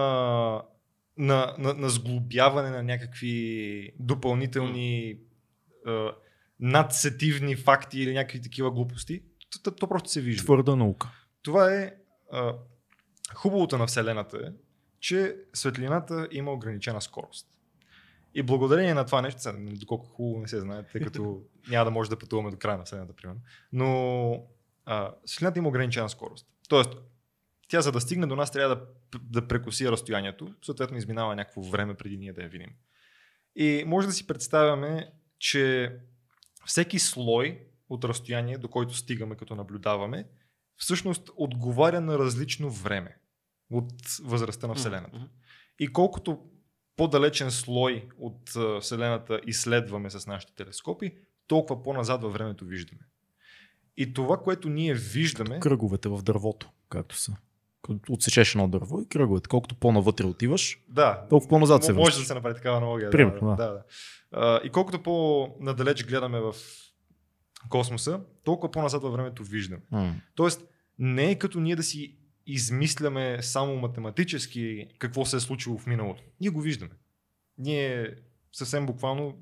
на, 1.17 1.55
на, 1.57 1.73
на 1.73 1.89
сглобяване 1.89 2.69
на 2.69 2.83
някакви 2.83 3.89
допълнителни 3.99 5.17
а, 5.87 6.11
надсетивни 6.59 7.55
факти 7.55 7.99
или 7.99 8.13
някакви 8.13 8.41
такива 8.41 8.71
глупости. 8.71 9.21
То, 9.51 9.61
то, 9.63 9.71
то 9.71 9.87
просто 9.87 10.09
се 10.09 10.21
вижда. 10.21 10.43
Твърда 10.43 10.75
наука. 10.75 11.11
Това 11.43 11.73
е 11.73 11.93
а, 12.31 12.53
хубавото 13.35 13.77
на 13.77 13.87
Вселената 13.87 14.37
е, 14.37 14.51
че 14.99 15.35
светлината 15.53 16.27
има 16.31 16.51
ограничена 16.51 17.01
скорост. 17.01 17.47
И 18.35 18.43
благодарение 18.43 18.93
на 18.93 19.05
това 19.05 19.21
нещо, 19.21 19.39
нали, 19.57 19.77
доколко 19.77 20.05
хубаво 20.05 20.41
не 20.41 20.47
се 20.47 20.59
знае, 20.59 20.83
тъй 20.83 21.01
като 21.01 21.41
няма 21.69 21.85
да 21.85 21.91
може 21.91 22.09
да 22.09 22.19
пътуваме 22.19 22.51
до 22.51 22.57
края 22.57 22.77
на 22.77 22.83
Вселената, 22.83 23.13
примерно, 23.13 23.41
но 23.73 24.47
а, 24.85 25.11
светлината 25.25 25.59
има 25.59 25.69
ограничена 25.69 26.09
скорост. 26.09 26.47
Тоест, 26.69 26.89
тя 27.67 27.81
за 27.81 27.91
да 27.91 28.01
стигне 28.01 28.27
до 28.27 28.35
нас 28.35 28.51
трябва 28.51 28.75
да, 28.75 28.85
да 29.21 29.47
прекоси 29.47 29.91
разстоянието, 29.91 30.55
съответно 30.61 30.97
изминава 30.97 31.35
някакво 31.35 31.61
време 31.61 31.93
преди 31.93 32.17
ние 32.17 32.33
да 32.33 32.41
я 32.41 32.49
видим. 32.49 32.69
И 33.55 33.83
може 33.87 34.07
да 34.07 34.13
си 34.13 34.27
представяме, 34.27 35.11
че 35.39 35.95
всеки 36.65 36.99
слой 36.99 37.67
от 37.89 38.05
разстояние, 38.05 38.57
до 38.57 38.67
който 38.67 38.93
стигаме 38.93 39.35
като 39.35 39.55
наблюдаваме, 39.55 40.27
всъщност 40.77 41.29
отговаря 41.35 42.01
на 42.01 42.19
различно 42.19 42.69
време 42.69 43.17
от 43.77 43.93
възрастта 44.23 44.67
на 44.67 44.75
Вселената. 44.75 45.27
И 45.79 45.87
колкото 45.87 46.39
по-далечен 46.97 47.51
слой 47.51 48.07
от 48.19 48.49
Вселената 48.81 49.39
изследваме 49.47 50.09
с 50.09 50.27
нашите 50.27 50.53
телескопи, 50.53 51.13
толкова 51.47 51.83
по-назад 51.83 52.21
във 52.21 52.33
времето 52.33 52.65
виждаме. 52.65 53.01
И 53.97 54.13
това, 54.13 54.37
което 54.37 54.69
ние 54.69 54.93
виждаме, 54.93 55.59
Кръговете 55.59 56.09
в 56.09 56.21
дървото, 56.23 56.69
както 56.89 57.17
са. 57.17 57.35
Отсечеш 58.09 58.55
едно 58.55 58.67
дърво 58.67 59.01
и 59.01 59.07
кръговете. 59.07 59.49
Колкото 59.49 59.75
по-навътре 59.75 60.25
отиваш, 60.25 60.79
да, 60.89 61.25
толкова 61.29 61.49
по-назад 61.49 61.83
се 61.83 61.93
може 61.93 62.05
връщаш. 62.05 62.23
да 62.23 62.27
се 62.27 62.33
направи 62.33 62.55
такава 62.55 62.77
аналогия. 62.77 63.09
Примерно, 63.09 63.49
да, 63.49 63.55
да. 63.55 63.73
да. 63.73 63.83
А, 64.31 64.61
и 64.63 64.69
колкото 64.69 65.03
по-надалеч 65.03 66.05
гледаме 66.05 66.39
в 66.39 66.55
космоса, 67.69 68.19
толкова 68.43 68.71
по-назад 68.71 69.03
във 69.03 69.13
времето 69.13 69.43
виждаме. 69.43 69.81
М. 69.91 70.15
Тоест, 70.35 70.65
не 70.99 71.31
е 71.31 71.39
като 71.39 71.59
ние 71.59 71.75
да 71.75 71.83
си 71.83 72.17
измисляме 72.45 73.41
само 73.41 73.75
математически 73.75 74.87
какво 74.99 75.25
се 75.25 75.35
е 75.35 75.39
случило 75.39 75.77
в 75.77 75.87
миналото. 75.87 76.23
Ние 76.41 76.49
го 76.49 76.61
виждаме. 76.61 76.91
Ние 77.57 78.15
съвсем 78.51 78.85
буквално 78.85 79.37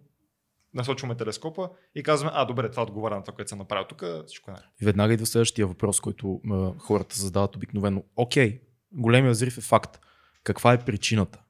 насочваме 0.73 1.15
телескопа 1.15 1.69
и 1.95 2.03
казваме, 2.03 2.31
а 2.35 2.45
добре, 2.45 2.71
това 2.71 2.83
отговаря 2.83 3.15
на 3.15 3.23
това, 3.23 3.35
което 3.35 3.49
съм 3.49 3.59
направил 3.59 3.87
тук, 3.87 4.03
всичко 4.27 4.51
е 4.51 4.53
наред. 4.53 4.65
Веднага 4.81 5.13
идва 5.13 5.25
следващия 5.25 5.67
въпрос, 5.67 5.99
който 5.99 6.41
а, 6.51 6.73
хората 6.79 7.19
задават 7.19 7.55
обикновено. 7.55 8.03
Окей, 8.15 8.61
големия 8.91 9.31
взрив 9.31 9.57
е 9.57 9.61
факт. 9.61 9.99
Каква 10.43 10.73
е 10.73 10.85
причината? 10.85 11.41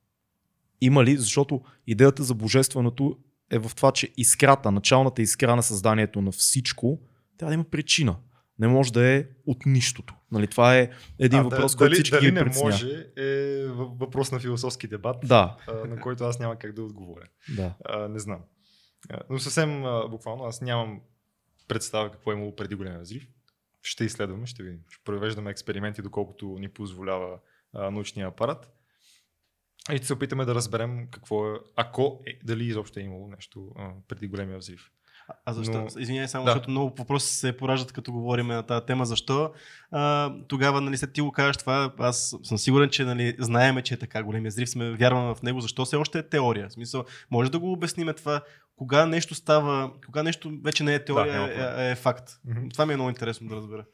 Има 0.81 1.03
ли? 1.03 1.17
Защото 1.17 1.61
идеята 1.87 2.23
за 2.23 2.33
божественото 2.33 3.17
е 3.49 3.59
в 3.59 3.71
това, 3.75 3.91
че 3.91 4.13
искрата, 4.17 4.71
началната 4.71 5.21
искра 5.21 5.55
на 5.55 5.63
създанието 5.63 6.21
на 6.21 6.31
всичко, 6.31 6.99
трябва 7.37 7.49
да 7.49 7.53
има 7.53 7.63
причина. 7.63 8.15
Не 8.61 8.67
може 8.67 8.93
да 8.93 9.07
е 9.07 9.25
от 9.47 9.65
нищото. 9.65 10.13
Нали, 10.31 10.47
това 10.47 10.77
е 10.77 10.89
един 11.19 11.39
а, 11.39 11.43
въпрос, 11.43 11.71
да, 11.71 11.77
който 11.77 11.89
дали, 11.89 11.93
всички 11.93 12.11
дали 12.11 12.25
ги 12.25 12.31
не 12.31 12.39
притеснява. 12.39 12.71
може 12.71 13.05
е 13.17 13.23
въ- 13.65 13.99
въпрос 13.99 14.31
на 14.31 14.39
философски 14.39 14.87
дебат, 14.87 15.17
Да, 15.23 15.57
на 15.85 15.99
който 15.99 16.23
аз 16.23 16.39
няма 16.39 16.55
как 16.55 16.73
да 16.73 16.83
отговоря. 16.83 17.25
да. 17.49 17.73
А, 17.85 18.07
не 18.07 18.19
знам. 18.19 18.41
Но 19.29 19.39
съвсем 19.39 19.83
буквално 20.09 20.43
аз 20.43 20.61
нямам 20.61 21.01
представа 21.67 22.11
какво 22.11 22.31
е 22.31 22.35
имало 22.35 22.55
преди 22.55 22.75
големия 22.75 23.01
взрив. 23.01 23.27
Ще 23.81 24.05
изследваме, 24.05 24.45
ще 24.45 24.63
видим. 24.63 24.79
Ще 24.89 25.03
провеждаме 25.03 25.51
експерименти, 25.51 26.01
доколкото 26.01 26.57
ни 26.59 26.69
позволява 26.69 27.39
а, 27.73 27.91
научния 27.91 28.27
апарат. 28.27 28.71
И 29.91 29.97
ще 29.97 30.05
се 30.05 30.13
опитаме 30.13 30.45
да 30.45 30.55
разберем 30.55 31.07
какво 31.11 31.47
е, 31.47 31.59
ако 31.75 32.21
е, 32.27 32.39
дали 32.43 32.65
изобщо 32.65 32.99
е 32.99 33.03
имало 33.03 33.27
нещо 33.27 33.71
а, 33.77 33.91
преди 34.07 34.27
големия 34.27 34.57
взрив. 34.57 34.91
А- 35.45 35.53
защо? 35.53 35.73
Но-. 35.73 35.87
Извинявай 36.01 36.27
само, 36.27 36.45
Да. 36.45 36.51
защото 36.51 36.69
много 36.69 36.95
въпроси 36.97 37.35
се 37.35 37.57
пораждат, 37.57 37.91
като 37.91 38.11
говорим 38.11 38.47
на 38.47 38.63
тази 38.63 38.85
тема. 38.85 39.05
Защо? 39.05 39.53
А, 39.91 40.33
тогава, 40.47 40.81
нали, 40.81 40.97
след 40.97 41.13
ти 41.13 41.21
го 41.21 41.31
кажеш 41.31 41.57
това, 41.57 41.93
аз 41.97 42.35
съм 42.43 42.57
сигурен, 42.57 42.89
че 42.89 43.03
нали, 43.03 43.35
знаеме, 43.39 43.81
че 43.81 43.93
е 43.93 43.99
така 43.99 44.23
големия 44.23 44.49
взрив, 44.49 44.69
сме 44.69 44.91
вярваме 44.91 45.35
в 45.35 45.41
него. 45.41 45.61
Защо 45.61 45.85
все 45.85 45.95
още 45.95 46.19
е 46.19 46.29
теория? 46.29 46.69
В 46.69 46.73
смисъл, 46.73 47.05
може 47.31 47.51
да 47.51 47.59
го 47.59 47.71
обясниме 47.71 48.13
това, 48.13 48.41
кога 48.75 49.05
нещо 49.05 49.35
става, 49.35 49.91
кога 50.05 50.23
нещо 50.23 50.51
вече 50.63 50.83
не 50.83 50.95
е 50.95 51.05
теория, 51.05 51.41
да, 51.57 51.83
е, 51.83 51.91
е, 51.91 51.95
факт. 51.95 52.31
Мгм. 52.45 52.69
Това 52.69 52.85
ми 52.85 52.93
е 52.93 52.95
много 52.95 53.09
интересно 53.09 53.47
да 53.47 53.55
разбера. 53.55 53.85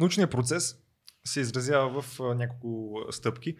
Научният 0.00 0.30
процес 0.30 0.76
се 1.24 1.40
изразява 1.40 2.02
в 2.02 2.20
няколко 2.36 3.00
стъпки, 3.10 3.56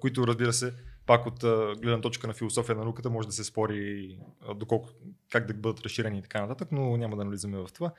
които 0.00 0.26
разбира 0.26 0.52
се, 0.52 0.74
пак 1.08 1.26
от 1.26 1.40
гледна 1.80 2.00
точка 2.00 2.26
на 2.26 2.34
философия 2.34 2.76
на 2.76 2.84
науката 2.84 3.10
може 3.10 3.28
да 3.28 3.32
се 3.32 3.44
спори 3.44 4.18
доколко, 4.56 4.88
как 5.30 5.46
да 5.46 5.54
бъдат 5.54 5.80
разширени 5.80 6.18
и 6.18 6.22
така 6.22 6.40
нататък, 6.40 6.68
но 6.72 6.96
няма 6.96 7.16
да 7.16 7.24
навлизаме 7.24 7.58
в 7.58 7.68
това. 7.74 7.92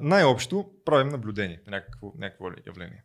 Най-общо 0.00 0.70
правим 0.84 1.08
наблюдение 1.08 1.62
на 1.66 1.70
някакво, 1.70 2.12
някакво 2.18 2.46
явление. 2.66 3.04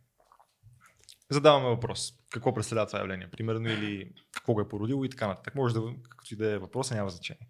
задаваме 1.30 1.68
въпрос. 1.68 2.12
Какво 2.32 2.54
представлява 2.54 2.86
това 2.86 2.98
явление, 2.98 3.30
примерно, 3.30 3.68
или 3.68 4.12
какво 4.32 4.54
го 4.54 4.60
е 4.60 4.68
породило 4.68 5.04
и 5.04 5.10
така 5.10 5.26
нататък. 5.26 5.54
Може 5.54 5.74
да, 5.74 5.82
както 6.10 6.34
и 6.34 6.36
да 6.36 6.50
е 6.50 6.58
въпроса, 6.58 6.94
няма 6.94 7.10
значение. 7.10 7.48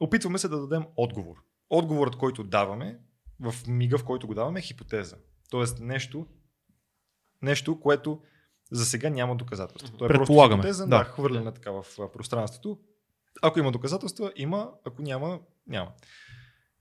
Опитваме 0.00 0.38
се 0.38 0.48
да 0.48 0.60
дадем 0.60 0.84
отговор. 0.96 1.36
Отговорът, 1.70 2.16
който 2.16 2.44
даваме, 2.44 2.98
в 3.40 3.54
мига, 3.66 3.98
в 3.98 4.04
който 4.04 4.26
го 4.26 4.34
даваме, 4.34 4.58
е 4.58 4.62
хипотеза. 4.62 5.16
Тоест 5.50 5.80
нещо, 5.80 6.26
нещо, 7.42 7.80
което 7.80 8.22
за 8.74 8.86
сега 8.86 9.10
няма 9.10 9.36
доказателство. 9.36 9.96
То 9.96 10.04
е 10.04 10.08
Предполагаме, 10.08 10.62
просто 10.62 10.82
хипотеза, 10.82 10.86
да. 10.86 10.98
да, 10.98 11.04
хвърляне 11.04 11.52
така 11.52 11.70
в 11.70 11.84
пространството. 12.12 12.78
Ако 13.42 13.58
има 13.58 13.72
доказателства, 13.72 14.32
има, 14.36 14.70
ако 14.84 15.02
няма, 15.02 15.38
няма. 15.66 15.90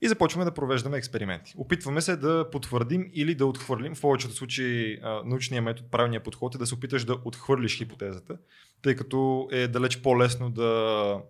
И 0.01 0.07
започваме 0.07 0.45
да 0.45 0.53
провеждаме 0.53 0.97
експерименти. 0.97 1.53
Опитваме 1.57 2.01
се 2.01 2.15
да 2.15 2.49
потвърдим 2.51 3.11
или 3.13 3.35
да 3.35 3.45
отхвърлим. 3.45 3.95
В 3.95 4.01
повечето 4.01 4.33
случаи 4.33 4.99
а, 5.03 5.21
научният 5.25 5.65
метод, 5.65 5.89
правилният 5.91 6.23
подход 6.23 6.55
е 6.55 6.57
да 6.57 6.65
се 6.65 6.75
опиташ 6.75 7.05
да 7.05 7.17
отхвърлиш 7.25 7.77
хипотезата, 7.77 8.37
тъй 8.81 8.95
като 8.95 9.49
е 9.51 9.67
далеч 9.67 10.01
по-лесно 10.01 10.49
да, 10.49 11.21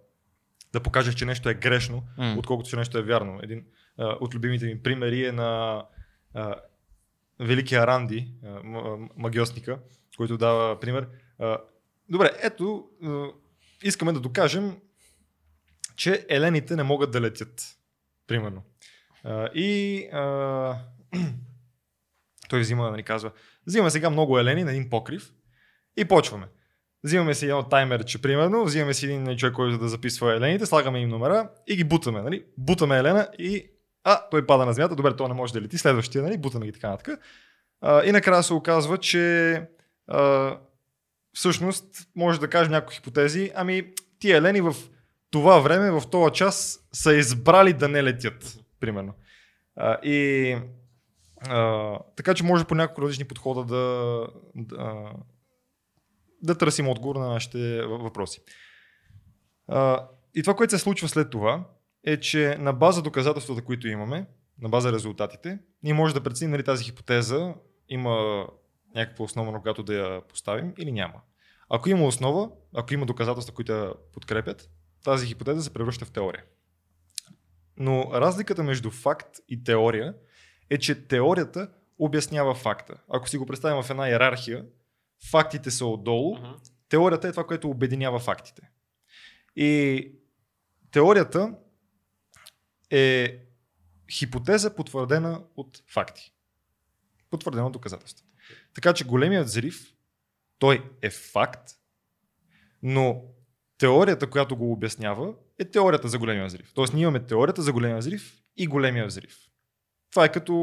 да 0.73 0.79
покажеш, 0.79 1.15
че 1.15 1.25
нещо 1.25 1.49
е 1.49 1.53
грешно, 1.53 2.03
М. 2.17 2.35
отколкото 2.39 2.69
че 2.69 2.75
нещо 2.75 2.97
е 2.97 3.01
вярно. 3.01 3.39
Един 3.43 3.65
а, 3.97 4.17
от 4.21 4.35
любимите 4.35 4.65
ми 4.65 4.83
примери 4.83 5.25
е 5.25 5.31
на 5.31 5.83
а, 6.33 6.55
великия 7.39 7.87
Ранди, 7.87 8.33
а, 8.45 8.59
магиосника, 9.17 9.79
който 10.17 10.37
дава 10.37 10.79
пример. 10.79 11.07
Добре, 12.09 12.31
ето, 12.41 12.89
искаме 13.83 14.11
да 14.11 14.19
докажем, 14.19 14.77
че 15.95 16.25
елените 16.29 16.75
не 16.75 16.83
могат 16.83 17.11
да 17.11 17.21
летят. 17.21 17.63
Примерно. 18.27 18.63
И 19.53 20.03
той 22.49 22.59
взима, 22.59 22.91
нали, 22.91 23.03
казва, 23.03 23.31
взимаме 23.67 23.89
сега 23.89 24.09
много 24.09 24.39
елени 24.39 24.63
на 24.63 24.71
един 24.71 24.89
покрив 24.89 25.33
и 25.97 26.05
почваме. 26.05 26.47
Взимаме 27.03 27.33
си 27.33 27.45
едно 27.45 27.63
таймерче, 27.63 28.21
примерно, 28.21 28.65
взимаме 28.65 28.93
си 28.93 29.05
един 29.05 29.37
човек, 29.37 29.53
който 29.53 29.77
да 29.77 29.87
записва 29.87 30.35
елените, 30.35 30.65
слагаме 30.65 30.99
им 30.99 31.09
номера 31.09 31.49
и 31.67 31.75
ги 31.75 31.83
бутаме. 31.83 32.21
Нали? 32.21 32.45
Бутаме 32.57 32.97
елена 32.97 33.27
и 33.39 33.69
а, 34.03 34.29
той 34.29 34.45
пада 34.45 34.65
на 34.65 34.73
земята, 34.73 34.95
добре, 34.95 35.15
той 35.15 35.27
не 35.27 35.33
може 35.33 35.53
да 35.53 35.61
лети, 35.61 35.77
следващия, 35.77 36.23
нали? 36.23 36.37
бутаме 36.37 36.65
ги 36.65 36.71
така 36.71 36.89
нататък. 36.89 37.19
И 38.05 38.11
накрая 38.11 38.43
се 38.43 38.53
оказва, 38.53 38.97
че 38.97 39.61
всъщност 41.33 42.07
може 42.15 42.39
да 42.39 42.49
кажем 42.49 42.71
някои 42.71 42.95
хипотези, 42.95 43.51
ами 43.55 43.93
тия 44.19 44.37
елени 44.37 44.61
в 44.61 44.75
това 45.31 45.59
време, 45.59 45.91
в 45.91 46.03
този 46.11 46.33
час 46.33 46.79
са 46.93 47.13
избрали 47.13 47.73
да 47.73 47.87
не 47.87 48.03
летят, 48.03 48.59
примерно. 48.79 49.13
А, 49.75 49.97
и 50.03 50.57
а, 51.39 51.99
така 52.15 52.33
че 52.33 52.43
може 52.43 52.65
по 52.65 52.75
няколко 52.75 53.01
различни 53.01 53.25
подхода 53.25 53.63
да, 53.63 54.27
да, 54.55 55.11
да 56.41 56.57
търсим 56.57 56.89
отговор 56.89 57.15
на 57.15 57.27
нашите 57.27 57.57
въ- 57.57 58.03
въпроси. 58.03 58.41
А, 59.67 60.07
и 60.35 60.43
това, 60.43 60.55
което 60.55 60.71
се 60.71 60.79
случва 60.79 61.07
след 61.07 61.29
това, 61.29 61.63
е, 62.05 62.19
че 62.19 62.57
на 62.59 62.73
база 62.73 63.01
доказателствата, 63.01 63.61
които 63.61 63.87
имаме, 63.87 64.27
на 64.61 64.69
база 64.69 64.91
резултатите, 64.91 65.59
ние 65.83 65.93
може 65.93 66.13
да 66.13 66.23
преценим 66.23 66.51
дали 66.51 66.63
тази 66.63 66.83
хипотеза 66.83 67.53
има 67.89 68.47
някаква 68.95 69.25
основа, 69.25 69.51
на 69.51 69.61
която 69.61 69.83
да 69.83 69.93
я 69.93 70.21
поставим 70.21 70.73
или 70.77 70.91
няма. 70.91 71.21
Ако 71.69 71.89
има 71.89 72.05
основа, 72.05 72.51
ако 72.75 72.93
има 72.93 73.05
доказателства, 73.05 73.53
които 73.55 73.71
я 73.71 73.93
подкрепят, 74.13 74.69
тази 75.03 75.27
хипотеза 75.27 75.61
се 75.61 75.73
превръща 75.73 76.05
в 76.05 76.11
теория. 76.11 76.43
Но 77.77 78.11
разликата 78.13 78.63
между 78.63 78.91
факт 78.91 79.39
и 79.49 79.63
теория 79.63 80.15
е, 80.69 80.77
че 80.77 81.07
теорията 81.07 81.69
обяснява 81.99 82.55
факта. 82.55 82.95
Ако 83.09 83.29
си 83.29 83.37
го 83.37 83.45
представим 83.45 83.83
в 83.83 83.89
една 83.89 84.09
иерархия, 84.09 84.65
фактите 85.31 85.71
са 85.71 85.85
отдолу, 85.85 86.37
теорията 86.89 87.27
е 87.27 87.31
това, 87.31 87.47
което 87.47 87.69
обединява 87.69 88.19
фактите. 88.19 88.69
И 89.55 90.11
теорията 90.91 91.55
е 92.89 93.37
хипотеза, 94.11 94.75
потвърдена 94.75 95.43
от 95.55 95.83
факти. 95.87 96.33
Потвърдена 97.29 97.67
от 97.67 97.73
доказателства. 97.73 98.22
Така 98.75 98.93
че 98.93 99.05
големият 99.05 99.45
взрив, 99.45 99.93
той 100.59 100.91
е 101.01 101.09
факт, 101.09 101.69
но 102.83 103.21
теорията, 103.77 104.29
която 104.29 104.57
го 104.57 104.71
обяснява, 104.71 105.33
е 105.59 105.65
теорията 105.65 106.07
за 106.07 106.19
големия 106.19 106.45
взрив. 106.45 106.71
Тоест 106.73 106.93
ние 106.93 107.03
имаме 107.03 107.25
теорията 107.25 107.61
за 107.61 107.73
големия 107.73 107.97
взрив 107.97 108.33
и 108.57 108.67
големия 108.67 109.05
взрив. 109.05 109.37
Това 110.11 110.25
е 110.25 110.31
като... 110.31 110.53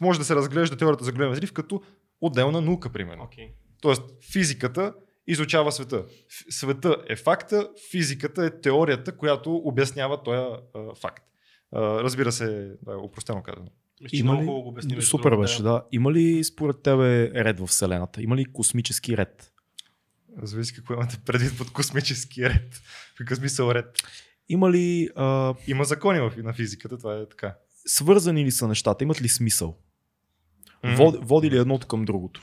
Може 0.00 0.18
да 0.18 0.24
се 0.24 0.34
разглежда 0.34 0.76
теорията 0.76 1.04
за 1.04 1.12
големия 1.12 1.32
взрив 1.32 1.52
като 1.52 1.82
отделна 2.20 2.60
наука, 2.60 2.92
примерно. 2.92 3.24
Окей. 3.24 3.54
Тоест, 3.80 4.02
физиката 4.32 4.94
изучава 5.26 5.72
света. 5.72 6.06
Света 6.50 6.96
е 7.08 7.16
факта, 7.16 7.70
физиката 7.90 8.44
е 8.44 8.60
теорията, 8.60 9.16
която 9.16 9.56
обяснява 9.56 10.22
този 10.22 10.62
факт. 11.00 11.24
Разбира 11.74 12.32
се, 12.32 12.76
да, 12.82 12.98
упростено 12.98 13.42
казано. 13.42 13.70
Мисля, 14.00 14.16
Има 14.18 14.32
много 14.32 14.42
ли... 14.42 14.46
хубаво 14.46 14.62
го 14.62 14.68
обясни. 14.68 15.02
Супер 15.02 15.36
беше, 15.36 15.62
да. 15.62 15.84
Има 15.92 16.12
ли 16.12 16.44
според 16.44 16.82
тебе 16.82 17.30
ред 17.44 17.60
в 17.60 17.66
Вселената? 17.66 18.22
Има 18.22 18.36
ли 18.36 18.44
космически 18.44 19.16
ред? 19.16 19.52
Зависи 20.42 20.74
какво 20.74 20.94
имате 20.94 21.18
предвид 21.26 21.58
под 21.58 21.72
космически 21.72 22.44
ред. 22.48 22.74
В 23.14 23.18
какъв 23.18 23.38
смисъл 23.38 23.70
ред? 23.70 23.98
Има 24.48 24.70
ли 24.70 25.08
а, 25.16 25.54
Има 25.66 25.84
закони 25.84 26.20
в, 26.20 26.32
на 26.36 26.52
физиката, 26.52 26.98
това 26.98 27.16
е 27.16 27.28
така. 27.28 27.54
свързани 27.86 28.44
ли 28.44 28.50
са 28.50 28.68
нещата? 28.68 29.04
Имат 29.04 29.22
ли 29.22 29.28
смисъл? 29.28 29.76
Мгм. 30.84 30.94
Вод, 30.96 31.16
води 31.22 31.50
ли 31.50 31.58
едното 31.58 31.86
към 31.86 32.04
другото? 32.04 32.42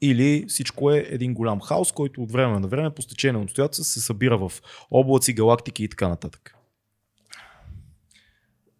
Или 0.00 0.44
всичко 0.48 0.90
е 0.90 1.06
един 1.08 1.34
голям 1.34 1.60
хаос, 1.60 1.92
който 1.92 2.22
от 2.22 2.32
време 2.32 2.58
на 2.60 2.68
време 2.68 2.94
по 2.94 3.02
стечение 3.02 3.32
на 3.38 3.44
обстоятелства 3.44 3.84
се 3.84 4.00
събира 4.00 4.38
в 4.38 4.52
облаци, 4.90 5.32
галактики 5.32 5.84
и 5.84 5.88
така 5.88 6.08
нататък. 6.08 6.53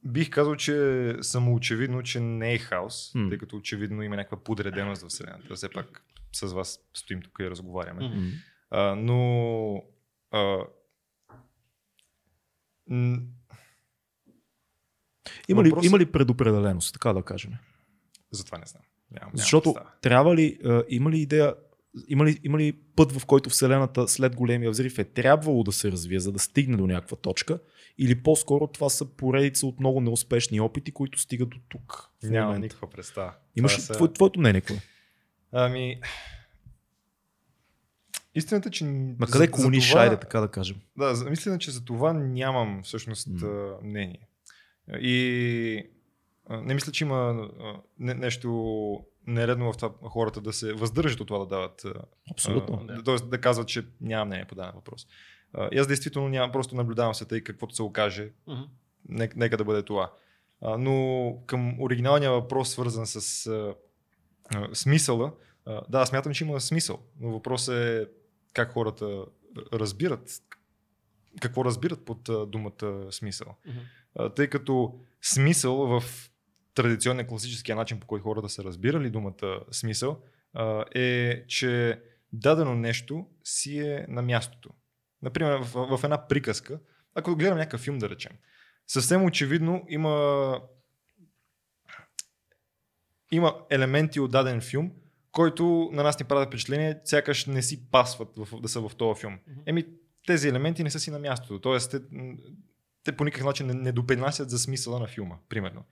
Бих 0.04 0.30
казал, 0.30 0.56
че 0.56 0.76
е 1.10 1.22
самоочевидно, 1.22 2.02
че 2.02 2.20
не 2.20 2.52
е 2.52 2.58
хаос, 2.58 3.12
М. 3.14 3.28
тъй 3.28 3.38
като 3.38 3.56
очевидно 3.56 4.02
има 4.02 4.16
някаква 4.16 4.36
подреденост 4.38 5.02
в 5.02 5.08
Вселената. 5.08 5.54
Все 5.54 5.68
пак 5.68 6.02
с 6.32 6.42
вас 6.44 6.80
стоим 6.94 7.22
тук 7.22 7.38
и 7.40 7.50
разговаряме. 7.50 8.08
М. 8.08 8.30
А, 8.70 8.94
но 8.94 9.82
а, 10.30 10.58
м, 12.88 13.18
Има, 15.48 15.64
ли, 15.64 15.68
Въпросът- 15.68 15.86
има 15.86 15.98
ли 15.98 16.06
предопределеност, 16.06 16.92
така 16.92 17.12
да 17.12 17.22
кажем? 17.22 17.52
за 18.30 18.44
това 18.44 18.58
не 18.58 18.66
знам. 18.66 18.82
Нямам, 19.10 19.20
нямам 19.22 19.36
Защото 19.36 19.74
представа. 19.74 19.90
трябва 20.00 20.36
ли, 20.36 20.58
а, 20.64 20.84
има 20.88 21.10
ли 21.10 21.18
идея, 21.18 21.54
има 22.08 22.24
ли, 22.24 22.40
има 22.42 22.58
ли 22.58 22.72
път, 22.96 23.12
в 23.12 23.26
който 23.26 23.50
Вселената 23.50 24.08
след 24.08 24.36
големия 24.36 24.70
взрив 24.70 24.98
е 24.98 25.04
трябвало 25.04 25.64
да 25.64 25.72
се 25.72 25.92
развие, 25.92 26.20
за 26.20 26.32
да 26.32 26.38
стигне 26.38 26.76
до 26.76 26.86
някаква 26.86 27.16
точка, 27.16 27.58
или 27.98 28.22
по-скоро 28.22 28.66
това 28.66 28.88
са 28.88 29.04
поредица 29.06 29.66
от 29.66 29.80
много 29.80 30.00
неуспешни 30.00 30.60
опити, 30.60 30.92
които 30.92 31.18
стигат 31.18 31.48
до 31.48 31.56
тук. 31.68 32.10
В 32.24 32.30
Нямам 32.30 32.46
момента. 32.48 32.64
никаква 32.64 32.90
представа. 32.90 33.34
Имаш 33.56 33.78
ли 33.78 33.82
са- 33.82 33.92
твое, 33.92 34.12
твоето 34.12 34.40
мнение? 34.40 34.60
Какво? 34.60 34.74
е? 34.74 34.80
Ами... 35.52 36.00
Истината, 38.34 38.70
че... 38.70 38.84
Ма 38.84 39.26
къде 39.26 39.44
за 39.56 39.70
това- 39.70 40.00
айде 40.02 40.20
така 40.20 40.40
да 40.40 40.48
кажем. 40.48 40.76
Да, 40.96 41.14
мисля, 41.30 41.58
че 41.58 41.70
за 41.70 41.84
това 41.84 42.12
нямам 42.12 42.82
всъщност 42.82 43.28
а, 43.42 43.76
мнение. 43.82 44.28
И 45.00 45.86
не 46.50 46.74
мисля, 46.74 46.92
че 46.92 47.04
има 47.04 47.48
не, 47.98 48.14
нещо 48.14 49.04
нередно 49.26 49.72
в 49.72 49.76
това 49.76 49.92
хората 50.10 50.40
да 50.40 50.52
се 50.52 50.72
въздържат 50.72 51.20
от 51.20 51.26
това 51.26 51.38
да 51.38 51.46
дават. 51.46 51.86
Абсолютно. 52.30 52.86
Тоест 53.04 53.30
да 53.30 53.40
казват, 53.40 53.68
че 53.68 53.86
нямам 54.00 54.28
мнение 54.28 54.46
по 54.46 54.54
даден 54.54 54.72
въпрос. 54.74 55.06
А, 55.54 55.68
и 55.72 55.78
аз 55.78 55.86
действително 55.86 56.28
нямам, 56.28 56.52
просто 56.52 56.76
наблюдавам 56.76 57.14
света 57.14 57.36
и 57.36 57.44
каквото 57.44 57.74
се 57.74 57.82
окаже, 57.82 58.30
Мгм. 58.46 58.62
нека, 59.08 59.38
нека 59.38 59.56
да 59.56 59.64
бъде 59.64 59.82
това. 59.82 60.12
А, 60.60 60.78
но 60.78 61.36
към 61.46 61.80
оригиналния 61.80 62.30
въпрос, 62.30 62.70
свързан 62.70 63.06
с 63.06 63.46
а, 63.46 63.74
а, 64.54 64.74
смисъла, 64.74 65.32
а, 65.66 65.82
да, 65.88 66.06
смятам, 66.06 66.32
че 66.32 66.44
има 66.44 66.60
смисъл, 66.60 66.98
но 67.20 67.30
въпросът 67.30 67.74
е 67.74 68.06
как 68.52 68.72
хората 68.72 69.24
разбират, 69.72 70.42
какво 71.40 71.64
разбират 71.64 72.04
под 72.04 72.28
а, 72.28 72.46
думата 72.46 73.06
смисъл. 73.10 73.54
Мгм. 73.66 73.78
А, 74.18 74.28
тъй 74.28 74.48
като 74.50 74.98
смисъл 75.22 75.76
в 75.76 76.04
традиционния 76.74 77.26
класическия 77.26 77.76
начин, 77.76 78.00
по 78.00 78.06
който 78.06 78.24
хората 78.24 78.48
са 78.48 78.64
разбирали 78.64 79.10
думата 79.10 79.60
смисъл, 79.70 80.20
а, 80.54 80.84
е, 80.94 81.44
че 81.46 82.00
дадено 82.32 82.74
нещо 82.74 83.26
си 83.44 83.78
е 83.78 84.06
на 84.08 84.22
мястото. 84.22 84.70
Например, 85.24 85.58
в, 85.62 85.96
в 85.96 86.04
една 86.04 86.28
приказка, 86.28 86.80
ако 87.14 87.36
гледам 87.36 87.58
някакъв 87.58 87.80
филм, 87.80 87.98
да 87.98 88.08
речем, 88.08 88.32
съвсем 88.86 89.24
очевидно 89.24 89.84
има 89.88 90.60
има 93.30 93.54
елементи 93.70 94.20
от 94.20 94.30
даден 94.30 94.60
филм, 94.60 94.92
който 95.32 95.90
на 95.92 96.02
нас 96.02 96.20
ни 96.20 96.26
правят 96.26 96.48
впечатление, 96.48 97.00
сякаш 97.04 97.46
не 97.46 97.62
си 97.62 97.90
пасват 97.90 98.28
в, 98.36 98.60
да 98.60 98.68
са 98.68 98.80
в 98.80 98.96
този 98.96 99.20
филм. 99.20 99.38
Еми, 99.66 99.86
тези 100.26 100.48
елементи 100.48 100.84
не 100.84 100.90
са 100.90 101.00
си 101.00 101.10
на 101.10 101.18
мястото. 101.18 101.60
Тоест, 101.60 101.90
те, 101.90 102.00
те 103.04 103.12
по 103.12 103.24
никакъв 103.24 103.46
начин 103.46 103.66
не, 103.66 103.74
не 103.74 103.92
допринасят 103.92 104.50
за 104.50 104.58
смисъла 104.58 105.00
на 105.00 105.06
филма, 105.06 105.36
примерно. 105.48 105.84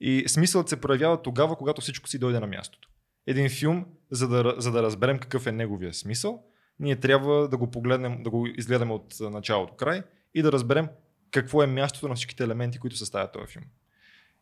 И 0.00 0.24
смисълът 0.28 0.68
се 0.68 0.80
проявява 0.80 1.22
тогава, 1.22 1.56
когато 1.56 1.80
всичко 1.80 2.08
си 2.08 2.18
дойде 2.18 2.40
на 2.40 2.46
мястото. 2.46 2.88
един 3.26 3.50
филм, 3.50 3.86
за 4.10 4.28
да, 4.28 4.54
за 4.58 4.72
да 4.72 4.82
разберем 4.82 5.18
какъв 5.18 5.46
е 5.46 5.52
неговия 5.52 5.94
смисъл, 5.94 6.44
ние 6.78 6.96
трябва 6.96 7.48
да 7.48 7.56
го 7.56 7.70
погледнем, 7.70 8.22
да 8.22 8.30
го 8.30 8.46
изгледаме 8.46 8.92
от 8.92 9.14
начало 9.20 9.66
до 9.66 9.72
край 9.72 10.02
и 10.34 10.42
да 10.42 10.52
разберем 10.52 10.88
какво 11.30 11.62
е 11.62 11.66
мястото 11.66 12.08
на 12.08 12.14
всичките 12.14 12.44
елементи, 12.44 12.78
които 12.78 12.96
съставят 12.96 13.32
този 13.32 13.52
филм. 13.52 13.64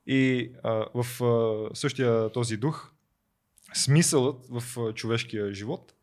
И 0.07 0.53
а, 0.63 0.87
в 0.95 1.25
а, 1.25 1.75
същия 1.75 2.33
този 2.33 2.57
дух, 2.57 2.91
смисълът 3.75 4.47
в 4.51 4.79
а, 4.79 4.93
човешкия 4.93 5.55
живот 5.55 5.95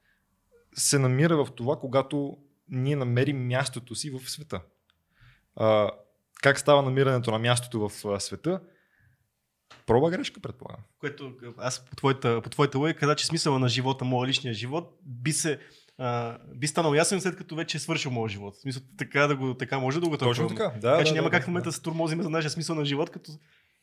се 0.75 0.99
намира 0.99 1.45
в 1.45 1.51
това, 1.55 1.79
когато 1.79 2.37
ние 2.69 2.95
намерим 2.95 3.47
мястото 3.47 3.95
си 3.95 4.09
в 4.09 4.29
света. 4.29 4.61
А, 5.55 5.91
как 6.41 6.59
става 6.59 6.81
намирането 6.81 7.31
на 7.31 7.39
мястото 7.39 7.89
в 7.89 8.05
а, 8.05 8.19
света? 8.19 8.61
Проба 9.85 10.09
грешка, 10.09 10.39
предполагам. 10.39 10.83
Което 10.99 11.33
аз 11.57 11.85
по 11.85 11.95
твоята, 11.95 12.41
по 12.41 12.49
твоята 12.49 12.77
логика 12.77 13.15
че 13.15 13.25
смисъла 13.25 13.59
на 13.59 13.69
живота, 13.69 14.05
моя 14.05 14.27
личния 14.27 14.53
живот, 14.53 14.99
би 15.05 15.31
се 15.31 15.59
а, 16.01 16.37
би 16.55 16.67
станал 16.67 16.93
ясен 16.93 17.21
след 17.21 17.35
като 17.35 17.55
вече 17.55 17.77
е 17.77 17.79
свършил 17.79 18.11
моят 18.11 18.31
живот. 18.31 18.55
В 18.55 18.61
смисъл, 18.61 18.83
така, 18.97 19.27
да 19.27 19.35
го, 19.35 19.53
така 19.53 19.79
може 19.79 19.99
да 19.99 20.09
го 20.09 20.17
Точно 20.17 20.47
така. 20.47 20.63
Да, 20.63 20.73
така 20.73 20.97
да, 20.97 21.03
че 21.03 21.13
няма 21.13 21.29
да, 21.29 21.31
как 21.31 21.43
в 21.43 21.45
да, 21.45 21.51
момента 21.51 21.69
да 21.69 21.73
се 21.73 21.81
турмозим 21.81 22.21
за 22.21 22.29
нашия 22.29 22.51
смисъл 22.51 22.75
на 22.75 22.85
живот, 22.85 23.09
като 23.09 23.31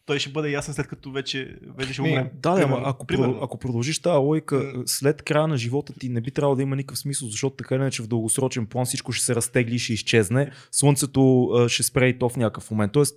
той 0.09 0.19
ще 0.19 0.31
бъде 0.31 0.51
ясен 0.51 0.75
след 0.75 0.87
като 0.87 1.11
вече, 1.11 1.57
вече 1.79 1.93
ще 1.93 2.03
умрем. 2.03 2.29
Да, 2.35 2.55
да, 2.55 2.63
ама 2.63 2.83
ако, 2.85 3.07
примерно. 3.07 3.39
ако 3.43 3.59
продължиш 3.59 3.99
тази 3.99 4.17
логика, 4.17 4.73
след 4.87 5.23
края 5.23 5.47
на 5.47 5.57
живота 5.57 5.93
ти 6.01 6.09
не 6.09 6.21
би 6.21 6.31
трябвало 6.31 6.57
да 6.57 6.63
има 6.63 6.77
никакъв 6.77 6.99
смисъл, 6.99 7.29
защото 7.29 7.57
така 7.57 7.75
или 7.75 7.83
иначе 7.83 8.03
в 8.03 8.07
дългосрочен 8.07 8.67
план 8.67 8.87
всичко 8.87 9.13
ще 9.13 9.25
се 9.25 9.35
разтегли 9.35 9.75
и 9.75 9.79
ще 9.79 9.93
изчезне. 9.93 10.51
Слънцето 10.71 11.45
а, 11.45 11.69
ще 11.69 11.83
спре 11.83 12.09
и 12.09 12.19
то 12.19 12.29
в 12.29 12.37
някакъв 12.37 12.71
момент. 12.71 12.93
Тоест, 12.93 13.17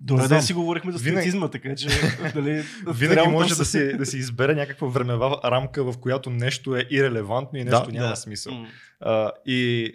Добре, 0.00 0.28
да 0.28 0.42
си 0.42 0.52
говорихме 0.52 0.92
за 0.92 0.98
стоицизма, 0.98 1.48
така 1.48 1.74
че 1.74 1.88
дали, 2.34 2.62
Винаги 2.94 3.28
може 3.28 3.54
да 3.54 3.64
си, 3.64 3.96
да 3.96 4.06
си 4.06 4.18
избере 4.18 4.54
някаква 4.54 4.88
времева 4.88 5.40
рамка, 5.44 5.92
в 5.92 5.98
която 5.98 6.30
нещо 6.30 6.76
е 6.76 6.86
ирелевантно 6.90 7.58
и 7.58 7.64
нещо 7.64 7.86
Да, 7.86 7.92
няма 7.92 8.08
да. 8.08 8.16
смисъл. 8.16 8.54
М. 8.54 8.66
А, 9.00 9.30
и 9.46 9.92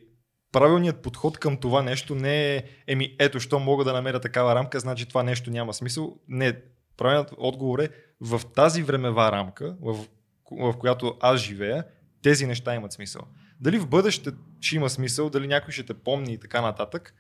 правилният 0.52 1.02
подход 1.02 1.38
към 1.38 1.58
това 1.58 1.82
нещо 1.82 2.16
не 2.16 2.56
е, 2.56 2.64
еми 2.88 3.16
ето, 3.20 3.40
що 3.40 3.60
мога 3.60 3.84
да 3.84 3.94
намеря 3.94 4.20
такава 4.20 4.56
рамка, 4.56 4.80
значи 4.80 5.06
това 5.06 5.24
нещо 5.24 5.52
няма 5.52 5.74
смисъл. 5.74 6.20
Не, 6.28 6.62
правилният 6.98 7.34
отговор 7.38 7.80
е 7.80 7.90
в 8.22 8.42
тази 8.56 8.84
времева 8.84 9.32
рамка, 9.32 9.78
в, 9.82 10.06
в 10.52 10.74
която 10.80 11.18
аз 11.22 11.40
живея, 11.40 11.84
тези 12.22 12.46
неща 12.46 12.76
имат 12.76 12.94
смисъл. 12.94 13.22
Дали 13.62 13.78
в 13.80 13.88
бъдеще 13.88 14.32
ще 14.62 14.76
има 14.76 14.90
смисъл, 14.90 15.30
дали 15.30 15.48
някой 15.48 15.72
ще 15.72 15.86
те 15.86 15.94
помни 15.94 16.34
и 16.34 16.38
така 16.38 16.62
нататък, 16.62 17.14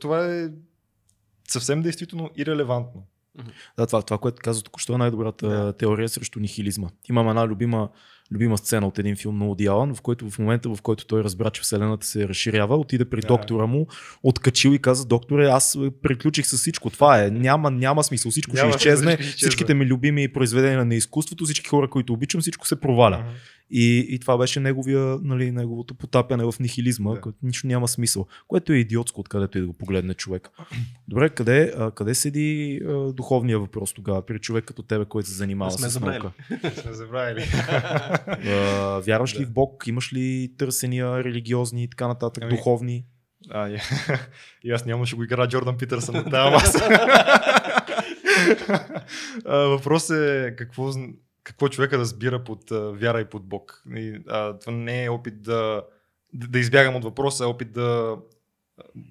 това 0.00 0.34
е 0.34 0.48
съвсем 1.48 1.82
действително 1.82 2.30
ирелевантно. 2.36 3.06
Да, 3.76 3.86
това, 3.86 4.02
това 4.02 4.18
което 4.18 4.42
каза 4.42 4.62
току-що 4.62 4.94
е 4.94 4.98
най-добрата 4.98 5.48
Да. 5.48 5.72
теория 5.72 6.08
срещу 6.08 6.40
нихилизма. 6.40 6.88
Имам 7.08 7.28
една 7.28 7.46
любима, 7.46 7.88
любима 8.32 8.58
сцена 8.58 8.86
от 8.86 8.98
един 8.98 9.16
филм 9.16 9.38
на 9.38 9.48
Уди 9.48 9.66
Алън, 9.66 9.94
в 9.94 10.00
който 10.00 10.30
в 10.30 10.38
момента, 10.38 10.68
в 10.68 10.82
който 10.82 11.06
той 11.06 11.24
разбра, 11.24 11.50
че 11.50 11.62
Вселената 11.62 12.06
се 12.06 12.28
разширява, 12.28 12.76
отиде 12.76 13.04
при 13.04 13.20
Да. 13.20 13.26
доктора 13.26 13.66
му, 13.66 13.86
откачил 14.22 14.70
и 14.70 14.78
каза, 14.78 15.06
докторе, 15.06 15.46
аз 15.46 15.78
приключих 16.02 16.46
с 16.46 16.56
всичко. 16.56 16.90
Това 16.90 17.24
е. 17.24 17.30
Няма, 17.30 17.70
няма 17.70 18.04
смисъл. 18.04 18.30
Всичко 18.30 18.56
Няма 18.56 18.72
ще 18.72 18.76
изчезне. 18.76 19.16
Всичките 19.16 19.74
ми 19.74 19.86
любими 19.86 20.32
произведения 20.32 20.84
на 20.84 20.94
изкуството, 20.94 21.44
всички 21.44 21.68
хора, 21.68 21.90
които 21.90 22.12
обичам, 22.12 22.40
всичко 22.40 22.66
се 22.66 22.80
проваля. 22.80 23.18
Мгм. 23.18 23.28
И, 23.70 24.06
и 24.08 24.18
това 24.18 24.38
беше 24.38 24.60
неговия, 24.60 25.18
нали, 25.22 25.50
неговото 25.50 25.94
потапяне 25.94 26.44
в 26.44 26.54
нихилизма, 26.60 27.14
Да. 27.14 27.20
което 27.20 27.38
нищо 27.42 27.66
няма 27.66 27.88
смисъл. 27.88 28.26
Което 28.48 28.72
е 28.72 28.76
идиотско, 28.76 29.20
откъдето 29.20 29.58
и 29.58 29.60
да 29.60 29.66
го 29.66 29.72
погледне 29.72 30.14
човек. 30.14 30.48
Добре, 31.08 31.28
къде, 31.28 31.72
а, 31.78 31.90
къде 31.90 32.14
седи 32.14 32.80
а, 32.88 33.12
духовния 33.12 33.58
въпрос 33.58 33.92
тогава 33.92 34.26
при 34.26 34.38
човек 34.38 34.64
като 34.64 34.82
тебе, 34.82 35.04
който 35.04 35.28
се 35.28 35.34
занимава 35.34 35.70
сме 35.70 35.88
с 35.88 36.00
наука? 36.00 36.30
Сме 36.82 36.92
забравили. 36.92 37.44
А, 38.46 39.00
вярваш 39.06 39.34
ли 39.34 39.44
Да. 39.44 39.46
в 39.46 39.52
Бог? 39.52 39.86
Имаш 39.86 40.12
ли 40.12 40.52
търсения 40.58 41.24
религиозни 41.24 41.82
и 41.84 41.88
така 41.90 42.08
нататък, 42.08 42.42
Ами, 42.44 42.56
духовни? 42.56 43.04
А, 43.50 43.68
и, 43.68 43.78
и 44.64 44.70
аз 44.70 44.84
няма 44.86 45.06
ще 45.06 45.16
го 45.16 45.24
игра 45.24 45.48
Джордан 45.48 45.76
Питърсън 45.76 46.14
на 46.14 46.24
тази 46.30 46.54
маса. 46.54 46.88
Въпрос 49.68 50.10
е 50.10 50.54
какво, 50.58 50.92
какво 51.48 51.68
човека 51.68 51.98
разбира 51.98 52.44
под 52.44 52.70
а, 52.70 52.92
вяра 52.92 53.20
и 53.20 53.24
под 53.24 53.44
Бог. 53.44 53.82
И, 53.94 54.20
а, 54.28 54.58
това 54.58 54.72
не 54.72 55.04
е 55.04 55.10
опит 55.10 55.42
да, 55.42 55.82
да 56.32 56.46
да 56.48 56.58
избягам 56.58 56.96
от 56.96 57.04
въпроса, 57.04 57.44
е 57.44 57.46
опит 57.46 57.72
да, 57.72 58.16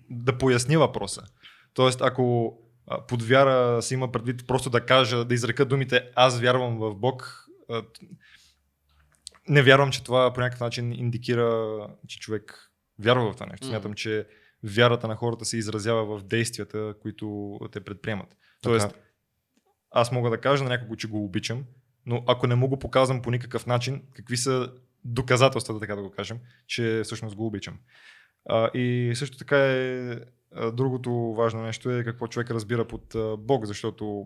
да 0.10 0.38
поясня 0.38 0.80
въпроса. 0.80 1.24
Тоест, 1.74 2.02
ако 2.02 2.58
а, 2.88 3.08
под 3.08 3.24
вяра 3.24 3.82
се 3.82 3.94
има 3.94 4.12
предвид 4.12 4.48
просто 4.48 4.70
да 4.70 4.86
кажа, 4.86 5.26
да 5.26 5.34
изрека 5.34 5.66
думите 5.66 6.10
аз 6.16 6.40
вярвам 6.40 6.78
в 6.78 6.96
Бог, 6.96 7.48
а, 7.70 7.84
не 9.48 9.62
вярвам, 9.62 9.92
че 9.92 10.04
това 10.04 10.34
по 10.34 10.40
някакъв 10.40 10.60
начин 10.60 10.92
индикира, 10.92 11.80
че 12.08 12.20
човек 12.20 12.72
вярва 13.00 13.32
в 13.32 13.36
това 13.36 13.46
нещо. 13.46 13.68
Смятам, 13.68 13.94
че 13.94 14.28
вярата 14.64 15.08
на 15.08 15.16
хората 15.16 15.46
се 15.46 15.58
изразява 15.58 16.18
в 16.18 16.24
действията, 16.24 16.94
които 17.02 17.60
те 17.72 17.80
предприемат. 17.80 18.38
Тоест, 18.62 18.88
аз 19.92 20.12
мога 20.12 20.30
да 20.30 20.42
кажа 20.42 20.64
на 20.64 20.70
някого, 20.70 20.96
че 20.96 21.08
го 21.08 21.26
обичам, 21.26 21.64
но 22.08 22.24
ако 22.28 22.48
не 22.48 22.56
му 22.56 22.68
го 22.68 22.80
показвам 22.80 23.22
по 23.22 23.32
никакъв 23.32 23.66
начин, 23.66 24.04
какви 24.14 24.38
са 24.38 24.74
доказателствата, 25.06 25.80
така 25.80 25.96
да 25.96 26.02
го 26.02 26.12
кажем, 26.12 26.40
че 26.68 27.02
всъщност 27.04 27.36
го 27.36 27.48
обичам. 27.48 27.80
А, 28.50 28.70
и 28.74 29.16
също 29.16 29.38
така 29.38 29.58
е 29.58 30.16
другото 30.74 31.12
важно 31.12 31.64
нещо 31.64 31.92
е 31.92 32.04
какво 32.04 32.28
човек 32.28 32.52
разбира 32.52 32.88
под 32.88 33.16
Бог, 33.40 33.66
защото 33.66 34.26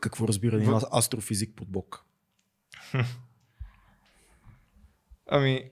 Какво 0.00 0.28
разбира 0.28 0.56
един 0.56 0.70
В- 0.70 0.80
ас- 0.80 0.98
астрофизик 0.98 1.56
под 1.56 1.68
Бог? 1.68 2.04
Ами, 5.26 5.70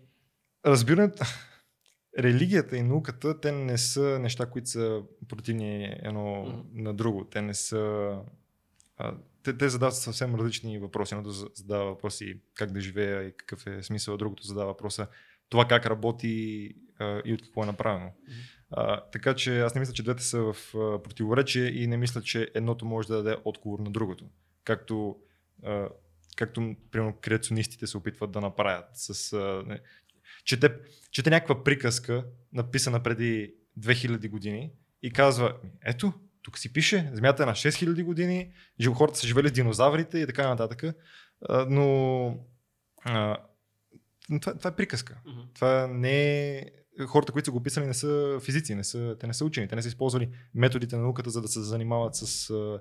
разбирането, 0.66 1.25
религията 2.18 2.77
и 2.77 2.83
науката, 2.83 3.41
те 3.41 3.53
не 3.53 3.79
са 3.79 4.18
неща, 4.18 4.51
които 4.51 4.68
са 4.70 5.03
противни 5.29 5.85
едно 6.03 6.45
Мгм. 6.45 6.83
на 6.83 6.95
друго. 6.95 7.25
Те 7.25 7.43
не 7.43 7.55
са... 7.55 8.16
А, 8.97 9.14
те, 9.43 9.59
те 9.59 9.68
задават 9.68 9.95
съвсем 9.95 10.34
различни 10.34 10.78
въпроси. 10.78 11.14
Едното 11.14 11.30
за- 11.30 11.49
задава 11.55 11.84
въпроси 11.84 12.40
как 12.55 12.72
да 12.72 12.80
живея 12.80 13.22
и 13.22 13.36
какъв 13.36 13.66
е 13.66 13.82
смисъл, 13.82 14.16
другото 14.16 14.47
задава 14.47 14.66
въпроса 14.66 15.07
това 15.49 15.68
как 15.68 15.86
работи 15.86 16.68
а, 16.99 17.22
и 17.24 17.34
от 17.34 17.43
какво 17.43 17.62
е 17.62 17.66
направено. 17.66 18.12
А, 18.70 19.01
така 19.01 19.34
че 19.34 19.61
аз 19.61 19.74
не 19.74 19.78
мисля, 19.78 19.93
че 19.93 20.03
двете 20.03 20.22
са 20.22 20.43
в 20.43 20.74
а, 20.74 21.03
противоречие 21.03 21.66
и 21.66 21.86
не 21.86 21.97
мисля, 21.97 22.22
че 22.22 22.51
едното 22.55 22.84
може 22.84 23.09
да 23.09 23.22
даде 23.22 23.36
отговор 23.45 23.78
на 23.78 23.90
другото. 23.90 24.24
Както, 24.64 25.16
а, 25.64 25.88
както 26.36 26.74
примерно, 26.90 27.16
креационистите 27.20 27.86
се 27.86 27.97
опитват 27.97 28.30
да 28.30 28.40
направят. 28.40 28.86
С, 28.95 29.32
а, 29.32 29.62
не, 29.66 29.80
чете, 30.45 30.74
чете 31.11 31.30
някаква 31.30 31.64
приказка, 31.64 32.24
написана 32.53 33.03
преди 33.03 33.55
2000 33.80 34.28
години 34.28 34.70
и 35.03 35.12
казва, 35.12 35.57
ето, 35.84 36.12
тук 36.43 36.59
си 36.59 36.72
пише, 36.72 37.11
Земята 37.12 37.43
е 37.43 37.47
на 37.47 37.53
6000 37.53 38.05
години, 38.05 38.53
жив- 38.80 38.93
хората 38.95 39.18
са 39.18 39.26
живели 39.26 39.49
с 39.49 39.53
динозаврите 39.53 40.18
и 40.18 40.26
така 40.26 40.49
нататък. 40.49 40.82
А, 41.49 41.66
но 41.70 42.26
а, 43.05 43.36
това, 44.40 44.55
това 44.55 44.70
е 44.70 44.76
приказка. 44.76 45.20
Мгм. 45.26 45.40
Това 45.55 45.86
не 45.86 46.49
е... 46.59 46.64
Хората, 47.07 47.32
които 47.32 47.45
са 47.45 47.53
го 47.53 47.62
писали, 47.62 47.86
не 47.86 47.95
са 47.95 48.38
физици, 48.45 48.74
не 48.74 48.84
са, 48.84 49.16
те 49.20 49.26
не 49.26 49.34
са 49.34 49.45
учени, 49.45 49.68
те 49.68 49.76
не 49.76 49.82
са 49.82 49.88
използвали 49.88 50.30
методите 50.55 50.97
на 50.97 51.03
науката, 51.03 51.30
за 51.30 51.43
да 51.43 51.49
се 51.49 51.61
занимават 51.61 52.14
с 52.14 52.51
а, 52.51 52.80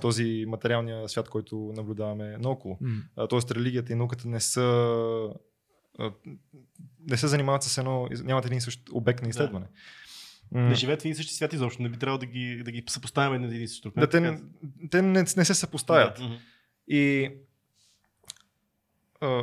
този 0.00 0.44
материалния 0.48 1.08
свят, 1.08 1.28
който 1.28 1.72
наблюдаваме 1.76 2.38
наоколо. 2.38 2.78
М. 2.80 3.02
А, 3.16 3.26
Тоест 3.26 3.50
религията 3.50 3.92
и 3.92 3.96
науката 3.96 4.28
не 4.28 4.40
са 4.40 4.62
а, 5.98 6.12
не 7.08 7.16
се 7.16 7.26
занимават 7.28 7.62
с 7.62 7.78
едно, 7.78 8.08
нямат 8.24 8.46
един 8.46 8.58
и 8.58 8.60
същ 8.60 8.80
обект 8.92 9.22
на 9.22 9.28
изследване. 9.28 9.66
М, 10.52 10.60
Не 10.60 10.74
живеят 10.74 11.00
в 11.00 11.04
един 11.04 11.12
и 11.12 11.16
същи 11.16 11.34
свят 11.34 11.52
изобщо. 11.52 11.82
Не 11.82 11.88
би 11.88 11.98
трябвало 11.98 12.18
да 12.18 12.26
ги, 12.26 12.62
да 12.64 12.70
ги 12.72 12.84
съпоставяме 12.86 13.38
на 13.38 13.46
един 13.46 13.62
и 13.62 13.68
същи 13.68 13.82
друг. 13.82 13.94
да, 13.96 14.08
те, 14.08 14.20
не- 14.20 14.40
те 14.90 15.02
не, 15.02 15.20
не 15.36 15.44
се 15.44 15.54
съпоставят. 15.54 16.18
Да. 16.18 16.38
И 16.88 17.30
а, 19.20 19.42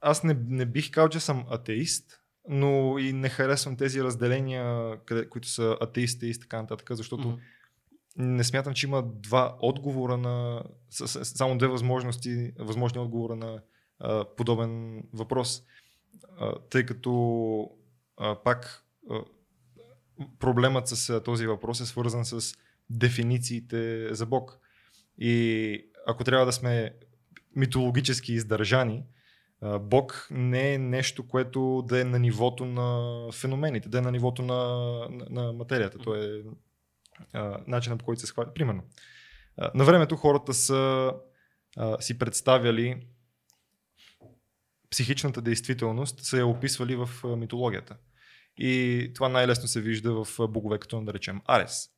аз 0.00 0.24
не, 0.24 0.36
не 0.48 0.66
бих 0.66 0.90
казал, 0.90 1.08
че 1.08 1.20
съм 1.20 1.44
атеист, 1.48 2.20
но 2.48 2.98
и 2.98 3.12
не 3.12 3.28
харесвам 3.28 3.76
тези 3.76 4.02
разделения, 4.02 4.96
къде, 4.98 5.28
които 5.28 5.48
са 5.48 5.76
атеист, 5.80 6.16
атеист, 6.16 6.40
така 6.40 6.62
нататък, 6.62 6.88
защото 6.90 7.28
Мгм. 7.28 7.38
не 8.16 8.44
смятам, 8.44 8.74
че 8.74 8.86
има 8.86 9.02
два 9.04 9.56
отговора 9.60 10.16
на, 10.16 10.62
само 10.90 11.58
две 11.58 11.66
възможности, 11.66 12.52
възможни 12.58 13.00
отговора 13.00 13.36
на 13.36 13.62
а, 13.98 14.24
подобен 14.26 15.02
въпрос. 15.12 15.62
А, 16.38 16.54
тъй 16.60 16.86
като 16.86 17.70
а, 18.16 18.34
пак 18.36 18.84
проблемът 20.38 20.88
с 20.88 21.20
този 21.20 21.46
въпрос 21.46 21.80
е 21.80 21.86
свързан 21.86 22.24
с 22.24 22.54
дефинициите 22.90 24.14
за 24.14 24.26
Бог. 24.26 24.58
И 25.18 25.86
ако 26.06 26.24
трябва 26.24 26.46
да 26.46 26.52
сме 26.52 26.94
митологически 27.56 28.32
издържани, 28.32 29.04
Бог 29.80 30.28
не 30.30 30.74
е 30.74 30.78
нещо, 30.78 31.28
което 31.28 31.84
да 31.88 32.00
е 32.00 32.04
на 32.04 32.18
нивото 32.18 32.64
на 32.64 33.18
феномените, 33.32 33.88
да 33.88 33.98
е 33.98 34.00
на 34.00 34.12
нивото 34.12 34.42
на, 34.42 34.54
на, 35.10 35.26
на 35.30 35.52
материята. 35.52 35.98
То 35.98 36.14
е 36.14 36.42
начинът 37.66 37.98
по 37.98 38.04
който 38.04 38.20
се 38.20 38.26
схваща. 38.26 38.54
Примерно, 38.54 38.82
на 39.74 39.84
времето 39.84 40.16
хората 40.16 40.54
са 40.54 41.12
си 42.00 42.18
представяли 42.18 43.06
психичната 44.90 45.42
действителност 45.42 46.20
са 46.24 46.38
я 46.38 46.46
описвали 46.46 46.96
в 46.96 47.08
митологията. 47.36 47.96
И 48.56 49.10
това 49.14 49.28
най-лесно 49.28 49.68
се 49.68 49.80
вижда 49.80 50.24
в 50.24 50.48
богове, 50.48 50.78
като 50.78 51.00
да 51.00 51.12
речем 51.12 51.40
Арес, 51.44 51.90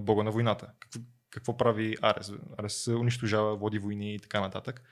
бога 0.00 0.22
на 0.22 0.30
войната. 0.30 0.70
Какво, 0.78 1.00
какво 1.30 1.56
прави 1.56 1.96
Арес? 2.02 2.32
Арес 2.58 2.88
унищожава, 2.88 3.56
води 3.56 3.78
войни 3.78 4.14
и 4.14 4.18
така 4.18 4.40
нататък. 4.40 4.82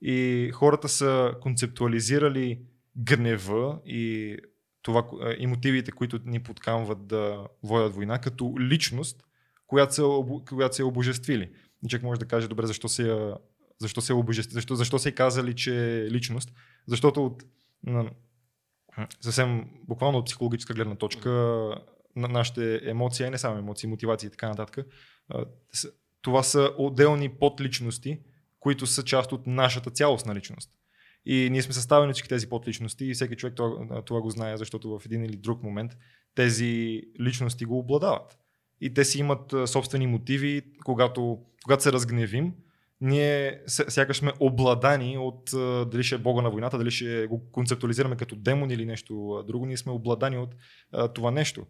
И 0.00 0.50
хората 0.54 0.88
са 0.88 1.34
концептуализирали 1.40 2.60
гнева 2.96 3.78
и, 3.86 4.36
това, 4.82 5.04
и 5.38 5.46
мотивите, 5.46 5.92
които 5.92 6.20
ни 6.24 6.42
подкамват 6.42 7.06
да 7.06 7.48
водят 7.62 7.94
война, 7.94 8.18
като 8.18 8.54
личност, 8.60 9.24
която 9.66 9.92
обо- 9.94 10.48
която 10.48 10.76
са 10.76 10.82
я 10.82 10.86
обожествили. 10.86 11.50
И 11.84 11.88
човек 11.88 12.02
може 12.02 12.20
да 12.20 12.26
каже, 12.26 12.48
добре, 12.48 12.66
защо 12.66 12.88
се 12.88 13.34
защо 13.78 14.00
се, 14.00 14.12
обожести, 14.12 14.54
защо, 14.54 14.74
защо 14.74 14.98
се 14.98 15.12
казали, 15.12 15.54
че 15.54 16.04
е 16.04 16.10
личност? 16.10 16.52
Защото 16.86 17.26
от 17.26 17.44
съвсем 19.20 19.64
буквално 19.88 20.18
от 20.18 20.26
психологическа 20.26 20.74
гледна 20.74 20.94
точка 20.94 21.30
на 22.16 22.28
нашите 22.28 22.80
емоции, 22.84 23.26
а 23.26 23.30
не 23.30 23.38
само 23.38 23.58
емоции, 23.58 23.88
мотивации 23.88 24.26
и 24.26 24.30
така 24.30 24.48
нататък, 24.48 24.86
това 26.22 26.42
са 26.42 26.70
отделни 26.78 27.28
подличности, 27.28 28.20
които 28.60 28.86
са 28.86 29.04
част 29.04 29.32
от 29.32 29.46
нашата 29.46 29.90
цялостна 29.90 30.34
личност. 30.34 30.70
И 31.26 31.48
ние 31.50 31.62
сме 31.62 31.74
съставени 31.74 32.12
всички 32.12 32.28
тези 32.28 32.48
подличности 32.48 33.04
и 33.04 33.14
всеки 33.14 33.36
човек 33.36 33.54
това, 33.56 34.02
това 34.02 34.20
го 34.20 34.30
знае, 34.30 34.56
защото 34.56 34.98
в 34.98 35.06
един 35.06 35.24
или 35.24 35.36
друг 35.36 35.62
момент 35.62 35.92
тези 36.34 37.02
личности 37.20 37.64
го 37.64 37.78
обладават. 37.78 38.38
И 38.80 38.94
те 38.94 39.04
си 39.04 39.18
имат 39.18 39.54
собствени 39.66 40.06
мотиви, 40.06 40.62
когато, 40.84 41.38
когато 41.64 41.82
се 41.82 41.92
разгневим, 41.92 42.52
ние 43.04 43.60
сякаш 43.66 44.16
сме 44.16 44.32
обладани 44.40 45.18
от 45.18 45.50
дали 45.90 46.02
ще 46.02 46.14
е 46.14 46.18
бога 46.18 46.42
на 46.42 46.50
войната, 46.50 46.78
дали 46.78 46.90
ще 46.90 47.26
го 47.26 47.50
концептуализираме 47.52 48.16
като 48.16 48.36
демон 48.36 48.70
или 48.70 48.86
нещо 48.86 49.44
друго, 49.46 49.66
ние 49.66 49.76
сме 49.76 49.92
обладани 49.92 50.38
от 50.38 50.54
а, 50.92 51.08
това 51.08 51.30
нещо. 51.30 51.66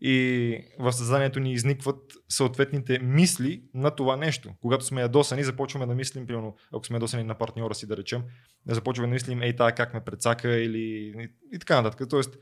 И 0.00 0.58
в 0.78 0.92
съзнанието 0.92 1.40
ни 1.40 1.52
изникват 1.52 2.12
съответните 2.28 2.98
мисли 2.98 3.62
на 3.74 3.90
това 3.90 4.16
нещо. 4.16 4.50
Когато 4.60 4.84
сме 4.84 5.00
ядосани, 5.00 5.44
започваме 5.44 5.86
да 5.86 5.94
мислим, 5.94 6.26
примерно, 6.26 6.56
ако 6.72 6.86
сме 6.86 6.96
ядосани 6.96 7.24
на 7.24 7.34
партньора 7.34 7.74
си, 7.74 7.86
да 7.86 7.96
речем, 7.96 8.22
започваме 8.66 9.08
да 9.08 9.14
мислим, 9.14 9.42
ей, 9.42 9.56
тая 9.56 9.74
как 9.74 9.94
ме 9.94 10.04
прецака 10.04 10.56
или 10.56 11.14
и, 11.54 11.58
така 11.58 11.82
нататък. 11.82 12.08
Тоест, 12.10 12.38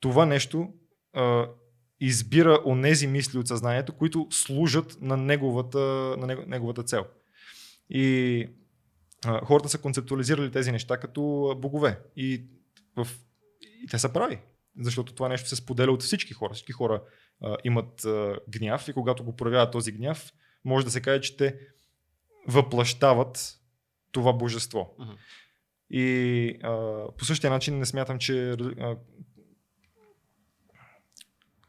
това 0.00 0.26
нещо 0.26 0.68
а, 1.12 1.48
избира 2.00 2.62
онези 2.66 3.06
мисли 3.06 3.38
от 3.38 3.48
съзнанието, 3.48 3.92
които 3.92 4.26
служат 4.30 4.96
на 5.00 5.16
неговата, 5.16 5.78
на 6.18 6.26
него- 6.26 6.44
неговата 6.46 6.82
цел. 6.82 7.04
И 7.90 8.46
а, 9.24 9.44
хората 9.44 9.68
са 9.68 9.78
концептуализирали 9.78 10.50
тези 10.50 10.72
неща 10.72 10.96
като 11.00 11.54
богове. 11.58 12.00
И, 12.16 12.44
в, 12.96 13.08
и 13.60 13.86
те 13.86 13.98
са 13.98 14.12
прави. 14.12 14.38
Защото 14.80 15.14
това 15.14 15.28
нещо 15.28 15.48
се 15.48 15.56
споделя 15.56 15.92
от 15.92 16.02
всички 16.02 16.32
хора. 16.32 16.54
Всички 16.54 16.72
хора 16.72 17.02
а, 17.42 17.56
имат 17.64 18.04
а, 18.04 18.36
гняв 18.48 18.88
и 18.88 18.92
когато 18.92 19.24
го 19.24 19.36
проявяват 19.36 19.72
този 19.72 19.92
гняв, 19.92 20.32
може 20.64 20.84
да 20.84 20.90
се 20.90 21.00
каже, 21.00 21.20
че 21.20 21.36
те 21.36 21.58
въплащават 22.48 23.58
това 24.12 24.32
божество. 24.32 24.94
Мгм. 24.98 25.12
И 25.90 26.48
а, 26.62 27.04
по 27.18 27.24
същия 27.24 27.50
начин 27.50 27.78
не 27.78 27.86
смятам, 27.86 28.18
че 28.18 28.50
а, 28.50 28.96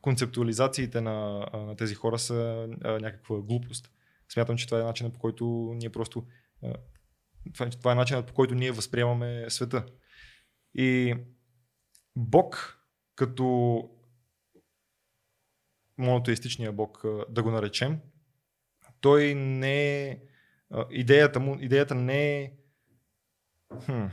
концептуализациите 0.01 1.01
на, 1.01 1.47
а, 1.53 1.57
на 1.57 1.75
тези 1.75 1.95
хора 1.95 2.19
са 2.19 2.67
а, 2.83 2.91
някаква 2.99 3.41
глупост. 3.41 3.91
Смятам, 4.33 4.57
че 4.57 4.65
това 4.65 4.79
е 4.81 4.83
начинът 4.83 5.13
по 5.13 5.19
който 5.19 5.45
ние 5.75 5.89
просто. 5.89 6.27
Това, 7.53 7.91
е 7.91 7.95
начинът 7.95 8.27
по 8.27 8.33
който 8.33 8.55
ние 8.55 8.71
възприемаме 8.71 9.49
света. 9.49 9.85
И 10.73 11.15
Бог, 12.15 12.77
като 13.15 13.89
монотеистичния 15.97 16.71
Бог, 16.71 17.05
да 17.29 17.43
го 17.43 17.51
наречем, 17.51 17.99
той 19.01 19.33
не 19.35 20.03
е. 20.09 20.21
Идеята, 20.89 21.39
му, 21.39 21.57
идеята 21.59 21.95
не 21.95 22.41
е. 22.41 22.53
Хм, 23.85 24.05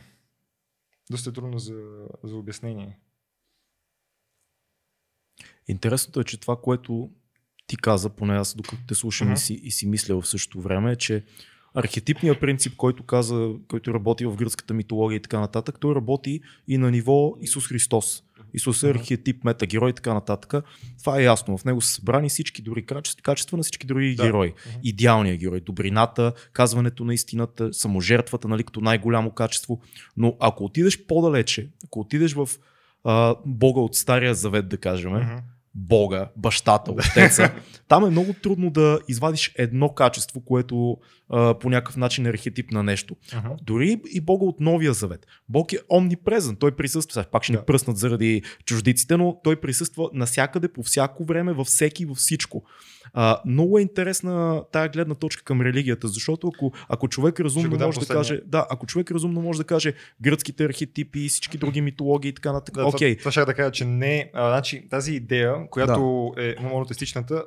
доста 1.10 1.32
трудно 1.32 1.58
за, 1.58 2.08
за 2.22 2.36
обяснение. 2.36 3.00
Интересното 5.68 6.20
е, 6.20 6.24
че 6.24 6.40
това, 6.40 6.60
което 6.60 7.12
ти 7.68 7.76
каза, 7.76 8.08
поне 8.08 8.34
аз 8.34 8.54
докато 8.54 8.76
те 8.88 8.94
слушам 8.94 9.26
Мгм. 9.28 9.34
и, 9.34 9.38
си, 9.38 9.60
и 9.62 9.70
си 9.70 9.86
мисля 9.86 10.20
в 10.20 10.28
същото 10.28 10.60
време, 10.60 10.96
че 10.96 11.24
архетипният 11.74 12.40
принцип, 12.40 12.76
който 12.76 13.02
каза, 13.02 13.50
който 13.68 13.94
работи 13.94 14.26
в 14.26 14.36
гръцката 14.36 14.74
митология 14.74 15.16
и 15.16 15.22
така 15.22 15.40
нататък, 15.40 15.76
той 15.80 15.94
работи 15.94 16.40
и 16.68 16.78
на 16.78 16.90
ниво 16.90 17.34
Исус 17.40 17.66
Христос. 17.68 18.22
Исус 18.54 18.82
е 18.82 18.90
архетип, 18.90 19.44
метагерой 19.44 19.90
и 19.90 19.92
така 19.92 20.14
нататък. 20.14 20.64
Това 20.98 21.20
е 21.20 21.24
ясно. 21.24 21.58
В 21.58 21.64
него 21.64 21.80
са 21.80 21.92
събрани 21.92 22.28
всички 22.28 22.62
дори 22.62 22.86
качества, 23.22 23.56
на 23.56 23.62
всички 23.62 23.86
други 23.86 24.14
Да. 24.14 24.22
герои. 24.22 24.52
Идеалният 24.84 25.38
герой, 25.38 25.60
добрината, 25.60 26.32
казването 26.52 27.04
на 27.04 27.14
истината, 27.14 27.72
саможертвата, 27.72 28.48
нали, 28.48 28.64
като 28.64 28.80
най-голямо 28.80 29.30
качество. 29.30 29.80
Но 30.16 30.36
ако 30.40 30.64
отидеш 30.64 31.06
по-далече, 31.06 31.68
ако 31.84 32.00
отидеш 32.00 32.32
в 32.34 32.48
а, 33.04 33.34
Бога 33.46 33.80
от 33.80 33.94
Стария 33.94 34.34
Завет, 34.34 34.68
да 34.68 34.76
кажем, 34.76 35.12
Мгм. 35.12 35.36
Бога, 35.80 36.28
бащата, 36.36 36.92
отеца. 36.92 37.54
Там 37.88 38.04
е 38.04 38.10
много 38.10 38.32
трудно 38.32 38.70
да 38.70 39.00
извадиш 39.08 39.52
едно 39.56 39.88
качество, 39.88 40.40
което 40.40 40.96
а, 41.30 41.58
по 41.58 41.70
някакъв 41.70 41.96
начин 41.96 42.26
е 42.26 42.30
архетип 42.30 42.70
на 42.70 42.82
нещо. 42.82 43.16
Мгм. 43.36 43.48
Дори 43.62 44.00
и 44.12 44.20
Бога 44.20 44.44
от 44.46 44.60
Новия 44.60 44.92
Завет. 44.92 45.26
Бог 45.48 45.72
е 45.72 45.78
омнипрезен. 45.92 46.56
Той 46.56 46.76
присъства. 46.76 47.12
Сега 47.12 47.30
пак 47.30 47.42
ще 47.42 47.52
ни 47.52 47.58
Да. 47.58 47.64
пръснат 47.64 47.96
заради 47.96 48.42
чуждиците, 48.64 49.16
но 49.16 49.40
той 49.44 49.56
присъства 49.56 50.10
навсякъде, 50.12 50.68
по 50.72 50.82
всяко 50.82 51.24
време, 51.24 51.52
във 51.52 51.66
всеки, 51.66 52.04
във 52.04 52.16
всичко. 52.16 52.62
А, 53.12 53.40
много 53.46 53.78
е 53.78 53.82
интересна 53.82 54.62
тая 54.72 54.88
гледна 54.88 55.14
точка 55.14 55.44
към 55.44 55.60
религията, 55.60 56.08
защото 56.08 56.48
ако, 56.54 56.72
ако 56.88 57.08
човек 57.08 57.40
разумно 57.40 57.70
може 57.70 57.80
да 57.80 57.88
последния. 58.00 58.18
каже, 58.18 58.40
да, 58.46 58.66
ако 58.70 58.86
човек 58.86 59.10
разумно 59.10 59.42
може 59.42 59.58
да 59.58 59.64
каже 59.64 59.94
гръцките 60.20 60.64
архетипи 60.64 61.20
и 61.20 61.28
всички 61.28 61.58
други 61.58 61.80
митологии 61.80 62.28
и 62.28 62.34
така 62.34 62.52
нататък, 62.52 62.74
Да, 62.74 62.86
окей, 62.86 63.16
това, 63.16 63.18
това 63.18 63.32
ще 63.32 63.44
да 63.44 63.54
кажа, 63.54 63.70
че 63.72 63.84
не. 63.84 64.30
А, 64.34 64.48
значи, 64.48 64.88
тази 64.88 65.12
идея, 65.14 65.70
която 65.70 66.34
е 66.38 66.54
монотестичната, 66.60 67.44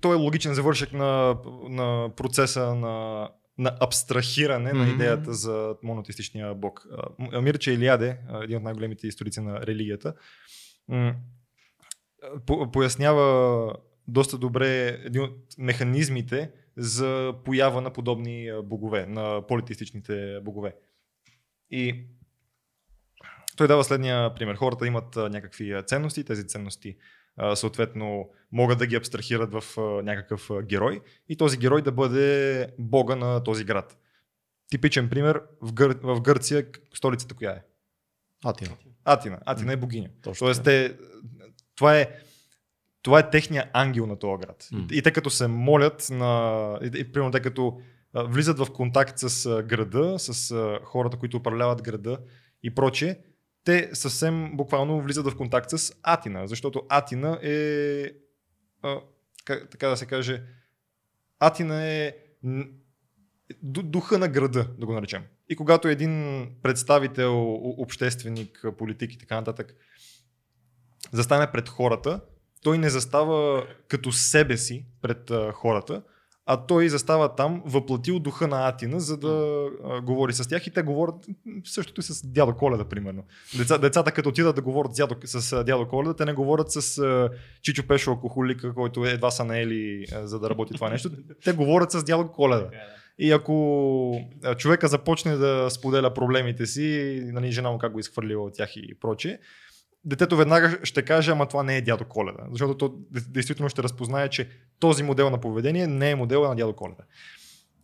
то 0.00 0.12
е 0.12 0.16
логичен 0.16 0.54
завършек 0.54 0.92
на, 0.92 1.36
на 1.68 2.10
процеса 2.16 2.74
на, 2.74 3.28
на 3.58 3.76
абстрахиране 3.80 4.72
на 4.72 4.84
Мгм. 4.84 4.94
идеята 4.94 5.32
за 5.34 5.74
монотестичния 5.82 6.54
бог. 6.54 6.86
А, 7.32 7.40
Мирча 7.40 7.72
Илиаде, 7.72 8.16
един 8.42 8.56
от 8.56 8.62
най-големите 8.62 9.06
историци 9.06 9.40
на 9.40 9.60
религията, 9.66 10.14
пояснява 12.72 13.74
доста 14.08 14.38
добре 14.38 14.86
един 15.04 15.22
от 15.22 15.36
механизмите 15.58 16.50
за 16.76 17.34
поява 17.44 17.80
на 17.80 17.92
подобни 17.92 18.50
богове, 18.64 19.06
на 19.06 19.46
политистичните 19.46 20.40
богове. 20.42 20.74
И 21.70 22.06
той 23.56 23.68
дава 23.68 23.84
следния 23.84 24.34
пример. 24.34 24.54
Хората 24.54 24.86
имат 24.86 25.16
някакви 25.16 25.82
ценности, 25.86 26.24
тези 26.24 26.46
ценности 26.46 26.96
съответно 27.54 28.30
могат 28.52 28.78
да 28.78 28.86
ги 28.86 28.96
абстрахират 28.96 29.52
в 29.52 29.76
някакъв 30.04 30.50
герой 30.62 31.00
и 31.28 31.36
този 31.36 31.58
герой 31.58 31.82
да 31.82 31.92
бъде 31.92 32.66
бога 32.78 33.16
на 33.16 33.44
този 33.44 33.64
град. 33.64 33.98
Типичен 34.70 35.08
пример 35.08 35.42
в, 35.60 35.72
Гър... 35.72 35.98
в 36.02 36.20
Гърция, 36.20 36.66
столицата 36.94 37.34
коя 37.34 37.50
е? 37.50 37.62
Атина. 38.44 38.76
Атина. 39.04 39.38
Атина 39.46 39.72
е 39.72 39.76
богиня. 39.76 40.08
Точно 40.22 40.46
Тоест, 40.46 40.64
те, 40.64 40.96
това 41.74 41.98
е 41.98 42.10
това 43.02 43.18
е 43.18 43.30
техния 43.30 43.70
ангел 43.72 44.06
на 44.06 44.18
този 44.18 44.40
град. 44.40 44.68
М. 44.72 44.86
И 44.92 45.02
те 45.02 45.12
като 45.12 45.30
се 45.30 45.46
молят 45.46 46.08
на... 46.10 46.78
И, 46.82 47.00
и, 47.00 47.12
примерно 47.12 47.32
те 47.32 47.40
като 47.40 47.80
а, 48.14 48.22
влизат 48.22 48.58
в 48.58 48.72
контакт 48.72 49.18
с 49.18 49.46
а, 49.46 49.62
града, 49.62 50.18
с 50.18 50.50
а, 50.50 50.80
хората, 50.84 51.16
които 51.16 51.36
управляват 51.36 51.82
града 51.82 52.18
и 52.62 52.74
прочее, 52.74 53.16
те 53.64 53.90
съвсем 53.92 54.56
буквално 54.56 55.02
влизат 55.02 55.26
в 55.26 55.36
контакт 55.36 55.70
с 55.70 55.92
Атина, 56.02 56.46
защото 56.46 56.82
Атина 56.88 57.38
е, 57.42 58.04
а, 58.82 59.00
как, 59.44 59.70
така 59.70 59.88
да 59.88 59.96
се 59.96 60.06
каже, 60.06 60.42
Атина 61.38 61.86
е 61.86 62.16
духа 63.62 64.18
на 64.18 64.28
града, 64.28 64.68
да 64.78 64.86
го 64.86 64.92
наречем. 64.92 65.22
И 65.48 65.56
когато 65.56 65.88
един 65.88 66.46
представител, 66.62 67.54
общественик, 67.54 68.64
политик 68.78 69.14
и 69.14 69.18
така 69.18 69.34
нататък 69.34 69.74
застане 71.12 71.52
пред 71.52 71.68
хората, 71.68 72.20
той 72.62 72.78
не 72.78 72.90
застава 72.90 73.66
като 73.88 74.12
себе 74.12 74.56
си 74.56 74.86
пред 75.02 75.30
а, 75.30 75.52
хората, 75.52 76.02
а 76.50 76.66
той 76.66 76.88
застава 76.88 77.34
там, 77.34 77.62
въплатил 77.66 78.18
духа 78.18 78.48
на 78.48 78.68
Атина, 78.68 79.00
за 79.00 79.16
да 79.16 79.64
а, 79.84 80.00
говори 80.00 80.32
с 80.32 80.48
тях 80.48 80.66
и 80.66 80.70
те 80.70 80.82
говорят 80.82 81.14
същото 81.64 82.00
и 82.00 82.04
с 82.04 82.26
дядо 82.26 82.56
Коледа, 82.56 82.84
примерно. 82.84 83.24
Деца, 83.56 83.78
децата 83.78 84.12
като 84.12 84.28
отидат 84.28 84.56
да 84.56 84.62
говорят 84.62 84.92
с 84.92 84.96
дядо, 84.96 85.16
с 85.24 85.64
дядо 85.64 85.88
Коледа, 85.88 86.14
те 86.14 86.24
не 86.24 86.32
говорят 86.32 86.72
с 86.72 86.98
а, 86.98 87.30
Чичо 87.62 87.86
Пешо 87.86 88.10
алкохолика, 88.10 88.74
който 88.74 89.04
едва 89.04 89.30
са 89.30 89.44
наели 89.44 90.06
а, 90.12 90.26
за 90.26 90.38
да 90.38 90.50
работи 90.50 90.74
това 90.74 90.90
нещо. 90.90 91.10
Те 91.44 91.52
говорят 91.52 91.90
с 91.90 92.04
дядо 92.04 92.32
Коледа. 92.32 92.70
И 93.18 93.32
ако 93.32 94.20
човека 94.56 94.88
започне 94.88 95.36
да 95.36 95.70
споделя 95.70 96.14
проблемите 96.14 96.66
си, 96.66 97.20
нали, 97.24 97.52
жена 97.52 97.70
му 97.70 97.78
как 97.78 97.92
го 97.92 97.98
изхвърлила 97.98 98.44
от 98.44 98.54
тях 98.54 98.76
и 98.76 98.94
прочее, 99.00 99.38
детето 100.04 100.36
веднага 100.36 100.78
ще 100.82 101.02
каже, 101.02 101.30
ама 101.30 101.48
това 101.48 101.62
не 101.62 101.76
е 101.76 101.82
дядо 101.82 102.04
Коледа. 102.04 102.46
Защото 102.50 102.74
то 102.74 102.88
де- 103.10 103.20
действително 103.28 103.68
ще 103.68 103.82
разпознае, 103.82 104.28
че 104.28 104.48
този 104.78 105.02
модел 105.02 105.30
на 105.30 105.40
поведение 105.40 105.86
не 105.86 106.10
е 106.10 106.14
модела 106.14 106.48
на 106.48 106.56
дядо 106.56 106.76
Коледа. 106.76 107.02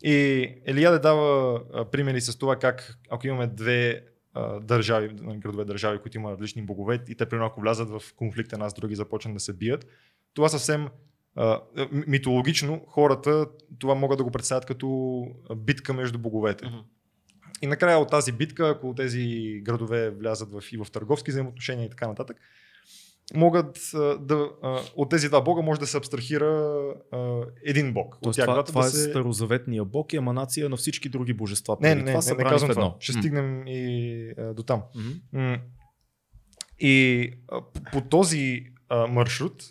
И 0.03 0.49
Елияде 0.67 0.99
дава 0.99 1.61
примери 1.91 2.21
с 2.21 2.39
това 2.39 2.57
как 2.57 2.99
ако 3.11 3.27
имаме 3.27 3.47
две 3.47 4.05
държави, 4.61 5.11
нали, 5.23 5.39
градове 5.39 5.65
държави, 5.65 5.99
които 5.99 6.19
имат 6.19 6.33
различни 6.33 6.63
богове 6.63 6.99
и 7.09 7.15
те 7.15 7.27
примерно 7.27 7.47
ако 7.47 7.61
влязат 7.61 7.91
в 7.91 8.03
конфликт 8.17 8.53
една 8.53 8.71
с 8.71 8.75
други 8.75 8.95
започнат 8.95 9.35
да 9.35 9.41
се 9.41 9.53
бият, 9.53 9.87
това 10.35 10.49
съвсем 10.49 10.89
митологично 11.93 12.85
хората 12.89 13.47
това 13.79 13.95
могат 13.95 14.19
да 14.19 14.25
го 14.25 14.31
представят 14.31 14.67
като 14.67 15.27
битка 15.57 15.93
между 15.95 16.19
боговете. 16.19 16.67
Мгм. 16.67 16.77
И 17.65 17.67
накрая 17.67 17.99
от 17.99 18.11
тази 18.11 18.33
битка, 18.33 18.69
ако 18.69 18.95
тези 18.95 19.61
градове 19.63 20.11
влязат 20.11 20.53
в, 20.53 20.63
и 20.73 20.77
в 20.77 20.87
търговски 20.93 21.31
взаимоотношения 21.31 21.87
и 21.87 21.91
така 21.91 22.09
нататък, 22.09 22.37
могат 23.35 23.91
да, 24.21 24.51
от 24.97 25.11
тези 25.11 25.29
два 25.29 25.41
бога 25.41 25.63
може 25.63 25.81
да 25.81 25.87
се 25.87 25.97
абстрахира 25.97 26.75
един 27.65 27.93
бог. 27.93 28.19
Тоест, 28.23 28.39
от 28.39 28.45
тях 28.45 28.47
това, 28.47 28.65
това 28.65 28.81
да 28.81 28.87
е 28.87 28.91
се... 28.91 29.11
старозаветния 29.11 29.85
бог 29.85 30.13
и 30.13 30.17
еманация 30.17 30.69
на 30.69 30.77
всички 30.77 31.09
други 31.09 31.33
божества. 31.33 31.77
Не, 31.81 31.95
не, 31.95 32.03
не, 32.03 32.13
това 32.13 32.21
не, 32.25 32.31
не, 32.31 32.37
брани 32.37 32.51
казвам 32.51 32.71
това. 32.71 32.95
Ще 33.01 33.13
М. 33.13 33.23
стигнем 33.23 33.67
и 33.67 34.35
до 34.55 34.63
там. 34.63 34.83
М. 35.33 35.59
И 36.79 37.31
по, 37.49 37.83
по 37.93 38.01
този 38.01 38.67
маршрут 39.09 39.63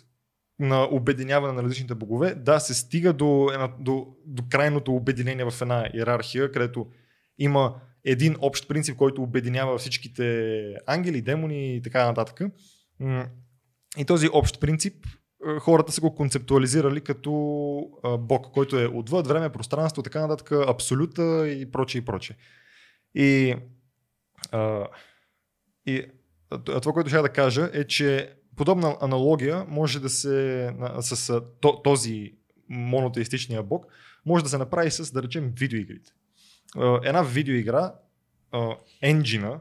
на 0.58 0.82
обединяване 0.82 1.52
на 1.52 1.62
различните 1.62 1.94
богове, 1.94 2.34
да, 2.34 2.60
се 2.60 2.74
стига 2.74 3.12
до, 3.12 3.50
една, 3.52 3.72
до, 3.80 4.06
до 4.26 4.42
крайното 4.50 4.92
обединение 4.92 5.50
в 5.50 5.62
една 5.62 5.88
иерархия, 5.94 6.52
където 6.52 6.86
има 7.38 7.74
един 8.04 8.36
общ 8.40 8.68
принцип, 8.68 8.96
който 8.96 9.22
обединява 9.22 9.78
всичките 9.78 10.74
ангели, 10.86 11.22
демони 11.22 11.76
и 11.76 11.82
така 11.82 12.06
нататък. 12.06 12.40
И 13.98 14.04
този 14.04 14.28
общ 14.32 14.60
принцип 14.60 15.06
а, 15.46 15.60
хората 15.60 15.92
са 15.92 16.00
го 16.00 16.14
концептуализирали 16.14 17.00
като 17.00 17.30
Бог, 18.18 18.46
който 18.52 18.80
е 18.80 18.86
отвъд 18.86 19.26
време, 19.26 19.52
пространство, 19.52 20.02
така 20.02 20.20
нататък, 20.20 20.52
абсолюта 20.68 21.48
и 21.48 21.70
прочее 21.70 21.98
и 21.98 22.04
прочее. 22.04 22.36
И, 23.14 23.54
и 25.86 26.06
това, 26.64 26.92
което 26.92 27.08
ще 27.08 27.22
да 27.22 27.28
кажа 27.28 27.70
е, 27.72 27.84
че 27.84 28.34
подобна 28.56 28.96
аналогия 29.00 29.64
може 29.68 30.00
да 30.00 30.08
се 30.08 30.70
с 31.00 31.42
този 31.84 32.34
монотеистичния 32.68 33.62
бог 33.62 33.86
може 34.26 34.44
да 34.44 34.50
се 34.50 34.58
направи 34.58 34.90
с, 34.90 35.12
да 35.12 35.22
речем, 35.22 35.52
видеоигрите. 35.56 36.12
Една 37.02 37.22
видеоигра, 37.22 37.94
енджина, 39.02 39.60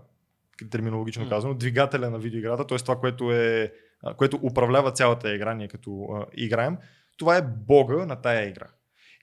терминологично 0.71 1.29
казано, 1.29 1.53
двигателя 1.53 2.09
на 2.09 2.19
видеоиграта, 2.19 2.67
т.е. 2.67 2.77
това, 2.77 2.99
което, 2.99 3.31
е, 3.31 3.71
което 4.17 4.39
управлява 4.43 4.91
цялата 4.91 5.35
игра, 5.35 5.53
ние 5.53 5.67
като 5.67 6.25
играем, 6.33 6.77
това 7.17 7.37
е 7.37 7.47
бога 7.67 8.05
на 8.05 8.15
тая 8.15 8.49
игра. 8.49 8.67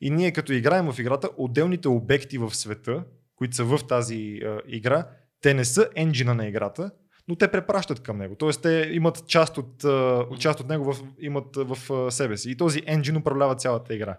И 0.00 0.10
ние 0.10 0.32
като 0.32 0.52
играем 0.52 0.92
в 0.92 0.98
играта, 0.98 1.30
отделните 1.36 1.88
обекти 1.88 2.38
в 2.38 2.54
света, 2.54 3.04
които 3.36 3.56
са 3.56 3.64
в 3.64 3.78
тази 3.88 4.40
игра, 4.66 5.08
те 5.40 5.54
не 5.54 5.64
са 5.64 5.88
енджина 5.94 6.34
на 6.34 6.46
играта, 6.48 6.90
но 7.28 7.36
те 7.36 7.50
препращат 7.50 8.00
към 8.00 8.18
него. 8.18 8.36
Тоест 8.36 8.62
те 8.62 8.90
имат 8.92 9.26
част 9.26 9.58
от, 9.58 9.84
а, 9.84 10.26
част 10.38 10.60
от 10.60 10.68
него 10.68 10.92
в, 10.92 11.02
имат 11.20 11.56
в 11.56 12.10
себе 12.10 12.36
си. 12.36 12.50
И 12.50 12.56
този 12.56 12.82
енджин 12.86 13.16
управлява 13.16 13.56
цялата 13.56 13.94
игра. 13.94 14.18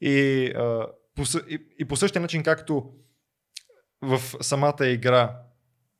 И, 0.00 0.46
а, 0.46 0.86
по, 1.18 1.38
и, 1.48 1.58
и 1.78 1.84
по 1.84 1.96
същия 1.96 2.22
начин, 2.22 2.42
както 2.42 2.90
в 4.02 4.20
самата 4.40 4.86
игра 4.86 5.40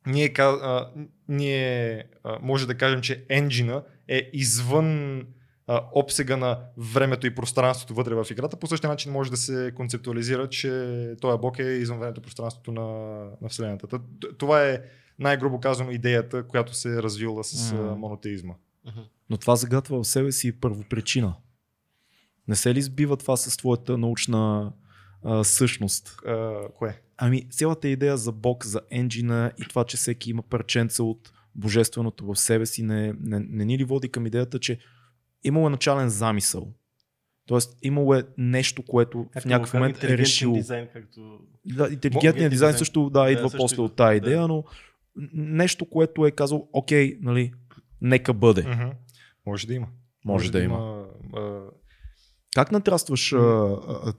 ние, 0.07 0.33
а, 0.37 0.91
ние 1.27 2.03
а, 2.23 2.39
може 2.41 2.67
да 2.67 2.77
кажем, 2.77 3.01
че 3.01 3.25
енджина 3.29 3.83
е 4.07 4.29
извън 4.33 5.19
а, 5.67 5.83
обсега 5.95 6.37
на 6.37 6.59
времето 6.77 7.27
и 7.27 7.35
пространството 7.35 7.93
вътре 7.93 8.15
в 8.15 8.27
играта, 8.31 8.57
по 8.57 8.67
същия 8.67 8.89
начин 8.89 9.11
може 9.11 9.31
да 9.31 9.37
се 9.37 9.73
концептуализира, 9.75 10.49
че 10.49 11.15
този 11.21 11.39
бог 11.39 11.59
е 11.59 11.63
извън 11.63 11.99
времето 11.99 12.19
и 12.19 12.23
пространството 12.23 12.71
на, 12.71 12.87
на 13.41 13.49
Вселената. 13.49 13.99
Това 14.37 14.65
е 14.65 14.81
най-грубо 15.19 15.59
казано 15.59 15.91
идеята, 15.91 16.47
която 16.47 16.73
се 16.73 16.89
е 16.89 17.03
развила 17.03 17.43
с 17.43 17.71
а, 17.71 17.75
монотеизма. 17.75 18.53
Но 19.29 19.37
това 19.37 19.55
загатва 19.55 20.03
в 20.03 20.07
себе 20.07 20.31
си 20.31 20.59
първопричина. 20.59 21.35
Не 22.47 22.55
се 22.55 22.73
ли 22.73 22.81
сбива 22.81 23.17
това 23.17 23.37
с 23.37 23.57
твоята 23.57 23.97
научна 23.97 24.73
а, 25.23 25.43
същност? 25.43 26.15
А, 26.25 26.59
кое? 26.75 27.01
Ами, 27.17 27.49
цялата 27.49 27.87
идея 27.87 28.17
за 28.17 28.31
Бог, 28.31 28.65
за 28.65 28.81
енджина 28.91 29.51
и 29.57 29.63
това, 29.69 29.83
че 29.83 29.97
всеки 29.97 30.29
има 30.29 30.41
парченца 30.41 31.03
от 31.03 31.31
божественото 31.55 32.25
в 32.25 32.35
себе 32.35 32.65
си, 32.65 32.83
не, 32.83 33.13
не, 33.21 33.39
не 33.39 33.65
ни 33.65 33.77
ли 33.77 33.83
води 33.83 34.09
към 34.09 34.25
идеята, 34.27 34.59
че 34.59 34.79
имало 35.43 35.67
е 35.67 35.69
начален 35.69 36.09
замисъл. 36.09 36.73
Тоест, 37.45 37.77
имало 37.81 38.15
е 38.15 38.23
нещо, 38.37 38.83
което 38.85 39.23
в 39.23 39.27
Както 39.31 39.49
някакъв 39.49 39.69
го 39.69 39.71
казва, 39.71 39.79
момент 39.79 39.95
е 39.95 39.97
интелигентен 39.97 40.23
решил. 40.25 40.53
Дизайн, 40.53 40.87
както... 40.93 41.19
Да, 41.65 41.83
интелигентният 41.83 42.03
Интелигентен 42.05 42.49
дизайн 42.49 42.73
също 42.73 43.09
да, 43.09 43.23
Да, 43.23 43.31
идва 43.31 43.49
също 43.49 43.57
после 43.63 43.81
от 43.81 43.95
тази 43.95 44.19
Да. 44.19 44.27
идея, 44.27 44.47
но 44.47 44.55
н- 44.55 44.63
нещо, 45.33 45.85
което 45.89 46.25
е 46.25 46.31
казал, 46.31 46.69
окей, 46.73 47.17
нали, 47.21 47.53
нека 48.01 48.33
бъде. 48.33 48.61
Мгм. 48.67 48.89
Може 49.45 49.67
да 49.67 49.73
има. 49.73 49.87
Може 50.25 50.51
да 50.51 50.59
има. 50.59 51.07
а, 51.35 51.61
Как 52.55 52.71
натрастваш 52.71 53.33
а, 53.33 53.37
а, 53.37 54.13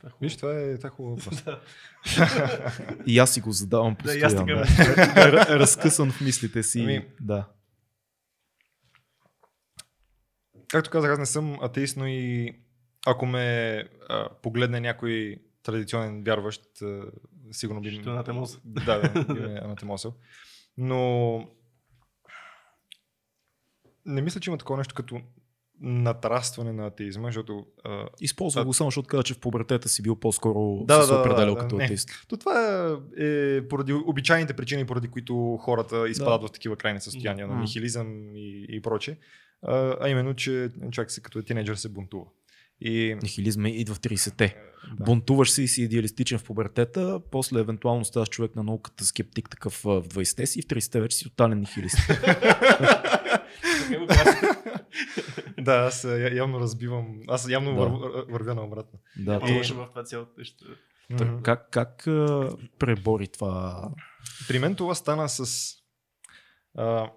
атеизма? 0.00 0.18
Виж, 0.20 0.36
това 0.36 0.54
е, 0.54 0.76
това 0.76 0.86
е 0.86 0.90
хубаво 0.90 1.16
въпрос. 1.16 1.44
И 3.06 3.18
аз 3.18 3.34
си 3.34 3.40
го 3.40 3.52
задавам 3.52 3.92
Да, 3.92 3.98
постоянно. 3.98 4.46
така. 4.46 4.54
Да. 4.54 5.32
Р- 5.32 5.58
Разкъсан 5.58 6.12
в 6.12 6.20
мислите 6.20 6.62
си. 6.62 6.80
Ами- 6.80 7.08
Да. 7.20 7.48
Както 10.68 10.90
казах, 10.90 11.10
аз 11.10 11.18
не 11.18 11.26
съм 11.26 11.58
атеист, 11.62 11.96
но 11.96 12.06
и 12.06 12.54
ако 13.06 13.26
ме 13.26 13.44
а, 14.08 14.28
погледне 14.42 14.80
някой 14.80 15.36
традиционен 15.62 16.22
вярващ, 16.24 16.82
а, 16.82 17.02
сигурно 17.52 17.80
би... 17.80 17.90
Ще 17.92 18.10
анатемоса. 18.10 18.58
Да, 18.64 18.98
да, 19.00 19.34
би 19.34 19.40
ме 19.40 19.60
анатемосил. 19.62 20.14
Но 20.76 21.38
не 24.06 24.22
мисля, 24.22 24.40
че 24.40 24.50
има 24.50 24.58
такова 24.58 24.76
нещо 24.76 24.94
като 24.94 25.20
натрастване 25.80 26.72
на 26.72 26.86
атеизма, 26.86 27.28
защото 27.28 27.66
а, 27.84 28.04
Използвах 28.20 28.62
А- 28.62 28.66
го 28.66 28.72
само, 28.74 28.88
защото 28.90 29.08
каза, 29.08 29.22
че 29.22 29.34
в 29.34 29.38
пубертета 29.38 29.88
си 29.88 30.02
бил 30.02 30.16
по-скоро 30.16 30.84
Да, 30.84 30.96
да, 30.96 31.02
се 31.02 31.08
да, 31.08 31.14
да, 31.14 31.20
определял 31.20 31.54
да, 31.54 31.60
като 31.60 31.76
не. 31.76 31.84
атеист. 31.84 32.10
То 32.28 32.36
това 32.36 32.86
е 33.18 33.68
поради 33.68 33.92
обичайните 33.92 34.52
причини, 34.52 34.86
поради 34.86 35.08
които 35.08 35.58
хората 35.60 36.08
изпадат 36.08 36.40
Да. 36.40 36.48
в 36.48 36.52
такива 36.52 36.76
крайни 36.76 37.00
състояния 37.00 37.46
на 37.46 37.54
М. 37.54 37.60
нихилизъм 37.60 38.06
и, 38.34 38.66
и 38.68 38.82
прочее. 38.82 39.16
А, 39.62 39.96
а 40.00 40.08
именно, 40.08 40.34
че 40.34 40.68
човек 40.90 41.10
се 41.10 41.20
като 41.20 41.38
е 41.38 41.42
тинейджър 41.42 41.74
се 41.74 41.88
бунтува. 41.88 42.24
И 42.80 43.16
Нихилизма 43.22 43.68
идва 43.68 43.94
в 43.94 44.00
30-те. 44.00 44.56
да. 44.98 45.04
Бунтуваш 45.04 45.50
си 45.50 45.62
и 45.62 45.68
си 45.68 45.82
идеалистичен 45.82 46.38
в 46.38 46.44
пубертета, 46.44 47.20
после 47.30 47.60
евентуално 47.60 48.04
ставаш 48.04 48.28
човек 48.28 48.56
на 48.56 48.62
науката, 48.62 49.04
скептик 49.04 49.50
такъв 49.50 49.74
в 49.74 50.02
20-те 50.02 50.46
си 50.46 50.58
и 50.58 50.62
в 50.62 50.66
30-те 50.66 51.00
вече 51.00 51.16
си 51.16 51.24
тотален 51.24 51.58
нихилист. 51.60 51.96
Да, 55.58 55.74
аз 55.76 56.04
я- 56.04 56.34
явно 56.36 56.60
разбивам. 56.60 57.20
Аз 57.28 57.48
явно 57.48 57.74
Да. 57.74 57.80
вър, 57.80 57.90
вървя 58.28 58.54
на 58.54 58.62
обратно. 58.62 58.98
да, 59.16 59.40
лошо 59.48 59.74
в 59.74 59.88
това 59.88 60.04
цялото 60.04 60.32
нещо. 60.38 60.64
Та, 61.18 61.38
как, 61.42 61.68
как 61.70 62.06
а, 62.06 62.50
пребори 62.78 63.28
това? 63.28 63.88
При 64.48 64.58
мен 64.58 64.74
това 64.74 64.94
стана 64.94 65.28
с. 65.28 65.72
А, 66.76 67.10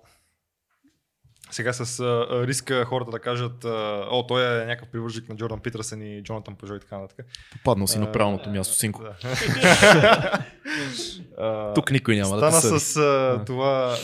сега 1.53 1.73
с 1.73 1.99
а, 1.99 2.27
риска 2.47 2.85
хората 2.85 3.11
да 3.11 3.19
кажат, 3.19 3.65
а, 3.65 4.05
о, 4.11 4.27
той 4.27 4.61
е 4.61 4.65
някакъв 4.65 4.89
привържик 4.89 5.29
на 5.29 5.35
Джордан 5.35 5.59
Питърсън 5.59 6.01
и 6.01 6.23
Джонатан 6.23 6.55
Пъжо 6.55 6.75
и 6.75 6.79
така 6.79 6.97
нататък. 6.97 7.25
Попаднал 7.51 7.87
си 7.87 7.97
А, 7.97 8.01
на 8.01 8.11
правилното 8.11 8.49
място, 8.49 8.75
синко. 8.75 9.01
Да. 9.03 10.43
Тук 11.75 11.91
никой 11.91 12.15
няма 12.15 12.35
да 12.37 12.49
те 12.49 12.55
Стана 12.55 12.79
с 12.79 12.97
а, 12.97 13.01
Да. 13.01 13.45
това, 13.45 13.95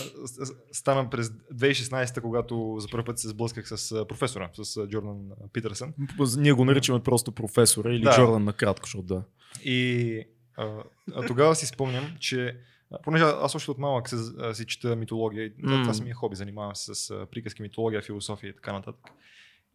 стана 0.71 1.09
през 1.09 1.29
2016, 1.29 2.21
когато 2.21 2.75
за 2.79 2.87
първи 2.91 3.05
път 3.05 3.19
се 3.19 3.27
сблъсках 3.27 3.67
с 3.67 4.05
професора, 4.07 4.49
с 4.53 4.87
Джордан 4.87 5.17
Питърсън. 5.53 5.93
Ние 6.37 6.53
го 6.53 6.65
наричаме 6.65 6.99
просто 6.99 7.31
професора 7.31 7.93
или 7.93 8.03
Да. 8.03 8.15
Джордан 8.15 8.43
накратко, 8.43 8.85
защото 8.85 9.05
да. 9.05 9.23
И 9.63 10.23
а, 10.57 10.67
а 11.15 11.25
тогава 11.27 11.55
си 11.55 11.65
спомням, 11.65 12.15
че 12.19 12.57
понеже 13.03 13.23
аз 13.23 13.55
още 13.55 13.71
от 13.71 13.77
малък 13.77 14.09
се, 14.09 14.17
си 14.53 14.65
чета 14.65 14.95
митология, 14.95 15.45
и 15.45 15.53
М. 15.57 15.81
това 15.81 15.93
си 15.93 16.03
ми 16.03 16.09
е 16.09 16.13
хоби, 16.13 16.35
занимавам 16.35 16.75
се 16.75 16.95
с 16.95 17.27
приказки, 17.31 17.61
митология, 17.61 18.01
философия 18.01 18.49
и 18.49 18.55
така 18.55 18.73
нататък. 18.73 19.11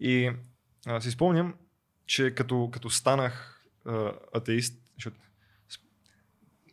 И 0.01 0.31
а, 0.87 1.01
си 1.01 1.11
спомням, 1.11 1.55
че 2.07 2.35
като, 2.35 2.71
като 2.73 2.91
станах 2.91 3.65
а, 3.87 4.13
атеист, 4.35 4.83
защото 4.95 5.17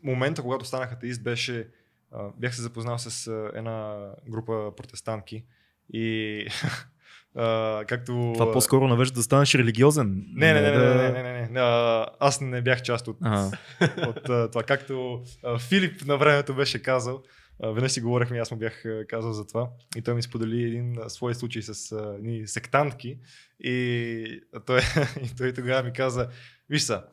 момента, 0.04 0.42
когато 0.42 0.66
станах 0.66 0.92
атеист, 0.92 1.24
беше, 1.24 1.68
а, 2.12 2.30
бях 2.38 2.56
се 2.56 2.62
запознал 2.62 2.98
с 2.98 3.28
а, 3.28 3.52
една 3.54 4.08
група 4.30 4.74
протестантки 4.78 5.46
И 5.94 6.48
а, 7.36 7.84
както... 7.88 8.32
Това 8.34 8.52
по-скоро 8.52 8.88
навежда 8.88 9.16
да 9.16 9.24
станеш 9.24 9.56
религиозен. 9.56 10.26
Не, 10.34 10.54
не, 10.54 10.62
не, 10.62 10.72
не, 10.72 10.96
не, 10.96 11.12
не, 11.12 11.24
не, 11.24 11.50
не. 11.52 11.60
А, 11.60 12.08
аз 12.20 12.42
не 12.42 12.62
бях 12.62 12.82
част 12.82 13.08
от, 13.08 13.18
Ага. 13.22 13.52
от 14.08 14.30
а, 14.30 14.52
това. 14.52 14.64
Както 14.64 15.22
а, 15.44 15.60
Филип 15.60 16.06
на 16.06 16.18
времето 16.18 16.56
беше 16.56 16.82
казал, 16.82 17.24
веднъж 17.64 17.92
си 17.92 18.02
говорихме, 18.02 18.38
аз 18.38 18.52
му 18.52 18.58
бях 18.58 18.84
казал 19.08 19.34
за 19.34 19.48
това. 19.48 19.70
И 19.96 20.02
той 20.02 20.14
ми 20.14 20.22
сподели 20.22 20.64
един 20.64 20.98
свой 21.08 21.36
случай 21.36 21.62
с 21.62 21.92
а, 21.92 22.16
едни 22.18 22.48
сектантки. 22.48 23.18
И 23.60 24.42
той, 24.66 24.80
и 25.24 25.36
той 25.38 25.54
тогава 25.54 25.84
ми 25.84 25.94
каза, 25.94 26.28
виж 26.70 26.82
са, 26.82 27.04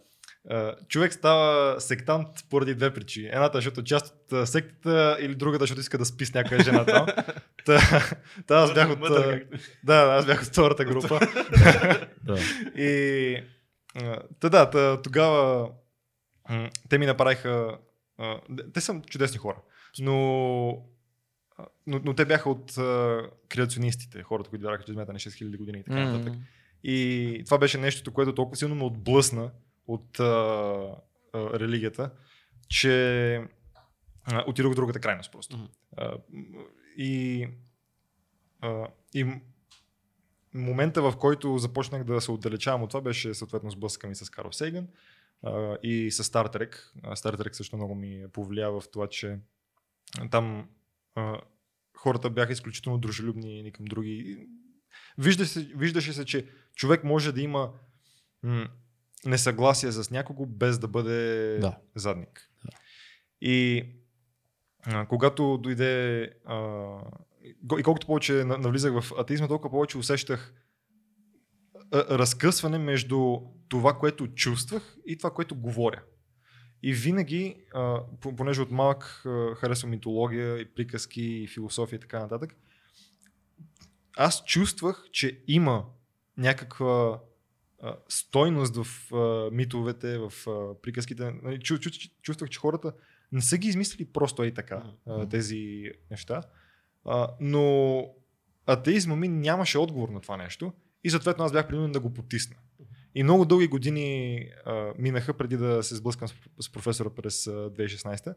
човек 0.88 1.12
става 1.12 1.80
сектант 1.80 2.28
поради 2.50 2.74
две 2.74 2.94
причини. 2.94 3.26
Едната, 3.26 3.58
защото 3.58 3.80
е 3.80 3.84
част 3.84 4.14
от 4.32 4.48
сектата 4.48 5.16
или 5.20 5.34
другата, 5.34 5.62
защото 5.62 5.80
иска 5.80 5.98
да 5.98 6.04
спи 6.04 6.26
с 6.26 6.34
някоя 6.34 6.62
жена 6.62 6.84
там. 6.84 7.06
Та, 7.66 7.80
та 8.46 8.56
аз 8.56 8.74
бях 8.74 8.90
от... 8.90 9.00
Да, 9.84 9.94
аз 9.94 10.26
бях 10.26 10.42
от 10.42 10.48
втората 10.48 10.84
група. 10.84 11.20
И 12.76 13.42
та 14.40 14.48
да, 14.48 14.70
та, 14.70 15.02
тогава 15.02 15.68
те 16.88 16.98
ми 16.98 17.06
направиха. 17.06 17.78
Те 18.74 18.80
са 18.80 19.00
чудесни 19.10 19.38
хора, 19.38 19.56
но, 20.00 20.16
но, 21.86 22.00
но 22.04 22.14
те 22.14 22.24
бяха 22.24 22.50
от 22.50 22.78
а, 22.78 23.22
креационистите, 23.48 24.22
хората, 24.22 24.50
които 24.50 24.64
вярваха, 24.64 24.84
че 24.84 24.92
Земята 24.92 25.12
на 25.12 25.18
6000 25.18 25.58
години 25.58 25.78
и 25.78 25.84
така 25.84 26.04
нататък. 26.04 26.32
М. 26.32 26.40
И 26.84 27.42
това 27.44 27.58
беше 27.58 27.78
нещото, 27.78 28.12
което 28.12 28.34
толкова 28.34 28.56
силно 28.56 28.74
ме 28.74 28.84
отблъсна 28.84 29.50
от 29.88 30.20
а, 30.20 30.24
а, 31.32 31.60
религията, 31.60 32.10
че 32.68 33.34
а, 34.24 34.44
отидох 34.46 34.72
в 34.72 34.76
другата 34.76 35.00
крайност 35.00 35.32
просто. 35.32 35.56
Мгм. 35.56 35.66
А, 35.96 36.16
и, 36.96 37.48
а, 38.60 38.86
и 39.14 39.26
момента, 40.54 41.02
в 41.02 41.16
който 41.18 41.58
започнах 41.58 42.04
да 42.04 42.20
се 42.20 42.30
отдалечавам 42.30 42.82
от 42.82 42.90
това, 42.90 43.00
беше 43.00 43.34
съответно 43.34 43.70
сблъска 43.70 44.08
ми 44.08 44.14
с 44.14 44.30
Карл 44.30 44.52
Сейган 44.52 44.88
а, 45.42 45.76
и 45.82 46.10
с 46.10 46.24
Star 46.24 46.56
Trek. 46.56 46.74
Star 47.02 47.36
Trek 47.36 47.52
също 47.52 47.76
много 47.76 47.94
ми 47.94 48.24
повлия 48.32 48.70
в 48.70 48.82
това, 48.92 49.06
че 49.06 49.38
там 50.30 50.68
а, 51.14 51.40
хората 51.96 52.30
бяха 52.30 52.52
изключително 52.52 52.98
дружелюбни 52.98 53.58
едни 53.58 53.72
към 53.72 53.84
други. 53.84 54.46
Вижда 55.18 55.46
се, 55.46 55.60
виждаше 55.60 56.12
се, 56.12 56.24
че 56.24 56.46
човек 56.74 57.04
може 57.04 57.32
да 57.32 57.40
има 57.40 57.72
м- 58.42 58.68
несъгласие 59.24 59.92
с 59.92 60.10
някого 60.10 60.46
без 60.46 60.78
да 60.78 60.88
бъде 60.88 61.58
Да. 61.58 61.78
задник. 61.94 62.50
И 63.40 63.84
а, 64.82 65.06
когато 65.06 65.58
дойде 65.58 66.22
а, 66.44 66.56
и 67.78 67.82
колкото 67.82 68.06
повече 68.06 68.32
на- 68.32 68.58
навлизах 68.58 69.00
в 69.00 69.12
атеизма, 69.18 69.48
толкова 69.48 69.70
повече 69.70 69.98
усещах 69.98 70.54
а, 71.92 72.18
разкъсване 72.18 72.78
между 72.78 73.38
това, 73.68 73.98
което 73.98 74.28
чувствах 74.28 74.96
и 75.06 75.18
това, 75.18 75.30
което 75.30 75.54
говоря. 75.54 76.02
И 76.82 76.92
винаги, 76.92 77.56
а, 77.74 78.00
по- 78.20 78.36
понеже 78.36 78.62
от 78.62 78.70
малък 78.70 79.22
а, 79.26 79.54
харесвам 79.54 79.90
митология 79.90 80.58
и 80.58 80.74
приказки 80.74 81.22
и 81.22 81.48
философия 81.48 81.96
и 81.96 82.00
така 82.00 82.18
нататък, 82.18 82.56
аз 84.16 84.44
чувствах, 84.44 85.04
че 85.12 85.44
има 85.46 85.84
някаква 86.36 87.20
а, 87.82 87.96
стойност 88.08 88.76
в 88.76 89.14
а, 89.14 89.50
митовете, 89.52 90.18
в 90.18 90.32
а, 90.46 90.80
приказките. 90.82 91.30
Нали, 91.42 91.60
чу, 91.60 91.78
чу, 91.78 91.90
чувствах, 92.22 92.50
че 92.50 92.58
хората 92.58 92.92
не 93.32 93.40
са 93.40 93.58
ги 93.58 93.68
измислили 93.68 94.04
просто 94.04 94.44
и 94.44 94.54
така, 94.54 94.82
а, 95.06 95.28
тези 95.28 95.90
неща. 96.10 96.42
А, 97.04 97.28
но 97.40 98.04
атеизма 98.66 99.16
ми 99.16 99.28
нямаше 99.28 99.78
отговор 99.78 100.08
на 100.08 100.20
това 100.20 100.36
нещо 100.36 100.72
и 101.04 101.10
съответно 101.10 101.44
аз 101.44 101.52
бях 101.52 101.68
принуден 101.68 101.92
да 101.92 102.00
го 102.00 102.14
потисна. 102.14 102.56
И 103.14 103.22
много 103.22 103.44
дълги 103.44 103.66
години 103.66 104.38
а, 104.64 104.92
минаха 104.98 105.34
преди 105.34 105.56
да 105.56 105.82
се 105.82 105.96
сблъскам 105.96 106.28
с, 106.28 106.34
с 106.60 106.72
професора 106.72 107.10
през 107.10 107.46
а, 107.46 107.50
2016, 107.50 108.34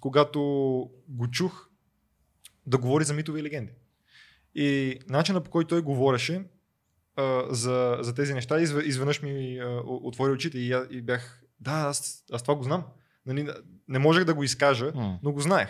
когато 0.00 0.40
го 1.08 1.30
чух 1.30 1.68
да 2.66 2.78
говори 2.78 3.04
за 3.04 3.14
митови 3.14 3.40
и 3.40 3.42
легенди. 3.42 3.72
И 4.54 4.98
начинът 5.08 5.44
по 5.44 5.50
който 5.50 5.68
той 5.68 5.82
говореше 5.82 6.44
а, 7.16 7.44
за, 7.50 7.98
за 8.00 8.14
тези 8.14 8.34
неща, 8.34 8.54
изв- 8.56 8.82
изведнъж 8.82 9.22
ми 9.22 9.58
а, 9.58 9.66
отвори 9.84 10.32
очите 10.32 10.58
и, 10.58 10.68
я- 10.68 10.86
и 10.90 11.02
бях, 11.02 11.42
да, 11.60 11.70
аз, 11.72 12.24
аз 12.32 12.42
това 12.42 12.54
го 12.54 12.62
знам. 12.62 12.84
Нали, 13.26 13.48
не 13.88 13.98
можех 13.98 14.24
да 14.24 14.34
го 14.34 14.44
изкажа, 14.44 14.92
М. 14.94 15.18
но 15.22 15.32
го 15.32 15.40
знаех. 15.40 15.68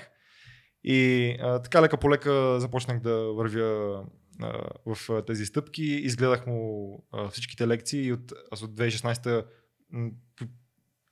И 0.84 1.01
а, 1.41 1.59
така 1.59 1.82
лека 1.82 1.97
по 1.97 2.11
лека 2.11 2.61
започнах 2.61 3.01
да 3.01 3.32
вървя 3.32 4.05
а, 4.41 4.53
в 4.86 5.11
а, 5.11 5.24
тези 5.24 5.47
стъпки. 5.47 5.82
Изгледах 5.84 6.47
му 6.47 6.88
а, 7.12 7.28
всичките 7.28 7.68
лекции 7.68 8.03
и 8.03 8.12
от, 8.12 8.32
аз 8.51 8.62
от 8.62 8.70
2016 8.70 9.45
м, 9.91 10.11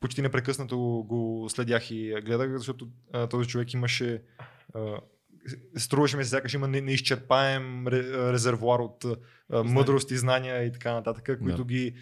почти 0.01 0.23
непрекъснато 0.23 0.79
го 1.09 1.47
следях 1.49 1.91
и 1.91 2.15
гледах, 2.23 2.57
защото 2.57 2.89
а, 3.13 3.27
този 3.27 3.49
човек 3.49 3.73
имаше 3.73 4.23
а, 4.75 5.01
струваше 5.77 6.17
ми 6.17 6.25
се 6.25 6.31
сякаш 6.31 6.55
има 6.55 6.69
не- 6.69 6.81
неизчерпаем 6.81 7.85
ре- 7.85 8.33
резервуар 8.33 8.79
от 8.81 9.05
а, 9.51 9.65
мъдрост 9.65 10.11
и 10.11 10.17
знания 10.17 10.65
и 10.65 10.73
така 10.73 10.93
нататък, 10.93 11.39
които 11.39 11.57
Да. 11.57 11.65
ги 11.65 11.95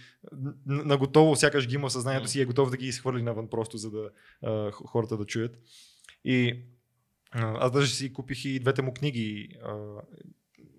наготово 0.67 1.37
сякаш 1.37 1.69
ги 1.69 1.75
има 1.75 1.91
съзнанието 1.91 2.29
си 2.29 2.39
и 2.39 2.43
е 2.43 2.47
готов 2.47 2.71
да 2.71 2.77
ги 2.77 2.87
изхвърли 2.87 3.23
навън 3.23 3.49
просто, 3.49 3.79
за 3.79 3.91
да 3.91 4.11
а, 4.43 4.71
хората 4.73 5.17
да 5.17 5.25
чуят. 5.25 5.59
И 6.25 6.63
аз 7.33 7.73
даже 7.73 7.95
си 7.95 8.13
купих 8.13 8.45
и 8.45 8.59
двете 8.59 8.83
му 8.83 8.93
книги. 8.95 9.49
а, 9.65 9.75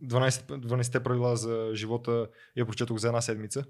12, 0.04 0.30
12 0.60 1.00
правила 1.00 1.36
за 1.36 1.72
живота 1.74 2.28
я 2.56 2.66
прочетох 2.66 2.98
за 2.98 3.08
една 3.08 3.22
седмица. 3.22 3.64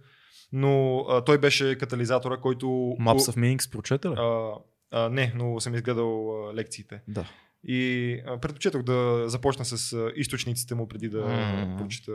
Но 0.51 0.99
а, 0.99 1.23
той 1.23 1.37
беше 1.37 1.77
катализатора, 1.77 2.37
който... 2.37 2.65
Maps 2.65 3.31
of 3.31 3.37
Meanings 3.37 3.71
прочете 3.71 4.09
ли? 4.09 4.13
а, 4.17 4.51
а, 4.91 5.09
не, 5.09 5.33
но 5.35 5.59
съм 5.59 5.75
изгледал 5.75 6.29
а, 6.49 6.53
лекциите. 6.53 7.01
Да. 7.07 7.25
И 7.68 8.13
а, 8.28 8.39
предпочетох 8.39 8.84
да 8.84 9.24
започна 9.30 9.65
с 9.65 9.93
а, 9.93 10.11
източниците 10.15 10.76
му 10.76 10.88
преди 10.88 11.09
да 11.09 11.20
Мгм. 11.20 11.78
прочета 11.78 12.11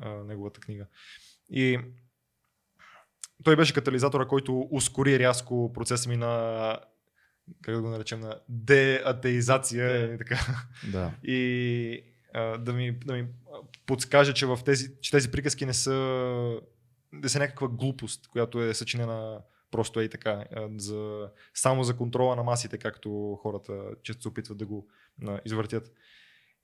а, 0.00 0.08
неговата 0.10 0.60
книга. 0.60 0.86
И 1.50 1.78
той 3.44 3.56
беше 3.56 3.74
катализатора, 3.74 4.26
който 4.26 4.68
ускори 4.70 5.18
рязко 5.18 5.72
процеса 5.72 6.08
ми 6.08 6.16
на 6.16 6.78
как 7.62 7.74
да 7.74 7.82
го 7.82 7.88
наречем, 7.88 8.20
на 8.20 8.40
деатеизация 8.48 10.14
и 10.14 10.18
така. 10.18 10.38
Да. 10.92 11.12
И 11.22 12.04
а, 12.34 12.58
да, 12.58 12.72
ми, 12.72 12.92
да 12.92 13.14
ми 13.14 13.26
подскаже, 13.86 14.34
че 14.34 14.46
в 14.46 14.58
тези, 14.64 14.90
че 15.00 15.10
тези 15.10 15.30
приказки 15.30 15.66
не 15.66 15.74
са, 15.74 16.60
не 17.12 17.28
са 17.28 17.38
някаква 17.38 17.68
глупост, 17.68 18.28
която 18.28 18.62
е 18.62 18.74
съчинена 18.74 19.40
просто 19.70 20.00
е 20.00 20.08
така, 20.08 20.44
за, 20.76 21.30
само 21.54 21.84
за 21.84 21.96
контрола 21.96 22.36
на 22.36 22.42
масите, 22.42 22.78
както 22.78 23.38
хората 23.42 23.90
често 24.02 24.22
се 24.22 24.28
опитват 24.28 24.58
да 24.58 24.66
го 24.66 24.88
извъртят. 25.44 25.92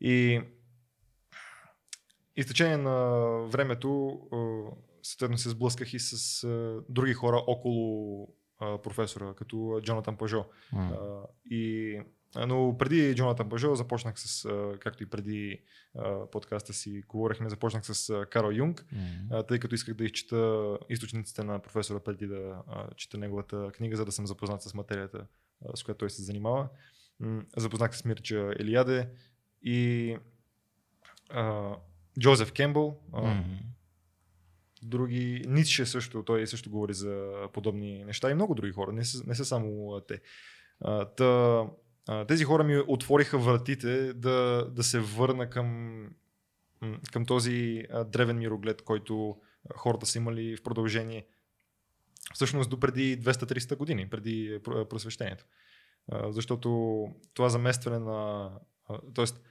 И 0.00 0.40
и 2.36 2.44
течение 2.44 2.76
на 2.76 3.28
времето 3.48 4.20
съответно 5.02 5.38
се 5.38 5.48
сблъсках 5.48 5.94
и 5.94 5.98
с 5.98 6.46
други 6.88 7.14
хора 7.14 7.36
около 7.46 8.28
професора, 8.58 9.34
като 9.34 9.80
Джонатан 9.82 10.16
Пажо. 10.16 10.44
А, 10.72 11.20
и, 11.50 12.00
но 12.46 12.76
преди 12.78 13.14
Джонатан 13.14 13.48
Пажо 13.48 13.74
започнах 13.74 14.20
с, 14.20 14.48
както 14.80 15.02
и 15.02 15.06
преди 15.06 15.62
подкаста 16.32 16.72
си 16.72 17.02
говорихме, 17.08 17.50
започнах 17.50 17.86
с 17.86 18.26
Карл 18.30 18.50
Юнг, 18.52 18.86
а, 19.30 19.42
тъй 19.42 19.58
като 19.58 19.74
исках 19.74 19.94
да 19.94 20.04
изчета 20.04 20.78
източниците 20.88 21.44
на 21.44 21.58
професора 21.58 22.00
преди 22.00 22.26
да 22.26 22.62
чета 22.96 23.18
неговата 23.18 23.70
книга, 23.72 23.96
за 23.96 24.04
да 24.04 24.12
съм 24.12 24.26
запознат 24.26 24.62
с 24.62 24.74
материята, 24.74 25.26
с 25.74 25.82
която 25.82 25.98
той 25.98 26.10
се 26.10 26.22
занимава. 26.22 26.68
Запознах 27.56 27.92
се 27.94 27.98
с 27.98 28.04
Мирча 28.04 28.54
Елиаде 28.58 29.08
и 29.62 30.16
а, 31.30 31.76
Джозеф 32.20 32.52
Кембъл, 32.52 33.00
М. 33.12 33.44
други, 34.82 35.44
Ницше 35.48 35.86
също, 35.86 36.22
той 36.22 36.46
също 36.46 36.70
говори 36.70 36.94
за 36.94 37.32
подобни 37.52 38.04
неща 38.04 38.30
и 38.30 38.34
много 38.34 38.54
други 38.54 38.72
хора, 38.72 38.92
не 38.92 39.04
са, 39.04 39.22
не 39.26 39.34
са 39.34 39.44
само 39.44 40.00
те. 40.00 40.20
Та, 41.16 41.64
тези 42.28 42.44
хора 42.44 42.64
ми 42.64 42.82
отвориха 42.86 43.38
вратите 43.38 44.12
да, 44.12 44.68
да 44.70 44.82
се 44.82 45.00
върна 45.00 45.50
към, 45.50 46.00
към 47.12 47.26
този 47.26 47.84
а, 47.92 48.04
древен 48.04 48.38
мироглед, 48.38 48.82
който 48.82 49.36
хората 49.76 50.06
са 50.06 50.18
имали 50.18 50.56
в 50.56 50.62
продължение 50.62 51.26
всъщност 52.34 52.70
до 52.70 52.80
преди 52.80 53.20
200-300 53.20 53.76
години, 53.76 54.10
преди 54.10 54.60
пр- 54.62 54.88
просвещението. 54.88 55.44
Защото 56.28 56.68
това 57.34 57.48
заместване 57.48 57.98
на... 57.98 58.50
Тоест, 59.14 59.42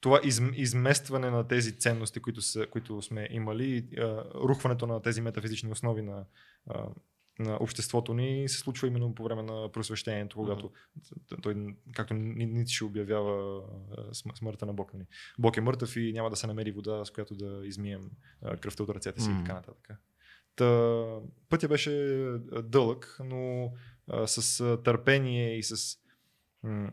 това 0.00 0.20
из, 0.24 0.40
изместване 0.54 1.30
на 1.30 1.48
тези 1.48 1.78
ценности, 1.78 2.20
които, 2.20 2.42
са, 2.42 2.66
които 2.66 3.02
сме 3.02 3.28
имали, 3.30 3.88
рухването 4.34 4.86
на 4.86 5.02
тези 5.02 5.20
метафизични 5.20 5.72
основи 5.72 6.02
на, 6.02 6.24
на 7.38 7.56
обществото 7.60 8.14
ни 8.14 8.48
се 8.48 8.58
случва 8.58 8.86
именно 8.86 9.14
по 9.14 9.24
време 9.24 9.42
на 9.42 9.72
просвещението, 9.72 10.36
когато 10.36 10.72
той, 11.42 11.76
както 11.94 12.14
Ницше 12.14 12.84
обявява 12.84 13.62
смъртта 14.34 14.66
на 14.66 14.74
Бог. 14.74 14.94
Нали. 14.94 15.06
Бог 15.38 15.56
е 15.56 15.60
мъртъв 15.60 15.96
и 15.96 16.12
няма 16.12 16.30
да 16.30 16.36
се 16.36 16.46
намери 16.46 16.72
вода, 16.72 17.04
с 17.04 17.10
която 17.10 17.34
да 17.34 17.66
измием 17.66 18.10
кръвта 18.60 18.82
от 18.82 18.90
ръцете 18.90 19.20
си 19.20 19.30
и 19.30 19.32
Мгм. 19.32 19.44
така 19.44 19.54
нататък. 19.54 19.88
Та, 20.56 21.04
пътя 21.48 21.68
беше 21.68 21.90
дълъг, 22.64 23.16
но 23.24 23.72
а, 24.08 24.26
с 24.26 24.78
търпение 24.84 25.58
и 25.58 25.62
с 25.62 25.98
м- 26.62 26.90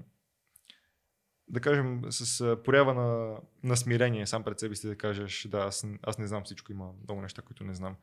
да 1.48 1.60
кажем, 1.60 2.02
с 2.10 2.58
проява 2.64 2.94
на, 2.94 3.38
на 3.64 3.78
смирение 3.78 4.28
сам 4.28 4.44
пред 4.44 4.60
себе 4.60 4.76
си 4.76 4.88
да 4.88 4.98
кажеш, 4.98 5.48
да, 5.48 5.58
аз, 5.58 5.88
аз 6.02 6.18
не 6.18 6.28
знам 6.28 6.44
всичко, 6.44 6.72
има 6.72 6.92
много 7.04 7.22
неща, 7.22 7.42
които 7.42 7.64
не 7.64 7.74
знам. 7.74 7.96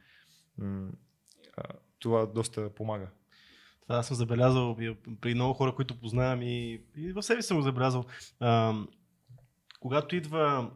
М- 0.58 0.90
а, 1.56 1.64
това 1.98 2.26
доста 2.26 2.74
помага. 2.74 3.08
Това 3.82 4.02
съм 4.02 4.16
забелязал 4.16 4.76
при 5.20 5.34
много 5.34 5.54
хора, 5.54 5.74
които 5.74 6.00
познавам 6.00 6.42
и, 6.42 6.82
и 6.96 7.12
в 7.12 7.22
себе 7.22 7.42
съм 7.42 7.56
го 7.56 7.62
забелязал. 7.62 8.04
А, 8.40 8.74
когато 9.80 10.16
идва 10.16 10.70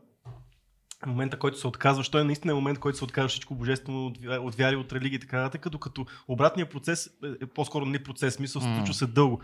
момента, 1.07 1.39
който 1.39 1.59
се 1.59 1.67
отказваш, 1.67 2.09
той 2.09 2.21
е 2.21 2.25
наистина 2.25 2.55
момент, 2.55 2.79
който 2.79 2.99
се 2.99 3.05
отказва 3.05 3.29
всичко 3.29 3.55
божествено 3.55 4.07
от, 4.07 4.19
вя- 4.19 4.39
от 4.39 4.55
вяри, 4.55 4.77
от 4.77 4.93
религия 4.93 5.17
и 5.17 5.21
така 5.21 5.37
нататък, 5.37 5.69
докато 5.71 6.07
обратният 6.29 6.71
процес 6.71 7.07
е, 7.07 7.11
е 7.43 7.47
по-скоро 7.47 7.87
не 7.87 8.03
процес, 8.03 8.35
смисъл, 8.35 8.63
М. 8.63 8.77
случва 8.77 8.95
се 8.95 9.07
дълго. 9.07 9.41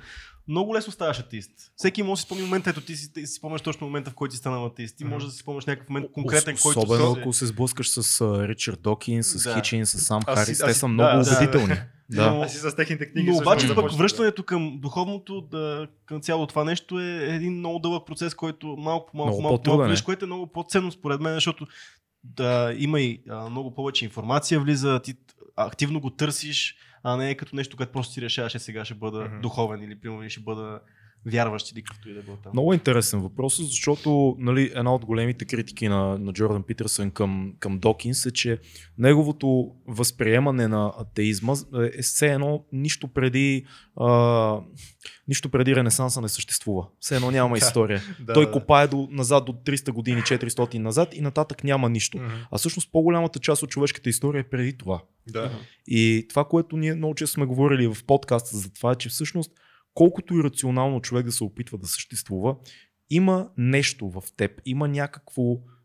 Много 0.48 0.74
лесно 0.74 0.92
ставаш 0.92 1.18
атеист. 1.20 1.50
Всеки 1.76 2.02
може 2.02 2.12
да 2.12 2.16
си 2.16 2.22
спомни 2.22 2.44
момента, 2.44 2.70
ето 2.70 2.80
ти 2.80 2.96
си, 2.96 3.10
си 3.16 3.26
спомняш 3.26 3.60
точно 3.60 3.86
момента, 3.86 4.10
в 4.10 4.14
който 4.14 4.32
си 4.34 4.38
станал 4.38 4.66
атеист. 4.66 4.96
Ти 4.96 5.04
може 5.04 5.26
да 5.26 5.32
си 5.32 5.38
спомняш 5.38 5.66
някакъв 5.66 5.88
момент 5.88 6.12
конкретен, 6.12 6.56
който 6.62 6.78
Особено 6.78 7.16
ако 7.20 7.32
се 7.32 7.46
сблъскаш 7.46 7.90
с 7.90 8.20
Ричард 8.48 8.80
Докинс, 8.82 9.26
с 9.26 9.42
Да. 9.44 9.54
Хичин, 9.54 9.86
с 9.86 9.98
Сам 9.98 10.22
Харис, 10.24 10.58
те 10.58 10.74
са 10.74 10.88
много 10.88 11.24
да, 11.24 11.32
убедителни. 11.32 11.74
да. 11.74 11.82
Да. 12.10 12.30
Но- 12.30 12.42
Аз 12.42 12.54
и 12.54 12.58
с 12.58 12.76
техните 12.76 13.10
книги. 13.12 13.30
Но 13.30 13.36
обаче 13.36 13.74
пък 13.74 13.90
да- 13.90 13.96
връщането 13.96 14.42
към 14.42 14.78
духовното, 14.80 15.40
да, 15.40 15.86
към 16.06 16.20
цяло 16.20 16.46
това 16.46 16.64
нещо 16.64 17.00
е 17.00 17.34
един 17.34 17.52
много 17.52 17.78
дълъг 17.78 18.06
процес, 18.06 18.34
който 18.34 18.66
малко 18.66 19.10
по 19.10 19.16
малко, 19.16 19.42
малко, 19.42 19.68
малко, 19.68 19.90
виж, 19.90 20.02
което 20.02 20.24
е 20.24 20.26
много 20.26 20.46
по-ценно 20.46 20.92
според 20.92 21.20
мен, 21.20 21.34
защото 21.34 21.66
да, 22.24 22.74
има 22.78 23.00
и 23.00 23.22
а, 23.28 23.50
много 23.50 23.74
повече 23.74 24.04
информация 24.04 24.60
влиза, 24.60 25.00
ти 25.00 25.14
активно 25.56 26.00
го 26.00 26.10
търсиш, 26.10 26.76
а 27.02 27.16
не 27.16 27.30
е 27.30 27.34
като 27.34 27.56
нещо, 27.56 27.76
което 27.76 27.92
просто 27.92 28.12
си 28.12 28.22
решаваш, 28.22 28.54
е 28.54 28.58
сега 28.58 28.84
ще 28.84 28.94
бъда 28.94 29.24
Мгм. 29.24 29.40
духовен 29.40 29.82
или 29.82 30.00
примерно 30.00 30.30
ще 30.30 30.40
бъда 30.40 30.80
вярващ 31.26 31.72
или 31.72 31.82
както 31.82 32.08
и 32.08 32.14
да 32.14 32.22
било 32.22 32.36
там. 32.36 32.52
Много 32.52 32.74
интересен 32.74 33.20
въпрос, 33.20 33.60
защото 33.62 34.36
нали, 34.38 34.72
една 34.74 34.94
от 34.94 35.04
големите 35.04 35.44
критики 35.44 35.88
на, 35.88 36.18
на 36.18 36.32
Джордан 36.32 36.62
Питърсън 36.62 37.10
към, 37.10 37.52
към 37.58 37.78
Докинс 37.78 38.26
е, 38.26 38.30
че 38.30 38.58
неговото 38.98 39.70
възприемане 39.88 40.68
на 40.68 40.92
атеизма 40.98 41.54
е 41.96 42.02
все 42.02 42.26
едно 42.26 42.64
нищо 42.72 43.08
преди, 43.08 43.66
а, 43.96 44.60
нищо 45.28 45.48
преди 45.48 45.76
Ренесанса 45.76 46.20
не 46.20 46.28
съществува. 46.28 46.86
Все 47.00 47.16
едно 47.16 47.30
няма 47.30 47.58
история. 47.58 48.02
Да, 48.20 48.32
Той 48.32 48.46
да. 48.46 48.52
копае 48.52 48.86
до, 48.86 49.08
назад 49.10 49.44
до 49.44 49.52
300 49.52 49.90
години, 49.90 50.20
400 50.20 50.78
назад 50.78 51.14
и 51.14 51.20
нататък 51.20 51.64
няма 51.64 51.88
нищо. 51.88 52.18
А 52.50 52.58
всъщност 52.58 52.92
по-голямата 52.92 53.38
част 53.38 53.62
от 53.62 53.70
човешката 53.70 54.08
история 54.08 54.40
е 54.40 54.48
преди 54.48 54.76
това. 54.76 55.02
Да. 55.28 55.50
И 55.86 56.26
това, 56.28 56.44
което 56.44 56.76
ние 56.76 56.94
много 56.94 57.14
често 57.14 57.34
сме 57.34 57.46
говорили 57.46 57.86
в 57.86 58.04
подкаста 58.06 58.56
за 58.56 58.72
това, 58.72 58.92
е, 58.92 58.94
че 58.94 59.08
всъщност 59.08 59.52
колкото 59.96 60.38
и 60.38 60.42
рационално 60.42 61.00
човек 61.00 61.26
да 61.26 61.32
се 61.32 61.44
опитва 61.44 61.78
да 61.78 61.86
съществува, 61.86 62.56
има 63.10 63.48
нещо 63.56 64.10
в 64.10 64.22
теб, 64.36 64.60
има 64.64 64.88
някакво, 64.88 65.42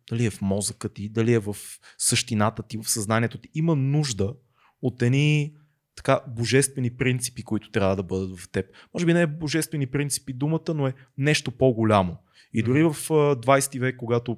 дали 0.10 0.26
е 0.26 0.30
в 0.30 0.42
мозъка 0.42 0.90
ти, 0.90 1.10
дали 1.10 1.34
е 1.34 1.40
в 1.40 1.56
същината 1.98 2.64
ти, 2.64 2.78
в 2.78 2.90
съзнанието 2.90 3.38
ти, 3.38 3.50
има 3.54 3.76
нужда 3.76 4.34
от 4.82 5.02
едни 5.02 5.54
така 5.96 6.20
божествени 6.28 6.90
принципи, 6.98 7.44
които 7.44 7.72
трябва 7.72 7.96
да 7.96 8.04
бъдат 8.04 8.40
в 8.40 8.50
теб. 8.50 8.66
Може 8.94 9.06
би 9.06 9.14
не 9.14 9.22
е 9.22 9.28
божествени 9.28 9.88
принципи 9.88 10.34
думата, 10.34 10.74
но 10.76 10.88
е 10.88 10.94
нещо 11.18 11.52
по-голямо. 11.52 12.18
И 12.54 12.64
дори 12.64 12.84
в 12.84 12.90
а, 12.90 13.14
20 13.36 13.80
век, 13.80 13.98
когато 13.98 14.38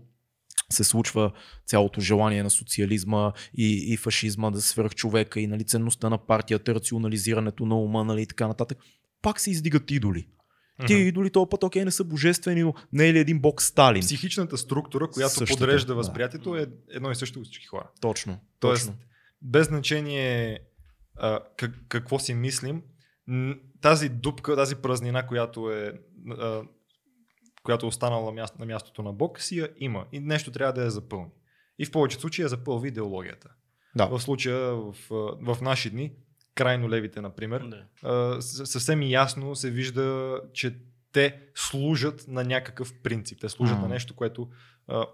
се 0.71 0.83
случва 0.83 1.31
цялото 1.65 2.01
желание 2.01 2.43
на 2.43 2.49
социализма 2.49 3.31
и, 3.57 3.93
и 3.93 3.97
фашизма 3.97 4.51
да 4.51 4.61
свърх 4.61 4.95
човека 4.95 5.39
и 5.39 5.47
нали, 5.47 5.63
ценността 5.63 6.09
на 6.09 6.17
партията, 6.17 6.75
рационализирането 6.75 7.65
на 7.65 7.79
ума 7.79 8.03
нали, 8.03 8.21
и 8.21 8.27
така 8.27 8.47
нататък, 8.47 8.77
пак 9.23 9.39
се 9.39 9.51
издигат 9.51 9.91
идоли. 9.91 10.27
Тия 10.87 10.99
Мгм. 10.99 11.07
идоли 11.07 11.29
този 11.29 11.49
път 11.49 11.63
окей 11.63 11.85
не 11.85 11.91
са 11.91 12.03
божествени, 12.03 12.63
но 12.63 12.73
не 12.93 13.07
е 13.07 13.13
ли 13.13 13.19
един 13.19 13.39
бог 13.39 13.61
Сталин? 13.61 14.01
Психичната 14.01 14.57
структура, 14.57 15.07
която 15.07 15.33
Същата, 15.33 15.59
подрежда 15.59 15.87
да. 15.87 15.95
възприятието 15.95 16.57
е 16.57 16.67
едно 16.89 17.11
и 17.11 17.15
също 17.15 17.39
от 17.39 17.45
всички 17.45 17.65
хора. 17.65 17.89
Точно. 18.01 18.39
Тоест, 18.59 18.85
точно. 18.85 18.99
без 19.41 19.67
значение 19.67 20.59
а, 21.15 21.39
как, 21.57 21.71
какво 21.87 22.19
си 22.19 22.33
мислим, 22.33 22.81
тази 23.81 24.09
дупка, 24.09 24.55
тази 24.55 24.75
празнина, 24.75 25.27
която 25.27 25.71
е 25.71 25.93
а, 26.29 26.61
която 27.63 27.85
е 27.85 27.89
останала 27.89 28.25
на, 28.25 28.31
място, 28.31 28.57
на 28.59 28.65
мястото 28.65 29.03
на 29.03 29.13
Бог, 29.13 29.41
си 29.41 29.57
я 29.57 29.69
има. 29.77 30.05
И 30.11 30.19
нещо 30.19 30.51
трябва 30.51 30.73
да 30.73 30.83
я 30.83 30.91
запълни. 30.91 31.31
И 31.79 31.85
в 31.85 31.91
повечето 31.91 32.21
случаи 32.21 32.43
я 32.43 32.49
запълва 32.49 32.87
идеологията. 32.87 33.49
Да. 33.95 34.05
В 34.05 34.19
случая, 34.19 34.75
в, 34.75 34.95
в 35.41 35.57
наши 35.61 35.89
дни, 35.89 36.11
крайно 36.55 36.89
левите, 36.89 37.21
например, 37.21 37.63
Да. 38.03 38.41
съвсем 38.41 39.01
ясно 39.01 39.55
се 39.55 39.71
вижда, 39.71 40.39
че 40.53 40.75
те 41.11 41.39
служат 41.55 42.25
на 42.27 42.43
някакъв 42.43 42.93
принцип. 43.03 43.39
Те 43.41 43.49
служат 43.49 43.75
М. 43.77 43.81
на 43.81 43.87
нещо, 43.87 44.15
което. 44.15 44.49
А, 44.87 45.05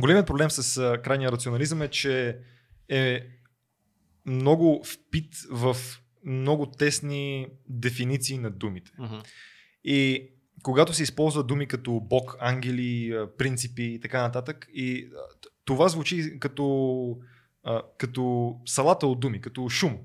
големият 0.00 0.26
проблем 0.26 0.50
с 0.50 0.76
а, 0.78 1.02
крайния 1.02 1.32
рационализъм 1.32 1.82
е, 1.82 1.88
че 1.88 2.38
е 2.88 3.26
много 4.26 4.82
впит 4.84 5.34
в 5.50 5.76
много 6.24 6.66
тесни 6.66 7.48
дефиниции 7.68 8.38
на 8.38 8.50
думите. 8.50 8.90
Мгм. 8.98 9.16
И 9.84 10.28
когато 10.62 10.92
се 10.94 11.02
използва 11.02 11.44
думи 11.44 11.66
като 11.66 12.00
Бог, 12.00 12.36
ангели, 12.40 13.18
принципи 13.38 13.82
и 13.82 14.00
така 14.00 14.22
нататък, 14.22 14.68
и 14.74 15.08
това 15.64 15.88
звучи 15.88 16.38
като, 16.40 17.16
а, 17.64 17.82
като 17.98 18.54
салата 18.66 19.06
от 19.06 19.20
думи, 19.20 19.40
като 19.40 19.68
шум. 19.68 19.98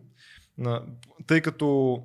На, 0.58 0.86
тъй 1.28 1.42
като 1.42 2.00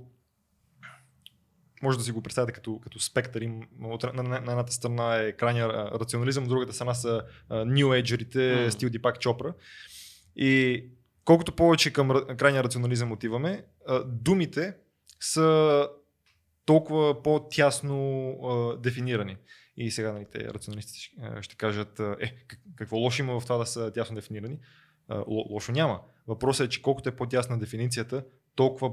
може 1.82 1.98
да 1.98 2.04
си 2.04 2.12
го 2.12 2.22
представите 2.22 2.52
като, 2.52 2.80
като 2.80 2.98
спектър. 3.00 3.40
Им, 3.40 3.60
от, 3.82 4.02
на, 4.02 4.12
на, 4.12 4.22
на 4.22 4.36
едната 4.36 4.72
страна 4.72 5.16
е 5.16 5.32
крайния 5.32 5.68
рационализъм, 5.90 6.44
от 6.44 6.50
другата 6.50 6.72
страна 6.72 6.94
са 6.94 7.22
New 7.50 8.02
Age-ерите, 8.02 8.64
М. 8.64 8.70
стил 8.70 8.90
Дипак 8.90 9.20
Чопра. 9.20 9.54
И 10.36 10.84
колкото 11.24 11.56
повече 11.56 11.92
към 11.92 12.10
ра- 12.10 12.36
крайния 12.36 12.64
рационализъм 12.64 13.12
отиваме, 13.12 13.64
а, 13.88 14.04
думите 14.04 14.76
са 15.20 15.88
толкова 16.64 17.22
по-тясно 17.22 18.30
а, 18.42 18.76
дефинирани. 18.76 19.36
И 19.76 19.90
сега 19.90 20.12
нали, 20.12 20.26
те 20.32 20.38
рационалистите 20.38 20.98
ще, 21.40 21.56
кажат, 21.56 22.00
е, 22.00 22.34
как- 22.48 22.60
какво 22.76 22.96
лошо 22.96 23.22
има 23.22 23.40
в 23.40 23.44
това 23.44 23.56
да 23.58 23.66
са 23.66 23.92
тясно 23.92 24.16
дефинирани? 24.16 24.58
Ло- 25.10 25.50
лошо 25.50 25.72
няма. 25.72 26.00
Въпросът 26.26 26.66
е, 26.66 26.70
че 26.70 26.82
колкото 26.82 27.08
е 27.08 27.16
по-тясна 27.16 27.58
дефиницията, 27.58 28.24
толкова 28.54 28.92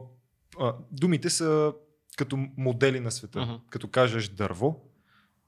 а, 0.59 0.75
думите 0.91 1.29
са 1.29 1.73
като 2.17 2.37
модели 2.57 2.99
на 2.99 3.11
света. 3.11 3.41
Мгм. 3.41 3.53
Като 3.69 3.87
кажеш 3.87 4.29
дърво, 4.29 4.81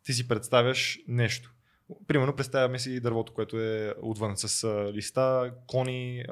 ти 0.03 0.13
си 0.13 0.27
представяш 0.27 0.99
нещо. 1.07 1.53
Примерно 2.07 2.35
представяме 2.35 2.79
си 2.79 2.99
дървото, 2.99 3.33
което 3.33 3.59
е 3.59 3.93
отвън 4.01 4.37
с 4.37 4.67
листа, 4.93 5.53
кони, 5.67 6.23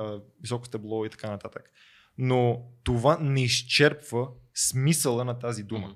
високо 0.41 0.65
стебло 0.65 1.05
и 1.05 1.09
така 1.09 1.29
нататък. 1.29 1.71
Но 2.17 2.65
това 2.83 3.17
не 3.21 3.43
изчерпва 3.43 4.27
смисъла 4.53 5.25
на 5.25 5.39
тази 5.39 5.63
дума. 5.63 5.95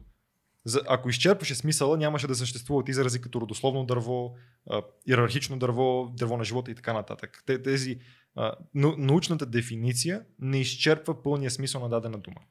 За, 0.65 0.81
ако 0.87 1.09
изчерпваше 1.09 1.55
смисъла, 1.55 1.97
нямаше 1.97 2.27
да 2.27 2.35
съществуват 2.35 2.89
изрази 2.89 3.21
като 3.21 3.41
родословно 3.41 3.85
дърво, 3.85 4.35
а, 4.69 4.81
иерархично 5.07 5.59
дърво, 5.59 6.13
дърво 6.17 6.37
на 6.37 6.43
живота 6.43 6.71
и 6.71 6.75
така 6.75 6.93
нататък. 6.93 7.43
Те, 7.45 7.61
тези, 7.61 7.99
научната 8.75 9.45
дефиниция 9.45 10.23
не 10.39 10.59
изчерпва 10.59 11.23
пълния 11.23 11.51
смисъл 11.51 11.81
на 11.81 11.89
дадена 11.89 12.17
дума. 12.17 12.41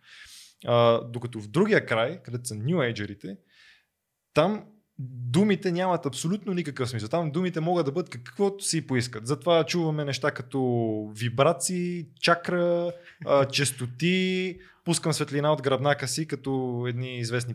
Докато 1.08 1.40
в 1.40 1.48
другия 1.48 1.86
край, 1.86 2.22
където 2.22 2.48
са 2.48 2.54
New 2.54 2.76
Age-ерите, 2.76 3.36
там 4.34 4.64
думите 4.98 5.72
нямат 5.72 6.06
абсолютно 6.06 6.54
никакъв 6.54 6.90
смисъл. 6.90 7.08
Там 7.08 7.30
думите 7.30 7.60
могат 7.60 7.86
да 7.86 7.92
бъдат 7.92 8.10
каквото 8.10 8.64
си 8.64 8.86
поискат. 8.86 9.26
Затова 9.26 9.64
чуваме 9.64 10.04
неща 10.04 10.30
като 10.30 10.62
вибрации, 11.16 12.06
чакра, 12.20 12.92
а, 13.26 13.44
честоти, 13.48 14.58
пускам 14.84 15.12
светлина 15.12 15.52
от 15.52 15.62
гръбнака 15.62 16.08
си, 16.08 16.26
като 16.26 16.84
едни 16.88 17.18
известни 17.18 17.54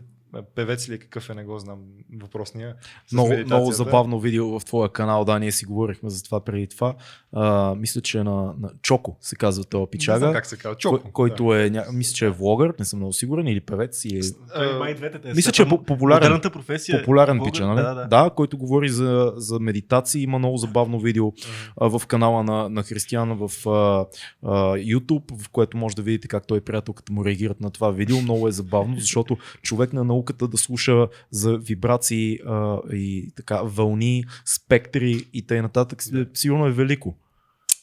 певец 0.54 0.88
ли 0.88 0.94
е, 0.94 0.98
какъв 0.98 1.30
е, 1.30 1.34
не 1.34 1.44
го 1.44 1.58
знам 1.58 1.78
въпросния. 2.22 2.74
Много, 3.12 3.32
много 3.46 3.72
забавно 3.72 4.20
видео 4.20 4.60
в 4.60 4.64
твоя 4.64 4.88
канал, 4.92 5.24
да, 5.24 5.38
ние 5.38 5.52
си 5.52 5.64
говорихме 5.64 6.10
за 6.10 6.22
това 6.22 6.44
преди 6.44 6.66
това. 6.66 6.94
А, 7.32 7.74
мисля, 7.74 8.00
че 8.00 8.18
е 8.18 8.24
на, 8.24 8.54
на 8.60 8.70
Чоко 8.82 9.16
се 9.20 9.36
казва 9.36 9.64
този 9.64 9.80
Не 9.80 9.84
знам 9.84 9.88
пичага, 9.90 10.32
как 10.32 10.46
се 10.46 10.56
казва. 10.56 10.74
кой, 10.74 10.78
Чоко. 10.78 11.12
който 11.12 11.54
е, 11.54 11.70
ня... 11.70 11.84
мисля, 11.92 12.14
че 12.14 12.26
е 12.26 12.30
влогър, 12.30 12.74
не 12.78 12.84
съм 12.84 12.98
много 12.98 13.12
сигурен, 13.12 13.46
или 13.46 13.60
певец, 13.60 14.04
или 14.04 14.20
Той 14.54 14.74
А, 14.74 14.78
май 14.78 14.94
двете 14.94 15.18
те. 15.18 15.34
мисля, 15.34 15.52
че 15.52 15.62
е 15.62 15.68
популярен. 15.68 16.40
Професия. 16.52 16.96
е 16.96 17.00
популярен 17.00 17.36
блогър. 17.36 17.52
пича, 17.52 17.66
нали? 17.66 17.82
Да, 17.82 17.94
да. 17.94 18.06
да, 18.06 18.30
който 18.30 18.58
говори 18.58 18.88
за, 18.88 19.32
за 19.36 19.60
медитации. 19.60 20.22
Има 20.22 20.38
много 20.38 20.56
забавно 20.56 21.00
видео 21.00 21.32
а, 21.80 21.98
в 21.98 22.06
канала 22.06 22.44
на, 22.44 22.68
на 22.68 22.82
Християна 22.82 23.34
в 23.34 23.66
а, 23.66 24.06
а, 24.42 24.76
YouTube, 24.76 25.42
в 25.42 25.48
което 25.48 25.76
може 25.76 25.96
да 25.96 26.02
видите 26.02 26.28
как 26.28 26.46
той 26.46 26.58
и 26.58 26.60
приятелката 26.60 27.12
му 27.12 27.24
реагират 27.24 27.60
на 27.60 27.70
това 27.70 27.90
видео. 27.90 28.20
Много 28.20 28.48
е 28.48 28.52
забавно, 28.52 28.96
защото 28.98 29.36
човек 29.62 29.92
на 29.92 30.04
науката 30.18 30.48
да 30.48 30.56
слуша 30.56 31.08
за 31.30 31.58
вибрации 31.58 32.38
а, 32.46 32.78
и 32.92 33.32
така 33.36 33.62
вълни, 33.62 34.24
спектри 34.44 35.28
и 35.32 35.46
т.н. 35.46 35.62
нататък, 35.62 36.02
сигурно 36.34 36.66
е 36.66 36.72
велико. 36.72 37.18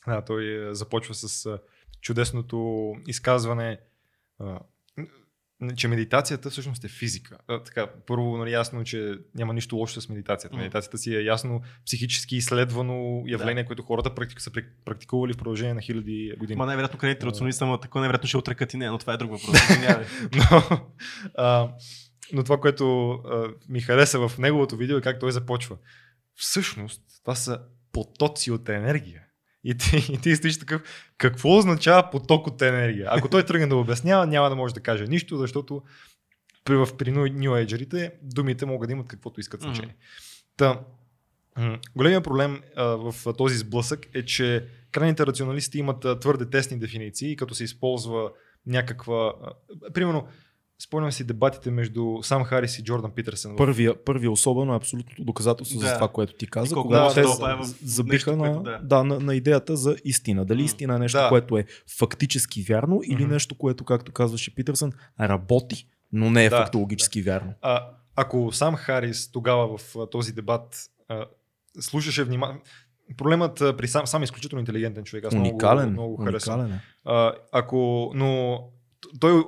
Да, 0.07 0.21
той 0.21 0.69
е, 0.69 0.73
започва 0.73 1.13
с 1.13 1.59
чудесното 2.01 2.91
изказване, 3.07 3.79
а, 4.39 4.59
че 5.75 5.87
медитацията 5.87 6.49
всъщност 6.49 6.83
е 6.83 6.87
физика. 6.87 7.37
А, 7.47 7.63
така, 7.63 7.87
първо, 8.07 8.37
нали, 8.37 8.51
ясно, 8.51 8.83
че 8.83 9.13
няма 9.35 9.53
нищо 9.53 9.75
лошо 9.75 10.01
с 10.01 10.09
медитацията. 10.09 10.57
Медитацията 10.57 10.97
си 10.97 11.15
е 11.15 11.21
ясно 11.21 11.61
психически 11.85 12.35
изследвано 12.35 13.23
явление, 13.27 13.65
което 13.65 13.83
хората 13.83 14.15
практик, 14.15 14.41
са 14.41 14.51
прак- 14.51 14.73
практикували 14.85 15.33
в 15.33 15.37
продължение 15.37 15.73
на 15.73 15.81
хиляди 15.81 16.33
години. 16.39 16.57
Ма 16.57 16.65
най-вероятно 16.65 16.99
кредитите 16.99 17.25
рационалисти, 17.25 17.63
ама 17.63 17.79
такова 17.79 18.01
най-вероятно 18.01 18.27
ще 18.27 18.37
отрекат 18.37 18.73
и 18.73 18.77
не, 18.77 18.89
но 18.89 18.97
това 18.97 19.13
е 19.13 19.17
друг 19.17 19.31
въпрос. 19.31 19.57
Но, 20.35 20.81
а, 21.35 21.69
но 22.33 22.43
това, 22.43 22.59
което 22.59 23.11
а, 23.11 23.47
ми 23.69 23.81
хареса 23.81 24.27
в 24.27 24.37
неговото 24.37 24.77
видео 24.77 24.97
е 24.97 25.01
как 25.01 25.19
той 25.19 25.31
започва. 25.31 25.77
Всъщност, 26.35 27.01
това 27.21 27.35
са 27.35 27.59
потоци 27.91 28.51
от 28.51 28.69
енергия. 28.69 29.21
И 29.63 29.77
ти, 29.77 29.97
и 30.13 30.17
ти 30.17 30.35
стоиш 30.35 30.59
такъв, 30.59 30.81
какво 31.17 31.57
означава 31.57 32.09
поток 32.09 32.47
от 32.47 32.61
енергия? 32.61 33.07
Ако 33.11 33.29
той 33.29 33.45
тръгне 33.45 33.67
да 33.67 33.75
обяснява, 33.75 34.27
няма 34.27 34.49
да 34.49 34.55
може 34.55 34.73
да 34.73 34.79
каже 34.79 35.07
нищо, 35.07 35.37
защото 35.37 35.81
при, 36.65 36.75
в, 36.75 36.89
при 36.97 37.11
New 37.11 37.65
Age-ерите 37.65 38.11
думите 38.21 38.65
могат 38.65 38.87
да 38.87 38.93
имат 38.93 39.07
каквото 39.07 39.39
искат 39.39 39.61
значение. 39.61 39.95
Та, 40.57 40.79
м, 41.57 41.79
големия 41.95 42.21
проблем 42.21 42.61
а, 42.75 42.83
в 42.83 43.33
този 43.37 43.57
сблъсък 43.57 44.05
е, 44.13 44.25
че 44.25 44.67
крайните 44.91 45.25
рационалисти 45.25 45.79
имат 45.79 46.05
а, 46.05 46.19
твърде 46.19 46.49
тесни 46.49 46.79
дефиниции, 46.79 47.35
като 47.35 47.55
се 47.55 47.63
използва 47.63 48.31
някаква... 48.65 49.33
А, 49.43 49.51
примерно, 49.93 50.27
спомням 50.79 51.11
си 51.11 51.23
дебатите 51.23 51.71
между 51.71 52.17
Сам 52.21 52.43
Харис 52.43 52.79
и 52.79 52.83
Джордан 52.83 53.11
Питерсън. 53.11 53.53
в- 53.53 53.55
Първия, 53.55 54.03
първия 54.05 54.31
особено 54.31 54.73
е 54.73 54.77
абсолютното 54.77 55.23
доказателство 55.23 55.79
Да. 55.79 55.87
за 55.87 55.93
това, 55.93 56.07
което 56.07 56.33
ти 56.33 56.47
каза. 56.47 56.75
Когато 56.75 57.07
да, 57.07 57.13
те 57.13 57.21
да, 57.39 57.51
е 57.53 57.65
забиха 57.83 58.31
нещо, 58.31 58.43
на, 58.43 58.53
което 58.53 58.61
да. 58.61 58.79
да, 58.79 59.03
на, 59.03 59.19
на 59.19 59.35
идеята 59.35 59.75
за 59.75 59.95
истина. 60.05 60.45
Дали 60.45 60.59
М. 60.59 60.65
истина 60.65 60.95
е 60.95 60.99
нещо, 60.99 61.17
Да. 61.17 61.29
което 61.29 61.57
е 61.57 61.65
фактически 61.89 62.63
вярно 62.63 63.01
или 63.05 63.23
Мгм. 63.23 63.33
нещо, 63.33 63.55
което, 63.55 63.83
както 63.85 64.11
казваше 64.11 64.55
Питърсън, 64.55 64.91
работи, 65.19 65.87
но 66.11 66.29
не 66.29 66.45
е 66.45 66.49
Да, 66.49 66.57
фактологически 66.57 67.21
вярно. 67.21 67.53
А, 67.61 67.87
ако 68.15 68.51
сам 68.51 68.75
Харис 68.75 69.31
тогава 69.31 69.77
в 69.77 69.95
а, 69.95 70.09
този 70.09 70.33
дебат 70.33 70.75
а, 71.09 71.25
слушаше 71.79 72.23
внимателно. 72.23 72.61
Проблемът 73.17 73.57
при 73.77 73.87
сам, 73.87 74.07
сам 74.07 74.21
е 74.21 74.25
изключително 74.25 74.59
интелигентен 74.59 75.03
човек. 75.03 75.25
Аз 75.25 75.33
уникален. 75.33 75.89
много, 75.89 76.11
много 76.11 76.23
уникален 76.23 76.71
е. 76.71 76.81
А, 77.05 77.33
ако, 77.51 78.11
но 78.15 78.59
той, 79.19 79.31
а, 79.31 79.43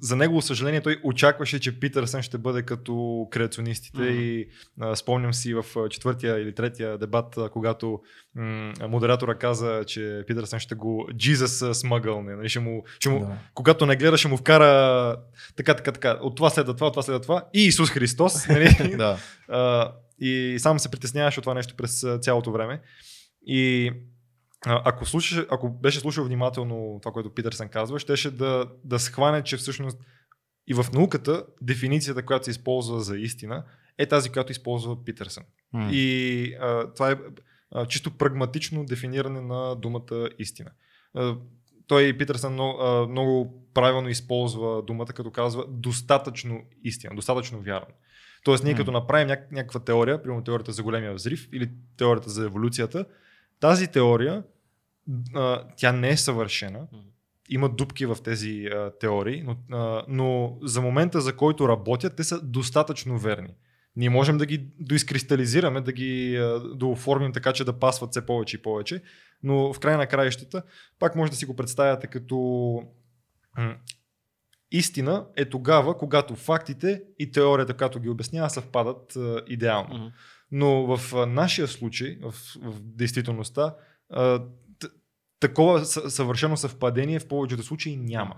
за 0.00 0.16
негово 0.16 0.42
съжаление, 0.42 0.80
той 0.80 1.00
очакваше, 1.04 1.60
че 1.60 1.80
Питърсън 1.80 2.22
ще 2.22 2.38
бъде 2.38 2.62
като 2.62 3.26
креационистите 3.30 4.00
Мгм. 4.02 4.10
и 4.12 4.46
а, 4.80 4.96
спомням 4.96 5.34
си 5.34 5.54
в 5.54 5.64
четвъртия 5.90 6.38
или 6.38 6.54
третия 6.54 6.98
дебат, 6.98 7.38
когато 7.52 8.00
м- 8.34 8.72
модератора 8.88 9.34
каза, 9.34 9.84
че 9.86 10.22
Питърсън 10.26 10.58
ще 10.58 10.74
го 10.74 11.08
Jesus 11.14 11.72
смъгъл, 11.72 12.22
нали, 12.22 12.48
ще 12.48 12.60
му, 12.60 12.84
ще 13.00 13.08
му, 13.08 13.20
Да. 13.20 13.36
когато 13.54 13.86
не 13.86 13.96
гледа, 13.96 14.16
ще 14.18 14.28
му 14.28 14.36
вкара 14.36 15.16
така, 15.56 15.74
така, 15.74 15.92
така. 15.92 16.18
От 16.22 16.36
това 16.36 16.50
следва 16.50 16.74
това, 16.74 16.86
от 16.86 16.92
това 16.92 17.02
следва 17.02 17.20
това. 17.20 17.44
И 17.54 17.64
Исус 17.64 17.90
Христос. 17.90 18.48
Нали? 18.48 18.96
да. 18.96 19.18
А, 19.48 19.92
и 20.20 20.56
сам 20.58 20.78
се 20.78 20.90
притесняваше 20.90 21.40
от 21.40 21.44
това 21.44 21.54
нещо 21.54 21.74
през 21.76 22.04
цялото 22.20 22.52
време. 22.52 22.80
И 23.46 23.92
ако, 24.66 25.06
слушаш, 25.06 25.46
ако 25.50 25.70
беше 25.70 26.00
слушал 26.00 26.24
внимателно 26.24 26.98
това, 27.02 27.12
което 27.12 27.34
Питърсън 27.34 27.68
казва, 27.68 27.98
щеше 27.98 28.30
да, 28.30 28.66
да 28.84 28.98
схване, 28.98 29.42
че 29.42 29.56
всъщност 29.56 29.98
и 30.66 30.74
в 30.74 30.86
науката 30.92 31.44
дефиницията, 31.62 32.24
която 32.24 32.44
се 32.44 32.50
използва 32.50 33.00
за 33.00 33.18
истина, 33.18 33.64
е 33.98 34.06
тази, 34.06 34.30
която 34.30 34.52
използва 34.52 35.04
Питърсън. 35.04 35.44
М. 35.72 35.90
И 35.92 36.54
а, 36.60 36.92
това 36.94 37.10
е 37.10 37.16
а, 37.74 37.86
чисто 37.86 38.10
прагматично 38.10 38.84
дефиниране 38.84 39.40
на 39.40 39.76
думата 39.76 40.28
истина. 40.38 40.70
А, 41.14 41.36
той 41.86 42.18
Питърсън 42.18 42.52
много, 42.52 42.82
а, 42.82 43.06
много 43.06 43.64
правилно 43.74 44.08
използва 44.08 44.82
думата, 44.82 45.06
като 45.06 45.30
казва 45.30 45.64
достатъчно 45.68 46.62
истина, 46.84 47.14
достатъчно 47.14 47.60
вярно. 47.60 47.94
Тоест, 48.44 48.64
ние 48.64 48.72
М. 48.72 48.78
като 48.78 48.92
направим 48.92 49.28
няк- 49.28 49.52
някаква 49.52 49.80
теория, 49.80 50.22
примерно 50.22 50.44
теорията 50.44 50.72
за 50.72 50.82
големия 50.82 51.14
взрив 51.14 51.48
или 51.52 51.70
теорията 51.96 52.30
за 52.30 52.44
еволюцията, 52.44 53.04
тази 53.60 53.86
теория, 53.86 54.42
а, 55.34 55.64
тя 55.76 55.92
не 55.92 56.08
е 56.08 56.16
съвършена. 56.16 56.86
Има 57.48 57.68
дупки 57.68 58.06
в 58.06 58.16
тези 58.24 58.66
а, 58.66 58.90
теории, 59.00 59.42
но, 59.42 59.56
а, 59.72 60.04
но 60.08 60.58
за 60.62 60.80
момента, 60.80 61.20
за 61.20 61.36
който 61.36 61.68
работят, 61.68 62.16
те 62.16 62.24
са 62.24 62.42
достатъчно 62.42 63.18
верни. 63.18 63.54
Ние 63.96 64.10
можем 64.10 64.38
да 64.38 64.46
ги 64.46 64.66
доизкристализираме, 64.80 65.80
да 65.80 65.92
ги 65.92 66.36
а, 66.36 66.60
да 66.74 66.86
оформим 66.86 67.32
така, 67.32 67.52
че 67.52 67.64
да 67.64 67.78
пасват 67.78 68.10
все 68.10 68.26
повече 68.26 68.56
и 68.56 68.62
повече, 68.62 69.02
но 69.42 69.72
в 69.72 69.80
края 69.80 69.98
на 69.98 70.06
краищата 70.06 70.62
пак 70.98 71.16
може 71.16 71.30
да 71.30 71.36
си 71.36 71.46
го 71.46 71.56
представяте 71.56 72.06
като 72.06 72.82
истина 74.70 75.26
е 75.36 75.44
тогава, 75.44 75.98
когато 75.98 76.36
фактите 76.36 77.02
и 77.18 77.30
теорията, 77.30 77.74
която 77.74 78.00
ги 78.00 78.08
обяснява, 78.08 78.50
съвпадат 78.50 79.18
идеално. 79.46 79.94
Мгм. 79.94 80.06
Но 80.52 80.96
в 80.96 81.26
нашия 81.26 81.68
случай, 81.68 82.18
в, 82.22 82.34
в 82.62 82.80
действителността, 82.80 83.74
такова 85.40 85.80
съ- 85.80 86.08
съвършено 86.08 86.56
съвпадение 86.56 87.18
в 87.18 87.28
повечето 87.28 87.62
случаи 87.62 87.96
няма. 87.96 88.34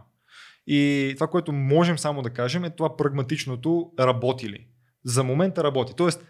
И 0.66 1.12
това, 1.16 1.26
което 1.26 1.52
можем 1.52 1.98
само 1.98 2.22
да 2.22 2.30
кажем 2.30 2.64
е 2.64 2.70
това 2.70 2.96
прагматичното 2.96 3.92
работи 4.00 4.48
ли. 4.48 4.66
За 5.04 5.24
момента 5.24 5.64
работи. 5.64 5.92
Тоест, 5.96 6.24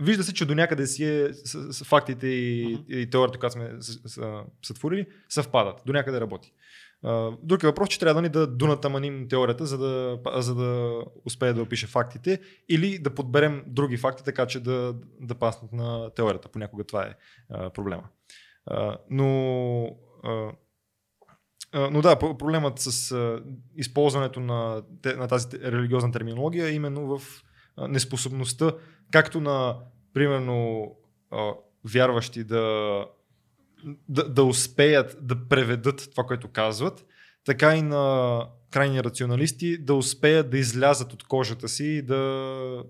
вижда 0.00 0.24
се, 0.24 0.34
че 0.34 0.44
до 0.44 0.54
някъде 0.54 0.86
си 0.86 1.04
е 1.04 1.32
с, 1.32 1.72
с 1.72 1.84
фактите 1.84 2.26
и, 2.26 2.74
Мгм. 2.74 2.98
и 2.98 3.10
теорията, 3.10 3.38
която 3.38 3.52
сме 3.52 3.72
сътворили, 4.62 5.06
съвпадат. 5.28 5.82
До 5.86 5.92
някъде 5.92 6.20
работи. 6.20 6.52
А, 6.52 6.58
Друг 7.42 7.62
е 7.62 7.66
въпрос, 7.66 7.88
че 7.88 7.98
трябва 7.98 8.14
да 8.14 8.22
ни 8.22 8.28
да 8.28 8.46
донатаманим 8.46 9.28
теорията, 9.28 9.66
за 9.66 9.78
да, 9.78 10.18
за 10.36 10.54
да 10.54 11.00
успее 11.24 11.52
да 11.52 11.62
опише 11.62 11.86
фактите 11.86 12.40
или 12.68 12.98
да 12.98 13.14
подберем 13.14 13.64
други 13.66 13.96
факти, 13.96 14.24
така 14.24 14.46
че 14.46 14.60
да, 14.60 14.94
да 15.20 15.34
паснат 15.34 15.72
на 15.72 16.10
теорията. 16.10 16.48
Понякога 16.48 16.84
това 16.84 17.02
е 17.02 17.14
а, 17.50 17.70
проблема. 17.70 18.02
А, 18.66 18.98
но, 19.10 19.84
а, 20.24 20.52
но 21.90 22.02
да, 22.02 22.16
про- 22.16 22.36
проблемът 22.38 22.78
с 22.78 23.12
а, 23.12 23.42
използването 23.76 24.40
на, 24.40 24.82
на 25.16 25.28
тази 25.28 25.48
религиозна 25.62 26.12
терминология 26.12 26.66
е 26.66 26.74
именно 26.74 27.18
в 27.18 27.42
неспособността, 27.88 28.72
както 29.12 29.40
на, 29.40 29.76
примерно, 30.14 30.90
а, 31.30 31.52
вярващи 31.84 32.44
да, 32.44 33.06
да, 34.08 34.28
да 34.28 34.44
успеят 34.44 35.16
да 35.20 35.48
преведат 35.48 36.08
това, 36.10 36.24
което 36.24 36.48
казват, 36.48 37.06
така 37.44 37.76
и 37.76 37.82
на 37.82 38.46
крайни 38.70 39.04
рационалисти 39.04 39.78
да 39.78 39.94
успеят 39.94 40.50
да 40.50 40.58
излязат 40.58 41.12
от 41.12 41.24
кожата 41.24 41.68
си 41.68 41.84
и 41.84 42.02
да, 42.02 42.84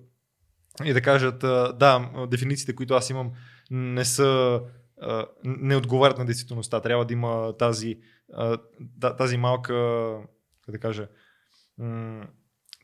и 0.84 0.92
да 0.92 1.00
кажат, 1.00 1.38
да, 1.78 2.10
дефинициите, 2.30 2.74
които 2.74 2.94
аз 2.94 3.10
имам, 3.10 3.32
не 3.70 4.04
са 4.04 4.60
не 5.44 5.76
отговарят 5.76 6.18
на 6.18 6.24
действителността. 6.24 6.80
Трябва 6.80 7.04
да 7.04 7.12
има 7.12 7.56
тази, 7.56 7.98
тази 9.18 9.36
малка, 9.36 9.74
как 10.64 10.72
да 10.72 10.78
кажа, 10.78 11.08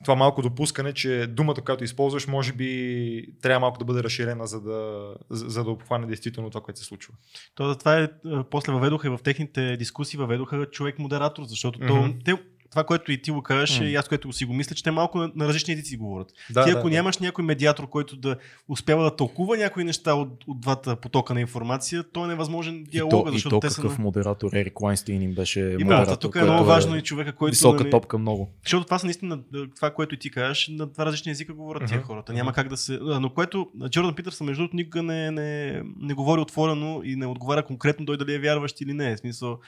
това 0.04 0.14
малко 0.14 0.42
допускане, 0.42 0.92
че 0.92 1.26
думата, 1.26 1.54
която 1.54 1.84
използваш, 1.84 2.26
може 2.26 2.52
би 2.52 3.26
трябва 3.42 3.60
малко 3.60 3.78
да 3.78 3.84
бъде 3.84 4.02
разширена, 4.02 4.46
за 4.46 4.60
да, 4.60 5.12
за, 5.30 5.64
да 5.64 5.70
обхване 5.70 6.06
действително 6.06 6.50
това, 6.50 6.60
което 6.60 6.80
се 6.80 6.86
случва. 6.86 7.14
То 7.54 7.74
това 7.74 7.98
е, 7.98 8.08
после 8.50 8.72
въведоха 8.72 9.06
и 9.06 9.10
в 9.10 9.18
техните 9.24 9.76
дискусии, 9.76 10.18
въведоха 10.18 10.66
човек-модератор, 10.66 11.44
защото 11.44 11.78
Мгм. 11.78 11.88
то, 11.88 12.14
те 12.24 12.42
това, 12.70 12.84
което 12.84 13.12
и 13.12 13.22
ти 13.22 13.30
го 13.30 13.42
кажеш, 13.42 13.80
М. 13.80 13.86
и 13.86 13.94
аз 13.94 14.08
което 14.08 14.32
си 14.32 14.44
го 14.44 14.54
мисля, 14.54 14.74
че 14.74 14.82
те 14.82 14.90
малко 14.90 15.18
на, 15.18 15.32
на 15.36 15.48
различни 15.48 15.74
езици 15.74 15.96
говорят. 15.96 16.32
Да, 16.50 16.64
ти 16.64 16.70
да, 16.70 16.78
ако 16.78 16.88
да. 16.88 16.94
нямаш 16.94 17.18
някой 17.18 17.44
медиатор, 17.44 17.88
който 17.88 18.16
да 18.16 18.36
успява 18.68 19.04
да 19.04 19.16
тълкува 19.16 19.56
някои 19.56 19.84
неща 19.84 20.14
от, 20.14 20.44
от 20.46 20.60
двата 20.60 20.96
потока 20.96 21.34
на 21.34 21.40
информация, 21.40 22.04
то 22.12 22.24
е 22.24 22.28
невъзможен 22.28 22.74
И 22.74 22.84
диалога, 22.84 23.16
то, 23.16 23.28
и 23.28 23.32
защото 23.32 23.56
то 23.56 23.60
те 23.60 23.70
са... 23.70 23.82
какъв 23.82 23.98
на... 23.98 24.04
модератор, 24.04 24.52
Ерик 24.52 24.80
Лайнстейн 24.80 25.22
им 25.22 25.34
беше 25.34 25.60
Именно, 25.60 25.84
модератор, 25.84 26.16
тук 26.16 26.36
е 26.36 26.42
много 26.42 26.64
важно 26.64 26.96
и 26.96 27.02
човека, 27.02 27.32
който... 27.32 27.52
Висока 27.52 27.80
нали, 27.80 27.90
топка 27.90 28.18
много. 28.18 28.50
Защото 28.64 28.84
това 28.84 28.98
са 28.98 29.06
наистина 29.06 29.38
това, 29.76 29.90
което 29.90 30.14
и 30.14 30.18
ти 30.18 30.30
кажеш, 30.30 30.68
на 30.68 30.86
два 30.86 31.06
различни 31.06 31.32
езика 31.32 31.52
говорят 31.54 31.88
тия 31.88 31.98
Мгм. 31.98 32.06
хората. 32.06 32.32
Няма 32.32 32.52
как 32.52 32.68
да 32.68 32.76
се. 32.76 32.98
Но 33.02 33.30
което 33.30 33.68
Джордан 33.88 34.14
Питърсън, 34.14 34.46
между 34.46 34.62
другото, 34.62 34.76
никога 34.76 35.02
не, 35.02 35.30
не, 35.30 35.82
не 36.00 36.14
говори 36.14 36.40
отворено 36.40 37.00
и 37.04 37.16
не 37.16 37.26
отговаря 37.26 37.62
конкретно 37.62 38.06
той 38.06 38.16
дали 38.16 38.34
е 38.34 38.38
вярващ 38.38 38.80
или 38.80 38.92
не. 38.92 39.16
В 39.16 39.18
смисъл, 39.18 39.58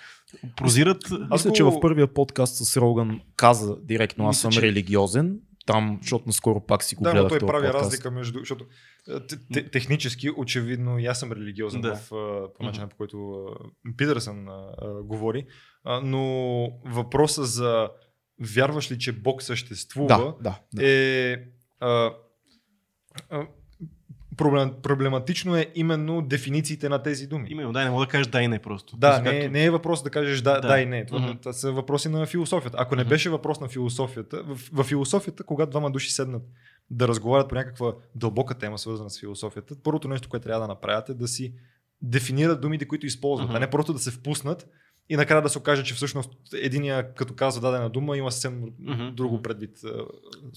прозират. 0.57 1.03
Аз 1.31 1.45
мисля, 1.45 1.53
че 1.53 1.65
в 1.65 1.81
първия 1.81 2.07
подкаст 2.07 2.57
с 2.57 2.77
Роган 2.77 3.21
каза 3.37 3.77
директно, 3.83 4.25
аз 4.25 4.37
Мисля, 4.37 4.41
съм 4.43 4.53
че- 4.53 4.63
религиозен. 4.63 5.39
Там, 5.67 5.99
защото 6.03 6.25
наскоро 6.27 6.67
пак 6.67 6.83
си 6.83 6.95
го 6.95 7.05
Да, 7.05 7.09
но 7.09 7.15
гледах 7.15 7.29
той 7.29 7.39
този 7.39 7.49
прави 7.49 7.67
подкаст. 7.67 7.85
разлика 7.85 8.11
между... 8.11 8.39
Защото 8.39 8.65
те- 9.29 9.39
те- 9.53 9.71
технически, 9.71 10.31
очевидно, 10.31 10.99
и 10.99 11.07
аз 11.07 11.21
съм 11.21 11.33
религиозен 11.33 11.81
Да. 11.81 11.95
в, 11.97 12.09
по 12.55 12.63
начина, 12.65 12.89
по 12.89 12.97
който 12.97 13.47
Питърсън 13.97 14.47
говори, 15.05 15.47
а, 15.85 16.01
но 16.01 16.23
въпроса 16.85 17.45
за 17.45 17.91
вярваш 18.55 18.91
ли, 18.91 18.99
че 18.99 19.13
Бог 19.13 19.43
съществува, 19.43 20.09
Да, 20.09 20.35
да. 20.41 20.59
да. 20.75 20.87
е 20.87 21.37
а, 21.81 22.13
а, 23.31 23.47
проблем, 24.43 24.73
проблематично 24.83 25.57
е 25.57 25.67
именно 25.75 26.23
дефинициите 26.23 26.89
на 26.89 26.99
тези 27.01 27.27
думи. 27.27 27.47
Именно, 27.51 27.73
да, 27.73 27.85
не 27.85 27.91
мога 27.91 28.05
да 28.07 28.11
кажеш 28.11 28.27
да 28.27 28.43
и 28.43 28.49
не 28.49 28.59
просто. 28.59 28.97
Да, 28.97 29.09
Мисля, 29.11 29.23
не, 29.25 29.31
както- 29.33 29.53
не 29.53 29.65
е 29.65 29.71
въпрос 29.71 30.03
да 30.03 30.11
кажеш 30.11 30.41
да, 30.41 30.53
Да. 30.53 30.69
да. 30.69 30.81
и 30.81 30.87
не. 30.87 31.07
Това, 31.07 31.19
Мгм. 31.21 31.33
това 31.33 31.53
са 31.53 31.73
въпроси 31.73 32.09
на 32.09 32.27
философията. 32.27 32.77
Ако 32.81 32.97
не 32.97 33.05
беше 33.05 33.31
въпрос 33.31 33.61
на 33.61 33.69
философията, 33.69 34.43
в, 34.45 34.59
в 34.73 34.85
философията, 34.85 35.45
когато 35.45 35.71
двама 35.71 35.91
души 35.91 36.11
седнат 36.11 36.43
да 36.91 37.09
разговарят 37.09 37.49
по 37.49 37.55
някаква 37.55 37.93
дълбока 38.15 38.55
тема, 38.55 38.79
свързана 38.79 39.11
с 39.11 39.21
философията, 39.21 39.75
първото 39.77 40.09
нещо, 40.09 40.29
което 40.29 40.43
трябва 40.43 40.61
да 40.61 40.69
направят 40.69 41.09
е 41.09 41.15
да 41.15 41.29
си 41.29 41.55
дефинират 42.03 42.61
думите, 42.61 42.85
които 42.85 43.07
използват, 43.07 43.49
Мгм. 43.49 43.57
а 43.57 43.61
не 43.61 43.71
просто 43.71 43.93
да 43.93 43.99
се 43.99 44.11
впуснат 44.11 44.67
и 45.09 45.17
накрая 45.17 45.43
да 45.43 45.49
се 45.49 45.59
окаже, 45.59 45.85
че 45.85 45.95
всъщност 45.95 46.31
единия, 46.55 47.15
като 47.15 47.35
казва 47.35 47.61
дадена 47.61 47.91
дума, 47.91 48.17
има 48.17 48.33
съвсем 48.33 48.63
Мгм. 48.79 49.09
друго 49.15 49.43
предвид. 49.43 49.71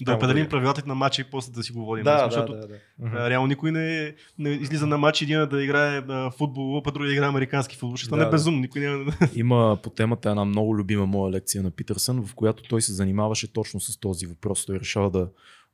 Да 0.00 0.14
определим 0.14 0.48
правилата 0.48 0.82
на 0.86 0.94
матча 0.94 1.22
и 1.22 1.24
после 1.24 1.52
да 1.52 1.62
си 1.62 1.72
говорим. 1.72 2.04
Да, 2.04 2.24
да, 2.24 2.30
защото 2.30 2.52
да, 2.52 2.66
да. 2.66 2.74
Мгм. 2.98 3.16
а, 3.16 3.30
реално 3.30 3.46
никой 3.46 3.72
не, 3.72 4.14
не 4.38 4.50
излиза 4.50 4.86
на 4.86 4.98
матч 4.98 5.22
един 5.22 5.48
да 5.48 5.62
играе 5.62 6.02
а, 6.08 6.30
футбол, 6.30 6.82
а 6.86 6.90
другия 6.90 7.08
да 7.08 7.12
играе 7.14 7.28
американски 7.28 7.76
футбол. 7.76 7.96
Ще 7.96 8.06
стане 8.06 8.20
Да, 8.20 8.24
да. 8.24 8.30
безумно. 8.30 8.60
Никой 8.60 8.80
няма... 8.80 9.12
Има 9.34 9.78
по 9.82 9.90
темата 9.90 10.30
една 10.30 10.44
много 10.44 10.76
любима 10.76 11.06
моя 11.06 11.32
лекция 11.32 11.62
на 11.62 11.70
Питърсън, 11.70 12.26
в 12.26 12.34
която 12.34 12.62
той 12.62 12.82
се 12.82 12.92
занимаваше 12.92 13.52
точно 13.52 13.80
с 13.80 14.00
този 14.00 14.26
въпрос. 14.26 14.66
Той 14.66 14.80
решава 14.80 15.10
да 15.10 15.28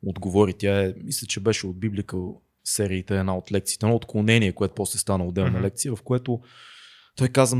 отговори. 0.07 0.55
Тя 0.55 0.83
е, 0.83 0.95
мисля, 1.05 1.27
че 1.27 1.41
беше 1.41 1.67
от 1.67 1.77
Biblical 1.77 2.35
сериите 2.65 3.19
една 3.19 3.37
от 3.37 3.53
лекциите, 3.53 3.87
едно 3.87 3.97
отклонение, 3.97 4.53
което 4.53 4.75
после 4.75 4.99
стана 4.99 5.25
отделна 5.27 5.51
Мгм. 5.51 5.61
лекция, 5.61 5.97
в 5.97 6.03
което 6.03 6.41
той 7.17 7.29
каза 7.29 7.57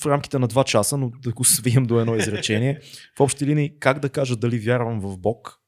в 0.00 0.06
рамките 0.06 0.38
на 0.38 0.48
два 0.48 0.64
часа, 0.64 0.96
но 0.96 1.10
да 1.22 1.32
го 1.32 1.44
свием 1.44 1.86
до 1.86 2.00
едно 2.00 2.16
изречение. 2.16 2.80
В 3.16 3.20
общи 3.20 3.46
линии, 3.46 3.78
как 3.80 3.98
да 3.98 4.08
кажа 4.08 4.36
дали 4.36 4.58
вярвам 4.58 5.00
в 5.00 5.18
Бог, 5.18 5.60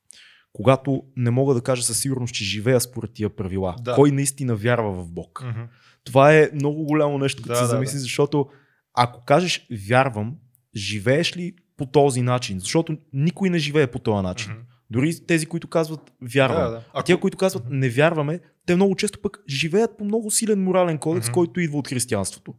когато 0.52 1.02
не 1.16 1.30
мога 1.30 1.54
да 1.54 1.60
кажа 1.60 1.82
със 1.82 2.00
сигурност, 2.00 2.34
че 2.34 2.44
живея 2.44 2.80
според 2.80 3.12
тия 3.14 3.36
правила. 3.36 3.76
Да. 3.80 3.94
Кой 3.94 4.10
наистина 4.10 4.56
вярва 4.56 4.92
в 4.92 5.12
Бог? 5.12 5.44
Мгм. 5.46 5.62
Това 6.04 6.34
е 6.34 6.50
много 6.54 6.84
голямо 6.84 7.18
нещо, 7.18 7.42
като 7.42 7.52
Да, 7.52 7.56
се 7.56 7.62
да, 7.62 7.68
замисли, 7.68 7.96
да. 7.96 8.00
защото 8.00 8.46
ако 8.94 9.24
кажеш 9.24 9.66
вярвам, 9.88 10.36
живееш 10.76 11.36
ли 11.36 11.54
по 11.76 11.86
този 11.86 12.22
начин? 12.22 12.60
Защото 12.60 12.96
никой 13.12 13.50
не 13.50 13.58
живее 13.58 13.86
по 13.86 13.98
този 13.98 14.22
начин. 14.22 14.52
Мгм. 14.52 14.60
Дори 14.90 15.26
тези, 15.26 15.46
които 15.46 15.68
казват 15.68 16.12
вярвам. 16.22 16.62
Да, 16.62 16.70
да. 16.70 16.82
А 16.94 17.02
тия, 17.02 17.20
които 17.20 17.36
казват 17.38 17.62
не 17.70 17.88
вярваме, 17.88 18.40
те 18.66 18.76
много 18.76 18.96
често 18.96 19.18
пък 19.22 19.38
живеят 19.48 19.90
по 19.98 20.04
много 20.04 20.30
силен 20.30 20.62
морален 20.64 20.98
кодекс, 20.98 21.28
Мгм. 21.28 21.34
който 21.34 21.60
идва 21.60 21.78
от 21.78 21.88
християнството. 21.88 22.54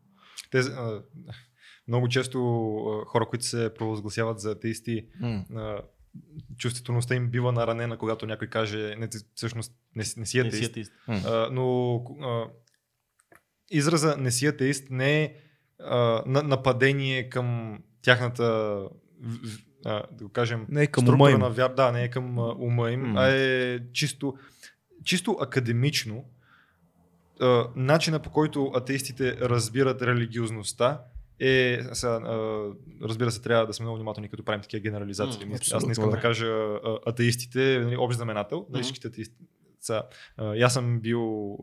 Те, 0.51 0.57
а, 0.59 1.01
много 1.87 2.07
често 2.07 2.37
а, 2.77 3.05
хора, 3.05 3.25
които 3.25 3.45
се 3.45 3.73
провъзгласяват 3.73 4.39
за 4.39 4.51
атеисти, 4.51 5.05
а, 5.55 5.81
чувствителността 6.57 7.15
им 7.15 7.27
бива 7.27 7.51
наранена, 7.51 7.97
когато 7.97 8.25
някой 8.25 8.47
каже, 8.47 8.95
не, 8.97 9.07
ти 9.07 9.17
всъщност 9.33 9.73
не, 9.95 10.03
си- 10.03 10.19
не 10.19 10.25
си 10.25 10.37
Не 10.37 10.43
си 10.43 10.57
атеист. 10.57 10.69
атеист. 10.69 10.91
А, 11.07 11.49
но 11.51 11.95
а, 12.21 12.45
израза 13.71 14.17
не 14.17 14.31
си 14.31 14.45
атеист 14.45 14.89
не 14.89 15.23
е 15.23 15.33
а, 15.81 15.97
на, 16.25 16.43
нападение 16.43 17.29
към 17.29 17.77
тяхната, 18.01 18.43
а, 19.85 20.03
да 20.11 20.23
го 20.23 20.29
кажем, 20.29 20.65
Не 20.69 20.83
е 20.83 20.87
към 20.87 21.01
структура 21.01 21.15
ума 21.23 21.31
им. 21.31 21.39
на 21.39 21.49
вяр, 21.49 21.69
да, 21.69 21.91
не 21.91 22.03
е 22.03 22.09
към 22.09 22.39
а, 22.39 22.43
ума 22.49 22.91
им, 22.91 23.01
М. 23.01 23.13
а 23.17 23.27
е 23.27 23.79
чисто, 23.91 24.37
чисто 25.03 25.31
академично 25.31 26.25
а, 27.41 27.67
начина 27.75 28.19
по 28.19 28.29
който 28.29 28.71
атеистите 28.75 29.37
разбират 29.41 30.01
религиозността 30.01 31.01
е, 31.39 31.79
сега, 31.93 32.11
а, 32.13 32.61
разбира 33.03 33.31
се, 33.31 33.41
трябва 33.41 33.67
да 33.67 33.73
сме 33.73 33.83
много 33.83 33.97
внимателни, 33.97 34.29
като 34.29 34.43
правим 34.43 34.61
такива 34.61 34.81
генерализации. 34.81 35.45
М, 35.45 35.55
Аз 35.73 35.85
не 35.85 35.91
искам 35.91 36.09
да. 36.09 36.19
кажа 36.19 36.47
а, 36.47 36.99
атеистите, 37.05 37.79
нали, 37.83 37.97
общ 37.97 38.15
знаменател, 38.17 38.59
Мгм. 38.59 38.77
на 38.77 38.83
всичките 38.83 39.07
атеисти. 39.07 39.35
Сега, 39.81 40.03
а, 40.37 40.57
аз 40.57 40.73
съм 40.73 40.99
бил 40.99 41.53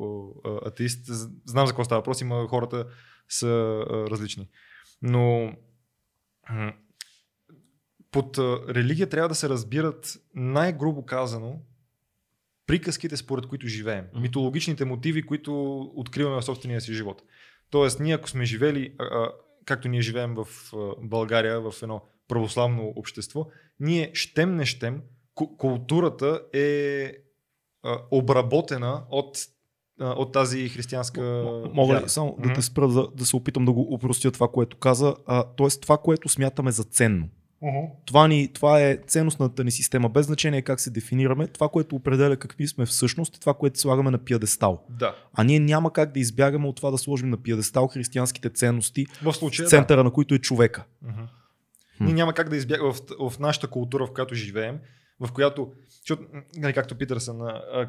а, 0.44 0.68
атеист, 0.68 1.06
знам 1.46 1.66
за 1.66 1.72
какво 1.72 1.84
става 1.84 2.00
въпрос, 2.00 2.20
има 2.20 2.48
хората 2.48 2.86
са 3.28 3.48
а, 3.48 4.10
различни. 4.10 4.48
Но 5.02 5.52
под 8.10 8.38
религия 8.68 9.08
трябва 9.08 9.28
да 9.28 9.34
се 9.34 9.48
разбират 9.48 10.16
най-грубо 10.34 11.04
казано 11.06 11.60
приказките, 12.66 13.16
според 13.16 13.46
които 13.46 13.66
живеем. 13.66 14.04
Митологичните 14.20 14.84
мотиви, 14.84 15.22
които 15.22 15.80
откриваме 15.94 16.40
в 16.40 16.44
собствения 16.44 16.80
си 16.80 16.94
живот. 16.94 17.22
Тоест, 17.70 18.00
ние 18.00 18.14
ако 18.14 18.28
сме 18.30 18.44
живели, 18.44 18.94
а, 18.98 19.04
а, 19.04 19.30
както 19.64 19.88
ние 19.88 20.00
живеем 20.00 20.34
в 20.34 20.46
а, 20.74 20.76
България, 21.02 21.60
в 21.60 21.74
едно 21.82 22.02
православно 22.28 22.92
общество, 22.96 23.46
ние 23.80 24.10
щем 24.14 24.56
не 24.56 24.66
щем, 24.66 25.02
ку- 25.36 25.56
културата 25.56 26.40
е 26.52 27.12
а, 27.82 27.98
обработена 28.10 29.04
от, 29.10 29.38
от 30.00 30.32
тази 30.32 30.68
християнска 30.68 31.22
Мога 31.72 31.94
ли 31.94 31.98
вяра. 31.98 32.08
само 32.08 32.36
да 32.38 32.46
Мгм. 32.46 32.54
те 32.54 32.62
спра 32.62 32.88
да, 32.88 33.08
да 33.14 33.26
се 33.26 33.36
опитам 33.36 33.64
да 33.64 33.72
го 33.72 33.94
упростя 33.94 34.30
това, 34.32 34.48
което 34.48 34.76
каза. 34.76 35.16
А, 35.26 35.44
тоест 35.56 35.82
това, 35.82 35.98
което 35.98 36.28
смятаме 36.28 36.72
за 36.72 36.84
ценно. 36.84 37.28
Това, 38.06 38.28
ни, 38.28 38.48
това 38.48 38.80
е 38.80 38.98
ценностната 39.06 39.64
ни 39.64 39.70
система, 39.70 40.08
без 40.08 40.26
значение 40.26 40.62
как 40.62 40.80
се 40.80 40.90
дефинираме. 40.90 41.46
Това, 41.46 41.68
което 41.68 41.96
определя 41.96 42.36
какви 42.36 42.68
сме 42.68 42.86
всъщност, 42.86 43.36
е 43.36 43.40
това, 43.40 43.54
което 43.54 43.80
слагаме 43.80 44.10
на 44.10 44.18
пиадестал. 44.18 44.82
Да. 44.88 45.14
А 45.34 45.44
ние 45.44 45.60
няма 45.60 45.92
как 45.92 46.12
да 46.12 46.20
избягаме 46.20 46.68
от 46.68 46.76
това 46.76 46.90
да 46.90 46.98
сложим 46.98 47.30
на 47.30 47.36
пиадестал 47.36 47.86
християнските 47.88 48.50
ценности, 48.50 49.06
В 49.22 49.32
случая, 49.32 49.68
центъра 49.68 50.04
на 50.04 50.10
които 50.10 50.34
е 50.34 50.38
човека. 50.38 50.84
да. 51.02 51.28
Хм. 51.98 52.04
Ние 52.04 52.14
няма 52.14 52.32
как 52.32 52.48
да 52.48 52.56
избягаме 52.56 52.92
в, 52.92 53.30
в 53.30 53.38
нашата 53.38 53.66
култура, 53.66 54.06
в 54.06 54.12
която 54.12 54.34
живеем, 54.34 54.78
в 55.20 55.32
която, 55.32 55.72
защото, 55.88 56.22
нали, 56.56 56.72
както 56.72 56.94
Питърсън 56.94 57.38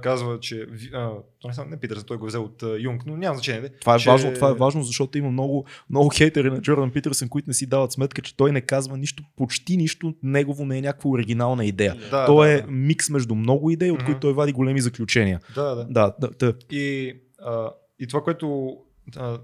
казва, 0.02 0.40
че, 0.40 0.68
а, 0.94 1.12
не, 1.46 1.66
не 1.70 1.80
Питърсън, 1.80 2.06
той 2.08 2.18
го 2.18 2.26
взе 2.26 2.38
от 2.38 2.64
а, 2.64 2.78
Юнг, 2.80 3.06
но 3.06 3.18
няма 3.18 3.36
значение. 3.36 3.62
де, 3.62 3.70
Това 3.70 3.96
е, 3.96 4.00
че... 4.00 4.10
важно, 4.10 4.34
това 4.34 4.50
е 4.50 4.54
важно, 4.54 4.84
защото 4.84 5.18
има 5.18 5.32
много, 5.32 5.66
много 5.90 6.10
хейтери 6.10 6.50
на 6.50 6.62
Джордан 6.62 6.92
Питърсън, 6.92 7.30
които 7.30 7.50
не 7.50 7.54
си 7.54 7.66
дават 7.66 7.92
сметка, 7.92 8.22
че 8.22 8.38
той 8.38 8.52
не 8.52 8.62
казва 8.62 8.98
нищо, 8.98 9.24
почти 9.36 9.78
нищо 9.78 10.14
негово 10.24 10.66
не 10.66 10.78
е 10.78 10.82
някаква 10.82 11.10
оригинална 11.10 11.66
идея. 11.66 11.96
Да, 12.12 12.26
То 12.26 12.36
да, 12.36 12.50
е 12.50 12.62
да. 12.62 12.68
микс 12.68 13.10
между 13.10 13.36
много 13.36 13.72
идеи, 13.72 13.92
от 13.92 14.06
които 14.06 14.20
той 14.20 14.34
вади 14.34 14.52
големи 14.52 14.82
заключения. 14.82 15.40
Да, 15.56 15.76
да. 15.76 15.86
Да, 15.86 16.16
да, 16.20 16.30
да. 16.40 16.54
И, 16.72 17.14
а, 17.40 17.72
и 18.00 18.08
това, 18.08 18.24
което 18.24 18.78
а, 19.16 19.38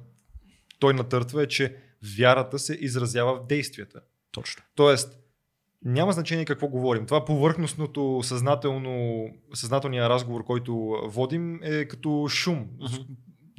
той 0.79 0.93
натъртва 0.93 1.43
е, 1.43 1.47
че 1.47 1.75
вярата 2.17 2.59
се 2.59 2.77
изразява 2.81 3.35
в 3.35 3.47
действията. 3.47 3.99
Точно. 4.31 4.63
Тоест, 4.75 5.20
няма 5.85 6.11
значение 6.11 6.45
какво 6.45 6.67
говорим. 6.67 7.05
Това 7.05 7.25
повърхностното 7.25 8.19
съзнателно, 8.23 9.25
съзнателния 9.53 10.09
разговор, 10.09 10.43
който 10.43 10.73
водим 11.05 11.59
е 11.63 11.85
като 11.85 12.27
шум. 12.29 12.57
Мгм. 12.57 12.95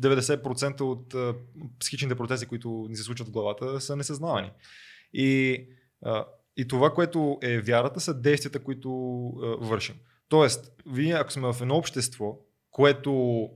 90% 0.02 0.80
от 0.80 1.14
а, 1.14 1.34
психичните 1.80 2.14
процеси, 2.14 2.46
които 2.46 2.86
ни 2.88 2.96
се 2.96 3.02
случват 3.02 3.28
в 3.28 3.32
главата, 3.32 3.80
са 3.80 3.96
несъзнавани. 3.96 4.50
И, 5.12 5.60
а, 6.04 6.24
и 6.56 6.68
това, 6.68 6.94
което 6.94 7.38
е 7.42 7.60
вярата, 7.60 8.00
са 8.00 8.20
действията, 8.20 8.58
които 8.58 8.90
а, 9.28 9.46
вършим. 9.66 9.96
Тоест, 10.28 10.72
вие, 10.86 11.12
ако 11.12 11.32
сме 11.32 11.52
в 11.52 11.56
едно 11.60 11.76
общество, 11.76 12.38
което 12.70 13.48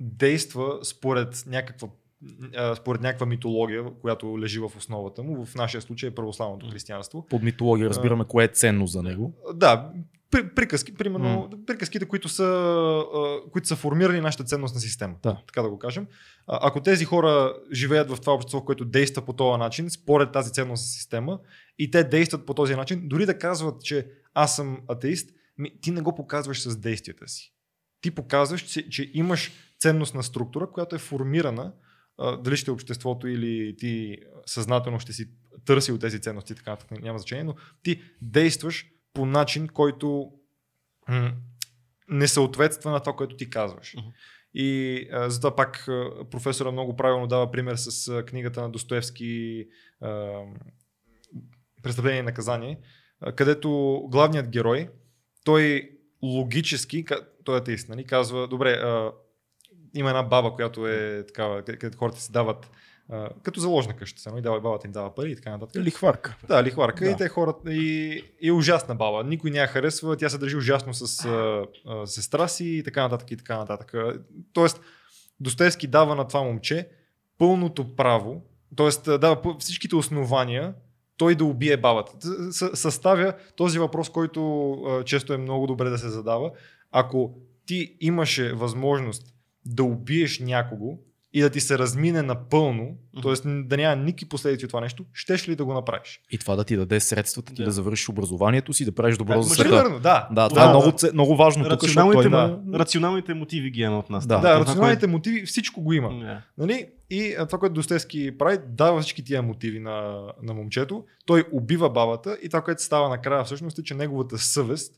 действа 0.00 0.78
според 0.84 1.44
някаква 1.46 1.88
според 2.76 3.00
някаква 3.00 3.26
митология, 3.26 3.84
която 4.00 4.38
лежи 4.38 4.58
в 4.58 4.72
основата 4.76 5.22
му, 5.22 5.44
в 5.44 5.54
нашия 5.54 5.80
случай 5.80 6.08
е 6.08 6.14
православното 6.14 6.70
християнство. 6.70 7.26
Под 7.30 7.42
митология 7.42 7.88
разбираме 7.88 8.24
кое 8.24 8.44
е 8.44 8.48
ценно 8.48 8.86
за 8.86 9.02
него. 9.02 9.34
Да, 9.54 9.92
при, 10.32 10.48
приказки, 10.48 10.94
примерно, 10.94 11.50
приказките, 11.66 12.04
които 12.04 12.28
са, 12.28 12.44
а, 13.14 13.50
които 13.50 13.68
са 13.68 13.76
формирали 13.76 14.20
нашата 14.20 14.44
ценностна 14.44 14.80
система. 14.80 15.14
Да. 15.22 15.42
Така 15.46 15.62
да 15.62 15.68
го 15.68 15.78
кажем. 15.78 16.06
А, 16.46 16.58
ако 16.62 16.80
тези 16.80 17.04
хора 17.04 17.54
живеят 17.72 18.10
в 18.10 18.20
това 18.20 18.32
общество, 18.32 18.64
което 18.64 18.84
действа 18.84 19.22
по 19.22 19.32
този 19.32 19.58
начин, 19.58 19.90
според 19.90 20.32
тази 20.32 20.52
ценностна 20.52 20.86
система, 20.86 21.38
и 21.78 21.90
те 21.90 22.04
действат 22.04 22.46
по 22.46 22.54
този 22.54 22.74
начин, 22.74 23.08
дори 23.08 23.26
да 23.26 23.38
казват, 23.38 23.82
че 23.82 24.06
аз 24.34 24.56
съм 24.56 24.78
атеист, 24.88 25.30
ти 25.80 25.90
не 25.90 26.00
го 26.00 26.14
показваш 26.14 26.62
с 26.62 26.76
действията 26.76 27.28
си. 27.28 27.52
Ти 28.00 28.10
показваш, 28.10 28.62
че, 28.62 28.88
че 28.88 29.10
имаш 29.14 29.52
ценностна 29.80 30.22
структура, 30.22 30.70
която 30.70 30.96
е 30.96 30.98
формирана, 30.98 31.62
а, 31.62 31.72
дали 32.18 32.56
ще 32.56 32.70
е 32.70 32.74
обществото 32.74 33.28
или 33.28 33.76
ти 33.76 34.18
съзнателно 34.46 35.00
ще 35.00 35.12
си 35.12 35.30
търсил 35.64 35.98
тези 35.98 36.20
ценности, 36.20 36.54
така 36.54 36.70
нататък, 36.70 37.02
няма 37.02 37.18
значение, 37.18 37.44
но 37.44 37.54
ти 37.82 38.02
действаш 38.22 38.86
по 39.14 39.26
начин, 39.26 39.68
който 39.68 40.32
м- 41.08 41.32
не 42.08 42.28
съответства 42.28 42.90
на 42.90 43.00
това, 43.00 43.16
което 43.16 43.36
ти 43.36 43.50
казваш. 43.50 43.94
И 44.54 44.98
а, 45.12 45.30
затова 45.30 45.56
пак 45.56 45.88
а, 45.88 46.10
професора 46.30 46.70
много 46.72 46.96
правилно 46.96 47.26
дава 47.26 47.50
пример 47.50 47.76
с 47.76 48.08
а, 48.08 48.24
книгата 48.24 48.62
на 48.62 48.70
Достоевски 48.70 49.64
а, 50.00 50.40
Престъпление 51.82 52.18
и 52.18 52.22
наказание, 52.22 52.78
а, 53.20 53.32
където 53.32 54.00
главният 54.10 54.48
герой, 54.48 54.88
той 55.44 55.90
логически, 56.22 57.04
той 57.44 57.56
е 57.56 57.58
атеист, 57.58 57.88
нали, 57.88 58.04
казва, 58.04 58.48
добре, 58.48 58.70
а, 58.70 59.12
има 59.94 60.10
една 60.10 60.22
баба, 60.22 60.54
която 60.54 60.86
е 60.86 61.24
такава, 61.26 61.62
къ- 61.62 61.78
където 61.78 61.98
хората 61.98 62.20
си 62.20 62.32
дават 62.32 62.70
а, 63.08 63.28
като 63.42 63.60
заложна 63.60 63.96
къща, 63.96 64.30
нали, 64.30 64.42
дава, 64.42 64.60
бабата 64.60 64.86
им 64.86 64.92
дава 64.92 65.14
пари 65.14 65.30
и 65.30 65.36
така 65.36 65.50
нататък. 65.50 65.82
Лихварка. 65.82 66.36
Да, 66.48 66.62
лихварка. 66.62 67.04
Да. 67.04 67.10
И 67.10 67.16
те 67.16 67.28
хората. 67.28 67.72
И, 67.72 68.12
и 68.40 68.48
е 68.48 68.52
ужасна 68.52 68.94
баба. 68.94 69.24
Никой 69.24 69.50
не 69.50 69.58
я 69.58 69.66
харесва. 69.66 70.16
Тя 70.16 70.28
се 70.28 70.38
държи 70.38 70.56
ужасно 70.56 70.94
с 70.94 71.24
а, 71.24 71.66
а, 71.86 72.06
сестра 72.06 72.48
си 72.48 72.64
и 72.64 72.82
така 72.82 73.02
нататък. 73.02 73.30
И 73.30 73.36
така 73.36 73.58
нататък. 73.58 73.94
Тоест, 74.52 74.80
Достоевски 75.40 75.86
дава 75.86 76.14
на 76.14 76.28
това 76.28 76.42
момче 76.42 76.88
пълното 77.38 77.96
право, 77.96 78.42
т.е. 78.76 79.18
дава 79.18 79.56
всичките 79.58 79.96
основания 79.96 80.74
той 81.16 81.34
да 81.34 81.44
убие 81.44 81.76
бабата. 81.76 82.12
Съставя 82.76 83.34
този 83.56 83.78
въпрос, 83.78 84.08
който 84.08 84.72
а, 84.72 85.04
често 85.04 85.32
е 85.32 85.36
много 85.36 85.66
добре 85.66 85.90
да 85.90 85.98
се 85.98 86.08
задава. 86.08 86.50
Ако 86.90 87.34
ти 87.66 87.96
имаше 88.00 88.52
възможност 88.52 89.31
да 89.66 89.84
убиеш 89.84 90.38
някого 90.38 90.98
и 91.34 91.40
да 91.40 91.50
ти 91.50 91.60
се 91.60 91.78
размине 91.78 92.22
напълно, 92.22 92.96
т.е. 93.22 93.48
да 93.48 93.76
няма 93.76 93.96
никакви 93.96 94.28
последици 94.28 94.64
от 94.64 94.68
това 94.70 94.80
нещо, 94.80 95.04
щеш 95.12 95.48
ли 95.48 95.56
да 95.56 95.64
го 95.64 95.74
направиш? 95.74 96.20
И 96.30 96.38
това 96.38 96.56
да 96.56 96.64
ти 96.64 96.76
даде 96.76 97.00
средствата 97.00 97.54
ти 97.54 97.62
да, 97.62 97.64
Да. 97.64 97.70
завършиш 97.72 98.08
образованието 98.08 98.72
си, 98.72 98.84
да 98.84 98.92
правиш 98.92 99.16
добро 99.16 99.34
Да, 99.36 99.42
за 99.42 99.54
света. 99.54 99.68
Примерно, 99.70 100.00
да. 100.00 100.28
Да, 100.32 100.48
това 100.48 100.62
Да, 100.62 100.66
е 100.66 100.70
много, 100.70 100.96
да. 101.00 101.12
много 101.12 101.36
важно 101.36 101.64
тук, 101.64 101.72
Рационалните, 101.84 102.22
той 102.22 102.30
да. 102.30 102.78
рационалните 102.78 103.34
мотиви 103.34 103.70
ги 103.70 103.80
има 103.80 103.98
от 103.98 104.10
нас. 104.10 104.26
Да. 104.26 104.38
Да, 104.38 104.60
рационалните 104.60 105.06
мотиви, 105.06 105.46
всичко 105.46 105.82
го 105.82 105.92
има. 105.92 106.08
Да. 106.08 106.42
Нали? 106.58 106.86
И 107.10 107.34
това, 107.48 107.58
което 107.58 107.74
Достоевски 107.74 108.38
прави, 108.38 108.58
дава 108.68 109.00
всички 109.00 109.24
тия 109.24 109.42
мотиви 109.42 109.80
на, 109.80 110.22
на 110.42 110.54
момчето. 110.54 111.04
Той 111.26 111.44
убива 111.52 111.90
бабата 111.90 112.38
и 112.42 112.48
това, 112.48 112.60
което 112.60 112.82
става 112.82 113.08
накрая 113.08 113.44
всъщност 113.44 113.78
е, 113.78 113.82
че 113.82 113.94
неговата 113.94 114.38
съвест 114.38 114.94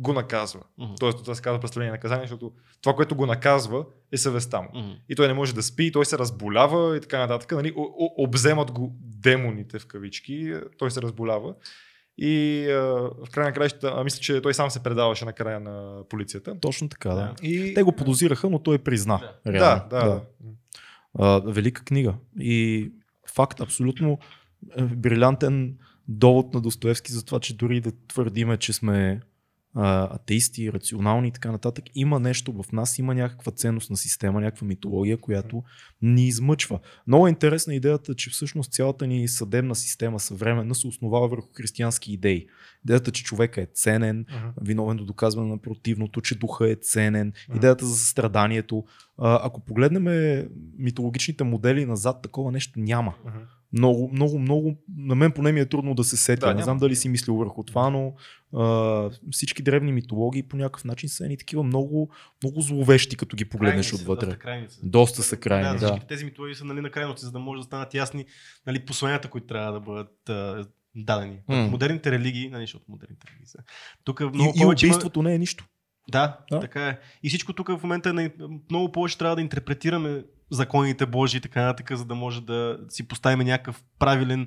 го 0.00 0.12
наказва. 0.12 0.60
Мгм. 0.78 0.92
Тоест, 1.00 1.18
това 1.18 1.34
се 1.34 1.42
казва 1.42 1.60
престъпление 1.60 1.88
и 1.88 1.92
наказание, 1.92 2.26
защото 2.26 2.52
това, 2.82 2.94
което 2.94 3.16
го 3.16 3.26
наказва, 3.26 3.84
е 4.12 4.16
съвестта 4.16 4.60
му. 4.60 4.68
Мгм. 4.74 4.90
И 5.08 5.14
той 5.14 5.28
не 5.28 5.34
може 5.34 5.54
да 5.54 5.62
спи, 5.62 5.92
той 5.92 6.06
се 6.06 6.18
разболява 6.18 6.96
и 6.96 7.00
така 7.00 7.18
нататък. 7.18 7.52
Нали? 7.52 7.72
О- 7.76 7.94
о- 7.98 8.24
обземат 8.24 8.70
го 8.70 8.92
демоните 9.02 9.78
в 9.78 9.86
кавички, 9.86 10.54
той 10.78 10.90
се 10.90 11.02
разболява. 11.02 11.54
И 12.18 12.66
а, 12.70 12.82
в 13.26 13.30
край 13.32 13.46
на 13.46 13.52
краищата, 13.52 13.92
а 13.96 14.04
мисля, 14.04 14.20
че 14.20 14.40
той 14.40 14.54
сам 14.54 14.70
се 14.70 14.82
предаваше 14.82 15.24
накрая 15.24 15.60
на 15.60 16.02
полицията. 16.08 16.60
Точно 16.60 16.88
така, 16.88 17.10
да. 17.10 17.34
И... 17.42 17.74
Те 17.74 17.82
го 17.82 17.92
подозираха, 17.92 18.50
но 18.50 18.58
той 18.58 18.78
призна. 18.78 19.20
Да. 19.44 19.52
Реално. 19.52 19.82
Да, 19.90 19.98
да, 19.98 20.06
да. 20.06 20.22
А, 21.18 21.42
велика 21.52 21.84
книга. 21.84 22.14
И 22.40 22.92
факт, 23.34 23.60
абсолютно 23.60 24.18
е, 24.76 24.82
брилянтен 24.82 25.76
довод 26.08 26.54
на 26.54 26.60
Достоевски 26.60 27.12
за 27.12 27.24
това, 27.24 27.40
че 27.40 27.56
дори 27.56 27.80
да 27.80 27.92
твърдиме, 28.08 28.56
че 28.56 28.72
сме 28.72 29.20
атеисти, 29.74 30.72
рационални 30.72 31.28
и 31.28 31.30
така 31.30 31.52
нататък, 31.52 31.84
има 31.94 32.20
нещо 32.20 32.62
в 32.62 32.72
нас, 32.72 32.98
има 32.98 33.14
някаква 33.14 33.52
ценностна 33.52 33.96
система, 33.96 34.40
някаква 34.40 34.66
митология, 34.66 35.16
която 35.16 35.62
ни 36.02 36.26
измъчва. 36.26 36.78
Много 37.06 37.26
е 37.26 37.30
интересна 37.30 37.74
идеята, 37.74 38.14
че 38.14 38.30
всъщност 38.30 38.72
цялата 38.72 39.06
ни 39.06 39.28
съдебна 39.28 39.74
система 39.74 40.20
съвременна 40.20 40.74
се 40.74 40.86
основава 40.86 41.28
върху 41.28 41.48
християнски 41.54 42.12
идеи. 42.12 42.46
Идеята, 42.84 43.10
че 43.10 43.24
човека 43.24 43.62
е 43.62 43.66
ценен, 43.66 44.18
Мгм. 44.18 44.48
виновен 44.60 44.96
до 44.96 45.04
доказване 45.04 45.48
на 45.48 45.58
противното, 45.58 46.20
че 46.20 46.34
духа 46.38 46.70
е 46.70 46.74
ценен, 46.74 47.32
Мгм. 47.48 47.56
идеята 47.56 47.86
за 47.86 47.96
страданието. 47.96 48.84
А, 49.18 49.40
ако 49.46 49.60
погледнем 49.60 50.04
митологичните 50.78 51.44
модели 51.44 51.86
назад, 51.86 52.22
такова 52.22 52.52
нещо 52.52 52.80
няма. 52.80 53.14
Мгм. 53.26 53.38
Много, 53.72 54.10
много, 54.12 54.38
много, 54.38 54.76
на 54.96 55.14
мен 55.14 55.32
поне 55.32 55.52
ми 55.52 55.60
е 55.60 55.66
трудно 55.66 55.94
да 55.94 56.04
се 56.04 56.16
сетя. 56.16 56.46
Да, 56.46 56.54
не 56.54 56.62
знам 56.62 56.78
дали 56.78 56.96
си 56.96 57.08
мислил 57.08 57.34
върху 57.34 57.64
това, 57.64 57.90
но 57.90 58.14
а, 58.54 59.10
всички 59.30 59.62
древни 59.62 59.92
митологии 59.92 60.42
по 60.42 60.56
някакъв 60.56 60.84
начин 60.84 61.08
са 61.08 61.24
едни 61.24 61.36
такива 61.36 61.62
много, 61.62 62.10
много 62.42 62.60
зловещи, 62.60 63.16
като 63.16 63.36
ги 63.36 63.44
погледнеш 63.44 63.90
Крайни 63.90 64.02
отвътре. 64.02 64.26
Доста 64.26 64.38
крайни 64.38 64.66
са. 64.68 64.80
Доста 64.82 65.22
са 65.22 65.36
крайни, 65.36 65.78
да. 65.78 65.86
да. 65.86 66.00
Тези 66.00 66.24
митологии 66.24 66.54
са 66.54 66.64
нали, 66.64 66.80
на 66.80 66.90
крайности, 66.90 67.24
за 67.24 67.32
да 67.32 67.38
може 67.38 67.58
да 67.58 67.64
станат 67.64 67.94
ясни 67.94 68.24
нали, 68.66 68.80
посланията, 68.80 69.28
които 69.28 69.46
трябва 69.46 69.72
да 69.72 69.80
бъдат 69.80 70.28
а, 70.28 70.66
дадени. 70.96 71.38
М. 71.48 71.56
Модерните 71.56 72.10
религии, 72.10 72.48
нали, 72.48 72.62
защото 72.62 72.84
модерните 72.88 73.26
религии 73.28 73.46
са. 73.46 73.58
Тук 74.04 74.20
И, 74.20 74.24
много 74.24 74.52
и 74.56 74.60
повече 74.60 74.86
има- 74.86 74.94
убийството 74.94 75.22
не 75.22 75.34
е 75.34 75.38
нищо. 75.38 75.64
Да, 76.10 76.38
Да. 76.50 76.60
така 76.60 76.88
е. 76.88 76.98
И 77.22 77.28
всичко 77.28 77.52
тук 77.52 77.68
в 77.68 77.82
момента 77.82 78.08
е 78.08 78.12
на- 78.12 78.30
много 78.70 78.92
повече 78.92 79.18
трябва 79.18 79.36
да 79.36 79.42
интерпретираме 79.42 80.24
законите 80.50 81.06
Божии 81.06 81.38
и 81.38 81.40
така 81.40 81.62
нататък, 81.62 81.98
за 81.98 82.04
да 82.04 82.14
може 82.14 82.40
да 82.40 82.78
си 82.88 83.08
поставим 83.08 83.46
някакъв 83.46 83.84
правилен 83.98 84.46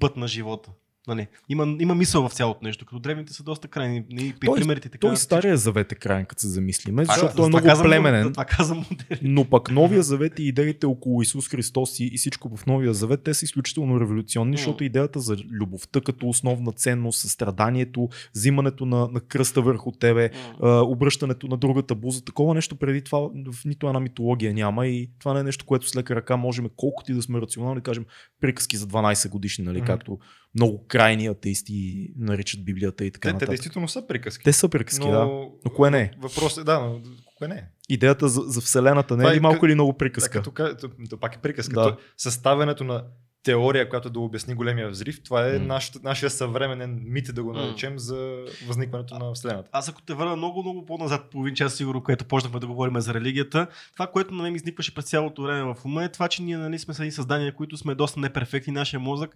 път 0.00 0.16
на 0.16 0.28
живота. 0.28 0.70
Нали? 1.08 1.26
Има, 1.48 1.76
има 1.80 1.94
мисъл 1.94 2.28
в 2.28 2.32
цялото 2.32 2.60
нещо, 2.62 2.86
като 2.86 2.98
древните 2.98 3.32
са 3.32 3.42
доста 3.42 3.68
крайни. 3.68 4.04
И 4.10 4.34
при 4.40 4.46
Той- 4.46 4.58
примерите 4.58 4.88
така. 4.88 5.00
Той. 5.00 5.16
Стария 5.16 5.56
завет 5.56 5.92
е 5.92 5.94
крайен, 5.94 6.26
като 6.26 6.40
се 6.40 6.48
замислиме, 6.48 7.02
Това- 7.02 7.14
защото 7.14 7.36
той 7.36 7.44
е 7.44 7.48
много 7.48 7.66
казвам, 7.66 7.86
племенен. 7.86 8.32
Това 8.32 8.44
казвам. 8.44 8.84
Но 9.22 9.44
пък 9.44 9.70
Новия 9.70 10.02
завет 10.02 10.38
и 10.38 10.42
идеите 10.42 10.86
около 10.86 11.22
Исус 11.22 11.48
Христос 11.48 12.00
и, 12.00 12.04
и 12.04 12.18
всичко 12.18 12.56
в 12.56 12.66
Новия 12.66 12.94
завет, 12.94 13.22
те 13.22 13.34
са 13.34 13.44
изключително 13.44 14.00
революционни, 14.00 14.50
М. 14.50 14.56
защото 14.56 14.84
идеята 14.84 15.20
за 15.20 15.36
любовта 15.50 16.00
като 16.00 16.28
основна 16.28 16.72
ценност, 16.72 17.20
състраданието, 17.20 18.08
взимането 18.34 18.86
на, 18.86 19.08
на 19.08 19.20
кръста 19.20 19.62
върху 19.62 19.92
тебе, 19.92 20.30
а, 20.62 20.80
обръщането 20.80 21.46
на 21.48 21.56
другата 21.56 21.94
буза, 21.94 22.24
такова 22.24 22.54
нещо 22.54 22.76
преди 22.76 23.02
това 23.02 23.18
в 23.52 23.64
нито 23.64 23.86
една 23.86 24.00
митология 24.00 24.54
няма 24.54 24.86
и 24.86 25.10
това 25.18 25.34
не 25.34 25.40
е 25.40 25.44
нещо, 25.44 25.64
което 25.66 25.88
с 25.88 25.96
лека 25.96 26.16
ръка 26.16 26.36
можем, 26.36 26.68
колкото 26.76 27.12
и 27.12 27.14
да 27.14 27.22
сме 27.22 27.40
рационални, 27.40 27.74
да 27.74 27.82
кажем 27.82 28.04
приказки 28.40 28.76
за 28.76 28.86
12 28.86 29.28
годишни, 29.28 29.64
нали, 29.64 29.78
Мгм. 29.78 29.86
както 29.86 30.18
много 30.54 30.84
крайни 30.88 31.26
атеисти 31.26 31.74
наричат 32.16 32.64
Библията 32.64 33.04
и 33.04 33.10
така 33.10 33.20
Те, 33.20 33.28
те 33.28 33.32
нататък. 33.32 33.50
действително 33.50 33.88
са 33.88 34.06
приказки. 34.06 34.44
Те 34.44 34.52
са 34.52 34.68
приказки, 34.68 35.06
да. 35.06 35.24
Но 35.64 35.70
кое 35.76 35.90
не 35.90 36.00
е? 36.00 36.10
Въпрос 36.18 36.56
е, 36.58 36.64
да, 36.64 36.80
но 36.80 37.00
кое 37.34 37.48
не 37.48 37.54
е? 37.54 37.64
Идеята 37.88 38.28
за, 38.28 38.40
за 38.40 38.60
Вселената 38.60 39.16
не 39.16 39.24
е 39.24 39.32
ли 39.32 39.36
е 39.36 39.40
малко 39.40 39.66
или 39.66 39.74
много 39.74 39.92
Да, 39.92 39.98
приказка? 39.98 40.38
като, 40.38 40.50
ка- 40.50 40.76
то, 40.76 40.90
то 41.10 41.16
пак 41.16 41.34
е 41.34 41.38
приказка. 41.38 41.74
Да. 41.74 41.82
То, 41.82 41.96
съставянето 42.16 42.84
на 42.84 43.04
теория, 43.42 43.88
която 43.88 44.10
да 44.10 44.20
обясни 44.20 44.54
големия 44.54 44.90
взрив, 44.90 45.22
това 45.22 45.48
е 45.48 45.52
М. 45.52 45.66
нашата, 45.66 46.00
нашия 46.02 46.30
съвременен 46.30 47.00
мит, 47.02 47.34
да 47.34 47.42
го 47.42 47.52
наречем, 47.52 47.98
за 47.98 48.36
възникването 48.66 49.18
на 49.18 49.32
Вселената. 49.32 49.68
Аз 49.72 49.88
ако 49.88 50.02
те 50.02 50.14
върна 50.14 50.36
много, 50.36 50.62
много 50.62 50.86
по-назад, 50.86 51.30
половин 51.30 51.54
час 51.54 51.74
сигурно, 51.74 52.02
което 52.02 52.24
почнахме 52.24 52.60
да 52.60 52.66
говорим 52.66 53.00
за 53.00 53.14
религията, 53.14 53.66
това, 53.92 54.06
което 54.06 54.34
на 54.34 54.42
мен 54.42 54.54
изникваше 54.54 54.94
през 54.94 55.04
цялото 55.04 55.42
време 55.42 55.62
в 55.64 55.84
ума 55.84 56.04
е 56.04 56.08
това, 56.08 56.28
че 56.28 56.42
ние 56.42 56.56
нали, 56.56 56.78
сме 56.78 56.94
едни 56.94 57.12
създания, 57.12 57.54
които 57.54 57.76
сме 57.76 57.94
доста 57.94 58.20
неперфектни. 58.20 58.72
Нашия 58.72 59.00
мозък 59.00 59.34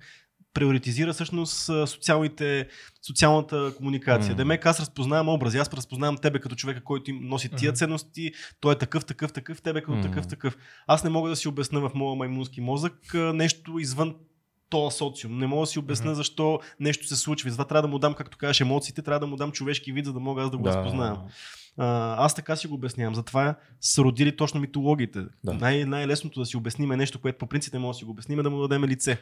приоритизира 0.54 1.12
всъщност 1.12 1.70
социалните, 1.86 2.68
социалната 3.06 3.72
комуникация. 3.76 4.34
Mm. 4.34 4.36
Демек 4.36 4.66
аз 4.66 4.80
разпознавам 4.80 5.28
образи, 5.28 5.58
аз 5.58 5.72
разпознавам 5.74 6.16
тебе 6.16 6.38
като 6.38 6.54
човека, 6.54 6.84
който 6.84 7.10
им 7.10 7.20
носи 7.22 7.48
тия 7.48 7.70
Мгм. 7.70 7.76
ценности, 7.76 8.32
той 8.60 8.72
е 8.72 8.78
такъв, 8.78 9.04
такъв, 9.04 9.32
такъв, 9.32 9.62
тебе 9.62 9.80
като 9.80 9.96
М. 9.96 10.02
такъв, 10.02 10.26
такъв. 10.28 10.56
Аз 10.86 11.04
не 11.04 11.10
мога 11.10 11.30
да 11.30 11.36
си 11.36 11.48
обясна 11.48 11.80
в 11.80 11.90
моя 11.94 12.16
маймунски 12.16 12.60
мозък 12.60 13.14
нещо 13.14 13.78
извън 13.78 14.14
този 14.70 14.96
социум. 14.96 15.38
Не 15.38 15.46
мога 15.46 15.62
да 15.62 15.66
си 15.66 15.78
обясна 15.78 16.10
Мгм. 16.10 16.14
защо 16.16 16.60
нещо 16.80 17.06
се 17.06 17.16
случва. 17.16 17.48
И 17.48 17.50
Затова 17.50 17.64
трябва 17.64 17.82
да 17.82 17.88
му 17.88 17.98
дам, 17.98 18.14
както 18.14 18.38
кажеш, 18.38 18.60
емоциите, 18.60 19.02
трябва 19.02 19.20
да 19.20 19.26
му 19.26 19.36
дам 19.36 19.52
човешки 19.52 19.92
вид, 19.92 20.06
за 20.06 20.12
да 20.12 20.20
мога 20.20 20.42
аз 20.42 20.50
да 20.50 20.56
го 20.56 20.66
разпознавам. 20.66 21.18
А, 21.76 21.86
аз 22.24 22.34
така 22.34 22.56
си 22.56 22.66
го 22.66 22.74
обяснявам. 22.74 23.14
Затова 23.14 23.54
са 23.80 24.02
родили 24.02 24.36
точно 24.36 24.60
митологиите. 24.60 25.24
Да. 25.44 25.52
Най- 25.54 25.84
най-лесното 25.84 26.40
да 26.40 26.46
си 26.46 26.56
обясним 26.56 26.92
е 26.92 26.96
нещо, 26.96 27.20
което 27.20 27.38
по 27.38 27.46
принцип 27.46 27.72
не 27.72 27.78
може 27.78 27.96
да 27.96 27.98
си 27.98 28.04
го 28.04 28.10
обясним, 28.10 28.40
е 28.40 28.42
да 28.42 28.50
му 28.50 28.58
дадем 28.58 28.84
лице. 28.84 29.18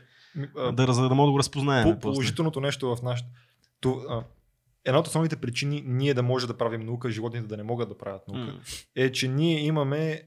А, 0.58 0.72
Да, 0.72 0.92
за 0.92 1.08
да 1.08 1.14
мога 1.14 1.26
да 1.26 1.32
го 1.32 1.38
разпознаем. 1.38 1.84
по- 1.84 2.00
положителното 2.00 2.60
нещо 2.60 2.96
в 2.96 3.02
нашата... 3.02 3.28
Една 4.84 4.98
от 4.98 5.06
основните 5.06 5.36
причини 5.36 5.82
ние 5.86 6.14
да 6.14 6.22
може 6.22 6.46
да 6.46 6.56
правим 6.56 6.80
наука, 6.80 7.10
животните 7.10 7.46
да 7.46 7.56
не 7.56 7.62
могат 7.62 7.88
да 7.88 7.98
правят 7.98 8.28
наука, 8.28 8.52
е, 8.96 9.12
че 9.12 9.28
ние 9.28 9.60
имаме 9.60 10.22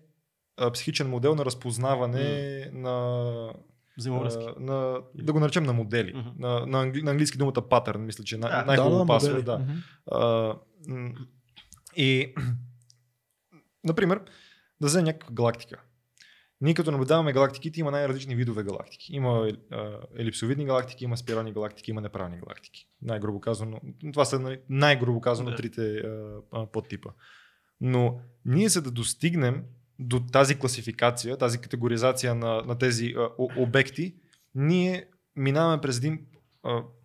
а, 0.57 0.71
психичен 0.71 1.09
модел 1.09 1.35
на 1.35 1.45
разпознаване 1.45 2.25
на, 2.73 3.53
Взаимовръзки. 3.97 4.45
на, 4.59 4.97
да 5.15 5.33
го 5.33 5.39
наречем 5.39 5.63
на 5.63 5.73
модели. 5.73 6.13
Мгм. 6.15 6.29
На, 6.37 6.65
на, 6.65 6.81
англи, 6.81 7.01
на 7.01 7.11
английски 7.11 7.37
думата 7.37 7.61
патърн, 7.69 8.01
мисля, 8.01 8.23
че 8.23 8.35
е 8.35 8.37
най- 8.37 8.51
Да, 8.51 8.65
най-хубаво 8.65 8.97
да, 8.97 9.05
пасва. 9.07 9.41
Да. 9.41 9.57
Мгм. 9.59 9.71
А, 10.11 10.55
и, 11.95 12.33
например, 13.83 14.21
да 14.81 14.87
вземем 14.87 15.05
някаква 15.05 15.33
галактика. 15.33 15.81
Ние 16.61 16.73
като 16.73 16.91
наблюдаваме 16.91 17.33
галактиките, 17.33 17.79
има 17.79 17.91
най-различни 17.91 18.35
видове 18.35 18.63
галактики. 18.63 19.15
Има 19.15 19.51
елипсовидни 20.17 20.65
галактики, 20.65 21.03
има 21.03 21.17
спирални 21.17 21.53
галактики, 21.53 21.91
има 21.91 22.01
неправилни 22.01 22.37
галактики. 22.37 22.87
Най-грубо 23.01 23.39
казано, 23.39 23.81
това 24.13 24.25
са 24.25 24.39
нали, 24.39 24.59
най-грубо 24.69 25.21
казано 25.21 25.49
Да. 25.49 25.55
трите 25.55 26.03
подтипа. 26.73 27.09
Но 27.81 28.19
ние 28.45 28.69
за 28.69 28.81
да 28.81 28.91
достигнем 28.91 29.63
до 29.99 30.19
тази 30.19 30.59
класификация, 30.59 31.37
тази 31.37 31.57
категоризация 31.57 32.35
на, 32.35 32.61
на 32.61 32.77
тези 32.77 33.15
о, 33.17 33.49
обекти, 33.57 34.15
ние 34.55 35.05
минаваме 35.35 35.81
през 35.81 35.97
един 35.97 36.25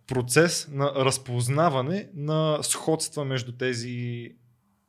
процес 0.07 0.67
на 0.71 0.93
разпознаване 0.95 2.09
на 2.15 2.63
сходства 2.63 3.25
между 3.25 3.51
тези 3.51 4.29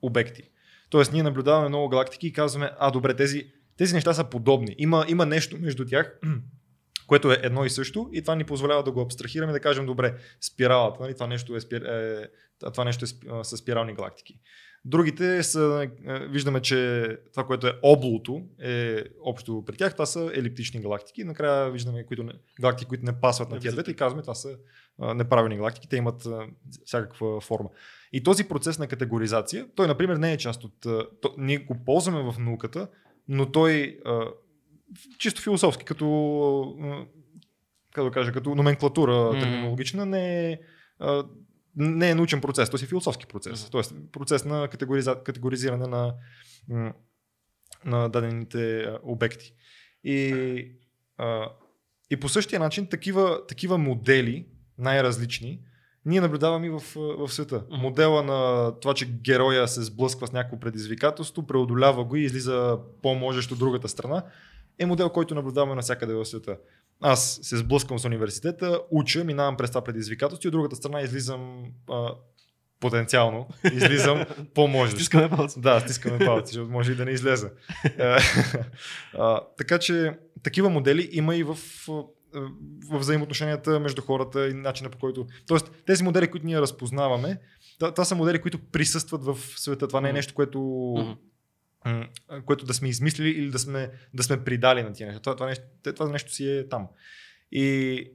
обекти. 0.03 0.43
Тоест, 0.91 1.13
ние 1.13 1.23
наблюдаваме 1.23 1.69
много 1.69 1.89
галактики 1.89 2.27
и 2.27 2.33
казваме, 2.33 2.71
а 2.79 2.91
добре, 2.91 3.17
тези, 3.17 3.53
тези 3.77 3.95
неща 3.95 4.15
са 4.15 4.25
подобни. 4.25 4.75
Има, 4.79 5.05
има 5.09 5.27
нещо 5.27 5.57
между 5.61 5.87
тях, 5.87 6.21
което 7.07 7.33
е 7.33 7.39
едно 7.43 7.65
и 7.65 7.71
също, 7.71 8.11
и 8.13 8.23
това 8.23 8.35
ни 8.35 8.45
позволява 8.45 8.83
да 8.83 8.93
го 8.93 9.01
абстрахираме 9.01 9.53
да 9.53 9.61
кажем, 9.61 9.87
добре, 9.87 10.15
спиралата, 10.41 11.03
нали, 11.03 11.15
това 11.15 11.27
нещо 11.27 11.57
е, 11.57 11.61
спир, 11.61 11.83
е, 11.83 12.29
това 12.73 12.85
нещо 12.85 13.05
е 13.05 13.09
с 13.45 13.57
спирални 13.57 13.95
галактики. 13.95 14.41
Другите 14.85 15.43
са, 15.43 15.89
е, 16.07 16.27
виждаме, 16.27 16.61
че 16.61 17.09
това, 17.33 17.47
което 17.47 17.67
е 17.67 17.79
облото, 17.83 18.43
е 18.63 19.05
общо 19.23 19.65
при 19.67 19.77
тях, 19.77 19.93
това 19.93 20.07
са 20.07 20.31
елиптични 20.35 20.81
галактики. 20.81 21.25
Накрая 21.25 21.71
виждаме 21.71 22.07
които 22.07 22.23
не, 22.23 22.33
галактики, 22.61 22.89
които 22.89 23.05
не 23.05 23.21
пасват 23.21 23.51
на 23.51 23.59
тия 23.59 23.73
двете 23.73 23.91
и 23.91 23.97
казваме, 23.97 24.23
това 24.23 24.35
са 24.35 24.57
неправилни 24.99 25.57
галактики, 25.57 25.89
те 25.89 25.97
имат 25.97 26.27
всякаква 26.85 27.41
форма. 27.41 27.69
И 28.13 28.23
този 28.23 28.49
процес 28.49 28.79
на 28.79 28.87
категоризация, 28.87 29.67
той, 29.75 29.87
например, 29.87 30.17
не 30.17 30.33
е 30.33 30.37
част 30.37 30.65
от. 30.65 30.75
То, 31.23 31.35
ние 31.39 31.59
го 31.59 31.85
ползваме 31.85 32.33
в 32.33 32.39
науката, 32.39 32.89
но 33.29 33.53
той 33.53 33.99
а, 34.05 34.25
чисто 35.19 35.43
философски, 35.43 35.85
като, 35.85 36.77
а, 36.83 37.07
как 37.95 38.05
да 38.05 38.11
кажа, 38.11 38.33
като 38.33 38.55
номенклатура 38.55 39.41
терминологична, 39.41 40.07
не 40.07 40.51
е, 40.51 40.61
а, 40.99 41.25
не 41.77 42.11
е 42.11 42.15
научен 42.15 42.41
процес, 42.41 42.71
той 42.71 42.79
си 42.79 42.87
философски 42.87 43.27
процес. 43.27 43.63
Мгм. 43.63 43.71
Тоест 43.71 43.95
процес 44.13 44.45
на 44.45 44.69
категориза, 44.69 45.23
категоризиране 45.25 45.87
на, 45.87 46.15
на 47.85 48.09
дадените 48.09 48.87
обекти. 49.03 49.55
И, 50.05 50.33
а, 51.19 51.49
и 52.11 52.17
по 52.17 52.29
същия 52.29 52.61
начин 52.61 52.87
такива, 52.87 53.47
такива 53.47 53.79
модели, 53.79 54.47
най-различни, 54.79 55.61
ние 56.11 56.21
наблюдаваме 56.21 56.67
и 56.67 56.71
в, 56.71 56.83
в 56.97 57.29
света. 57.29 57.63
Мгм. 57.71 57.81
Модела 57.81 58.23
на 58.23 58.73
това, 58.81 58.95
че 58.95 59.07
героя 59.07 59.69
се 59.69 59.83
сблъсква 59.83 60.27
с 60.27 60.33
някакво 60.33 60.61
предизвикателство, 60.61 61.47
преодолява 61.47 62.05
го 62.05 62.17
и 62.17 62.23
излиза 62.23 62.79
по-можещ 63.03 63.53
от 63.53 63.59
другата 63.59 63.89
страна, 63.89 64.23
е 64.79 64.87
модел, 64.87 65.11
който 65.11 65.35
наблюдаваме 65.35 65.75
навсякъде 65.75 66.15
в 66.15 66.25
света. 66.25 66.57
Аз 67.01 67.39
се 67.43 67.57
сблъсквам 67.57 67.99
с 67.99 68.05
университета, 68.05 68.81
уча, 68.91 69.25
минавам 69.25 69.57
през 69.57 69.71
това 69.71 69.85
предизвикателство 69.85 70.47
и 70.47 70.49
от 70.49 70.53
другата 70.53 70.77
страна 70.77 71.01
излизам 71.01 71.65
а, 71.91 72.15
потенциално, 72.81 73.49
излизам 73.73 74.25
по-можещ. 74.55 74.97
Стискаме 74.97 75.31
палца. 75.31 75.61
Да, 75.61 75.81
стискаме 75.81 76.19
палци, 76.19 76.53
защото 76.53 76.73
може 76.73 76.93
и 76.93 76.95
да 76.95 77.05
не 77.05 77.11
излезе. 77.11 77.51
А, 79.19 79.41
така 79.59 79.79
че 79.79 80.19
такива 80.43 80.71
модели 80.71 81.09
има 81.13 81.37
и 81.37 81.43
в, 81.43 81.59
в 82.91 82.99
взаимоотношенията 82.99 83.81
между 83.81 84.03
хората 84.03 84.49
и 84.49 84.55
начина 84.55 84.91
по 84.91 84.99
който. 84.99 85.27
Тоест, 85.47 85.71
тези 85.87 86.05
модели, 86.05 86.31
които 86.31 86.47
ние 86.47 86.61
разпознаваме, 86.61 87.41
това, 87.79 88.05
са 88.05 88.15
модели, 88.15 88.41
които 88.41 88.59
присъстват 88.59 89.25
в 89.25 89.39
света. 89.57 89.89
Това 89.89 90.01
не 90.01 90.09
е 90.09 90.13
нещо, 90.13 90.35
което, 90.35 91.17
което 92.47 92.65
да 92.65 92.75
сме 92.75 92.89
измислили 92.89 93.29
или 93.29 93.51
да 93.51 93.59
сме, 93.59 93.91
да 94.15 94.23
сме 94.23 94.45
придали 94.45 94.83
на 94.83 94.93
тия 94.93 95.07
неща. 95.07 95.23
Това, 95.23 95.37
това, 95.37 95.47
нещо, 95.47 95.65
това 95.95 96.09
нещо 96.09 96.33
си 96.33 96.51
е 96.51 96.69
там. 96.69 96.89
И 97.53 98.07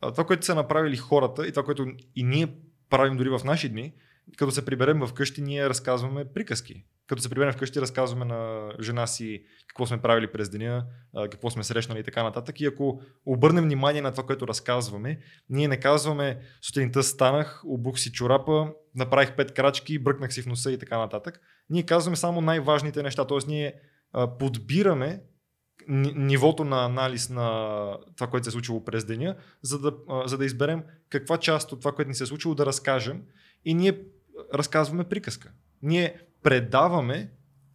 това, 0.00 0.24
което 0.24 0.46
са 0.46 0.54
направили 0.54 0.96
хората 0.96 1.46
и 1.46 1.52
това, 1.52 1.64
което 1.64 1.86
и 2.16 2.24
ние 2.24 2.54
правим 2.90 3.16
дори 3.16 3.28
в 3.28 3.40
наши 3.44 3.68
дни, 3.68 3.94
като 4.36 4.52
се 4.52 4.64
приберем 4.64 5.06
вкъщи, 5.06 5.42
ние 5.42 5.68
разказваме 5.68 6.24
приказки. 6.24 6.84
Като 7.06 7.22
се 7.22 7.28
приберем 7.30 7.52
вкъщи, 7.52 7.80
разказваме 7.80 8.24
на 8.24 8.70
жена 8.80 9.06
си 9.06 9.44
какво 9.68 9.86
сме 9.86 10.02
правили 10.02 10.32
през 10.32 10.48
деня, 10.48 10.86
какво 11.30 11.50
сме 11.50 11.64
срещнали 11.64 12.00
и 12.00 12.02
така 12.02 12.22
нататък. 12.22 12.60
И 12.60 12.66
ако 12.66 13.00
обърнем 13.26 13.64
внимание 13.64 14.02
на 14.02 14.10
това, 14.10 14.26
което 14.26 14.48
разказваме, 14.48 15.18
ние 15.48 15.68
не 15.68 15.80
казваме 15.80 16.40
сутринта 16.62 17.02
станах, 17.02 17.62
обух 17.66 17.98
си 17.98 18.12
чорапа, 18.12 18.72
направих 18.94 19.36
пет 19.36 19.54
крачки, 19.54 19.98
бръкнах 19.98 20.34
си 20.34 20.42
в 20.42 20.46
носа 20.46 20.72
и 20.72 20.78
така 20.78 20.98
нататък. 20.98 21.40
Ние 21.70 21.82
казваме 21.82 22.16
само 22.16 22.40
най-важните 22.40 23.02
неща. 23.02 23.26
Тоест 23.26 23.48
ние 23.48 23.74
подбираме 24.38 25.22
ни- 25.88 26.12
нивото 26.16 26.64
на 26.64 26.84
анализ 26.84 27.30
на 27.30 27.98
това, 28.16 28.26
което 28.26 28.44
се 28.44 28.48
е 28.48 28.52
случило 28.52 28.84
през 28.84 29.04
деня, 29.04 29.36
за 29.62 29.78
да, 29.78 29.92
за 30.26 30.38
да 30.38 30.44
изберем 30.44 30.82
каква 31.08 31.38
част 31.38 31.72
от 31.72 31.80
това, 31.80 31.92
което 31.92 32.08
ни 32.08 32.14
се 32.14 32.24
е 32.24 32.26
случило, 32.26 32.54
да 32.54 32.66
разкажем. 32.66 33.22
И 33.64 33.74
ние 33.74 34.04
разказваме 34.54 35.04
приказка. 35.04 35.52
Ние 35.82 36.20
предаваме 36.42 37.30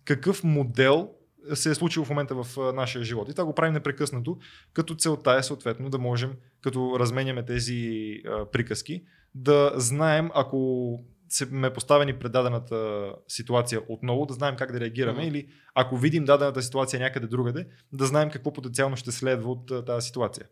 какъв 0.05 0.43
модел 0.43 1.09
се 1.53 1.71
е 1.71 1.75
случило 1.75 2.05
в 2.05 2.09
момента 2.09 2.43
в 2.43 2.73
нашия 2.73 3.03
живот. 3.03 3.29
И 3.29 3.31
това 3.31 3.45
го 3.45 3.55
правим 3.55 3.73
непрекъснато, 3.73 4.37
като 4.73 4.95
целта 4.95 5.31
е 5.31 5.43
съответно 5.43 5.89
да 5.89 5.97
можем, 5.97 6.33
като 6.61 6.99
разменяме 6.99 7.45
тези 7.45 8.13
а, 8.25 8.45
приказки, 8.51 9.03
да 9.35 9.71
знаем, 9.75 10.29
ако 10.33 10.99
се 11.29 11.45
ме 11.45 11.73
поставени 11.73 12.13
пред 12.13 12.31
дадената 12.31 13.11
ситуация 13.27 13.81
отново, 13.89 14.25
да 14.25 14.33
знаем 14.33 14.55
как 14.55 14.71
да 14.71 14.79
реагираме 14.79 15.19
Мгм. 15.19 15.27
или 15.27 15.47
ако 15.75 15.97
видим 15.97 16.25
дадената 16.25 16.61
ситуация 16.61 16.99
някъде 16.99 17.27
другаде, 17.27 17.67
да 17.93 18.05
знаем 18.05 18.29
какво 18.29 18.53
потенциално 18.53 18.97
ще 18.97 19.11
следва 19.11 19.51
от 19.51 19.71
а, 19.71 19.85
тази 19.85 20.07
ситуация. 20.07 20.45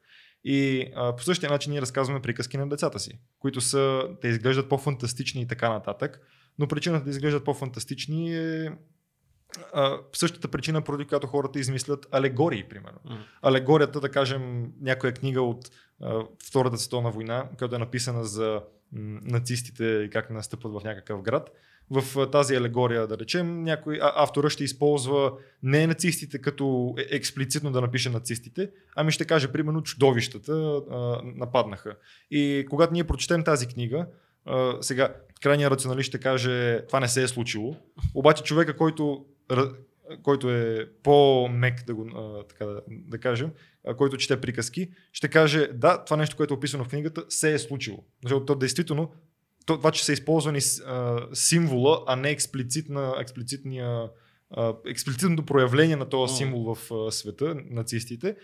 И 0.44 0.92
а, 0.96 1.16
по 1.16 1.24
същия 1.24 1.50
начин 1.50 1.72
ние 1.72 1.82
разказваме 1.82 2.22
приказки 2.22 2.58
на 2.58 2.70
децата 2.70 3.00
си, 3.00 3.20
които 3.40 3.62
са, 3.62 4.04
те 4.22 4.28
изглеждат 4.28 4.70
по-фантастични 4.70 5.42
и 5.42 5.48
така 5.48 5.70
нататък, 5.70 6.22
но 6.60 6.68
причината 6.68 7.04
да 7.04 7.10
изглеждат 7.10 7.46
по-фантастични 7.46 8.36
е 8.38 8.72
а, 9.74 9.98
същата 10.14 10.48
причина, 10.48 10.82
поради 10.82 11.06
която 11.06 11.28
хората 11.28 11.60
измислят 11.60 12.08
алегории, 12.12 12.64
примерно. 12.64 13.00
Мгм. 13.06 13.20
Алегорията, 13.42 14.00
да 14.00 14.10
кажем, 14.10 14.72
някоя 14.82 15.14
книга 15.14 15.42
от 15.42 15.70
а, 16.02 16.24
Втората 16.48 16.78
световна 16.78 17.12
война, 17.12 17.50
която 17.58 17.76
е 17.76 17.80
написана 17.80 18.26
за 18.26 18.62
м, 18.92 19.20
нацистите 19.24 19.86
и 19.86 20.10
как 20.10 20.30
настъпват 20.30 20.74
в 20.74 20.84
някакъв 20.84 21.22
град. 21.22 21.52
В 21.90 22.20
а, 22.20 22.32
тази 22.32 22.56
алегория, 22.56 23.08
да 23.08 23.18
речем, 23.18 23.64
някой 23.64 24.00
а, 24.02 24.24
автора 24.24 24.50
ще 24.50 24.64
използва 24.64 25.34
не 25.64 25.88
нацистите 25.88 26.42
като 26.42 26.96
е- 26.98 27.16
експлицитно 27.16 27.72
да 27.72 27.82
напише 27.82 28.10
нацистите, 28.10 28.72
ами 28.96 29.12
ще 29.12 29.26
каже, 29.26 29.52
примерно, 29.52 29.84
чудовищата 29.84 30.54
а, 30.54 31.22
нападнаха. 31.24 31.96
И 32.32 32.66
когато 32.70 32.94
ние 32.94 33.04
прочетем 33.04 33.44
тази 33.44 33.68
книга, 33.68 34.08
а, 34.46 34.78
сега 34.82 35.16
крайният 35.42 35.72
рационалист 35.72 36.08
ще 36.08 36.20
каже, 36.20 36.82
това 36.88 37.00
не 37.00 37.08
се 37.08 37.24
е 37.24 37.28
случило, 37.28 37.76
обаче 38.14 38.44
човека, 38.44 38.76
който 38.78 39.26
който 40.24 40.52
е 40.52 40.90
по-мек, 41.04 41.86
да, 41.86 41.96
го, 41.96 42.10
така 42.50 42.66
да, 42.66 42.82
да 42.90 43.18
кажем, 43.18 43.52
който 43.98 44.18
чете 44.18 44.42
приказки, 44.42 44.90
ще 45.14 45.28
каже, 45.28 45.68
да, 45.74 46.04
това 46.06 46.18
нещо, 46.18 46.36
което 46.36 46.54
е 46.54 46.58
описано 46.58 46.84
в 46.84 46.88
книгата, 46.88 47.24
се 47.30 47.54
е 47.54 47.60
случило. 47.60 48.04
Защото 48.24 48.46
то 48.46 48.56
действително, 48.56 49.12
то, 49.66 49.78
това, 49.78 49.92
че 49.92 50.06
са 50.06 50.14
използвани 50.14 50.60
а, 50.86 51.22
символа, 51.34 52.04
а 52.08 52.16
не 52.16 52.30
експлицитна, 52.30 53.16
експлицитния, 53.20 54.10
а, 54.52 54.74
експлицитното 54.88 55.46
проявление 55.46 55.96
на 55.96 56.10
този 56.10 56.36
символ 56.36 56.76
в 56.76 56.92
а, 56.92 57.12
света, 57.12 57.56
нацистите, 57.70 58.36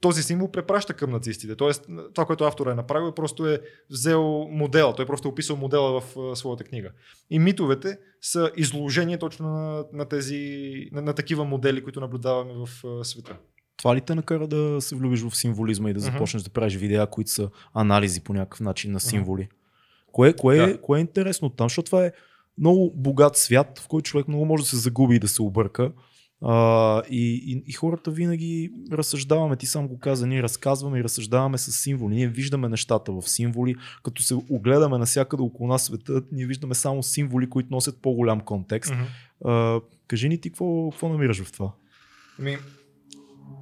този 0.00 0.22
символ 0.22 0.50
препраща 0.50 0.94
към 0.94 1.10
нацистите. 1.10 1.56
Тоест, 1.56 1.86
това, 2.14 2.26
което 2.26 2.44
автора 2.44 2.70
е 2.70 2.74
направил, 2.74 3.12
просто 3.12 3.46
е 3.46 3.60
взел 3.90 4.48
модела. 4.50 4.94
Той 4.94 5.06
просто 5.06 5.28
е 5.28 5.30
описал 5.30 5.56
модела 5.56 6.00
в 6.00 6.16
а, 6.18 6.36
своята 6.36 6.64
книга. 6.64 6.90
И 7.30 7.38
митовете 7.38 7.98
са 8.20 8.50
изложение 8.56 9.18
точно 9.18 9.48
на, 9.48 9.84
на 9.92 10.04
тези, 10.04 10.64
на, 10.92 11.02
на 11.02 11.12
такива 11.12 11.44
модели, 11.44 11.84
които 11.84 12.00
наблюдаваме 12.00 12.52
в 12.66 12.86
а, 12.86 13.04
света. 13.04 13.36
Това 13.76 13.96
ли 13.96 14.00
те 14.00 14.14
накара 14.14 14.46
да 14.46 14.80
се 14.80 14.96
влюбиш 14.96 15.22
в 15.22 15.36
символизма 15.36 15.90
и 15.90 15.94
да 15.94 16.00
започнеш 16.00 16.42
да 16.42 16.50
правиш 16.50 16.76
видеа, 16.76 17.06
които 17.06 17.30
са 17.30 17.50
анализи 17.74 18.20
по 18.20 18.34
някакъв 18.34 18.60
начин 18.60 18.92
на 18.92 19.00
символи? 19.00 19.48
Кое, 20.12 20.32
кое, 20.32 20.56
Да. 20.56 20.70
е, 20.70 20.76
кое 20.76 20.98
е 20.98 21.00
интересно 21.00 21.50
там? 21.50 21.64
Защото 21.64 21.86
това 21.86 22.06
е 22.06 22.12
много 22.58 22.92
богат 22.94 23.36
свят, 23.36 23.78
в 23.78 23.88
който 23.88 24.08
човек 24.08 24.28
много 24.28 24.44
може 24.44 24.62
да 24.62 24.68
се 24.68 24.76
загуби 24.76 25.16
и 25.16 25.18
да 25.18 25.28
се 25.28 25.42
обърка. 25.42 25.92
А, 26.42 27.02
и, 27.10 27.34
и, 27.34 27.62
и 27.66 27.72
хората 27.72 28.10
винаги 28.10 28.72
разсъждаваме, 28.92 29.56
ти 29.56 29.66
сам 29.66 29.88
го 29.88 29.98
каза, 29.98 30.26
ние 30.26 30.42
разказваме 30.42 30.98
и 30.98 31.04
разсъждаваме 31.04 31.58
с 31.58 31.72
символи. 31.72 32.14
Ние 32.14 32.28
виждаме 32.28 32.68
нещата 32.68 33.12
в 33.12 33.22
символи, 33.22 33.74
като 34.04 34.22
се 34.22 34.34
огледаме 34.34 34.98
навсякъде 34.98 35.42
около 35.42 35.68
нас 35.68 35.84
света, 35.84 36.22
ние 36.32 36.46
виждаме 36.46 36.74
само 36.74 37.02
символи, 37.02 37.50
които 37.50 37.68
носят 37.70 38.02
по-голям 38.02 38.40
контекст. 38.40 38.92
А, 39.44 39.80
кажи 40.06 40.28
ни 40.28 40.40
ти 40.40 40.50
какво, 40.50 40.90
какво 40.90 41.08
намираш 41.08 41.42
в 41.42 41.52
това? 41.52 41.72
Ами, 42.38 42.56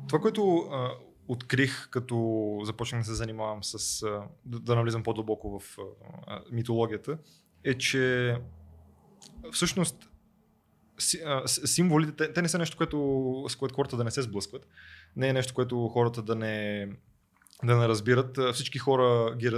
това, 0.08 0.18
което 0.18 0.56
а, 0.56 0.90
открих, 1.28 1.88
като 1.90 2.58
започнах 2.64 3.00
да 3.00 3.04
се 3.04 3.14
занимавам 3.14 3.64
с, 3.64 4.02
а, 4.02 4.22
да, 4.44 4.60
да 4.60 4.76
навлизам 4.76 5.02
по-дълбоко 5.02 5.60
в 5.60 5.78
а, 6.26 6.40
митологията, 6.52 7.18
е, 7.64 7.74
че 7.74 8.36
всъщност 9.52 10.10
символите, 11.46 12.12
те, 12.16 12.32
те 12.32 12.42
не 12.42 12.48
са 12.48 12.58
нещо, 12.58 12.76
което, 12.76 13.44
с 13.48 13.56
което 13.56 13.74
хората 13.74 13.96
да 13.96 14.04
не 14.04 14.10
се 14.10 14.22
сблъскват. 14.22 14.66
Не 15.16 15.28
е 15.28 15.32
нещо, 15.32 15.54
което 15.54 15.88
хората 15.88 16.22
да 16.22 16.34
не, 16.34 16.88
да 17.64 17.76
не 17.76 17.88
разбират. 17.88 18.38
Всички 18.54 18.78
хора 18.78 19.36
ги, 19.36 19.50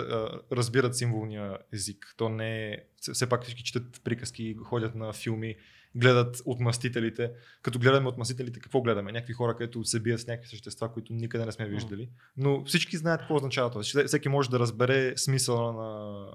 разбират 0.53 0.97
символния 0.97 1.59
език. 1.73 2.15
То 2.17 2.29
не 2.29 2.69
е... 2.69 2.77
все- 3.01 3.29
пак 3.29 3.43
всички 3.43 3.63
четат 3.63 4.01
приказки, 4.05 4.57
ходят 4.65 4.95
на 4.95 5.13
филми, 5.13 5.55
гледат 5.95 6.43
отмъстителите. 6.45 7.31
Като 7.63 7.79
гледаме 7.79 8.09
отмъстителите, 8.09 8.61
какво 8.61 8.83
гледаме? 8.83 9.13
Някакви 9.13 9.33
хора, 9.33 9.57
които 9.57 9.85
се 9.85 10.01
бият 10.01 10.21
с 10.21 10.27
някакви 10.27 10.49
същества, 10.49 10.93
които 10.93 11.13
никъде 11.13 11.45
не 11.47 11.53
сме 11.53 11.69
виждали. 11.69 12.09
Но 12.37 12.65
всички 12.65 12.97
знаят 12.97 13.21
какво 13.21 13.35
означава 13.35 13.71
това. 13.71 13.83
Всеки- 14.07 14.29
може 14.29 14.51
да 14.51 14.59
разбере 14.59 15.17
смисъла 15.17 15.73
на 15.73 16.27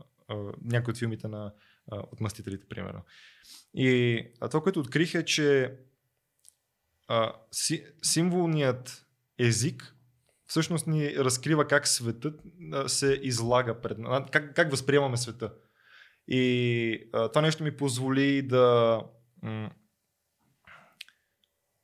някои 0.64 0.92
от 0.92 0.98
филмите 0.98 1.28
на 1.28 1.52
а, 1.92 2.04
отмъстителите, 2.12 2.66
примерно. 2.70 3.02
И 3.74 4.24
а 4.42 4.50
това, 4.50 4.64
което 4.64 4.80
открих 4.80 5.16
е, 5.16 5.26
че 5.26 5.78
а, 7.08 7.34
си, 7.52 7.86
символният 8.04 9.06
език 9.40 9.96
всъщност 10.46 10.88
ни 10.88 11.16
разкрива 11.16 11.68
как 11.68 11.88
светът 11.88 12.42
а, 12.74 12.90
се 12.90 13.20
излага 13.24 13.82
пред 13.82 13.98
нас, 13.98 14.24
как, 14.32 14.56
как 14.56 14.72
възприемаме 14.72 15.18
света. 15.18 15.54
И 16.28 17.10
а, 17.14 17.30
това 17.30 17.42
нещо 17.42 17.64
ми 17.64 17.78
позволи 17.78 18.42
да, 18.42 19.02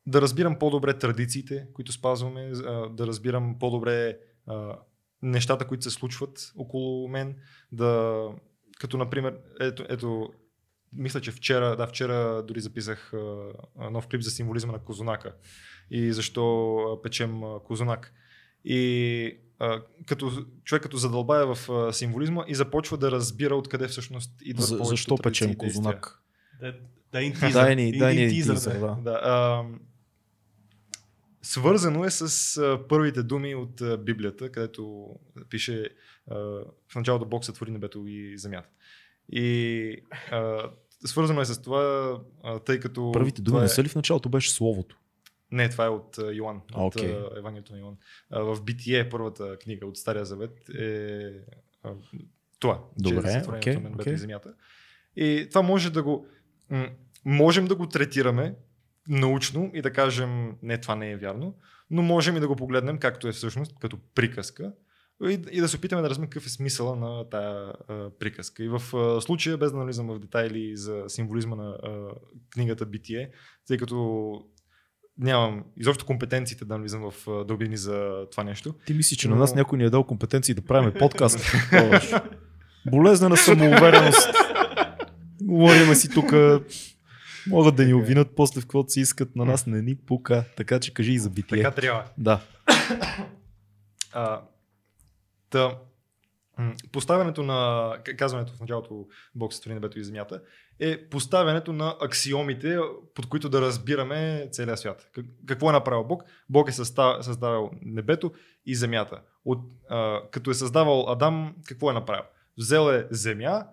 да 0.06 0.22
разбирам 0.22 0.60
по-добре 0.60 0.98
традициите, 0.98 1.68
които 1.74 1.92
спазваме, 1.92 2.52
да 2.90 3.08
разбирам 3.08 3.60
по-добре 3.60 4.20
нещата, 5.22 5.68
които 5.68 5.84
се 5.84 5.90
случват 5.90 6.52
около 6.56 7.08
мен, 7.08 7.36
да, 7.72 8.24
като 8.80 8.98
например, 8.98 9.38
ето, 9.60 9.86
ето 9.90 10.34
мисля, 10.94 11.22
че 11.22 11.32
вчера, 11.32 11.76
да, 11.76 11.88
вчера 11.88 12.44
дори 12.44 12.60
записах 12.60 13.14
а, 13.14 13.90
нов 13.90 14.08
клип 14.08 14.22
за 14.22 14.30
символизма 14.32 14.72
на 14.72 14.80
Козунака 14.80 15.34
и 15.92 16.14
защо 16.14 16.76
а, 16.78 17.02
печем 17.02 17.44
а, 17.44 17.60
Козунак. 17.60 18.14
И 18.66 19.40
а, 19.60 19.82
като 20.06 20.46
човек 20.64 20.84
като 20.84 20.98
задълбая 20.98 21.56
в 21.56 21.70
а, 21.70 21.94
символизма 21.94 22.46
и 22.48 22.56
започва 22.56 22.98
да 22.98 23.12
разбира 23.12 23.56
откъде 23.56 23.88
всъщност 23.88 24.32
идват 24.42 24.68
За, 24.68 24.78
защо 24.84 25.18
печем 25.18 25.56
козунак? 25.56 26.22
Дай, 26.60 26.74
дай 27.12 27.26
един 27.26 27.34
тизър. 27.34 27.64
Дай 27.64 27.76
ни, 27.76 27.98
дай 27.98 28.28
тизър, 28.28 28.56
да. 28.56 28.80
да. 28.80 28.98
Да, 29.02 29.20
а, 29.24 29.66
свързано 31.42 32.06
е 32.06 32.10
с 32.10 32.58
а, 32.58 32.88
първите 32.88 33.24
думи 33.24 33.56
от 33.56 33.82
а, 33.82 33.98
Библията, 33.98 34.52
където 34.52 35.10
пише 35.50 35.90
в 36.28 36.96
началото 36.96 37.26
Бог 37.26 37.46
сътвори 37.46 37.72
небето 37.72 38.08
и 38.08 38.38
земята. 38.38 38.70
И 39.30 39.98
а, 40.32 40.70
свързано 41.06 41.42
е 41.42 41.46
с 41.46 41.62
това, 41.62 42.18
а, 42.44 42.60
тъй 42.60 42.80
като... 42.80 43.12
Първите 43.12 43.42
думи 43.42 43.52
това 43.52 43.60
не 43.60 43.66
е... 43.66 43.70
са 43.70 43.84
ли 43.84 43.88
в 43.88 43.96
началото 43.96 44.30
беше 44.30 44.52
словото? 44.52 44.98
Не, 45.52 45.70
това 45.70 45.86
е 45.86 45.90
от 45.90 46.18
а, 46.18 46.34
Йоан, 46.34 46.62
от 46.74 46.96
а, 46.96 47.30
Евангелието 47.38 47.74
на 47.74 47.80
Йоан. 47.80 47.98
А, 48.30 48.40
в 48.40 48.64
Битие, 48.64 49.10
първата 49.10 49.58
книга 49.58 49.88
от 49.88 49.98
Стария 49.98 50.26
Завет 50.26 50.70
е 50.70 51.32
а, 51.84 51.94
това. 52.60 52.84
Добре, 53.00 53.22
че 53.22 53.28
е 53.28 53.32
сътворението 53.32 53.70
окей, 53.70 53.74
на 53.74 53.82
небето 53.90 54.02
окей. 54.02 54.14
и 54.14 54.18
земята. 54.18 54.54
И 55.16 55.48
това 55.50 55.62
може 55.62 55.92
да 55.92 56.04
го... 56.04 56.28
м, 56.70 56.90
можем 57.26 57.66
да 57.66 57.76
го 57.76 57.90
третираме 57.90 58.56
научно 59.10 59.72
и 59.74 59.82
да 59.82 59.94
кажем, 59.94 60.58
не, 60.62 60.78
това 60.78 60.96
не 60.96 61.12
е 61.12 61.18
вярно, 61.18 61.56
но 61.90 62.02
можем 62.02 62.38
и 62.38 62.40
да 62.40 62.48
го 62.48 62.56
погледнем 62.56 62.98
както 62.98 63.28
е 63.28 63.32
всъщност, 63.32 63.80
като 63.80 63.98
приказка 64.16 64.74
и, 65.24 65.40
и 65.52 65.62
да 65.62 65.68
се 65.68 65.78
опитаме 65.78 66.02
да 66.02 66.10
разберем 66.10 66.30
какъв 66.30 66.46
е 66.46 66.50
смисъла 66.50 66.96
на 66.96 67.30
тая 67.30 67.74
а, 67.88 68.10
приказка. 68.20 68.64
И 68.64 68.70
в 68.70 68.98
а, 68.98 69.22
случая, 69.22 69.58
без 69.58 69.72
да 69.72 69.78
навлизам 69.78 70.08
в 70.08 70.20
детайли 70.20 70.76
за 70.76 71.04
символизма 71.08 71.56
на 71.56 71.70
а, 71.70 72.10
книгата 72.54 72.86
Битие, 72.86 73.30
тъй 73.68 73.78
като 73.78 74.42
нямам 75.18 75.64
изобщо 75.78 76.06
компетенциите 76.06 76.66
да 76.66 76.74
навлизам 76.74 77.12
в 77.12 77.46
дълбини 77.46 77.78
за 77.78 78.26
това 78.32 78.44
нещо. 78.44 78.76
Ти 78.86 78.94
мислиш, 78.94 79.18
че 79.18 79.28
Но- 79.28 79.36
на 79.36 79.42
нас 79.42 79.56
някой 79.56 79.78
ни 79.78 79.84
е 79.84 79.90
дал 79.90 80.04
компетенции 80.04 80.56
да 80.56 80.62
правим 80.62 80.94
подкаст? 81.00 81.40
Ож. 81.94 82.14
Болезнена 82.92 83.38
самоувереност. 83.38 84.30
Говориме 85.42 85.96
си 85.96 86.10
тук. 86.10 86.34
Могат 87.48 87.76
да 87.76 87.86
ни 87.86 87.94
обвинат 87.94 88.36
после 88.36 88.62
в 88.62 88.64
каквото 88.64 88.92
си 88.92 89.02
искат. 89.02 89.36
На 89.36 89.46
нас 89.46 89.66
не 89.66 89.82
ни 89.82 89.96
пука. 89.96 90.44
Така 90.58 90.80
че 90.80 90.94
кажи 90.94 91.14
и 91.14 91.20
за 91.20 91.30
битие. 91.30 91.58
Така 91.64 91.72
трябва. 91.72 92.04
Да. 92.18 92.42
А, 94.14 94.42
та, 95.50 95.78
поставянето 96.92 97.44
на, 97.44 97.92
казването 98.18 98.54
в 98.54 98.60
началото 98.60 99.08
Бог 99.36 99.54
сътвори 99.54 99.74
небето 99.74 100.00
и 100.00 100.04
земята, 100.04 100.42
е 100.80 101.10
поставянето 101.10 101.74
на 101.74 101.96
аксиомите, 102.02 102.80
под 103.16 103.30
които 103.30 103.50
да 103.50 103.62
разбираме 103.62 104.50
целия 104.52 104.78
свят. 104.78 105.10
Как- 105.14 105.26
Какво 105.46 105.70
е 105.70 105.74
направил 105.74 106.04
Бог? 106.04 106.24
Бог 106.50 106.70
е 106.70 106.72
създавал 106.72 107.72
небето 107.82 108.32
и 108.66 108.76
земята. 108.76 109.22
От, 109.46 109.60
а, 109.90 110.22
като 110.32 110.52
е 110.52 110.54
създавал 110.54 111.06
Адам, 111.10 111.56
какво 111.68 111.90
е 111.90 111.94
направил? 111.94 112.24
Взел 112.58 112.92
е 112.92 113.08
земя 113.12 113.64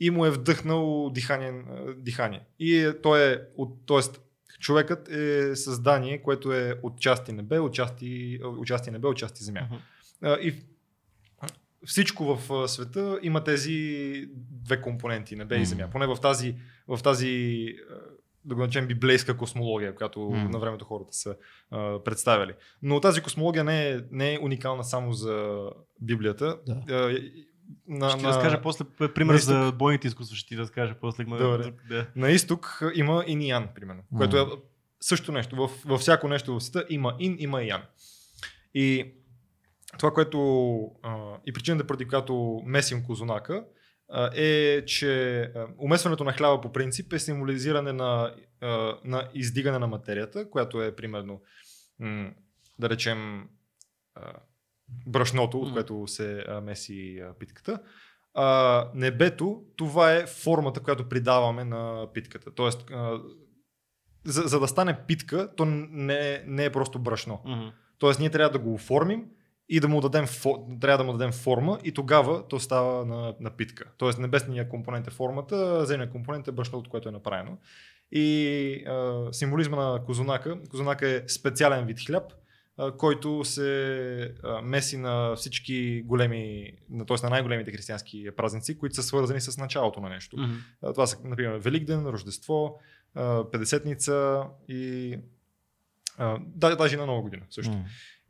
и 0.00 0.10
му 0.10 0.26
е 0.26 0.30
вдъхнал 0.30 1.10
дихание. 1.10 1.62
дихание. 1.96 2.46
И 2.58 2.76
е, 2.76 3.00
той 3.00 3.32
е, 3.32 3.38
от, 3.56 3.86
тоест, 3.86 4.20
човекът 4.60 5.08
е 5.08 5.56
създание, 5.56 6.22
което 6.22 6.52
е 6.52 6.80
от 6.82 7.00
части 7.00 7.32
небе, 7.32 7.58
от 7.58 7.74
части, 7.74 8.40
от 8.42 8.66
части 8.66 8.90
небе, 8.90 9.08
от 9.08 9.16
части 9.16 9.44
земя. 9.44 9.60
А, 10.22 10.34
И 10.34 10.62
всичко 11.86 12.24
в 12.36 12.68
света 12.68 13.18
има 13.22 13.44
тези 13.44 14.26
две 14.50 14.80
компоненти, 14.82 15.36
небе 15.36 15.56
и 15.56 15.66
земя. 15.66 15.88
Поне 15.92 16.06
в 16.06 16.16
тази, 16.22 16.56
в 16.88 16.98
тази 17.02 17.66
да 18.44 18.54
го 18.54 18.60
наречем 18.60 18.86
библейска 18.86 19.36
космология, 19.36 19.94
която 19.94 20.30
на 20.30 20.58
времето 20.58 20.84
хората 20.84 21.12
са 21.12 21.36
а, 21.70 22.04
представили. 22.04 22.52
Но 22.82 23.00
тази 23.00 23.20
космология 23.20 23.64
не 23.64 23.90
е, 23.90 24.00
не 24.10 24.34
е 24.34 24.38
уникална 24.42 24.84
само 24.84 25.12
за 25.12 25.60
Библията. 26.00 26.58
Да. 26.66 26.82
А, 26.88 27.18
на, 27.88 28.08
Ще 28.10 28.18
ти 28.18 28.24
на- 28.24 28.28
разкажа 28.28 28.62
после 28.62 28.84
пример 29.14 29.34
на 29.34 29.38
за 29.38 29.72
бойните 29.72 30.06
изкуства, 30.06 30.36
ще 30.36 30.48
ти 30.48 30.56
разкажа 30.58 30.94
после. 31.00 31.24
Добре. 31.24 31.72
Да. 31.88 32.06
На 32.16 32.30
изток 32.30 32.82
има 32.94 33.24
ин 33.26 33.40
и 33.42 33.48
ян, 33.48 33.68
примерно. 33.74 34.02
Което 34.16 34.38
е 34.38 34.46
също 35.00 35.32
нещо. 35.32 35.56
В, 35.56 35.70
във 35.84 36.00
всяко 36.00 36.28
нещо 36.28 36.54
в 36.54 36.60
света 36.60 36.86
има 36.90 37.16
ин, 37.18 37.36
има 37.38 37.62
и 37.62 37.68
ян. 37.68 37.82
И 38.74 39.12
това, 39.98 40.10
което 40.12 40.80
а, 41.02 41.36
и 41.46 41.52
причината, 41.52 41.86
преди 41.86 42.08
която 42.08 42.62
месим 42.66 43.04
козунака, 43.04 43.64
а, 44.08 44.30
е, 44.34 44.84
че 44.84 45.40
а, 45.42 45.66
умесването 45.78 46.24
на 46.24 46.32
хляба 46.32 46.60
по 46.60 46.72
принцип 46.72 47.12
е 47.12 47.18
символизиране 47.18 47.92
на, 47.92 48.34
а, 48.60 48.98
на 49.04 49.28
издигане 49.34 49.78
на 49.78 49.86
материята, 49.86 50.50
която 50.50 50.82
е 50.82 50.96
примерно, 50.96 51.42
м, 51.98 52.30
да 52.78 52.90
речем, 52.90 53.48
а, 54.14 54.32
брашното, 55.06 55.60
от 55.60 55.72
което 55.72 56.06
се 56.06 56.44
а, 56.48 56.60
меси 56.60 57.18
а, 57.18 57.34
питката. 57.38 57.82
А, 58.34 58.88
небето, 58.94 59.62
това 59.76 60.12
е 60.12 60.26
формата, 60.26 60.80
която 60.80 61.08
придаваме 61.08 61.64
на 61.64 62.06
питката. 62.14 62.54
Тоест, 62.54 62.90
а, 62.90 63.20
за, 64.24 64.42
за 64.42 64.60
да 64.60 64.68
стане 64.68 65.06
питка, 65.06 65.54
то 65.56 65.64
не, 65.64 66.34
е- 66.34 66.42
не 66.46 66.64
е 66.64 66.72
просто 66.72 66.98
брашно. 66.98 67.42
Мгм. 67.46 67.68
Тоест, 67.98 68.20
ние 68.20 68.30
трябва 68.30 68.50
да 68.50 68.58
го 68.58 68.74
оформим 68.74 69.24
и 69.68 69.80
да 69.80 69.88
му 69.88 70.00
дадем, 70.00 70.26
трябва 70.80 70.98
да 70.98 71.04
му 71.04 71.12
дадем 71.12 71.32
форма 71.32 71.78
и 71.84 71.92
тогава 71.92 72.48
то 72.48 72.60
става 72.60 73.04
на, 73.06 73.34
на 73.40 73.50
питка. 73.50 73.84
Тоест, 73.98 74.18
небесният 74.18 74.68
компонент 74.68 75.06
е 75.06 75.10
формата, 75.10 75.86
земният 75.86 76.12
компонент 76.12 76.48
е 76.48 76.52
брашното, 76.52 76.78
от 76.78 76.88
което 76.88 77.08
е 77.08 77.12
направено. 77.12 77.58
И 78.12 78.84
а, 78.86 79.28
символизма 79.32 79.76
на 79.76 80.04
козунака. 80.04 80.58
Козунака 80.70 81.08
е 81.08 81.28
специален 81.28 81.86
вид 81.86 82.06
хляб, 82.06 82.32
а, 82.76 82.92
който 82.96 83.44
се 83.44 84.34
а, 84.44 84.62
меси 84.62 84.96
на 84.96 85.36
всички 85.36 86.02
големи, 86.02 86.72
на, 86.90 87.06
т.е. 87.06 87.16
на 87.22 87.30
най-големите 87.30 87.72
християнски 87.72 88.28
празници, 88.36 88.78
които 88.78 88.94
са 88.94 89.02
свързани 89.02 89.40
с 89.40 89.58
началото 89.58 90.00
на 90.00 90.08
нещо. 90.08 90.36
Мгм. 90.36 90.52
А, 90.82 90.92
Това 90.92 91.06
са, 91.06 91.18
например, 91.24 91.58
Великден, 91.58 92.06
Рождество, 92.06 92.78
Петдесетница 93.52 94.44
и 94.68 95.18
а, 96.18 96.38
да, 96.46 96.76
даже 96.76 96.96
на 96.96 97.06
Нова 97.06 97.22
година 97.22 97.42
също. 97.50 97.72
М. 97.72 97.84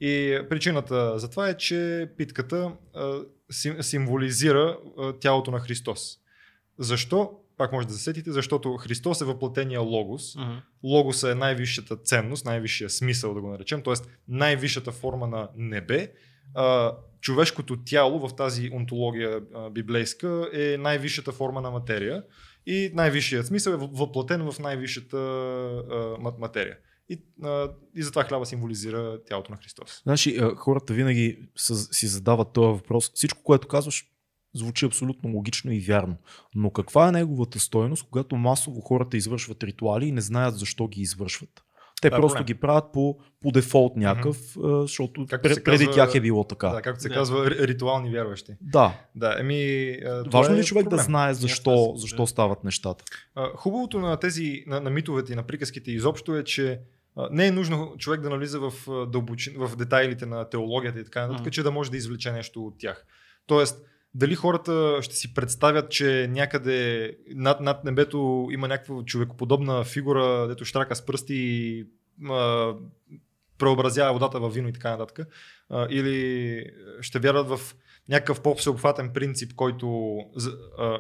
И 0.05 0.41
причината 0.49 1.19
за 1.19 1.31
това 1.31 1.49
е, 1.49 1.57
че 1.57 2.09
питката 2.16 2.73
символизира 3.81 4.79
тялото 5.20 5.51
на 5.51 5.61
Христос. 5.61 6.19
Защо? 6.79 7.31
Пак 7.57 7.73
може 7.73 7.87
да 7.87 7.93
засетите, 7.93 8.33
защото 8.33 8.77
Христос 8.77 9.20
е 9.20 9.24
въплатения 9.24 9.81
Логос. 9.81 10.37
Мгм. 10.37 10.53
Логос 10.85 11.23
е 11.23 11.35
най-висшата 11.35 11.97
ценност, 11.97 12.45
най-висшия 12.45 12.91
смисъл 12.91 13.35
да 13.35 13.41
го 13.41 13.49
наречем, 13.49 13.83
т.е. 13.83 13.95
най-висшата 14.29 14.93
форма 14.93 15.27
на 15.27 15.49
небе. 15.57 16.12
А, 16.55 16.93
човешкото 17.20 17.85
тяло 17.85 18.29
в 18.29 18.37
тази 18.37 18.70
онтология 18.73 19.41
а, 19.55 19.70
библейска 19.70 20.51
е 20.53 20.77
най-висшата 20.79 21.33
форма 21.33 21.61
на 21.61 21.70
материя 21.70 22.24
и 22.66 22.91
най-висшият 22.95 23.47
смисъл 23.47 23.73
е 23.73 23.77
въ- 23.77 23.99
въплатен 23.99 24.51
в 24.51 24.59
най-висшата 24.59 25.16
а, 25.16 26.33
материя. 26.39 26.77
И, 27.12 27.22
а, 27.43 27.68
и 27.94 28.02
затова 28.02 28.24
хляба 28.24 28.47
символизира 28.47 29.18
тялото 29.22 29.52
на 29.52 29.59
Христос. 29.59 30.01
Значи, 30.02 30.40
хората 30.56 30.93
винаги 30.93 31.39
си 31.90 32.06
задават 32.06 32.52
този 32.52 32.66
въпрос. 32.72 33.10
Всичко, 33.14 33.43
което 33.43 33.68
казваш, 33.68 34.06
звучи 34.55 34.86
абсолютно 34.86 35.30
логично 35.30 35.72
и 35.72 35.80
вярно. 35.80 36.16
Но 36.55 36.70
каква 36.70 37.09
е 37.09 37.12
неговата 37.12 37.60
стойност, 37.60 38.02
когато 38.02 38.36
масово 38.36 38.80
хората 38.80 39.16
извършват 39.16 39.64
ритуали 39.64 40.06
и 40.06 40.12
не 40.12 40.20
знаят 40.20 40.59
защо 40.59 40.89
ги 40.89 41.01
извършват? 41.01 41.62
Те 42.02 42.09
Това 42.09 42.16
е 42.16 42.20
просто 42.20 42.36
проблем. 42.36 42.47
ги 42.47 42.55
правят 42.55 42.84
по, 42.93 43.18
по 43.43 43.51
дефолт 43.51 43.97
някакъв, 43.97 44.36
а, 44.56 44.80
защото 44.80 45.26
Както 45.26 45.48
пред, 45.48 45.64
преди 45.64 45.84
казва- 45.86 45.94
тях 45.97 46.14
е 46.14 46.20
било 46.20 46.44
така. 46.44 46.68
Да, 46.68 46.82
както 46.82 47.02
се 47.02 47.09
Да. 47.09 47.14
казва, 47.14 47.36
ри- 47.40 47.68
ритуални 47.68 48.10
вярващи. 48.10 48.52
Да. 48.60 48.94
Да, 49.14 49.36
еми. 49.40 49.97
Важно 50.26 50.55
ли 50.55 50.60
е 50.60 50.64
човек 50.64 50.84
да 50.84 50.90
проблем. 50.90 51.05
знае 51.05 51.28
това 51.28 51.40
защо, 51.40 51.93
се 51.97 52.01
защо 52.01 52.26
стават 52.26 52.64
нещата? 52.64 53.05
Хубавото 53.56 53.98
на 53.98 54.16
тези, 54.16 54.64
на, 54.66 54.80
на 54.80 54.90
митовете 54.90 55.32
и 55.32 55.36
на 55.36 55.43
приказките 55.43 55.90
изобщо 55.90 56.36
е, 56.36 56.44
че 56.44 56.80
не 57.30 57.47
е 57.47 57.51
нужно 57.51 57.94
човек 57.98 58.20
да 58.20 58.30
навлиза 58.30 58.60
в, 58.60 58.72
дълбочин, 59.06 59.55
в 59.56 59.76
детайлите 59.76 60.26
на 60.26 60.48
теологията 60.48 61.01
и 61.01 61.05
така 61.05 61.20
нататък, 61.20 61.40
Мгм. 61.40 61.51
че 61.51 61.62
да 61.62 61.70
може 61.70 61.90
да 61.90 61.97
извлече 61.97 62.32
нещо 62.32 62.66
от 62.66 62.78
тях. 62.78 63.05
Тоест, 63.47 63.84
дали 64.14 64.34
хората 64.34 64.98
ще 65.02 65.16
си 65.16 65.34
представят, 65.34 65.90
че 65.90 66.26
някъде 66.30 67.10
над, 67.28 67.60
над 67.60 67.84
небето 67.84 68.48
има 68.51 68.68
някаква 68.68 69.05
човекоподобна 69.05 69.84
фигура, 69.84 70.48
дето 70.48 70.64
штрака 70.64 70.97
с 70.97 71.06
пръсти 71.06 71.34
и 71.34 71.86
а, 72.30 72.74
преобразява 73.59 74.12
водата 74.12 74.40
в 74.40 74.48
вино 74.48 74.68
и 74.68 74.72
така 74.72 74.90
нататък. 74.90 75.28
А, 75.70 75.86
или 75.90 76.66
ще 77.01 77.18
вярват 77.18 77.48
в 77.48 77.74
някакъв 78.09 78.43
по-всеобхватен 78.43 79.12
принцип, 79.12 79.55
който, 79.55 80.16
а, 80.78 80.98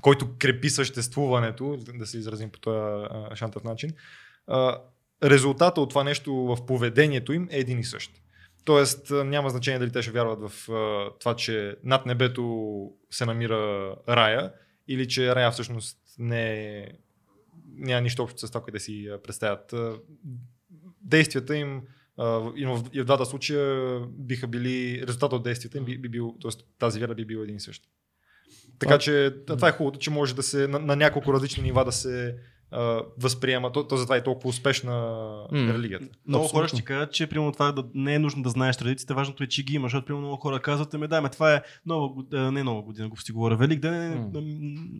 който 0.00 0.28
крепи 0.38 0.70
съществуването, 0.70 1.78
да 1.94 2.06
се 2.06 2.18
изразим 2.18 2.50
по 2.50 2.60
този 2.60 3.06
шантов 3.34 3.64
начин. 3.64 3.90
А, 4.46 4.78
резултата 5.24 5.80
от 5.80 5.88
това 5.88 6.04
нещо 6.04 6.34
в 6.34 6.66
поведението 6.66 7.32
им 7.32 7.48
е 7.50 7.58
един 7.58 7.78
и 7.78 7.84
същ. 7.84 8.12
Тоест 8.64 9.10
няма 9.10 9.50
значение 9.50 9.78
дали 9.78 9.92
те 9.92 10.02
ще 10.02 10.10
вярват 10.10 10.50
в 10.50 10.68
това, 11.20 11.36
че 11.36 11.76
над 11.84 12.06
небето 12.06 12.90
се 13.10 13.26
намира 13.26 13.94
рая 14.08 14.52
или 14.88 15.08
че 15.08 15.34
рая 15.34 15.50
всъщност 15.50 15.98
не 16.18 16.52
е 16.78 16.88
няма 17.74 18.00
нищо 18.00 18.22
общо 18.22 18.46
с 18.46 18.50
това, 18.50 18.62
да 18.72 18.80
си 18.80 19.10
представят. 19.24 19.74
Действията 21.02 21.56
им 21.56 21.82
и 22.56 22.66
в, 22.66 23.04
двата 23.04 23.26
случая 23.26 24.00
биха 24.08 24.46
били, 24.46 25.02
резултата 25.06 25.36
от 25.36 25.42
действията 25.42 25.78
им 25.78 25.84
би, 25.84 25.98
би 25.98 26.08
бил, 26.08 26.36
т.е. 26.42 26.50
тази 26.78 27.00
вяра 27.00 27.14
би 27.14 27.24
била 27.24 27.42
един 27.42 27.56
и 27.56 27.60
същ. 27.60 27.82
Така 28.78 28.98
че 28.98 29.34
това 29.46 29.68
е 29.68 29.72
хубавото, 29.72 29.98
че 29.98 30.10
може 30.10 30.34
да 30.34 30.42
се 30.42 30.68
на, 30.68 30.78
на 30.78 30.96
няколко 30.96 31.32
различни 31.32 31.62
нива 31.62 31.84
да 31.84 31.92
се 31.92 32.36
възприема. 33.18 33.72
То, 33.72 33.86
то 33.88 33.96
затова 33.96 34.16
е 34.16 34.22
толкова 34.24 34.48
успешна 34.50 34.92
М. 35.52 35.72
религията. 35.74 36.06
Много 36.28 36.44
Абсолютно. 36.44 36.58
хора 36.58 36.68
ще 36.68 36.82
кажат, 36.82 37.12
че 37.12 37.26
примерно 37.26 37.52
това 37.52 37.72
да, 37.72 37.84
не 37.94 38.14
е 38.14 38.18
нужно 38.18 38.42
да 38.42 38.50
знаеш 38.50 38.76
традициите, 38.76 39.14
важното 39.14 39.44
е, 39.44 39.46
че 39.46 39.62
ги 39.62 39.74
имаш. 39.74 39.92
Защото 39.92 40.06
примерно 40.06 40.26
много 40.26 40.40
хора 40.42 40.60
казват, 40.60 40.94
ами 40.94 41.08
да, 41.08 41.20
ме, 41.20 41.28
това 41.28 41.54
е 41.54 41.62
нова, 41.86 42.22
а, 42.32 42.50
не 42.50 42.62
нова 42.62 42.82
година, 42.82 43.08
го 43.08 43.20
си 43.20 43.32
говоря, 43.32 43.56
Велик 43.56 43.80
ден 43.80 43.94
е 44.12 44.14
м. 44.14 44.30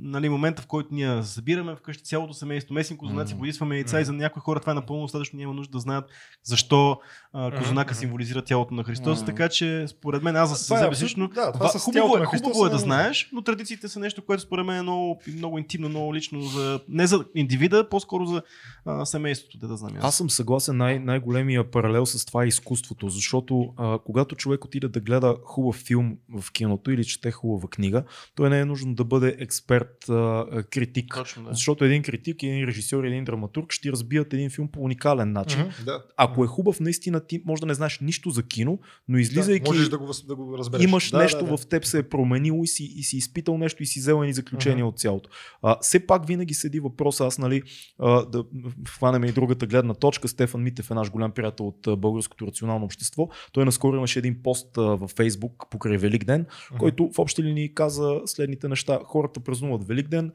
нали, 0.03 0.29
момента, 0.29 0.63
в 0.63 0.67
който 0.67 0.89
ние 0.93 1.23
се 1.23 1.33
събираме 1.33 1.77
вкъщи 1.77 2.05
цялото 2.05 2.35
семейство, 2.35 2.75
месим 2.75 2.97
козунаци, 2.97 3.35
М. 3.35 3.39
бодисваме 3.39 3.75
яйца 3.77 3.97
М. 3.97 4.01
и 4.01 4.05
за 4.05 4.13
някои 4.13 4.41
хора 4.41 4.61
това 4.61 4.73
е 4.73 4.75
напълно 4.75 5.03
достатъчно, 5.03 5.39
няма 5.39 5.55
нужда 5.55 5.73
да 5.73 5.81
знаят 5.81 6.05
защо 6.45 6.99
а, 7.33 7.59
козунака 7.59 7.93
Мгм. 7.93 7.99
символизира 7.99 8.43
тялото 8.43 8.75
на 8.75 8.85
Христос. 8.85 9.21
М. 9.21 9.27
Така 9.27 9.49
че 9.49 9.85
според 9.89 10.23
мен 10.23 10.37
аз 10.37 10.49
за 10.49 10.55
е 10.55 10.59
себе 10.59 10.89
абсолютно- 10.89 11.05
лично, 11.05 11.29
да, 11.29 11.53
това 11.53 11.69
хубаво, 11.69 12.17
е, 12.17 12.25
хубаво 12.25 12.65
е 12.67 12.69
е 12.69 12.71
да 12.71 12.79
знаеш, 12.79 13.29
но 13.33 13.43
традициите 13.43 13.89
са 13.89 14.01
нещо, 14.01 14.23
което 14.23 14.43
според 14.43 14.67
мен 14.67 14.77
е 14.79 14.83
много, 14.83 15.21
много 15.37 15.59
интимно, 15.59 15.89
много 15.89 16.15
лично, 16.15 16.41
за, 16.41 16.81
не 16.89 17.07
за 17.07 17.25
индивида, 17.63 17.89
по-скоро 17.89 18.27
за 18.27 18.43
а, 18.85 19.07
семейството, 19.07 19.59
да, 19.59 19.69
да 19.69 19.77
знам. 19.77 19.93
Аз 20.01 20.17
съм 20.17 20.31
съгласен, 20.31 20.77
най- 20.77 20.99
най-големия 20.99 21.71
паралел 21.71 22.07
с 22.07 22.25
това 22.27 22.45
е 22.45 22.47
изкуството, 22.47 23.09
защото 23.09 23.75
а, 23.77 23.99
когато 23.99 24.37
човек 24.37 24.65
отиде 24.65 24.89
да 24.89 25.01
гледа 25.01 25.37
хубав 25.45 25.77
филм 25.77 26.17
в 26.41 26.53
киното 26.53 26.91
или 26.91 27.05
чете 27.05 27.31
хубава 27.31 27.69
книга, 27.69 28.05
той 28.35 28.51
не 28.51 28.61
е 28.61 28.65
нужно 28.65 28.95
да 28.95 29.05
бъде 29.05 29.37
експерт, 29.39 30.09
а, 30.09 30.47
критик. 30.71 31.15
Точно, 31.15 31.45
да. 31.45 31.51
Защото 31.53 31.85
един 31.85 32.03
критик, 32.03 32.43
един 32.43 32.65
режисьор, 32.65 33.05
един 33.05 33.25
драматург 33.25 33.73
ще 33.73 33.93
разбият 33.93 34.33
един 34.33 34.51
филм 34.51 34.69
по 34.69 34.81
уникален 34.81 35.33
начин. 35.33 35.61
Мгм, 35.61 35.71
Да. 35.85 36.05
Ако 36.17 36.45
е 36.45 36.47
хубав, 36.47 36.81
наистина 36.81 37.21
ти 37.27 37.43
може 37.47 37.61
да 37.61 37.67
не 37.67 37.75
знаеш 37.75 37.99
нищо 38.01 38.31
за 38.31 38.43
кино, 38.43 38.79
но 39.09 39.19
излизайки 39.19 39.65
да, 39.65 39.71
можеш 39.71 39.89
да 39.89 39.99
го, 39.99 40.11
да 40.29 40.35
го 40.35 40.59
разбереш. 40.59 40.85
имаш 40.85 41.11
да, 41.11 41.19
нещо 41.19 41.39
да, 41.39 41.51
да. 41.51 41.57
в 41.57 41.67
теб 41.67 41.85
се 41.85 41.99
е 41.99 42.03
променило 42.03 42.65
и 42.65 42.67
си, 42.67 42.93
и 42.97 43.03
си 43.03 43.17
изпитал 43.17 43.59
нещо 43.59 43.83
и 43.83 43.87
си 43.87 44.01
взел 44.01 44.21
едни 44.23 44.33
заключения 44.33 44.85
Мгм. 44.85 44.89
от 44.89 44.99
цялото. 44.99 45.31
А, 45.63 45.77
все 45.81 46.07
пак 46.07 46.27
винаги 46.27 46.55
седи 46.55 46.81
въпроса, 46.81 47.27
аз 47.27 47.39
нали, 47.39 47.52
а, 47.99 48.27
да 48.27 48.45
хванем 48.89 49.25
и 49.25 49.33
другата 49.33 49.67
гледна 49.67 49.95
точка. 49.95 50.29
Стефан 50.29 50.63
Митев 50.63 50.91
е 50.91 50.95
наш 50.95 51.11
голям 51.11 51.33
приятел 51.33 51.67
от 51.67 52.01
Българското 52.01 52.47
рационално 52.47 52.85
общество. 52.85 53.29
Той 53.53 53.65
наскоро 53.65 53.97
имаше 53.97 54.19
един 54.19 54.43
пост 54.43 54.77
във 54.77 55.11
Фейсбук 55.11 55.67
покрай 55.71 55.97
Великден, 55.97 56.47
който 56.79 57.11
в 57.15 57.19
общи 57.19 57.43
линии 57.43 57.75
каза 57.75 58.21
следните 58.27 58.69
неща. 58.69 59.01
Хората 59.05 59.41
празнуват 59.41 59.87
Великден, 59.87 60.33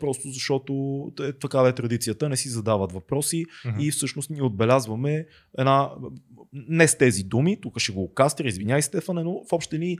просто 0.00 0.28
защото 0.28 0.72
е, 1.20 1.32
такава 1.32 1.68
е 1.68 1.74
традицията, 1.74 2.28
не 2.28 2.36
си 2.36 2.48
задават 2.48 2.92
въпроси 2.92 3.44
Мгм. 3.64 3.80
и 3.80 3.90
всъщност 3.90 4.30
ние 4.30 4.42
отбелязваме 4.42 5.26
една, 5.58 5.90
не 6.52 6.88
с 6.88 6.98
тези 6.98 7.24
думи, 7.24 7.60
тук 7.60 7.78
ще 7.78 7.92
го 7.92 8.02
окастря, 8.02 8.48
извиняй 8.48 8.82
Стефане, 8.82 9.24
но 9.24 9.44
в 9.50 9.52
общи 9.52 9.76
линии 9.76 9.98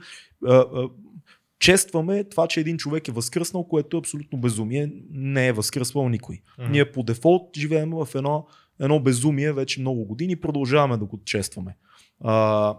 честваме 1.63 2.23
това, 2.23 2.47
че 2.47 2.59
един 2.59 2.77
човек 2.77 3.07
е 3.07 3.11
възкръснал, 3.11 3.67
което 3.67 3.97
е 3.97 3.99
абсолютно 3.99 4.39
безумие, 4.39 4.91
не 5.09 5.47
е 5.47 5.53
възкръсвал 5.53 6.09
никой. 6.09 6.41
Мгм. 6.59 6.71
Ние 6.71 6.91
по 6.91 7.03
дефолт 7.03 7.57
живеем 7.57 7.89
в 7.89 8.07
едно, 8.15 8.47
едно 8.79 8.99
безумие 8.99 9.53
вече 9.53 9.81
много 9.81 10.05
години 10.05 10.33
и 10.33 10.41
продължаваме 10.41 10.97
да 10.97 11.05
го 11.05 11.23
честваме. 11.25 11.77
А, 12.23 12.75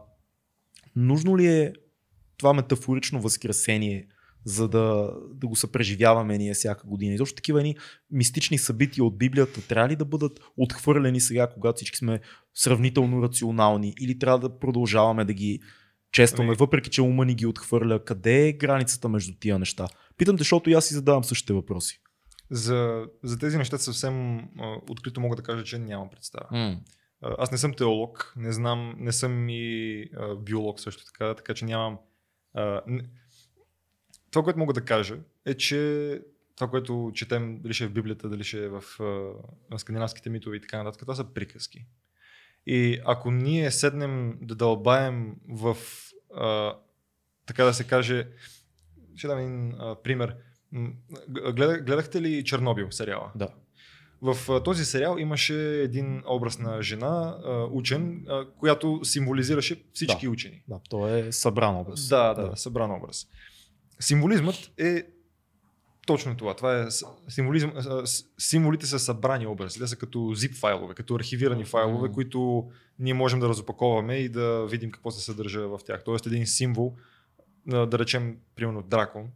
нужно 0.96 1.38
ли 1.38 1.46
е 1.46 1.72
това 2.36 2.52
метафорично 2.52 3.20
възкресение, 3.20 4.06
за 4.44 4.68
да, 4.68 5.12
да 5.34 5.46
го 5.46 5.56
съпреживяваме 5.56 6.38
ние 6.38 6.54
всяка 6.54 6.86
година? 6.86 7.14
Изобщо 7.14 7.36
такива 7.36 7.62
ни 7.62 7.76
мистични 8.10 8.58
събития 8.58 9.04
от 9.04 9.18
Библията 9.18 9.68
трябва 9.68 9.88
ли 9.88 9.96
да 9.96 10.04
бъдат 10.04 10.40
отхвърлени 10.56 11.20
сега, 11.20 11.46
когато 11.46 11.76
всички 11.76 11.98
сме 11.98 12.20
сравнително 12.54 13.22
рационални 13.22 13.94
или 14.00 14.18
трябва 14.18 14.38
да 14.38 14.58
продължаваме 14.58 15.24
да 15.24 15.32
ги 15.32 15.60
честваме, 16.14 16.48
Ами- 16.48 16.56
въпреки 16.56 16.90
че 16.90 17.02
ума 17.02 17.24
ни 17.24 17.34
ги 17.34 17.46
отхвърля? 17.46 18.04
Къде 18.04 18.48
е 18.48 18.52
границата 18.52 19.08
между 19.08 19.32
тия 19.40 19.58
неща? 19.58 19.88
Питам 20.16 20.36
те, 20.36 20.40
защото 20.40 20.70
и 20.70 20.72
аз 20.72 20.86
си 20.86 20.94
задавам 20.94 21.24
същите 21.24 21.52
въпроси. 21.52 22.00
За, 22.50 23.06
за 23.22 23.38
тези 23.38 23.58
неща 23.58 23.78
съвсем 23.78 24.36
а, 24.36 24.76
открито 24.90 25.20
мога 25.20 25.36
да 25.36 25.42
кажа, 25.42 25.64
че 25.64 25.78
нямам 25.78 26.10
представа. 26.10 26.46
А, 27.22 27.34
Аз 27.38 27.52
не 27.52 27.58
съм 27.58 27.74
теолог, 27.74 28.34
не 28.36 28.52
знам, 28.52 28.94
не 28.98 29.12
съм 29.12 29.48
и 29.48 30.04
а, 30.16 30.34
биолог 30.34 30.80
също 30.80 31.04
така, 31.04 31.34
така 31.34 31.54
че 31.54 31.64
нямам. 31.64 31.98
А, 32.54 32.82
не... 32.86 33.02
Това, 34.30 34.42
което 34.42 34.58
мога 34.58 34.72
да 34.72 34.84
кажа 34.84 35.16
е, 35.46 35.54
че 35.54 36.20
това, 36.56 36.70
което 36.70 37.12
четем, 37.14 37.60
дали 37.60 37.74
ще 37.74 37.84
е 37.84 37.86
в 37.86 37.92
Библията, 37.92 38.28
дали 38.28 38.44
ще 38.44 38.64
е 38.64 38.68
в 38.68 38.82
а, 39.70 39.78
скандинавските 39.78 40.30
митове 40.30 40.56
и 40.56 40.60
така 40.60 40.78
нататък, 40.82 41.00
това 41.00 41.14
са 41.14 41.24
приказки. 41.24 41.86
И 42.66 43.00
ако 43.04 43.30
ние 43.30 43.70
седнем 43.70 44.38
да 44.42 44.54
дълбаем 44.54 45.36
в, 45.48 45.76
а, 46.36 46.76
така 47.46 47.64
да 47.64 47.74
се 47.74 47.84
каже, 47.84 48.28
ще 49.16 49.28
дам 49.28 49.38
един 49.38 49.74
а, 49.78 49.94
пример. 50.02 50.36
Гледах, 51.28 51.84
гледахте 51.84 52.22
ли 52.22 52.44
Чернобил 52.44 52.90
сериала? 52.90 53.32
Да. 53.34 53.48
В 54.22 54.60
този 54.64 54.84
сериал 54.84 55.16
имаше 55.18 55.80
един 55.82 56.22
образ 56.26 56.58
на 56.58 56.82
жена, 56.82 57.38
учен, 57.70 58.26
която 58.58 59.00
символизираше 59.04 59.82
всички 59.92 60.26
Да. 60.26 60.30
учени. 60.30 60.62
Да, 60.68 60.80
то 60.90 61.08
е 61.16 61.32
събран 61.32 61.76
образ. 61.76 62.08
Да, 62.08 62.34
да, 62.34 62.48
да, 62.50 62.56
събран 62.56 62.90
образ. 62.90 63.26
Символизмът 64.00 64.70
е 64.78 65.06
точно 66.06 66.36
това. 66.36 66.54
Това 66.54 66.80
е 66.80 66.86
символизъм, 67.28 67.72
символите 68.38 68.86
са 68.86 68.98
събрани 68.98 69.46
образи. 69.46 69.80
Те 69.80 69.86
са 69.86 69.96
като 69.96 70.18
zip 70.18 70.54
файлове, 70.54 70.94
като 70.94 71.14
архивирани 71.14 71.64
файлове, 71.64 72.08
които 72.12 72.70
ние 72.98 73.14
можем 73.14 73.40
да 73.40 73.48
разопаковаме 73.48 74.16
и 74.16 74.28
да 74.28 74.66
видим 74.66 74.90
какво 74.90 75.10
се 75.10 75.24
съдържа 75.24 75.68
в 75.68 75.80
тях. 75.86 76.04
Тоест 76.04 76.26
един 76.26 76.46
символ, 76.46 76.96
да 77.66 77.98
речем, 77.98 78.38
примерно 78.56 78.82
дракон, 78.82 79.28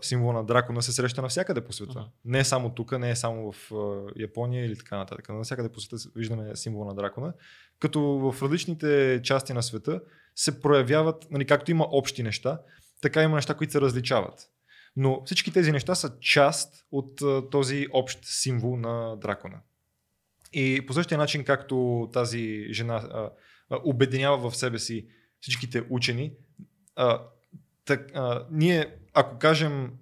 символ 0.00 0.32
на 0.32 0.44
дракона 0.44 0.82
се 0.82 0.92
среща 0.92 1.22
навсякъде 1.22 1.60
по 1.60 1.72
света. 1.72 1.92
Ага. 1.96 2.08
Не 2.24 2.38
е 2.38 2.44
само 2.44 2.70
тук, 2.70 2.98
не 2.98 3.10
е 3.10 3.16
само 3.16 3.52
в 3.52 3.72
Япония 4.16 4.66
или 4.66 4.76
така 4.76 4.96
нататък. 4.96 5.28
Навсякъде 5.28 5.68
по 5.68 5.80
света 5.80 6.08
виждаме 6.16 6.56
символ 6.56 6.84
на 6.84 6.94
дракона. 6.94 7.32
Като 7.78 8.00
в 8.02 8.42
различните 8.42 9.20
части 9.24 9.52
на 9.52 9.62
света 9.62 10.00
се 10.36 10.60
проявяват, 10.60 11.26
нали, 11.30 11.46
както 11.46 11.70
има 11.70 11.86
общи 11.90 12.22
неща, 12.22 12.60
така 13.02 13.22
има 13.22 13.36
неща, 13.36 13.54
които 13.54 13.72
се 13.72 13.80
различават. 13.80 14.48
Но 14.96 15.22
всички 15.24 15.52
тези 15.52 15.72
неща 15.72 15.94
са 15.94 16.18
част 16.20 16.86
от 16.92 17.22
а, 17.22 17.50
този 17.50 17.86
общ 17.92 18.18
символ 18.22 18.76
на 18.76 19.16
дракона. 19.16 19.60
И 20.52 20.86
по 20.86 20.92
същия 20.92 21.18
начин, 21.18 21.44
както 21.44 22.08
тази 22.12 22.66
жена 22.72 22.94
а, 22.94 23.30
а, 23.70 23.78
обединява 23.84 24.50
в 24.50 24.56
себе 24.56 24.78
си 24.78 25.06
всичките 25.40 25.84
учени, 25.90 26.32
а, 26.96 27.20
так, 27.84 28.10
а, 28.14 28.46
ние, 28.50 28.96
ако 29.14 29.38
кажем 29.38 29.92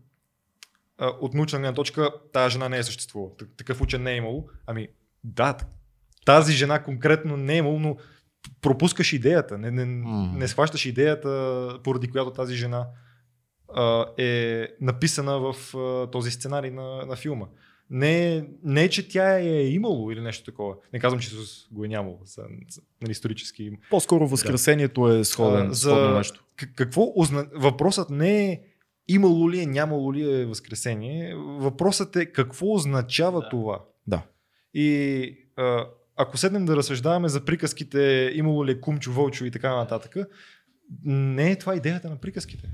а, 0.98 1.06
от 1.06 1.34
научна 1.34 1.58
гледна 1.58 1.74
точка, 1.74 2.10
тази 2.32 2.52
жена 2.52 2.68
не 2.68 2.78
е 2.78 2.82
съществувала, 2.82 3.36
так- 3.36 3.56
такъв 3.56 3.80
учен 3.80 4.02
не 4.02 4.12
е 4.12 4.16
имало, 4.16 4.48
ами 4.66 4.88
да, 5.24 5.56
тази 6.24 6.52
жена 6.52 6.82
конкретно 6.82 7.36
не 7.36 7.54
е 7.54 7.56
имало, 7.56 7.78
но 7.78 7.96
пропускаш 8.60 9.12
идеята, 9.12 9.58
не, 9.58 9.70
не, 9.70 9.84
не 10.38 10.48
схващаш 10.48 10.86
идеята, 10.86 11.80
поради 11.84 12.10
която 12.10 12.32
тази 12.32 12.54
жена 12.54 12.86
а, 13.74 14.06
е 14.18 14.68
написана 14.80 15.38
в 15.38 15.76
а, 15.76 16.10
този 16.10 16.30
сценарий 16.30 16.70
на, 16.70 17.06
на 17.06 17.16
филма. 17.16 17.46
Не, 17.90 18.44
не, 18.64 18.88
че 18.88 19.08
тя 19.08 19.38
е 19.38 19.66
имало 19.66 20.10
или 20.10 20.20
нещо 20.20 20.44
такова. 20.44 20.74
Не 20.92 21.00
казвам, 21.00 21.20
че 21.20 21.28
Исус 21.28 21.68
го 21.72 21.84
е 21.84 21.88
нямало. 21.88 22.18
За, 22.24 22.42
за, 22.68 22.80
нали, 23.02 23.10
исторически. 23.12 23.72
По-скоро 23.90 24.28
Възкресението 24.28 25.08
е 25.08 25.24
сходен, 25.24 25.70
А, 25.70 25.74
сходно 25.74 26.14
нещо. 26.18 26.44
к- 26.58 26.74
какво 26.74 27.12
озна... 27.16 27.46
Въпросът 27.54 28.10
не 28.10 28.50
е 28.52 28.60
имало 29.08 29.50
ли 29.50 29.60
е, 29.60 29.66
нямало 29.66 30.14
ли 30.14 30.40
е 30.40 30.46
Възкресение. 30.46 31.34
Въпросът 31.36 32.16
е 32.16 32.26
какво 32.26 32.72
означава 32.74 33.40
Да. 33.40 33.48
това. 33.48 33.84
Да. 34.06 34.22
И 34.74 35.36
а, 35.56 35.86
ако 36.16 36.36
седнем 36.38 36.64
да 36.64 36.76
разсъждаваме 36.76 37.28
за 37.28 37.44
приказките, 37.44 38.32
имало 38.34 38.66
ли 38.66 38.70
е 38.70 38.80
кумчо, 38.80 39.12
вълчо 39.12 39.44
и 39.44 39.50
така 39.50 39.76
нататък, 39.76 40.16
не 41.04 41.50
е 41.50 41.58
това 41.58 41.76
идеята 41.76 42.10
на 42.10 42.16
приказките. 42.16 42.68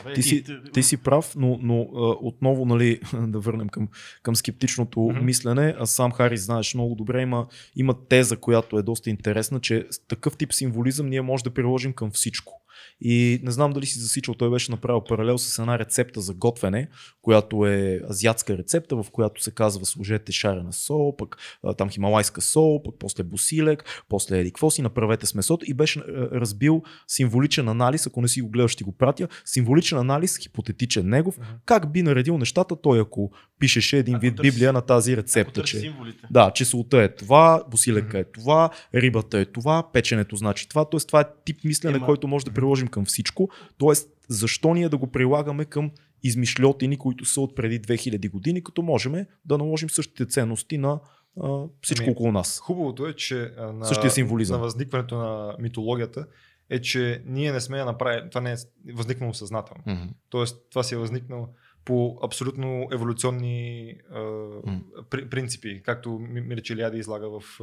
Абе, 0.00 0.12
Ти 0.12 0.20
и 0.20 0.22
си, 0.22 0.44
т- 0.44 0.62
ти 0.72 0.82
си 0.82 0.96
прав, 0.96 1.34
но, 1.36 1.58
но 1.62 1.80
а, 1.80 1.98
отново 2.20 2.64
нали, 2.64 3.00
да 3.14 3.40
върнем 3.40 3.68
към, 3.68 3.88
към 4.22 4.36
скептичното 4.36 5.00
mm-hmm. 5.00 5.20
мислене. 5.22 5.74
А 5.78 5.86
сам 5.86 6.12
Харис 6.12 6.44
знаеш 6.44 6.74
много 6.74 6.94
добре, 6.94 7.22
има, 7.22 7.46
има 7.76 7.94
теза, 8.08 8.36
която 8.36 8.78
е 8.78 8.82
доста 8.82 9.10
интересна, 9.10 9.60
че 9.60 9.86
такъв 10.08 10.36
тип 10.36 10.52
символизъм 10.52 11.08
ние 11.08 11.22
може 11.22 11.44
да 11.44 11.54
приложим 11.54 11.92
към 11.92 12.10
всичко. 12.10 12.61
И 13.00 13.40
не 13.42 13.50
знам 13.50 13.72
дали 13.72 13.86
си 13.86 13.98
засичал, 13.98 14.34
той 14.34 14.50
беше 14.50 14.70
направил 14.70 15.00
паралел 15.00 15.38
с 15.38 15.58
една 15.58 15.78
рецепта 15.78 16.20
за 16.20 16.34
готвене, 16.34 16.88
която 17.22 17.66
е 17.66 18.00
азиатска 18.10 18.58
рецепта, 18.58 18.96
в 18.96 19.06
която 19.12 19.42
се 19.42 19.50
казва 19.50 19.86
сложете 19.86 20.32
шарена 20.32 20.72
сол, 20.72 21.16
пък 21.16 21.36
там 21.78 21.90
хималайска 21.90 22.40
сол, 22.40 22.82
пък 22.82 22.94
после 22.98 23.22
босилек, 23.22 23.84
после 24.08 24.38
еди 24.38 24.50
какво 24.50 24.70
си, 24.70 24.82
направете 24.82 25.26
с 25.26 25.34
месото 25.34 25.64
и 25.68 25.74
беше 25.74 26.00
разбил 26.32 26.82
символичен 27.08 27.68
анализ, 27.68 28.06
ако 28.06 28.20
не 28.20 28.28
си 28.28 28.42
го 28.42 28.48
гледаш, 28.48 28.70
ще 28.70 28.84
го 28.84 28.92
пратя, 28.92 29.28
символичен 29.44 29.98
анализ, 29.98 30.38
хипотетичен 30.38 31.08
негов, 31.08 31.38
Мгм. 31.38 31.46
как 31.64 31.92
би 31.92 32.02
наредил 32.02 32.38
нещата 32.38 32.76
той, 32.76 33.00
ако 33.00 33.30
пишеше 33.58 33.98
един 33.98 34.14
Ако 34.14 34.20
вид 34.20 34.34
търси- 34.34 34.42
Библия 34.44 34.72
на 34.72 34.80
тази 34.80 35.16
рецепта, 35.16 35.62
че 35.62 35.78
символите. 35.78 36.26
да, 36.30 36.50
числото 36.50 36.96
е 36.96 37.08
това, 37.08 37.64
босилека 37.70 38.18
е 38.18 38.24
това, 38.24 38.70
рибата 38.94 39.38
е 39.38 39.44
това, 39.44 39.92
печенето 39.92 40.36
значи 40.36 40.68
това. 40.68 40.84
Тоест 40.84 41.06
това 41.06 41.20
е 41.20 41.24
тип 41.44 41.64
мислене, 41.64 41.96
Ема- 41.96 42.06
който 42.06 42.28
може 42.28 42.44
да 42.44 42.50
приложим 42.72 42.88
към 42.88 43.04
всичко. 43.04 43.50
Тоест, 43.78 44.10
защо 44.28 44.74
ние 44.74 44.88
да 44.88 44.96
го 44.96 45.06
прилагаме 45.06 45.64
към 45.64 45.90
измишлетини, 46.22 46.96
които 46.98 47.24
са 47.24 47.40
от 47.40 47.56
преди 47.56 47.80
2000 47.80 48.30
години, 48.30 48.64
като 48.64 48.82
можем 48.82 49.26
да 49.44 49.58
наложим 49.58 49.90
същите 49.90 50.26
ценности 50.26 50.78
на 50.78 51.00
а, 51.40 51.64
всичко 51.82 52.04
Ами, 52.04 52.12
около 52.12 52.32
нас. 52.32 52.58
Хубавото 52.58 53.06
е, 53.06 53.14
че 53.14 53.52
на, 53.58 53.84
Същия 53.84 54.10
символизъм. 54.10 54.56
на 54.56 54.62
възникването 54.62 55.18
на 55.18 55.56
митологията 55.58 56.26
е, 56.70 56.80
че 56.80 57.22
ние 57.26 57.52
не 57.52 57.60
сме 57.60 57.78
я 57.78 57.84
направили, 57.84 58.30
това 58.30 58.40
не 58.40 58.52
е 58.52 58.56
възникнало 58.94 59.34
съзнателно. 59.34 59.82
Мгм. 59.86 60.08
Тоест, 60.30 60.56
това 60.70 60.82
си 60.82 60.94
е 60.94 60.98
възникнало 60.98 61.48
по 61.84 62.18
абсолютно 62.22 62.88
еволюционни 62.92 63.94
а, 64.10 64.20
при, 65.10 65.28
принципи, 65.28 65.82
както 65.84 66.10
ми, 66.10 66.40
ми 66.40 66.56
рече 66.56 66.76
Ляди 66.76 66.98
излага 66.98 67.28
в, 67.28 67.60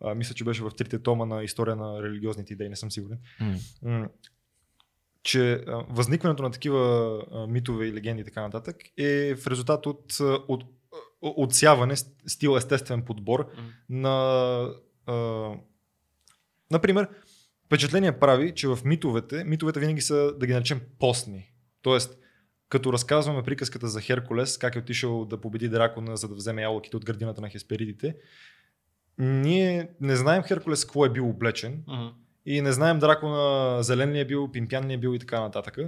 а, 0.00 0.14
мисля, 0.14 0.34
че 0.34 0.44
беше 0.44 0.62
в 0.62 0.70
трите 0.70 0.98
тома 0.98 1.24
на 1.26 1.44
история 1.44 1.76
на 1.76 2.02
религиозните 2.02 2.52
идеи, 2.52 2.68
не 2.68 2.76
съм 2.76 2.90
сигурен, 2.90 3.18
М. 3.82 4.08
че 5.26 5.64
възникването 5.88 6.42
на 6.42 6.50
такива 6.50 7.22
митове 7.48 7.86
и 7.86 7.92
легенди 7.92 8.22
и 8.22 8.24
така 8.24 8.42
нататък 8.42 8.76
е 8.98 9.34
в 9.34 9.46
резултат 9.46 9.86
от, 9.86 10.16
от 10.48 10.64
отсяване, 11.20 11.96
стил 12.26 12.56
естествен 12.56 13.02
подбор 13.02 13.40
М. 13.40 13.62
на. 13.88 14.74
А, 15.06 15.52
например, 16.70 17.08
впечатление 17.66 18.18
прави, 18.18 18.54
че 18.54 18.68
в 18.68 18.78
митовете, 18.84 19.44
митовете 19.44 19.80
винаги 19.80 20.00
са, 20.00 20.32
да 20.38 20.46
ги 20.46 20.52
наречем, 20.52 20.80
постни. 20.98 21.52
Тоест, 21.82 22.18
като 22.68 22.92
разказваме 22.92 23.42
приказката 23.42 23.88
за 23.88 24.00
Херкулес, 24.00 24.58
как 24.58 24.76
е 24.76 24.78
отишъл 24.78 25.24
да 25.24 25.40
победи 25.40 25.68
дракона, 25.68 26.16
за 26.16 26.28
да 26.28 26.34
вземе 26.34 26.62
ябълките 26.62 26.96
от 26.96 27.04
градината 27.04 27.40
на 27.40 27.48
Хесперидите, 27.48 28.16
ние 29.18 29.88
не 30.00 30.16
знаем 30.16 30.42
Херкулес 30.42 30.84
какво 30.84 31.06
е 31.06 31.10
бил 31.10 31.28
облечен 31.28 31.84
Мгм. 31.88 32.25
И 32.46 32.60
не 32.60 32.72
знаем 32.72 32.98
дракона 32.98 33.82
зелен 33.82 34.12
ли 34.12 34.20
е 34.20 34.24
бил, 34.24 34.52
пимпян 34.52 34.86
ли 34.86 34.92
е 34.92 34.98
бил 34.98 35.14
и 35.14 35.18
така 35.18 35.40
нататък. 35.40 35.78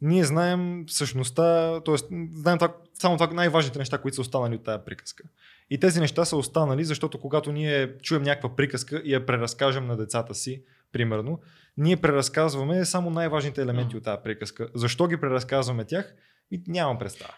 Ние 0.00 0.24
знаем 0.24 0.84
същността, 0.88 1.80
т.е. 1.80 1.94
знаем 2.32 2.58
това, 2.58 2.74
само 2.94 3.16
това 3.16 3.26
най-важните 3.26 3.78
неща, 3.78 3.98
които 3.98 4.14
са 4.14 4.20
останали 4.20 4.54
от 4.54 4.64
тази 4.64 4.84
приказка. 4.86 5.24
И 5.70 5.80
тези 5.80 6.00
неща 6.00 6.24
са 6.24 6.36
останали, 6.36 6.84
защото 6.84 7.20
когато 7.20 7.52
ние 7.52 7.98
чуем 7.98 8.22
някаква 8.22 8.56
приказка 8.56 9.02
и 9.04 9.12
я 9.12 9.26
преразкажем 9.26 9.86
на 9.86 9.96
децата 9.96 10.34
си, 10.34 10.62
примерно, 10.92 11.40
ние 11.76 11.96
преразказваме 11.96 12.84
само 12.84 13.10
най-важните 13.10 13.62
елементи 13.62 13.96
от 13.96 14.04
тази 14.04 14.22
приказка. 14.24 14.68
Защо 14.74 15.06
ги 15.06 15.16
преразказваме 15.16 15.84
тях? 15.84 16.14
И 16.50 16.62
нямам 16.66 16.98
представа. 16.98 17.34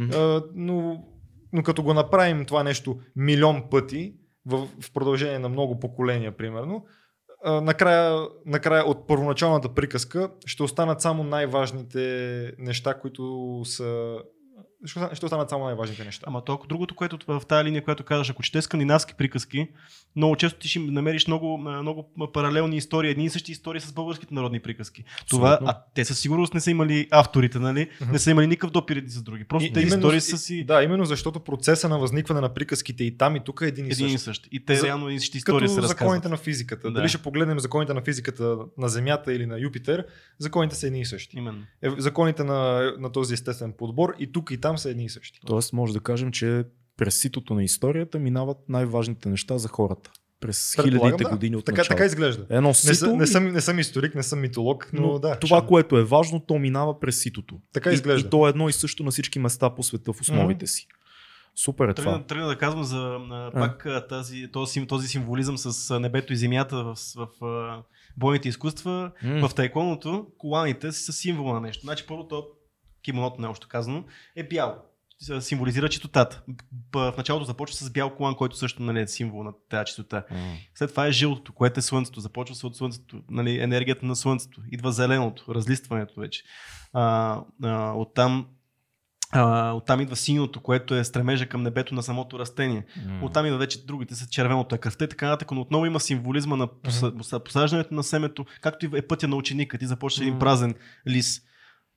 А, 0.00 0.42
но, 0.54 1.04
но 1.52 1.62
като 1.62 1.82
го 1.82 1.94
направим 1.94 2.44
това 2.44 2.62
нещо 2.62 3.00
милион 3.16 3.70
пъти, 3.70 4.14
в, 4.46 4.68
в 4.80 4.92
продължение 4.92 5.38
на 5.38 5.48
много 5.48 5.80
поколения, 5.80 6.36
примерно, 6.36 6.86
накрая, 7.44 8.28
накрая 8.46 8.84
от 8.84 9.06
първоначалната 9.06 9.68
приказка 9.68 10.28
ще 10.46 10.62
останат 10.62 11.00
само 11.00 11.24
най-важните 11.24 12.52
неща, 12.58 12.94
които 12.94 13.60
са. 13.64 14.18
Ще 14.84 15.08
ще 15.12 15.26
останат 15.26 15.50
само 15.50 15.64
най-важните 15.64 16.04
неща. 16.04 16.24
Ама 16.28 16.44
толкова 16.44 16.68
другото, 16.68 16.94
което 16.94 17.18
в 17.28 17.42
тази 17.48 17.64
линия, 17.64 17.84
която 17.84 18.04
казваш, 18.04 18.30
ако 18.30 18.42
четеш 18.42 18.64
скандинавски 18.64 19.14
приказки, 19.14 19.68
много 20.16 20.36
често 20.36 20.58
ти 20.58 20.68
ще 20.68 20.78
намериш 20.78 21.26
много, 21.26 21.58
много 21.58 22.04
паралелни 22.32 22.76
истории, 22.76 23.10
едни 23.10 23.24
и 23.24 23.30
същи 23.30 23.52
истории 23.52 23.80
с 23.80 23.92
българските 23.92 24.34
народни 24.34 24.60
приказки. 24.60 25.04
Това, 25.28 25.48
Абсолютно. 25.48 25.68
а 25.70 25.82
те 25.94 26.04
със 26.04 26.18
сигурност 26.20 26.54
не 26.54 26.60
са 26.60 26.70
имали 26.70 27.08
авторите, 27.10 27.58
нали? 27.58 27.90
Мгм. 28.00 28.12
Не 28.12 28.18
са 28.18 28.30
имали 28.30 28.46
никакъв 28.46 28.70
допир 28.70 28.96
един 28.96 29.10
с 29.10 29.22
други. 29.22 29.44
Просто 29.44 29.66
И- 29.66 29.72
тези 29.72 29.86
именно- 29.86 30.00
истории 30.00 30.20
са 30.20 30.38
си 30.38 30.64
Да, 30.64 30.82
именно 30.82 31.04
защото 31.04 31.40
процеса 31.40 31.88
на 31.88 31.98
възникване 31.98 32.40
на 32.40 32.48
приказките 32.48 33.04
и 33.04 33.16
там 33.16 33.36
и 33.36 33.40
тук 33.40 33.60
е 33.60 33.66
един 33.66 33.86
и 33.86 33.90
един 33.90 34.08
и 34.08 34.18
същ. 34.18 34.48
И 34.52 34.64
те 34.64 34.74
За- 34.76 34.86
реално 34.86 35.10
и 35.10 35.20
същи 35.20 35.38
истории 35.38 35.58
Като 35.58 35.74
се 35.74 35.80
законите 35.80 35.92
разказват. 36.14 36.30
на 36.30 36.44
физиката. 36.44 36.82
Да. 36.82 36.92
Дали 36.92 37.08
ще 37.08 37.18
погледнем 37.18 37.60
законите 37.60 37.94
на 37.94 38.02
физиката 38.02 38.56
на 38.78 38.88
Земята 38.88 39.32
или 39.32 39.46
на 39.46 39.60
Юпитер, 39.60 40.06
законите 40.38 40.76
са 40.76 40.86
едни 40.86 41.00
и 41.00 41.04
същи. 41.04 41.38
Именно. 41.38 41.62
Е, 41.82 41.90
законите 41.98 42.44
на, 42.44 42.92
на 42.98 43.12
този 43.12 43.34
естествен 43.34 43.72
подбор 43.72 44.14
и 44.18 44.32
тук 44.32 44.50
и 44.50 44.58
там 44.58 44.71
са 44.78 44.90
едни 44.90 45.04
и 45.04 45.08
същи. 45.08 45.40
Тоест, 45.46 45.72
може 45.72 45.92
да 45.92 46.00
кажем, 46.00 46.32
че 46.32 46.64
през 46.96 47.16
ситото 47.16 47.54
на 47.54 47.64
историята 47.64 48.18
минават 48.18 48.58
най-важните 48.68 49.28
неща 49.28 49.58
за 49.58 49.68
хората. 49.68 50.10
През 50.40 50.74
хилядите 50.82 51.24
да. 51.24 51.30
години 51.30 51.56
от 51.56 51.64
Така, 51.64 51.76
начало. 51.80 51.96
така 51.96 52.04
изглежда. 52.04 52.46
Едно 52.50 52.68
Не, 52.68 52.74
сито, 52.74 52.94
са, 52.94 53.16
не, 53.16 53.24
и- 53.24 53.26
съм, 53.26 53.44
не 53.48 53.60
съм 53.60 53.78
историк, 53.78 54.14
не 54.14 54.22
съм 54.22 54.40
митолог, 54.40 54.90
но, 54.92 55.02
но 55.02 55.18
да. 55.18 55.38
това, 55.38 55.58
ще- 55.58 55.66
което 55.66 55.98
е 55.98 56.04
важно, 56.04 56.40
то 56.40 56.58
минава 56.58 57.00
през 57.00 57.20
ситото. 57.22 57.60
Така 57.72 57.90
и, 57.90 57.94
изглежда. 57.94 58.26
и 58.26 58.30
то 58.30 58.46
е 58.46 58.50
едно 58.50 58.68
и 58.68 58.72
също 58.72 59.02
на 59.04 59.10
всички 59.10 59.38
места 59.38 59.70
по 59.70 59.82
света 59.82 60.12
в 60.12 60.20
основите 60.20 60.66
си. 60.66 60.86
Супер 61.54 61.88
е 61.88 61.94
това. 61.94 62.12
Тръгна, 62.12 62.26
тръгна 62.26 62.46
да 62.46 62.58
казвам 62.58 62.84
за 62.84 63.18
а, 63.30 63.50
пак 63.52 63.86
а, 63.86 64.06
тази, 64.06 64.48
този, 64.52 64.86
този 64.86 65.08
символизъм 65.08 65.58
с 65.58 66.00
небето 66.00 66.32
и 66.32 66.36
земята 66.36 66.84
в, 66.84 66.96
в 67.16 67.44
а, 67.44 67.82
бойните 68.16 68.48
изкуства. 68.48 69.10
М. 69.22 69.48
В 69.48 69.54
тайконото 69.54 70.26
коланите 70.38 70.92
са 70.92 71.12
символ 71.12 71.54
на 71.54 71.60
нещо. 71.60 71.80
Значи 71.86 72.04
първото 72.08 72.44
кимоното, 73.02 73.40
не 73.40 73.46
още 73.46 73.66
казано, 73.68 74.04
е 74.36 74.48
бяло. 74.48 74.74
Символизира 75.40 75.88
чистотата. 75.88 76.42
В 76.92 77.14
началото 77.16 77.44
започва 77.44 77.76
с 77.76 77.90
бял 77.90 78.14
колан, 78.16 78.34
който 78.34 78.56
също 78.56 78.82
нали, 78.82 79.00
е 79.00 79.06
символ 79.06 79.42
на 79.44 79.52
тази 79.68 79.84
чистота. 79.84 80.24
М. 80.30 80.36
След 80.74 80.90
това 80.90 81.06
е 81.06 81.12
жълтото, 81.12 81.52
което 81.52 81.80
е 81.80 81.82
слънцето. 81.82 82.20
Започва 82.20 82.54
се 82.56 82.66
от 82.66 82.76
слънцето, 82.76 83.20
нали, 83.30 83.60
енергията 83.60 84.06
на 84.06 84.16
слънцето. 84.16 84.60
Идва 84.72 84.92
зеленото, 84.92 85.54
разлистването 85.54 86.20
вече. 86.20 86.42
А, 86.92 87.38
а, 87.62 87.92
оттам, 87.92 88.46
а, 89.32 89.72
оттам 89.72 90.00
идва 90.00 90.16
синьото, 90.16 90.60
което 90.60 90.94
е 90.94 91.04
стремежа 91.04 91.48
към 91.48 91.62
небето 91.62 91.94
на 91.94 92.02
самото 92.02 92.38
растение. 92.38 92.84
М. 93.06 93.24
Оттам 93.24 93.46
идва 93.46 93.58
вече 93.58 93.86
другите 93.86 94.14
са 94.14 94.28
червеното 94.28 94.74
е 94.74 94.78
кръвта 94.78 95.04
и 95.04 95.08
така 95.08 95.26
нататък, 95.26 95.50
но 95.50 95.60
отново 95.60 95.86
има 95.86 96.00
символизма 96.00 96.56
на 96.56 96.68
поса- 96.68 97.16
поса- 97.16 97.44
посаждането 97.44 97.94
на 97.94 98.02
семето, 98.02 98.44
както 98.60 98.86
и 98.86 98.90
е 98.98 99.02
пътя 99.02 99.28
на 99.28 99.36
ученика. 99.36 99.78
Ти 99.78 99.86
започваш 99.86 100.20
един 100.20 100.34
М. 100.34 100.38
празен 100.38 100.74
лист. 101.08 101.44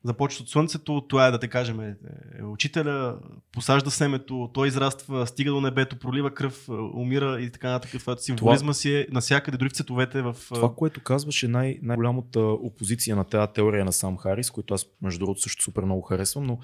Започваш 0.06 0.42
от 0.42 0.50
слънцето, 0.50 1.02
това 1.10 1.28
е 1.28 1.32
да 1.32 1.40
те 1.40 1.48
кажем, 1.48 1.80
е, 1.80 1.96
е 2.40 2.44
учителя, 2.44 3.16
посажда 3.52 3.92
семето, 3.92 4.50
той 4.54 4.68
израства, 4.68 5.28
стига 5.28 5.52
до 5.52 5.62
небето, 5.62 6.00
пролива 6.00 6.34
кръв, 6.34 6.70
е, 6.70 6.72
умира 6.72 7.42
и 7.42 7.52
така 7.52 7.72
нататък. 7.72 8.00
Това 8.00 8.18
символизма 8.18 8.74
си 8.74 8.96
е 8.96 9.08
навсякъде, 9.12 9.58
дори 9.58 9.70
в 9.70 9.74
цветовете. 9.74 10.22
В, 10.22 10.36
е, 10.52 10.54
Това, 10.54 10.74
което 10.76 11.04
казваш 11.04 11.44
е 11.44 11.48
най- 11.48 11.80
най-голямата 11.82 12.40
опозиция 12.40 13.16
на 13.16 13.24
тази 13.24 13.54
теория 13.54 13.86
на 13.86 13.94
сам 13.94 14.18
Харис, 14.18 14.52
който 14.52 14.74
аз 14.74 14.86
между 15.02 15.20
другото 15.20 15.42
също 15.42 15.64
супер 15.64 15.84
много 15.84 16.02
харесвам, 16.02 16.44
но 16.44 16.60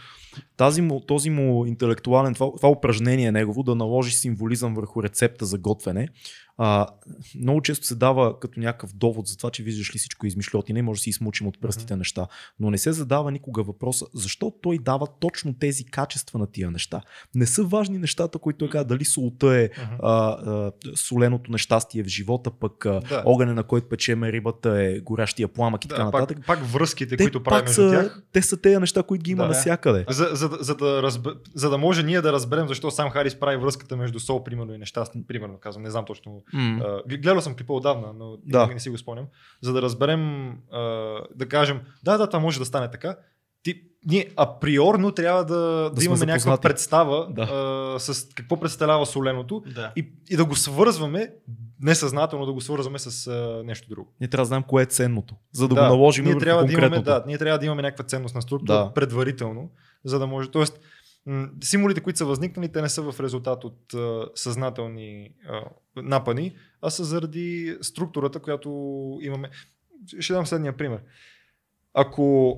тази 0.57 0.81
му, 0.81 0.99
този 0.99 1.29
му 1.29 1.65
интелектуален, 1.65 2.33
това, 2.33 2.51
това 2.55 2.69
упражнение 2.69 3.31
негово 3.31 3.63
да 3.63 3.75
наложи 3.75 4.11
символизъм 4.11 4.73
върху 4.73 5.03
рецепта 5.03 5.45
за 5.45 5.57
готвене, 5.57 6.07
а, 6.57 6.87
много 7.35 7.61
често 7.61 7.85
се 7.85 7.95
дава 7.95 8.39
като 8.39 8.59
някакъв 8.59 8.93
довод 8.93 9.27
за 9.27 9.37
това, 9.37 9.51
че 9.51 9.63
виждаш 9.63 9.95
ли 9.95 9.99
всичко 9.99 10.25
измишлетина 10.25 10.79
и 10.79 10.81
може 10.81 10.99
да 10.99 11.03
си 11.03 11.09
измучим 11.09 11.47
от 11.47 11.61
пръстите 11.61 11.93
mm-hmm. 11.93 11.97
неща. 11.97 12.27
Но 12.59 12.69
не 12.69 12.77
се 12.77 12.91
задава 12.91 13.31
никога 13.31 13.63
въпроса 13.63 14.05
защо 14.13 14.53
той 14.61 14.77
дава 14.77 15.07
точно 15.19 15.53
тези 15.53 15.85
качества 15.85 16.39
на 16.39 16.47
тия 16.47 16.71
неща. 16.71 17.01
Не 17.35 17.45
са 17.45 17.63
важни 17.63 17.97
нещата, 17.97 18.39
които 18.39 18.65
е 18.65 18.69
каза, 18.69 18.85
дали 18.85 19.05
солта 19.05 19.47
е 19.47 19.69
mm-hmm. 19.69 19.97
а, 20.03 20.51
а, 20.51 20.71
соленото 20.95 21.51
нещастие 21.51 22.03
в 22.03 22.07
живота, 22.07 22.51
пък 22.51 22.85
а, 22.85 22.99
да. 22.99 23.23
огъня 23.25 23.53
на 23.53 23.63
който 23.63 23.89
печеме 23.89 24.31
рибата 24.31 24.83
е 24.83 24.99
горящия 24.99 25.47
пламък 25.47 25.85
и 25.85 25.87
да, 25.87 25.95
така 25.95 26.05
нататък. 26.05 26.37
Пак, 26.37 26.59
пак 26.59 26.67
връзките, 26.67 27.17
те 27.17 27.23
които 27.23 27.43
правим 27.43 27.65
между 27.65 27.91
тях. 27.91 28.23
Те 28.31 28.41
са 28.41 28.61
тези 28.61 28.77
неща, 28.77 29.03
които 29.03 29.23
ги 29.23 29.31
има 29.31 29.43
Да. 29.43 29.47
навсякъде. 29.47 30.05
За, 30.09 30.29
за, 30.31 30.49
за, 30.59 30.75
да 30.75 31.03
разб... 31.03 31.27
за 31.55 31.69
да 31.69 31.77
може 31.77 32.03
ние 32.03 32.21
да 32.21 32.33
разберем 32.33 32.67
защо 32.67 32.91
сам 32.91 33.09
Харис 33.09 33.35
прави 33.35 33.57
връзката 33.57 33.97
между 33.97 34.19
сол, 34.19 34.43
примерно, 34.43 34.73
и 34.73 34.77
нещастни, 34.77 35.23
примерно, 35.23 35.57
казвам, 35.57 35.83
не 35.83 35.89
знам 35.89 36.05
точно. 36.05 36.43
А, 36.53 37.01
ви- 37.07 37.17
гледал 37.17 37.41
съм 37.41 37.55
клипа 37.55 37.73
отдавна, 37.73 38.13
но 38.13 38.37
Да. 38.37 38.65
да. 38.67 38.73
не 38.73 38.79
си 38.79 38.89
го 38.89 38.97
спомням. 38.97 39.25
За 39.61 39.73
да 39.73 39.81
разберем, 39.81 40.49
а, 40.71 40.79
да 41.35 41.47
кажем, 41.47 41.79
да, 42.03 42.17
да, 42.17 42.27
това 42.27 42.39
може 42.39 42.59
да 42.59 42.65
стане 42.65 42.91
така. 42.91 43.15
Ти, 43.63 43.81
ние 44.05 44.27
априорно 44.37 45.11
трябва 45.11 45.45
да, 45.45 45.55
да, 45.55 45.91
сме 45.95 46.05
имаме 46.05 46.19
някаква 46.19 46.39
запознати. 46.41 46.61
представа 46.61 47.27
Да. 47.29 47.41
а, 47.95 47.99
с 47.99 48.27
какво 48.29 48.59
представлява 48.59 49.05
соленото 49.05 49.63
Да. 49.67 49.91
и, 49.95 50.11
и 50.29 50.37
да 50.37 50.45
го 50.45 50.55
свързваме, 50.55 51.29
несъзнателно 51.79 52.45
да 52.45 52.53
го 52.53 52.61
свързваме 52.61 52.99
с 52.99 53.27
а, 53.27 53.61
нещо 53.65 53.89
друго. 53.89 54.13
Ние 54.19 54.27
трябва 54.29 54.41
да 54.41 54.47
знаем 54.47 54.63
кое 54.63 54.83
е 54.83 54.87
ценното, 54.87 55.35
за 55.51 55.67
да, 55.67 55.75
го 55.75 55.81
наложим 55.81 56.25
ние 56.25 56.37
трябва 56.37 56.65
да 56.65 56.73
имаме, 56.73 57.01
да, 57.01 57.23
ние 57.27 57.37
трябва 57.37 57.59
да 57.59 57.65
имаме 57.65 57.81
някаква 57.81 58.05
ценност 58.05 58.35
на 58.35 58.41
структура 58.41 58.77
Да. 58.77 58.83
да. 58.83 58.93
предварително, 58.93 59.69
за 60.03 60.19
да 60.19 60.27
може. 60.27 60.51
Тоест, 60.51 60.79
символите, 61.63 62.01
които 62.01 62.17
са 62.17 62.25
възникнали, 62.25 62.71
те 62.71 62.81
не 62.81 62.89
са 62.89 63.11
в 63.11 63.19
резултат 63.19 63.63
от 63.63 63.93
а, 63.93 64.25
съзнателни 64.35 65.29
а, 65.47 65.63
напани, 65.95 66.55
а 66.81 66.89
са 66.89 67.03
заради 67.03 67.77
структурата, 67.81 68.39
която 68.39 68.69
имаме. 69.21 69.49
Ще 70.19 70.33
дам 70.33 70.45
следния 70.45 70.77
пример. 70.77 70.99
Ако, 71.93 72.57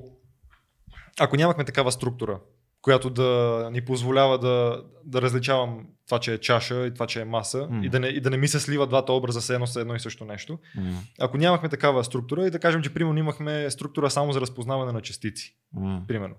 ако 1.20 1.36
нямахме 1.36 1.64
такава 1.64 1.92
структура, 1.92 2.40
която 2.82 3.10
да 3.10 3.68
ни 3.72 3.84
позволява 3.84 4.38
да, 4.38 4.84
да 5.04 5.22
различавам 5.22 5.86
това, 6.06 6.20
че 6.20 6.34
е 6.34 6.38
чаша 6.38 6.86
и 6.86 6.94
това, 6.94 7.06
че 7.06 7.20
е 7.20 7.24
маса, 7.24 7.68
М. 7.70 7.86
и, 7.86 7.88
да 7.88 8.00
не, 8.00 8.06
и 8.06 8.20
да 8.20 8.30
не 8.30 8.36
ми 8.36 8.48
се 8.48 8.60
слива 8.60 8.86
двата 8.86 9.12
образа 9.12 9.40
с 9.40 9.50
едно, 9.50 9.66
с 9.66 9.76
едно 9.76 9.94
и 9.94 10.00
също 10.00 10.24
нещо, 10.24 10.58
М, 10.76 11.02
ако 11.20 11.36
нямахме 11.36 11.68
такава 11.68 12.04
структура 12.04 12.46
и 12.46 12.50
да 12.50 12.58
кажем, 12.58 12.82
че 12.82 12.94
примерно 12.94 13.18
имахме 13.18 13.70
структура 13.70 14.10
само 14.10 14.32
за 14.32 14.40
разпознаване 14.40 14.92
на 14.92 15.00
частици, 15.00 15.56
м. 15.74 16.02
примерно. 16.08 16.34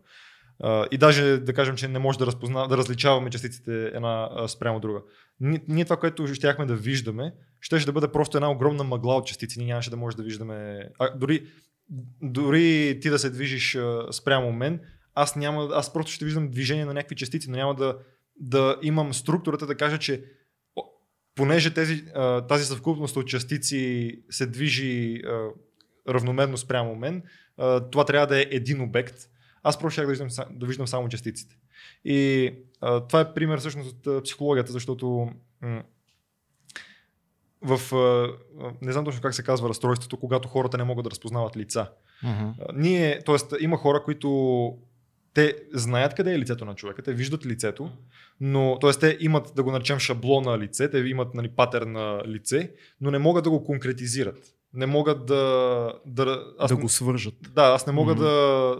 И 0.91 0.98
даже 0.98 1.38
да 1.38 1.53
кажем, 1.53 1.76
че 1.76 1.88
не 1.88 1.99
може 1.99 2.19
да, 2.19 2.26
разпозна, 2.26 2.68
да 2.68 2.77
различаваме 2.77 3.30
частиците 3.30 3.86
една 3.86 4.30
спрямо 4.48 4.80
друга. 4.80 5.02
Ни- 5.40 5.61
Ние 5.68 5.84
това, 5.86 5.98
което 5.98 6.34
щяхме 6.34 6.65
да 6.65 6.76
виждаме, 6.76 7.34
ще 7.60 7.80
да 7.80 7.91
бъде 7.91 8.07
просто 8.07 8.38
една 8.38 8.52
огромна 8.52 8.84
мъгла 8.84 9.15
от 9.15 9.27
частици. 9.27 9.60
Ние 9.60 9.68
нямаше 9.68 9.90
да 9.90 9.98
може 9.98 10.18
да 10.18 10.23
виждаме. 10.23 10.90
А, 10.99 11.18
дори, 11.18 11.48
дори 12.22 12.99
ти 13.02 13.10
да 13.10 13.19
се 13.19 13.30
движиш 13.30 13.77
спрямо 14.11 14.52
мен, 14.52 14.80
аз, 15.14 15.36
няма, 15.36 15.69
аз 15.73 15.94
просто 15.94 16.11
ще 16.11 16.26
виждам 16.26 16.52
движение 16.52 16.86
на 16.86 16.94
някакви 16.94 17.15
частици, 17.15 17.49
но 17.49 17.57
няма 17.57 17.76
да, 17.76 17.98
да 18.40 18.77
имам 18.82 19.14
структурата 19.14 19.68
да 19.68 19.76
кажа, 19.76 19.98
че 19.98 20.23
понеже 21.36 21.73
тези, 21.73 22.03
тази 22.48 22.65
съвкупност 22.65 23.18
от 23.18 23.27
частици 23.27 24.11
се 24.30 24.45
движи 24.45 25.22
равномерно 26.10 26.57
спрямо 26.57 26.95
мен, 26.95 27.23
това 27.91 28.06
трябва 28.06 28.27
да 28.27 28.40
е 28.40 28.48
един 28.52 28.82
обект. 28.82 29.15
Аз 29.65 29.79
просто 29.79 29.91
ще 29.91 30.01
да 30.01 30.07
виждам, 30.07 30.29
са- 30.29 30.45
да 30.51 30.65
виждам 30.65 30.87
само 30.87 31.09
частиците. 31.09 31.55
И 32.05 32.51
а, 32.81 32.99
това 32.99 33.19
е 33.19 33.33
пример 33.33 33.59
всъщност 33.59 34.07
от 34.07 34.23
психологията, 34.23 34.71
защото 34.71 35.29
м- 35.61 35.83
в, 37.61 37.95
а, 37.95 38.33
не 38.81 38.91
знам 38.91 39.05
точно 39.05 39.21
как 39.21 39.35
се 39.35 39.43
казва 39.43 39.69
разстройството, 39.69 40.17
когато 40.17 40.47
хората 40.47 40.77
не 40.77 40.83
могат 40.83 41.03
да 41.03 41.11
разпознават 41.11 41.57
лица. 41.57 41.89
Мгм. 42.23 42.33
А, 42.33 42.53
Ние, 42.73 43.19
т.е. 43.19 43.35
има 43.59 43.77
хора, 43.77 44.03
които 44.03 44.77
те 45.33 45.55
знаят 45.73 46.13
къде 46.13 46.33
е 46.33 46.39
лицето 46.39 46.65
на 46.65 46.75
човека, 46.75 47.01
те 47.01 47.13
виждат 47.13 47.45
лицето, 47.45 47.89
но 48.41 48.77
т.е. 48.81 48.91
те 48.91 49.17
имат, 49.19 49.51
да 49.55 49.63
го 49.63 49.71
наречем, 49.71 49.99
шаблона 49.99 50.59
лице, 50.59 50.89
те 50.89 50.97
имат 50.97 51.33
нали, 51.33 51.49
патер 51.49 51.81
на 51.81 52.21
лице, 52.27 52.71
но 53.01 53.11
не 53.11 53.19
могат 53.19 53.43
да 53.43 53.49
го 53.49 53.63
конкретизират. 53.63 54.37
Не 54.73 54.85
могат 54.85 55.25
да... 55.25 55.93
Да, 56.05 56.43
аз, 56.59 56.69
да 56.69 56.77
го 56.77 56.89
свържат. 56.89 57.35
да, 57.55 57.61
аз 57.63 57.87
не 57.87 57.93
мога 57.93 58.13
Мгм. 58.13 58.23
да... 58.23 58.75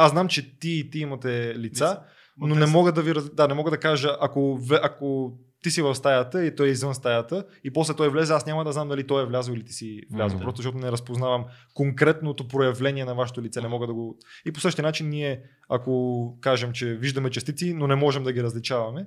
Аз 0.00 0.10
знам, 0.10 0.28
че 0.28 0.58
ти 0.58 0.70
и 0.70 0.90
ти 0.90 0.98
имате 0.98 1.54
лица, 1.58 2.00
но 2.40 2.54
не 2.54 2.66
мога 2.66 2.92
да 2.92 3.02
ви 3.02 3.12
да, 3.32 3.48
не 3.48 3.54
мога 3.54 3.70
да 3.70 3.78
кажа, 3.78 4.16
ако, 4.20 4.60
ако 4.82 5.32
ти 5.62 5.70
си 5.70 5.82
в 5.82 5.94
стаята 5.94 6.44
и 6.44 6.56
той 6.56 6.68
е 6.68 6.70
извън 6.70 6.94
стаята 6.94 7.44
и 7.64 7.72
после 7.72 7.94
той 7.94 8.08
влезе, 8.08 8.32
аз 8.32 8.46
няма 8.46 8.64
да 8.64 8.72
знам 8.72 8.88
дали 8.88 9.06
той 9.06 9.22
е 9.22 9.26
влязъл 9.26 9.52
или 9.52 9.64
ти 9.64 9.72
си 9.72 10.00
влязъл, 10.12 10.36
Мгм. 10.36 10.44
просто 10.44 10.56
защото 10.56 10.78
не 10.78 10.92
разпознавам 10.92 11.44
конкретното 11.74 12.48
проявление 12.48 13.04
на 13.04 13.14
вашето 13.14 13.42
лице, 13.42 13.60
не 13.60 13.68
мога 13.68 13.86
да 13.86 13.94
го... 13.94 14.18
И 14.46 14.52
по 14.52 14.60
същия 14.60 14.82
начин 14.82 15.08
ние, 15.08 15.40
ако 15.68 16.36
кажем, 16.40 16.72
че 16.72 16.94
виждаме 16.94 17.30
частици, 17.30 17.74
но 17.74 17.86
не 17.86 17.94
можем 17.94 18.24
да 18.24 18.32
ги 18.32 18.42
различаваме, 18.42 19.06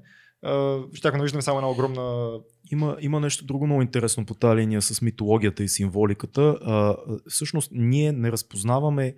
щяхме 0.94 1.18
да 1.18 1.24
виждаме 1.24 1.42
само 1.42 1.58
една 1.58 1.70
огромна... 1.70 2.32
Има, 2.72 2.98
има 3.00 3.20
нещо 3.20 3.46
друго 3.46 3.66
много 3.66 3.82
интересно 3.82 4.26
по 4.26 4.34
тази 4.34 4.58
линия 4.62 4.82
с 4.82 5.02
митологията 5.02 5.64
и 5.64 5.70
символиката. 5.70 6.42
А, 6.42 6.96
всъщност, 7.30 7.72
ние 7.74 8.12
не 8.12 8.32
разпознаваме, 8.32 9.16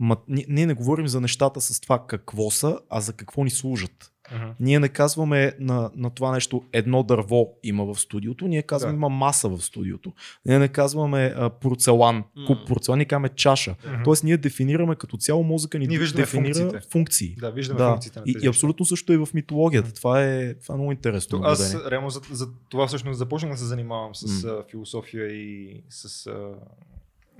ма, 0.00 0.16
ние, 0.28 0.46
ние 0.48 0.66
не 0.66 0.74
говорим 0.74 1.08
за 1.08 1.20
нещата 1.20 1.60
с 1.60 1.80
това 1.80 2.06
какво 2.06 2.50
са, 2.50 2.78
а 2.90 3.00
за 3.00 3.12
какво 3.12 3.44
ни 3.44 3.50
служат. 3.50 4.12
Ние 4.60 4.78
не 4.80 4.88
казваме 4.88 5.52
на, 5.60 5.90
на 5.94 6.10
това 6.10 6.32
нещо 6.32 6.62
едно 6.72 7.02
дърво 7.02 7.48
има 7.62 7.84
в 7.84 8.00
студиото, 8.00 8.48
ние 8.48 8.62
казваме 8.62 8.92
Да. 8.92 8.96
има 8.96 9.08
маса 9.08 9.48
в 9.48 9.60
студиото. 9.60 10.12
Ние 10.44 10.58
не 10.58 10.68
казваме 10.68 11.34
а, 11.36 11.50
порцелан, 11.50 12.24
куп 12.46 12.58
М. 12.58 12.64
порцелан, 12.66 12.98
ние 12.98 13.04
казваме 13.04 13.28
чаша. 13.28 13.74
Мгм. 13.86 14.02
Тоест 14.04 14.24
ние 14.24 14.36
дефинираме 14.36 14.94
като 14.96 15.16
цяло 15.16 15.42
мозъка 15.42 15.78
ни 15.78 15.86
Ние 15.86 15.98
виждаме 15.98 16.24
дефинира 16.24 16.54
функциите. 16.54 16.88
функции. 16.90 17.34
Да, 17.38 17.50
виждаме 17.50 17.78
Да, 17.78 17.90
функциите 17.90 18.18
на 18.18 18.24
и, 18.26 18.32
тези 18.32 18.46
и 18.46 18.48
абсолютно 18.48 18.86
също 18.86 19.12
и 19.12 19.16
в 19.16 19.28
митологията. 19.34 19.92
Това 19.94 20.24
е, 20.24 20.54
това 20.54 20.72
е 20.74 20.78
много 20.78 20.92
интересно. 20.92 21.40
То, 21.40 21.44
аз 21.44 21.76
реално 21.90 22.10
за, 22.10 22.20
за 22.30 22.48
това 22.68 22.86
всъщност 22.86 23.18
започнах 23.18 23.52
да 23.52 23.58
се 23.58 23.64
занимавам 23.64 24.14
с 24.14 24.44
а, 24.44 24.64
философия 24.70 25.26
и 25.32 25.82
с 25.90 26.26
а, 26.26 26.32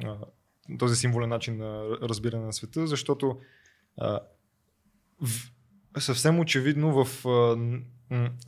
а, 0.05 0.17
този 0.79 0.97
символен 0.97 1.29
начин 1.29 1.57
на 1.57 1.85
разбиране 2.03 2.45
на 2.45 2.53
света, 2.53 2.87
защото 2.87 3.39
а, 3.99 4.21
в, 5.21 5.53
съвсем 5.99 6.41
очевидно 6.41 7.05
в 7.05 7.29
а, 7.29 7.57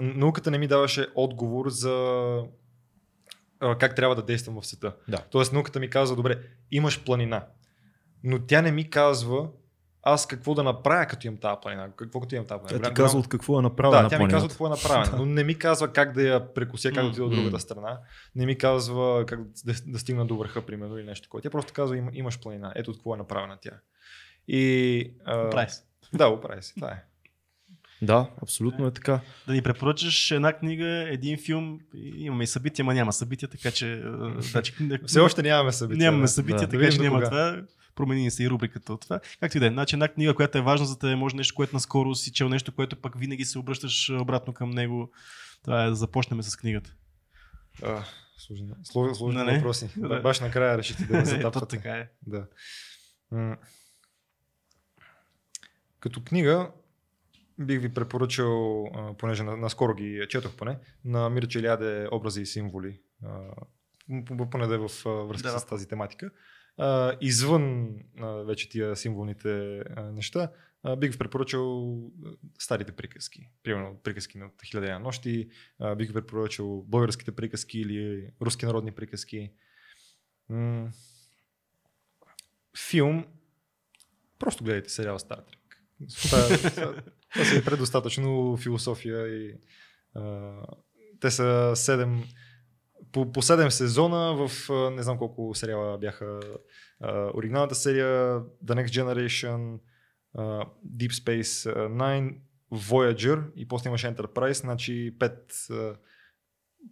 науката 0.00 0.50
не 0.50 0.58
ми 0.58 0.68
даваше 0.68 1.08
отговор 1.14 1.68
за 1.68 1.94
а, 3.60 3.78
как 3.78 3.96
трябва 3.96 4.14
да 4.14 4.22
действам 4.22 4.60
в 4.60 4.66
света. 4.66 4.96
Да. 5.08 5.18
Тоест 5.30 5.52
науката 5.52 5.80
ми 5.80 5.90
казва, 5.90 6.16
добре, 6.16 6.42
имаш 6.70 7.04
планина, 7.04 7.46
но 8.24 8.38
тя 8.38 8.62
не 8.62 8.72
ми 8.72 8.90
казва 8.90 9.48
аз 10.12 10.26
какво 10.26 10.54
да 10.54 10.62
направя 10.62 11.06
като 11.06 11.26
имам 11.26 11.38
тази 11.40 11.54
планина, 11.62 11.88
какво 11.96 12.20
като 12.20 12.34
имам 12.34 12.46
тази 12.46 12.58
планина. 12.60 12.82
Тя 12.82 12.88
ти 12.88 12.94
казва 12.94 13.18
от 13.18 13.28
какво 13.28 13.58
е 13.58 13.62
направена 13.62 14.02
да, 14.02 14.08
тя 14.08 14.16
ми 14.16 14.18
планината. 14.18 14.36
казва 14.36 14.48
какво 14.48 14.66
е 14.66 14.70
направено, 14.70 15.18
но 15.18 15.26
не 15.26 15.44
ми 15.44 15.54
казва 15.58 15.92
как 15.92 16.12
да 16.12 16.22
я 16.22 16.54
прекуся, 16.54 16.92
как 16.92 17.02
да 17.04 17.08
отида 17.08 17.24
от 17.24 17.34
другата 17.34 17.60
страна. 17.60 17.98
Не 18.34 18.46
ми 18.46 18.58
казва 18.58 19.26
как 19.26 19.40
да, 19.64 19.74
да 19.86 19.98
стигна 19.98 20.26
до 20.26 20.36
върха, 20.36 20.66
примерно, 20.66 20.98
или 20.98 21.06
нещо 21.06 21.22
такова. 21.22 21.40
Тя 21.42 21.50
просто 21.50 21.72
казва, 21.72 21.96
има, 21.96 22.10
имаш 22.14 22.40
планина, 22.40 22.72
ето 22.76 22.90
от 22.90 22.96
какво 22.96 23.14
е 23.14 23.18
направена 23.18 23.58
тя. 23.62 23.70
И... 24.48 25.12
а, 25.24 25.50
Прави 25.50 25.70
се. 25.70 25.82
Да, 26.14 26.28
оправи 26.28 26.62
се, 26.62 26.74
това 26.74 26.88
е. 26.88 27.02
Да, 28.02 28.30
абсолютно 28.42 28.86
е 28.86 28.90
така. 28.90 29.20
Да 29.46 29.52
ни 29.52 29.62
препоръчаш 29.62 30.30
една 30.30 30.52
книга, 30.52 30.86
един 30.86 31.38
филм. 31.38 31.80
Имаме 31.94 32.44
и 32.44 32.46
събития, 32.46 32.84
ма 32.84 32.94
няма 32.94 33.12
събития, 33.12 33.48
така 33.48 33.70
че... 33.70 33.92
а, 33.92 34.34
Значи, 34.38 34.74
Все 35.06 35.20
още 35.20 35.42
нямаме 35.42 35.72
събития. 35.72 36.04
Нямаме 36.04 36.22
да. 36.24 36.28
събития, 36.28 36.60
Да. 36.60 36.66
Да 36.66 36.70
така 36.70 36.78
видим 36.78 36.96
че 36.96 37.02
няма 37.02 37.16
кога. 37.16 37.30
това. 37.30 37.62
Промени 37.98 38.30
се 38.30 38.44
и 38.44 38.50
рубриката 38.50 38.92
от 38.92 39.00
това. 39.00 39.20
Както 39.40 39.56
и 39.56 39.60
да 39.60 39.66
е. 39.66 39.70
Значи 39.70 39.94
една 39.94 40.08
книга, 40.08 40.34
която 40.34 40.58
е 40.58 40.62
важна 40.62 40.86
за 40.86 40.98
те, 40.98 41.16
може 41.16 41.36
нещо, 41.36 41.54
което 41.54 41.76
наскоро 41.76 42.14
си 42.14 42.32
чел, 42.32 42.48
нещо, 42.48 42.72
което 42.72 42.96
пък 42.96 43.18
винаги 43.18 43.44
се 43.44 43.58
обръщаш 43.58 44.10
обратно 44.10 44.52
към 44.52 44.70
него. 44.70 45.10
Това 45.62 45.84
е 45.84 45.88
да 45.88 45.94
започнем 45.94 46.42
с 46.42 46.56
книгата. 46.56 46.94
А, 47.82 48.04
Сложни, 48.38 48.68
слож- 48.84 49.14
сложни 49.14 49.38
Нали? 49.38 49.56
въпроси. 49.56 49.90
Да. 49.96 50.20
Баш 50.20 50.40
накрая 50.40 50.78
решите 50.78 51.04
да 51.04 51.16
ме 51.16 51.24
затапвате. 51.24 51.76
така 51.76 51.90
е. 51.90 52.08
Да. 52.22 52.46
Като 56.00 56.22
книга 56.22 56.70
бих 57.58 57.80
ви 57.80 57.88
препоръчал, 57.88 58.84
понеже 59.18 59.42
на- 59.42 59.56
наскоро 59.56 59.94
ги 59.94 60.26
четох 60.28 60.52
поне, 60.52 60.78
на 61.04 61.30
Мира 61.30 61.48
Челяде 61.48 62.08
образи 62.12 62.42
и 62.42 62.46
символи. 62.46 63.00
Поне 64.50 64.66
да 64.66 64.74
е 64.74 64.78
в 64.78 64.90
връзка 65.28 65.52
Да. 65.52 65.58
с 65.58 65.66
тази 65.66 65.88
тематика. 65.88 66.30
Извън 67.20 67.96
вече 68.46 68.68
тия 68.68 68.96
символните 68.96 69.82
неща, 70.12 70.52
а, 70.82 70.96
бих 70.96 71.18
препоръчал 71.18 71.98
старите 72.58 72.92
приказки. 72.92 73.50
Примерно 73.62 74.00
приказки 74.04 74.38
и 74.38 74.76
една 74.76 74.98
нощи. 74.98 75.48
А, 75.78 75.94
бих 75.94 76.12
препоръчал 76.12 76.82
българските 76.82 77.32
приказки 77.32 77.80
или 77.80 78.30
руски 78.42 78.66
народни 78.66 78.92
приказки. 78.92 79.52
Филм, 82.88 83.26
просто 84.38 84.64
гледайте 84.64 84.90
сериал 84.90 85.18
Star 85.18 85.40
Trek. 85.40 85.58
Това, 86.22 87.44
си 87.44 87.56
е 87.56 87.64
предостатъчно 87.64 88.56
философия 88.56 89.26
и 89.26 89.54
те 91.20 91.30
са 91.30 91.72
седем 91.76 92.24
по, 93.12 93.32
по 93.32 93.42
7 93.42 93.68
сезона 93.68 94.46
в 94.46 94.70
не 94.90 95.02
знам 95.02 95.18
колко 95.18 95.54
сериала 95.54 95.98
бяха 95.98 96.40
а, 97.00 97.30
оригиналната 97.34 97.74
серия 97.74 98.40
The 98.64 98.74
Next 98.74 98.88
Generation, 98.88 99.78
а, 100.34 100.42
Deep 100.96 101.10
Space 101.10 101.88
9, 101.88 102.36
Voyager 102.72 103.52
и 103.56 103.68
после 103.68 103.88
имаше 103.88 104.06
Enterprise, 104.06 104.52
значи 104.52 105.16
5, 105.18 105.70
а, 105.70 105.96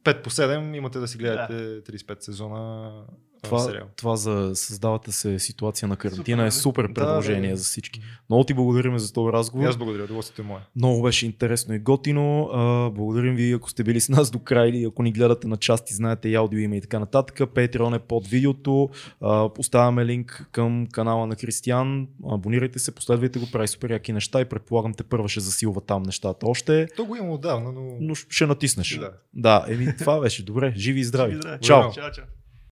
5 0.05 0.23
по 0.23 0.31
7 0.31 0.77
имате 0.77 0.99
да 0.99 1.09
си 1.09 1.19
гледате 1.19 1.83
35 1.93 2.21
сезона 2.21 2.93
Това, 3.43 3.59
сериал. 3.59 3.87
това 3.97 4.17
за 4.17 4.51
създавата 4.55 5.13
се 5.13 5.39
ситуация 5.39 5.89
на 5.89 5.97
карантина 5.97 6.43
Супер, 6.43 6.47
е 6.47 6.51
супер 6.51 6.83
Да, 6.83 6.95
предложение 6.95 7.51
да. 7.51 7.57
за 7.57 7.65
всички. 7.65 8.01
Много 8.31 8.45
ти 8.45 8.55
благодарим 8.55 8.99
за 8.99 9.13
този 9.13 9.29
И 9.29 9.33
разговор. 9.33 9.67
аз 9.67 9.77
благодаря, 9.77 10.05
удоволствието 10.05 10.43
е 10.43 10.45
мое. 10.45 10.61
Много 10.77 11.03
беше 11.03 11.27
интересно 11.27 11.75
и 11.75 11.79
готино. 11.79 12.51
А, 12.53 12.91
благодарим 12.91 13.35
ви, 13.35 13.53
ако 13.53 13.71
сте 13.71 13.85
били 13.85 14.01
с 14.01 14.09
нас 14.09 14.31
до 14.31 14.39
край 14.39 14.69
или 14.69 14.85
ако 14.85 15.03
ни 15.03 15.13
гледате 15.13 15.49
на 15.49 15.57
части, 15.57 15.95
знаете 15.95 16.29
и 16.29 16.35
аудио 16.35 16.59
има 16.59 16.77
и 16.77 16.81
така 16.81 16.99
нататък. 16.99 17.39
Patreon 17.39 17.97
е 17.97 17.99
под 17.99 18.27
видеото. 18.27 18.89
А, 19.21 19.49
поставяме 19.49 20.07
линк 20.07 20.49
към 20.53 20.87
канала 20.93 21.27
на 21.27 21.37
Кристиян. 21.37 22.07
Абонирайте 22.31 22.79
се, 22.79 22.95
последвайте 22.95 23.39
го, 23.39 23.47
прави 23.53 23.69
супер 23.69 23.91
яки 23.91 24.13
неща 24.13 24.41
и 24.41 24.45
предполагам 24.45 24.95
те 24.95 25.05
първа 25.05 25.29
ще 25.29 25.41
засилва 25.41 25.81
там 25.81 26.03
нещата 26.03 26.47
още. 26.47 26.89
То 26.97 27.05
го 27.05 27.17
има 27.17 27.33
отдавна, 27.33 27.73
но... 27.73 27.97
Но 28.01 28.15
ще 28.15 28.47
натиснеш. 28.47 28.99
Да. 28.99 29.11
Да, 29.35 29.65
еми 29.69 29.97
това 29.99 30.21
беше. 30.21 30.45
Добре, 30.45 30.73
живи 30.77 31.01
и 31.01 31.05
здрави. 31.05 31.31
Живи, 31.31 31.41
здраве. 31.43 31.59
Чао. 31.61 31.83
Чао, 31.93 32.11
чао. 32.15 32.25